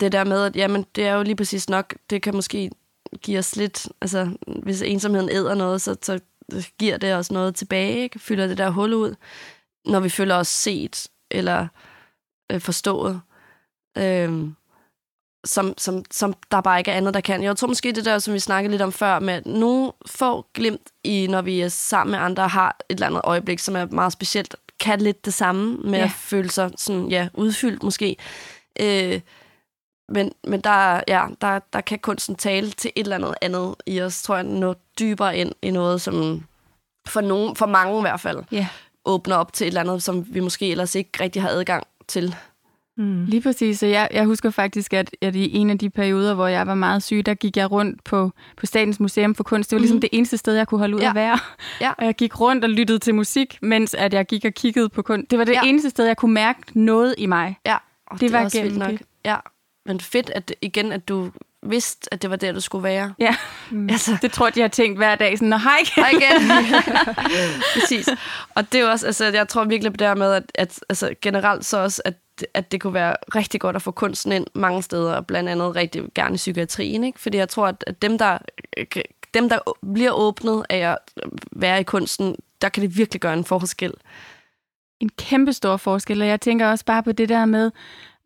Det 0.00 0.12
der 0.12 0.24
med, 0.24 0.44
at 0.44 0.56
jamen, 0.56 0.86
det 0.94 1.06
er 1.06 1.12
jo 1.14 1.22
lige 1.22 1.36
præcis 1.36 1.68
nok, 1.68 1.94
det 2.10 2.22
kan 2.22 2.34
måske 2.34 2.70
give 3.22 3.38
os 3.38 3.56
lidt, 3.56 3.88
altså 4.00 4.36
hvis 4.62 4.82
ensomheden 4.82 5.28
æder 5.30 5.54
noget, 5.54 5.82
så, 5.82 5.96
så 6.02 6.20
giver 6.78 6.96
det 6.96 7.14
os 7.14 7.30
noget 7.30 7.54
tilbage, 7.54 7.96
ikke? 8.02 8.18
fylder 8.18 8.46
det 8.46 8.58
der 8.58 8.70
hul 8.70 8.94
ud, 8.94 9.14
når 9.86 10.00
vi 10.00 10.08
føler 10.08 10.34
os 10.34 10.48
set 10.48 11.06
eller 11.30 11.66
øh, 12.52 12.60
forstået. 12.60 13.20
Øh, 13.98 14.48
som, 15.44 15.74
som, 15.78 16.04
som 16.10 16.34
der 16.50 16.60
bare 16.60 16.78
ikke 16.78 16.90
er 16.90 16.96
andet, 16.96 17.14
der 17.14 17.20
kan. 17.20 17.42
Jeg 17.42 17.56
tror 17.56 17.68
måske 17.68 17.92
det 17.92 18.04
der, 18.04 18.18
som 18.18 18.34
vi 18.34 18.38
snakkede 18.38 18.70
lidt 18.70 18.82
om 18.82 18.92
før, 18.92 19.18
med 19.18 19.42
nogle 19.46 19.92
få 20.06 20.46
glimt 20.54 20.90
i, 21.04 21.26
når 21.26 21.42
vi 21.42 21.60
er 21.60 21.68
sammen 21.68 22.10
med 22.10 22.18
andre, 22.18 22.48
har 22.48 22.76
et 22.88 22.94
eller 22.94 23.06
andet 23.06 23.20
øjeblik, 23.24 23.58
som 23.58 23.76
er 23.76 23.86
meget 23.86 24.12
specielt, 24.12 24.56
kan 24.80 25.00
lidt 25.00 25.24
det 25.24 25.34
samme 25.34 25.76
med 25.76 25.98
Ja. 25.98 26.04
at 26.04 26.10
føle 26.10 26.50
sig 26.50 26.70
sådan, 26.76 27.08
ja, 27.08 27.28
udfyldt 27.34 27.82
måske. 27.82 28.16
Øh, 28.80 29.20
men, 30.08 30.32
men 30.46 30.60
der, 30.60 31.00
ja, 31.08 31.24
der, 31.40 31.58
der 31.72 31.80
kan 31.80 31.98
kunsten 31.98 32.34
tale 32.36 32.70
til 32.70 32.90
et 32.96 33.04
eller 33.04 33.16
andet 33.16 33.34
andet 33.42 33.74
i 33.86 34.00
os, 34.00 34.22
tror 34.22 34.34
jeg, 34.34 34.44
nå 34.44 34.74
dybere 34.98 35.36
ind 35.36 35.52
i 35.62 35.70
noget, 35.70 36.00
som 36.00 36.44
for, 37.08 37.20
nogen, 37.20 37.56
for 37.56 37.66
mange 37.66 37.98
i 37.98 38.00
hvert 38.00 38.20
fald, 38.20 38.38
Ja. 38.52 38.66
åbner 39.04 39.36
op 39.36 39.52
til 39.52 39.64
et 39.64 39.68
eller 39.68 39.80
andet, 39.80 40.02
som 40.02 40.34
vi 40.34 40.40
måske 40.40 40.70
ellers 40.70 40.94
ikke 40.94 41.10
rigtig 41.20 41.42
har 41.42 41.48
adgang 41.48 41.86
til. 42.08 42.34
Mm. 42.96 43.24
Lige 43.24 43.40
præcis. 43.42 43.78
Så 43.78 43.86
jeg, 43.86 44.08
jeg 44.12 44.24
husker 44.24 44.50
faktisk, 44.50 44.92
at, 44.94 45.10
at 45.22 45.34
i 45.36 45.56
en 45.56 45.70
af 45.70 45.78
de 45.78 45.90
perioder, 45.90 46.34
hvor 46.34 46.46
jeg 46.46 46.66
var 46.66 46.74
meget 46.74 47.02
syg, 47.02 47.22
der 47.26 47.34
gik 47.34 47.56
jeg 47.56 47.70
rundt 47.70 48.04
på, 48.04 48.32
på 48.56 48.66
Statens 48.66 49.00
Museum 49.00 49.34
for 49.34 49.42
Kunst. 49.42 49.70
Det 49.70 49.76
var 49.76 49.80
ligesom 49.80 49.94
Mhm. 49.96 50.00
det 50.00 50.10
eneste 50.12 50.36
sted, 50.36 50.54
jeg 50.54 50.66
kunne 50.68 50.78
holde 50.78 50.96
ud 50.96 51.00
Ja. 51.00 51.08
at 51.08 51.14
være. 51.14 51.38
Ja. 51.80 51.90
Og 51.98 52.04
jeg 52.04 52.14
gik 52.14 52.40
rundt 52.40 52.64
og 52.64 52.70
lyttede 52.70 52.98
til 52.98 53.14
musik, 53.14 53.58
mens 53.62 53.94
at 53.94 54.14
jeg 54.14 54.26
gik 54.26 54.44
og 54.44 54.52
kiggede 54.52 54.88
på 54.88 55.02
kunst. 55.02 55.30
Det 55.30 55.38
var 55.38 55.44
det 55.44 55.52
Ja. 55.52 55.60
eneste 55.64 55.90
sted, 55.90 56.06
jeg 56.06 56.16
kunne 56.16 56.34
mærke 56.34 56.60
noget 56.74 57.14
i 57.18 57.26
mig. 57.26 57.58
Ja, 57.66 57.76
og 58.06 58.20
Det 58.20 58.32
var 58.32 58.38
er 58.40 58.44
også 58.44 58.56
gennem 58.58 58.72
vildt 58.72 58.88
nok. 58.90 58.98
det. 58.98 59.06
Ja, 59.24 59.36
men 59.86 60.00
fedt, 60.00 60.30
at 60.30 60.54
igen, 60.62 60.92
at 60.92 61.08
du 61.08 61.30
vidste, 61.66 62.14
at 62.14 62.22
det 62.22 62.30
var 62.30 62.36
der, 62.36 62.52
du 62.52 62.60
skulle 62.60 62.82
være. 62.84 63.14
Ja, 63.18 63.36
Altså, 63.90 64.16
det 64.22 64.32
tror 64.32 64.46
jeg, 64.46 64.54
de 64.54 64.60
har 64.60 64.68
tænkt 64.68 64.98
hver 64.98 65.14
dag. 65.14 65.38
Sådan, 65.38 65.48
Nå, 65.48 65.56
hej 65.56 65.76
igen. 65.82 66.00
Hej 66.04 66.60
igen. 66.60 66.72
Præcis. 67.74 68.08
Og 68.54 68.72
det 68.72 68.80
er 68.80 68.84
jo 68.84 68.90
også, 68.90 69.06
altså, 69.06 69.24
jeg 69.24 69.48
tror 69.48 69.64
virkelig 69.64 69.92
på 69.92 69.96
det 69.96 70.06
her 70.06 70.14
med, 70.14 70.32
at, 70.32 70.42
at 70.54 70.80
altså, 70.88 71.14
generelt 71.22 71.64
så 71.64 71.78
også, 71.78 72.02
at, 72.04 72.14
at 72.54 72.72
det 72.72 72.80
kunne 72.80 72.94
være 72.94 73.16
rigtig 73.34 73.60
godt 73.60 73.76
at 73.76 73.82
få 73.82 73.90
kunsten 73.90 74.32
ind 74.32 74.46
mange 74.54 74.82
steder, 74.82 75.14
og 75.14 75.26
blandt 75.26 75.48
andet 75.48 75.76
rigtig 75.76 76.02
gerne 76.14 76.34
i 76.34 76.36
psykiatrien, 76.36 77.04
ikke? 77.04 77.20
Fordi 77.20 77.38
jeg 77.38 77.48
tror, 77.48 77.66
at 77.66 78.02
dem, 78.02 78.18
der, 78.18 78.38
dem, 79.34 79.48
der 79.48 79.58
bliver 79.94 80.12
åbnet 80.12 80.64
af 80.70 80.78
at 80.78 80.98
være 81.52 81.80
i 81.80 81.82
kunsten, 81.82 82.36
der 82.62 82.68
kan 82.68 82.82
det 82.82 82.96
virkelig 82.96 83.20
gøre 83.20 83.34
en 83.34 83.44
forskel. 83.44 83.92
en 85.00 85.08
kæmpe 85.08 85.52
stor 85.52 85.76
forskel, 85.76 86.22
og 86.22 86.28
jeg 86.28 86.40
tænker 86.40 86.66
også 86.66 86.84
bare 86.84 87.02
på 87.02 87.12
det 87.12 87.28
der 87.28 87.44
med, 87.44 87.70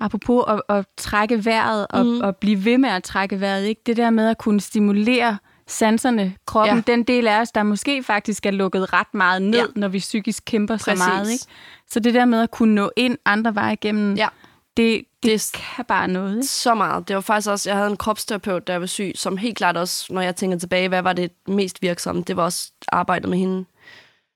apropos 0.00 0.44
at, 0.48 0.76
at 0.76 0.86
trække 0.96 1.44
vejret 1.44 1.86
og, 1.90 2.06
mm. 2.06 2.20
og 2.20 2.36
blive 2.36 2.64
ved 2.64 2.78
med 2.78 2.90
at 2.90 3.02
trække 3.02 3.40
vejret, 3.40 3.64
ikke? 3.64 3.82
det 3.86 3.96
der 3.96 4.10
med 4.10 4.28
at 4.28 4.38
kunne 4.38 4.60
stimulere 4.60 5.38
sanserne, 5.68 6.36
kroppen, 6.46 6.76
Ja. 6.86 6.92
den 6.92 7.02
del 7.04 7.26
af 7.26 7.40
os, 7.40 7.52
der 7.52 7.62
måske 7.62 8.02
faktisk 8.02 8.46
er 8.46 8.50
lukket 8.50 8.92
ret 8.92 9.14
meget 9.14 9.42
ned, 9.42 9.58
ja. 9.58 9.64
når 9.76 9.88
vi 9.88 9.98
psykisk 9.98 10.42
kæmper 10.46 10.78
Præcis. 10.78 11.02
så 11.02 11.08
meget. 11.08 11.30
Ikke? 11.30 11.44
Så 11.90 12.00
det 12.00 12.14
der 12.14 12.24
med 12.24 12.40
at 12.42 12.50
kunne 12.50 12.74
nå 12.74 12.90
ind 12.96 13.18
andre 13.24 13.54
veje 13.54 13.72
igennem, 13.72 14.14
Ja. 14.14 14.28
det, 14.76 15.04
det, 15.22 15.30
Det- 15.32 15.52
kan 15.76 15.84
bare 15.84 16.08
noget. 16.08 16.36
Ikke? 16.36 16.46
Så 16.46 16.74
meget. 16.74 17.08
Det 17.08 17.14
var 17.16 17.20
faktisk 17.22 17.48
også, 17.50 17.70
jeg 17.70 17.76
havde 17.76 17.90
en 17.90 17.96
kropsterapeut, 17.96 18.66
der 18.66 18.76
var 18.76 18.86
syg, 18.86 19.12
som 19.14 19.36
helt 19.36 19.56
klart 19.56 19.76
også, 19.76 20.12
når 20.12 20.20
jeg 20.20 20.36
tænker 20.36 20.58
tilbage, 20.58 20.88
hvad 20.88 21.02
var 21.02 21.12
det 21.12 21.30
mest 21.48 21.82
virksomme, 21.82 22.22
det 22.22 22.36
var 22.36 22.42
også 22.44 22.72
arbejdet 22.92 23.30
med 23.30 23.38
hende. 23.38 23.64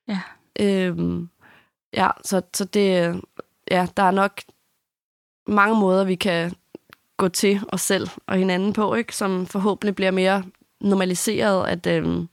Ja. 0.08 0.20
Øhm, 0.60 1.28
ja, 1.94 2.08
så, 2.24 2.42
så 2.54 2.64
det, 2.64 3.20
ja, 3.70 3.86
der 3.96 4.02
er 4.02 4.10
nok 4.10 4.40
mange 5.46 5.76
måder, 5.80 6.04
vi 6.04 6.14
kan 6.14 6.52
gå 7.16 7.28
til 7.28 7.60
os 7.68 7.80
selv 7.80 8.08
og 8.26 8.36
hinanden 8.36 8.72
på, 8.72 8.94
ikke? 8.94 9.16
som 9.16 9.46
forhåbentlig 9.46 9.94
bliver 9.94 10.10
mere 10.10 10.42
normaliseret, 10.82 11.68
at, 11.68 11.86
øhm, 11.86 12.28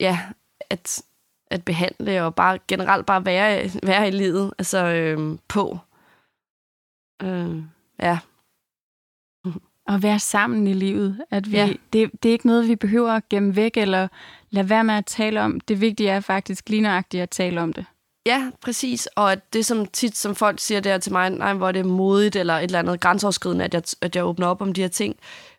ja, 0.00 0.18
at, 0.70 1.02
at 1.50 1.64
behandle 1.64 2.22
og 2.24 2.34
bare 2.34 2.58
generelt 2.68 3.06
bare 3.06 3.24
være, 3.24 3.70
være 3.82 4.08
i 4.08 4.10
livet, 4.10 4.52
altså 4.58 4.86
øhm, 4.86 5.38
på. 5.48 5.78
Øhm, 7.22 7.64
ja, 8.00 8.18
At 9.88 10.02
være 10.02 10.18
sammen 10.18 10.66
i 10.66 10.72
livet. 10.72 11.24
At 11.30 11.50
vi, 11.52 11.56
Ja. 11.56 11.72
det, 11.92 12.10
det 12.22 12.28
er 12.28 12.32
ikke 12.32 12.46
noget, 12.46 12.68
vi 12.68 12.76
behøver 12.76 13.12
at 13.12 13.28
gemme 13.28 13.56
væk 13.56 13.76
eller 13.76 14.08
lade 14.50 14.68
være 14.68 14.84
med 14.84 14.94
at 14.94 15.06
tale 15.06 15.40
om. 15.42 15.60
Det 15.60 15.80
vigtige 15.80 16.10
er 16.10 16.20
faktisk 16.20 16.68
lige 16.68 16.82
nøjagtigt 16.82 17.22
at 17.22 17.30
tale 17.30 17.60
om 17.60 17.72
det. 17.72 17.84
Ja, 18.26 18.50
præcis. 18.62 19.06
Og 19.16 19.32
at 19.32 19.52
det 19.52 19.66
som 19.66 19.86
tit, 19.86 20.16
som 20.16 20.34
folk 20.34 20.60
siger 20.60 20.80
der 20.80 20.98
til 20.98 21.12
mig, 21.12 21.30
nej, 21.30 21.54
hvor 21.54 21.68
er 21.68 21.72
det 21.72 21.86
modigt 21.86 22.36
eller 22.36 22.54
et 22.54 22.62
eller 22.62 22.78
andet 22.78 23.00
grænseoverskridende, 23.00 23.64
at 23.64 23.74
jeg, 23.74 23.82
at 24.00 24.16
jeg 24.16 24.24
åbner 24.24 24.46
op 24.46 24.62
om 24.62 24.72
de 24.72 24.80
her 24.80 24.88
ting. 24.88 25.16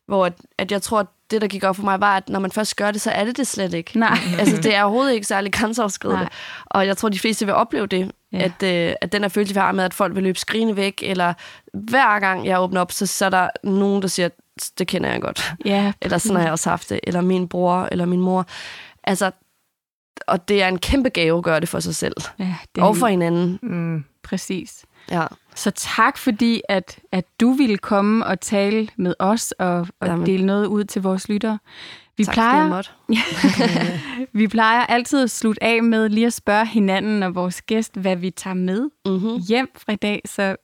Hvor 0.08 0.26
at, 0.26 0.34
at 0.58 0.72
jeg 0.72 0.82
tror, 0.82 1.00
at 1.00 1.06
det, 1.32 1.42
der 1.42 1.48
gik 1.48 1.64
op 1.64 1.76
for 1.76 1.84
mig, 1.84 2.00
var, 2.00 2.18
at 2.18 2.30
når 2.30 2.40
man 2.40 2.52
først 2.52 2.76
gør 2.76 2.92
det, 2.92 3.02
så 3.02 3.12
er 3.12 3.26
det 3.26 3.38
det 3.38 3.48
slet 3.48 3.74
ikke. 3.74 4.00
Nej. 4.00 4.18
altså, 4.40 4.58
det 4.58 4.76
er 4.76 4.84
overhovedet 4.84 5.14
ikke 5.14 5.28
særlig 5.28 5.54
grænseoverskridende. 5.54 6.28
Og 6.66 6.88
jeg 6.88 6.98
tror, 6.98 7.10
de 7.10 7.20
fleste 7.20 7.46
vil 7.46 7.56
opleve 7.56 7.88
det, 7.88 8.12
Ja. 8.32 8.38
at, 8.44 8.64
øh, 8.64 8.94
at 9.02 9.12
den 9.12 9.24
er 9.24 9.28
følelse, 9.28 9.54
vi 9.54 9.60
har 9.60 9.72
med, 9.72 9.84
at 9.84 9.94
folk 9.94 10.16
vil 10.16 10.24
løbe 10.24 10.40
skrigende 10.40 10.76
væk, 10.76 11.04
eller 11.04 11.34
hver 11.74 12.20
gang 12.20 12.46
jeg 12.46 12.62
åbner 12.62 12.82
op, 12.82 12.92
så, 12.92 13.06
så 13.06 13.26
er 13.26 13.30
der 13.30 13.50
nogen, 13.64 14.02
der 14.02 14.08
siger, 14.08 14.30
det 14.78 14.88
kender 14.88 15.12
jeg 15.12 15.22
godt. 15.22 15.54
Ja, 15.66 15.94
Eller 16.02 16.18
sådan 16.18 16.36
har 16.36 16.44
jeg 16.44 16.52
også 16.52 16.70
haft 16.70 16.90
det. 16.90 17.00
Eller 17.04 17.22
min 17.22 17.48
bror, 17.48 17.88
eller 17.92 18.06
min 18.06 18.22
mor. 18.22 18.46
Altså, 19.04 19.32
og 20.28 20.48
det 20.50 20.64
er 20.64 20.68
en 20.68 20.80
kæmpe 20.80 21.10
gave 21.10 21.38
at 21.38 21.44
gøre 21.44 21.60
det 21.60 21.70
for 21.70 21.80
sig 21.80 21.96
selv. 21.96 22.16
ja 22.40 22.56
det 22.76 22.84
Og 22.84 22.98
for 22.98 23.08
hinanden. 23.08 23.60
Mm. 23.62 24.04
præcis. 24.24 24.86
Ja. 25.12 25.26
Så 25.56 25.72
tak 25.72 26.18
fordi, 26.18 26.62
at, 26.70 27.00
at 27.12 27.26
du 27.40 27.52
ville 27.52 27.78
komme 27.78 28.26
og 28.26 28.40
tale 28.40 28.90
med 28.98 29.14
os 29.20 29.52
og, 29.52 29.88
og 30.00 30.08
Jamen. 30.08 30.26
dele 30.26 30.46
noget 30.46 30.66
ud 30.66 30.84
til 30.84 31.02
vores 31.02 31.30
lyttere. 31.30 31.60
Vi 32.18 32.24
tak, 32.26 32.34
plejer, 32.34 32.82
vi 34.40 34.48
plejer 34.48 34.86
altid 34.86 35.24
at 35.24 35.32
slutte 35.32 35.64
af 35.64 35.84
med 35.84 36.10
lige 36.10 36.28
at 36.28 36.34
spørge 36.34 36.66
hinanden 36.66 37.24
og 37.24 37.36
vores 37.36 37.62
gæst, 37.62 37.96
hvad 37.96 38.16
vi 38.16 38.30
tager 38.30 38.54
med 38.54 38.90
Mm-hmm. 39.06 39.42
hjem 39.48 39.70
fra 39.76 39.94
i 39.94 39.96
dag. 39.96 40.22
Så 40.26 40.56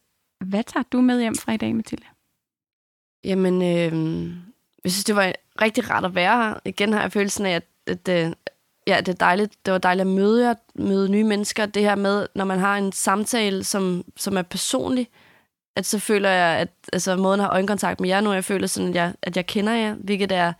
hvad 0.45 0.63
tager 0.63 0.83
du 0.91 1.01
med 1.01 1.19
hjem 1.21 1.35
fra 1.35 1.51
i 1.51 1.57
dag, 1.57 1.75
Mathilde? 1.75 2.05
Jamen, 3.23 3.61
øh, 3.61 4.31
jeg 4.83 4.91
synes, 4.91 5.03
det 5.03 5.15
var 5.15 5.33
rigtig 5.61 5.89
rart 5.89 6.05
at 6.05 6.15
være 6.15 6.43
her. 6.43 6.59
Igen 6.65 6.93
har 6.93 7.01
jeg 7.01 7.11
følelsen 7.11 7.45
af, 7.45 7.55
at, 7.55 7.63
at 7.87 8.25
øh, 8.25 8.31
ja, 8.87 8.97
det, 8.97 9.07
er 9.07 9.13
dejligt, 9.13 9.65
det 9.65 9.71
var 9.71 9.77
dejligt 9.77 10.07
at 10.07 10.13
møde 10.13 10.47
jer, 10.47 10.53
møde 10.75 11.09
nye 11.09 11.23
mennesker. 11.23 11.65
Det 11.65 11.81
her 11.81 11.95
med, 11.95 12.27
når 12.35 12.45
man 12.45 12.59
har 12.59 12.77
en 12.77 12.91
samtale, 12.91 13.63
som, 13.63 14.03
som 14.17 14.37
er 14.37 14.41
personlig, 14.41 15.07
at 15.75 15.85
så 15.85 15.99
føler 15.99 16.29
jeg, 16.29 16.57
at 16.59 16.69
altså, 16.93 17.15
måden 17.15 17.39
at 17.39 17.45
have 17.45 17.53
øjenkontakt 17.53 17.99
med 17.99 18.09
jer 18.09 18.21
nu, 18.21 18.33
jeg 18.33 18.45
føler 18.45 18.67
sådan, 18.67 18.89
at 18.89 18.95
jeg, 18.95 19.13
at 19.21 19.35
jeg 19.35 19.45
kender 19.45 19.73
jer, 19.73 19.93
hvilket 19.93 20.31
er 20.31 20.53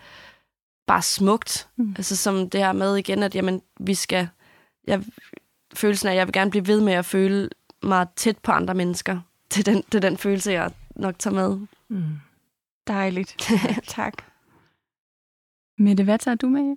bare 0.88 1.02
smukt. 1.02 1.68
Mm. 1.76 1.94
Altså 1.98 2.16
som 2.18 2.50
det 2.50 2.60
her 2.60 2.74
med 2.74 2.96
igen, 2.96 3.24
at 3.24 3.36
jamen, 3.36 3.62
vi 3.80 3.94
skal... 3.94 4.28
Jeg, 4.88 5.04
følelsen 5.74 6.08
af, 6.08 6.12
at 6.12 6.18
jeg 6.18 6.28
vil 6.28 6.34
gerne 6.34 6.52
blive 6.52 6.68
ved 6.68 6.82
med 6.82 6.94
at 6.94 7.06
føle 7.06 7.50
mig 7.84 8.08
tæt 8.16 8.38
på 8.38 8.52
andre 8.52 8.74
mennesker. 8.74 9.20
Det 9.54 9.68
er 9.68 9.74
den, 9.74 9.84
det 9.92 9.96
er 9.96 10.10
den 10.10 10.18
følelse, 10.18 10.52
jeg 10.52 10.72
nok 10.96 11.20
tager 11.20 11.34
med. 11.34 11.68
Mm. 11.90 12.04
Dejligt. 12.88 13.36
tak. 13.88 14.14
Mette, 15.78 16.04
hvad 16.04 16.20
tager 16.20 16.36
du 16.36 16.50
med 16.50 16.76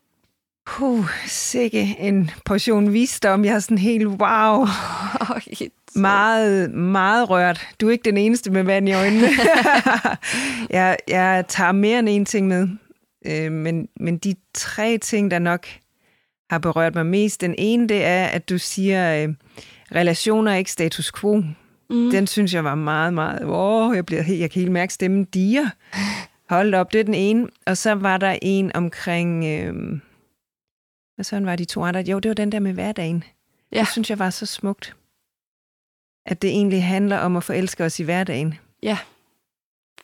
Puh, 0.67 1.05
sikke 1.27 1.97
en 1.99 2.31
portion 2.45 2.93
visdom. 2.93 3.45
Jeg 3.45 3.55
er 3.55 3.59
sådan 3.59 3.79
helt 3.79 4.07
wow. 4.07 4.67
Meget, 5.97 6.71
meget 6.75 7.31
rørt. 7.31 7.69
Du 7.81 7.89
er 7.89 7.93
ikke 7.93 8.05
den 8.05 8.17
eneste 8.17 8.51
med 8.51 8.63
vand 8.63 8.89
i 8.89 8.93
øjnene. 8.93 9.29
jeg, 10.71 10.97
jeg 11.09 11.45
tager 11.49 11.73
mere 11.73 11.99
end 11.99 12.09
en 12.09 12.25
ting 12.25 12.47
med. 12.49 12.69
Øh, 13.27 13.53
men, 13.53 13.89
men 14.01 14.19
de 14.19 14.35
tre 14.55 14.99
ting, 14.99 15.31
der 15.31 15.39
nok 15.39 15.67
har 16.51 16.59
berørt 16.59 16.95
mig 16.95 17.07
mest. 17.07 17.41
Den 17.41 17.55
ene, 17.59 17.89
det 17.89 18.05
er, 18.05 18.25
at 18.25 18.49
du 18.49 18.59
siger, 18.59 19.23
øh, 19.23 19.35
relationer 19.95 20.53
er 20.53 20.57
ikke 20.57 20.71
status 20.73 21.13
quo. 21.13 21.37
Mm. 21.91 22.11
Den 22.11 22.27
synes 22.27 22.55
jeg 22.55 22.65
var 22.65 22.75
meget, 22.75 23.15
meget... 23.15 23.43
Åh, 23.45 23.97
jeg, 23.97 24.07
bliver, 24.07 24.23
helt- 24.23 24.41
jeg 24.41 24.51
kan 24.51 24.61
helt 24.61 24.73
mærke 24.73 24.93
stemmen 24.93 25.25
diger. 25.25 25.67
Hold 26.51 26.75
op, 26.75 26.93
det 26.93 27.01
er 27.01 27.05
den 27.05 27.15
ene. 27.15 27.47
Og 27.67 27.77
så 27.77 27.95
var 27.95 28.17
der 28.17 28.39
en 28.43 28.77
omkring... 28.77 29.45
Øh, 29.45 29.75
hvad 31.15 31.25
sådan 31.25 31.47
var 31.47 31.57
de 31.57 31.65
to 31.65 31.85
andre? 31.85 32.01
Jo, 32.01 32.19
det 32.19 32.29
var 32.29 32.35
den 32.35 32.53
der 32.53 32.61
med 32.61 32.73
hverdagen. 32.73 33.25
Ja. 33.73 33.81
Det 33.81 33.89
synes 33.89 34.11
jeg 34.11 34.19
var 34.19 34.31
så 34.31 34.47
smukt. 34.47 34.97
At 36.27 36.43
det 36.43 36.51
egentlig 36.51 36.85
handler 36.85 37.19
om 37.19 37.37
at 37.37 37.45
forelske 37.45 37.85
os 37.85 38.01
i 38.01 38.03
hverdagen. 38.03 38.55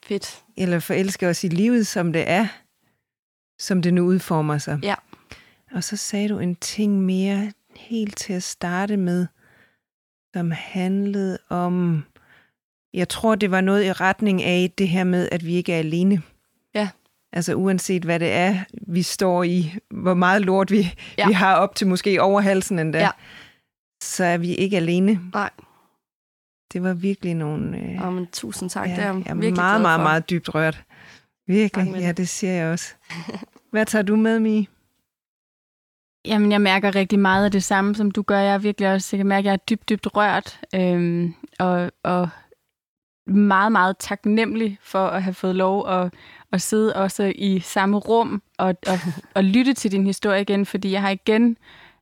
Fedt. 0.02 0.44
Eller 0.56 0.78
forelske 0.78 1.28
os 1.28 1.44
i 1.44 1.48
livet, 1.48 1.86
som 1.86 2.12
det 2.12 2.30
er. 2.30 2.46
Som 3.58 3.82
det 3.82 3.94
nu 3.94 4.02
udformer 4.06 4.58
sig. 4.58 4.78
Ja. 4.82 4.94
Og 5.70 5.84
så 5.84 5.96
sagde 5.96 6.28
du 6.28 6.38
en 6.38 6.56
ting 6.56 7.00
mere 7.00 7.52
helt 7.76 8.16
til 8.16 8.32
at 8.32 8.42
starte 8.42 8.96
med, 8.96 9.26
som 10.34 10.50
handlede 10.50 11.38
om... 11.48 12.04
Jeg 12.94 13.08
tror, 13.08 13.34
det 13.34 13.50
var 13.50 13.60
noget 13.60 13.84
i 13.84 13.92
retning 13.92 14.42
af 14.42 14.72
det 14.78 14.88
her 14.88 15.04
med, 15.04 15.28
at 15.32 15.46
vi 15.46 15.54
ikke 15.54 15.72
er 15.72 15.78
alene. 15.78 16.22
Altså 17.32 17.54
uanset 17.54 18.02
hvad 18.04 18.20
det 18.20 18.32
er, 18.32 18.58
vi 18.86 19.02
står 19.02 19.42
i, 19.42 19.74
hvor 19.90 20.14
meget 20.14 20.42
lort 20.42 20.70
vi, 20.70 20.94
Ja. 21.18 21.26
vi 21.26 21.32
har 21.32 21.54
op 21.56 21.74
til 21.74 21.86
måske 21.86 22.22
over 22.22 22.40
halsen 22.40 22.78
endda, 22.78 22.98
Ja. 22.98 23.10
så 24.02 24.24
er 24.24 24.38
vi 24.38 24.54
ikke 24.54 24.76
alene. 24.76 25.20
Nej. 25.34 25.50
Det 26.72 26.82
var 26.82 26.92
virkelig 26.94 27.34
nogle... 27.34 27.78
Øh, 27.78 28.06
Oh, 28.06 28.12
men 28.12 28.26
tusind 28.26 28.70
tak. 28.70 28.88
ja, 28.88 28.94
det 28.94 28.98
er 29.04 29.06
jeg 29.06 29.14
jeg 29.24 29.30
er 29.30 29.34
virkelig 29.34 29.54
meget, 29.56 29.74
glad 29.74 29.82
meget, 29.82 29.98
for. 29.98 30.02
meget 30.02 30.30
dybt 30.30 30.54
rørt. 30.54 30.82
Virkelig, 31.46 31.92
Tak, 31.92 32.02
ja, 32.02 32.12
det 32.12 32.28
siger 32.28 32.52
jeg 32.52 32.72
også. 32.72 32.94
Hvad 33.72 33.86
tager 33.86 34.02
du 34.02 34.16
med, 34.16 34.40
Mie? 34.40 34.66
Jamen, 36.26 36.52
jeg 36.52 36.60
mærker 36.60 36.94
rigtig 36.94 37.18
meget 37.18 37.44
af 37.44 37.50
det 37.50 37.64
samme, 37.64 37.94
som 37.94 38.10
du 38.10 38.22
gør. 38.22 38.38
Jeg 38.38 38.54
er 38.54 38.58
virkelig 38.58 38.92
også, 38.92 39.16
jeg 39.16 39.18
kan 39.18 39.26
mærke, 39.26 39.40
at 39.40 39.44
jeg 39.44 39.52
er 39.52 39.56
dybt, 39.70 39.88
dybt 39.88 40.16
rørt. 40.16 40.60
Øhm, 40.74 41.34
og, 41.58 41.90
og 42.02 42.28
meget, 43.26 43.72
meget 43.72 43.96
taknemmelig 43.98 44.78
for 44.82 45.06
at 45.06 45.22
have 45.22 45.34
fået 45.34 45.54
lov 45.56 45.88
at, 45.88 46.12
at 46.52 46.62
sidde 46.62 46.96
også 46.96 47.32
i 47.36 47.60
samme 47.60 47.96
rum 47.96 48.42
og, 48.58 48.74
og, 48.86 48.98
og 49.34 49.44
lytte 49.44 49.74
til 49.74 49.92
din 49.92 50.06
historie 50.06 50.40
igen, 50.40 50.66
fordi 50.66 50.92
jeg 50.92 51.00
har 51.00 51.10
igen 51.10 51.56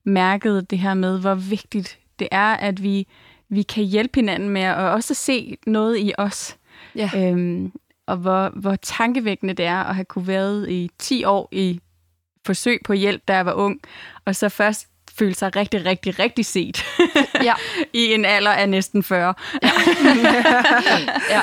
mærket 0.05 0.71
det 0.71 0.79
her 0.79 0.95
med, 0.95 1.21
hvor 1.21 1.35
vigtigt 1.35 1.99
det 2.19 2.29
er, 2.31 2.55
at 2.55 2.83
vi, 2.83 3.07
vi 3.49 3.63
kan 3.63 3.85
hjælpe 3.85 4.13
hinanden 4.15 4.49
med 4.49 4.63
at 4.63 4.77
også 4.77 5.15
se 5.15 5.57
noget 5.67 5.99
i 5.99 6.13
os. 6.19 6.57
Ja. 6.95 7.11
Øhm, 7.17 7.73
og 8.07 8.17
hvor, 8.17 8.49
hvor 8.49 8.77
tankevækkende 8.77 9.55
det 9.55 9.65
er 9.65 9.85
at 9.85 9.95
have 9.95 10.05
kunne 10.05 10.27
været 10.27 10.71
i 10.71 10.91
10 10.99 11.25
år 11.25 11.49
i 11.53 11.81
forsøg 12.47 12.81
på 12.85 12.93
hjælp, 12.93 13.23
da 13.29 13.35
jeg 13.35 13.47
var 13.47 13.53
ung, 13.53 13.81
og 14.25 14.37
så 14.37 14.49
først 14.49 14.89
føle 15.19 15.35
sig 15.35 15.57
rigtig, 15.57 15.85
rigtig, 15.87 16.19
rigtig 16.19 16.47
set 16.47 16.85
Ja. 17.49 17.53
i 17.93 18.13
en 18.15 18.25
alder 18.25 18.51
af 18.51 18.69
næsten 18.69 19.03
40. 19.03 19.35
ja. 21.31 21.41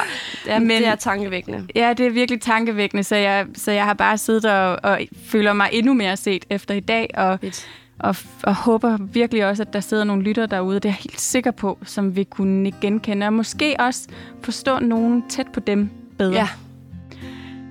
ja 0.48 0.60
men, 0.60 0.68
Men- 0.68 0.78
det 0.82 0.88
er 0.88 0.96
tankevækkende. 0.96 1.68
Ja, 1.76 1.94
det 1.98 2.06
er 2.06 2.10
virkelig 2.10 2.42
tankevækkende, 2.42 3.04
så 3.04 3.16
jeg, 3.16 3.46
så 3.56 3.72
jeg 3.72 3.84
har 3.86 3.94
bare 3.94 4.18
siddet 4.18 4.46
og, 4.46 4.80
og 4.84 5.00
føler 5.26 5.54
mig 5.54 5.70
endnu 5.72 5.94
mere 5.94 6.18
set 6.18 6.46
efter 6.50 6.74
i 6.74 6.80
dag, 6.80 7.10
og, 7.14 7.40
Fedt. 7.40 7.68
og, 8.00 8.16
og 8.44 8.56
håber 8.56 8.98
virkelig 9.00 9.46
også, 9.46 9.64
at 9.64 9.74
der 9.74 9.80
sidder 9.80 10.04
nogle 10.04 10.24
lyttere 10.24 10.46
derude, 10.48 10.76
det 10.76 10.86
er 10.86 10.90
jeg 10.90 10.94
helt 10.96 11.22
sikker 11.22 11.52
på, 11.52 11.78
som 11.86 12.16
vil 12.16 12.26
kunne 12.26 12.72
genkende, 12.82 13.26
og 13.28 13.34
måske 13.34 13.76
også 13.80 14.02
forstå 14.42 14.80
nogen 14.80 15.30
tæt 15.30 15.48
på 15.54 15.60
dem 15.60 15.90
bedre. 16.18 16.34
Ja. 16.36 16.48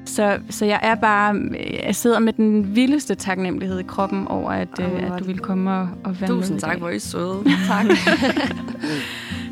Så, 0.06 0.38
så 0.50 0.64
jeg 0.64 0.80
er 0.82 0.94
bare, 0.94 1.40
jeg 1.86 1.94
sidder 1.96 2.18
med 2.18 2.32
den 2.32 2.76
vildeste 2.76 3.14
taknemmelighed 3.14 3.78
i 3.78 3.82
kroppen 3.82 4.28
over, 4.28 4.50
at, 4.50 4.68
øh, 4.80 4.92
var 4.92 5.14
at 5.14 5.20
du 5.20 5.24
ville 5.24 5.38
komme 5.38 5.70
og, 5.70 5.88
og 6.04 6.20
være 6.20 6.30
med. 6.30 6.40
Tusind 6.40 6.60
tak, 6.60 6.78
hvor 6.78 6.88
er 6.88 6.92
I 6.92 6.98
søde. 6.98 7.44
Tak. 7.68 7.86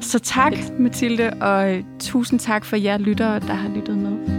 Så 0.01 0.19
tak, 0.19 0.53
Mathilde, 0.79 1.31
og 1.31 1.83
tusind 2.01 2.41
tak 2.41 2.65
for 2.65 2.77
jer 2.77 2.99
lyttere, 2.99 3.41
der 3.41 3.55
har 3.55 3.69
lyttet 3.69 3.99
med. 3.99 4.32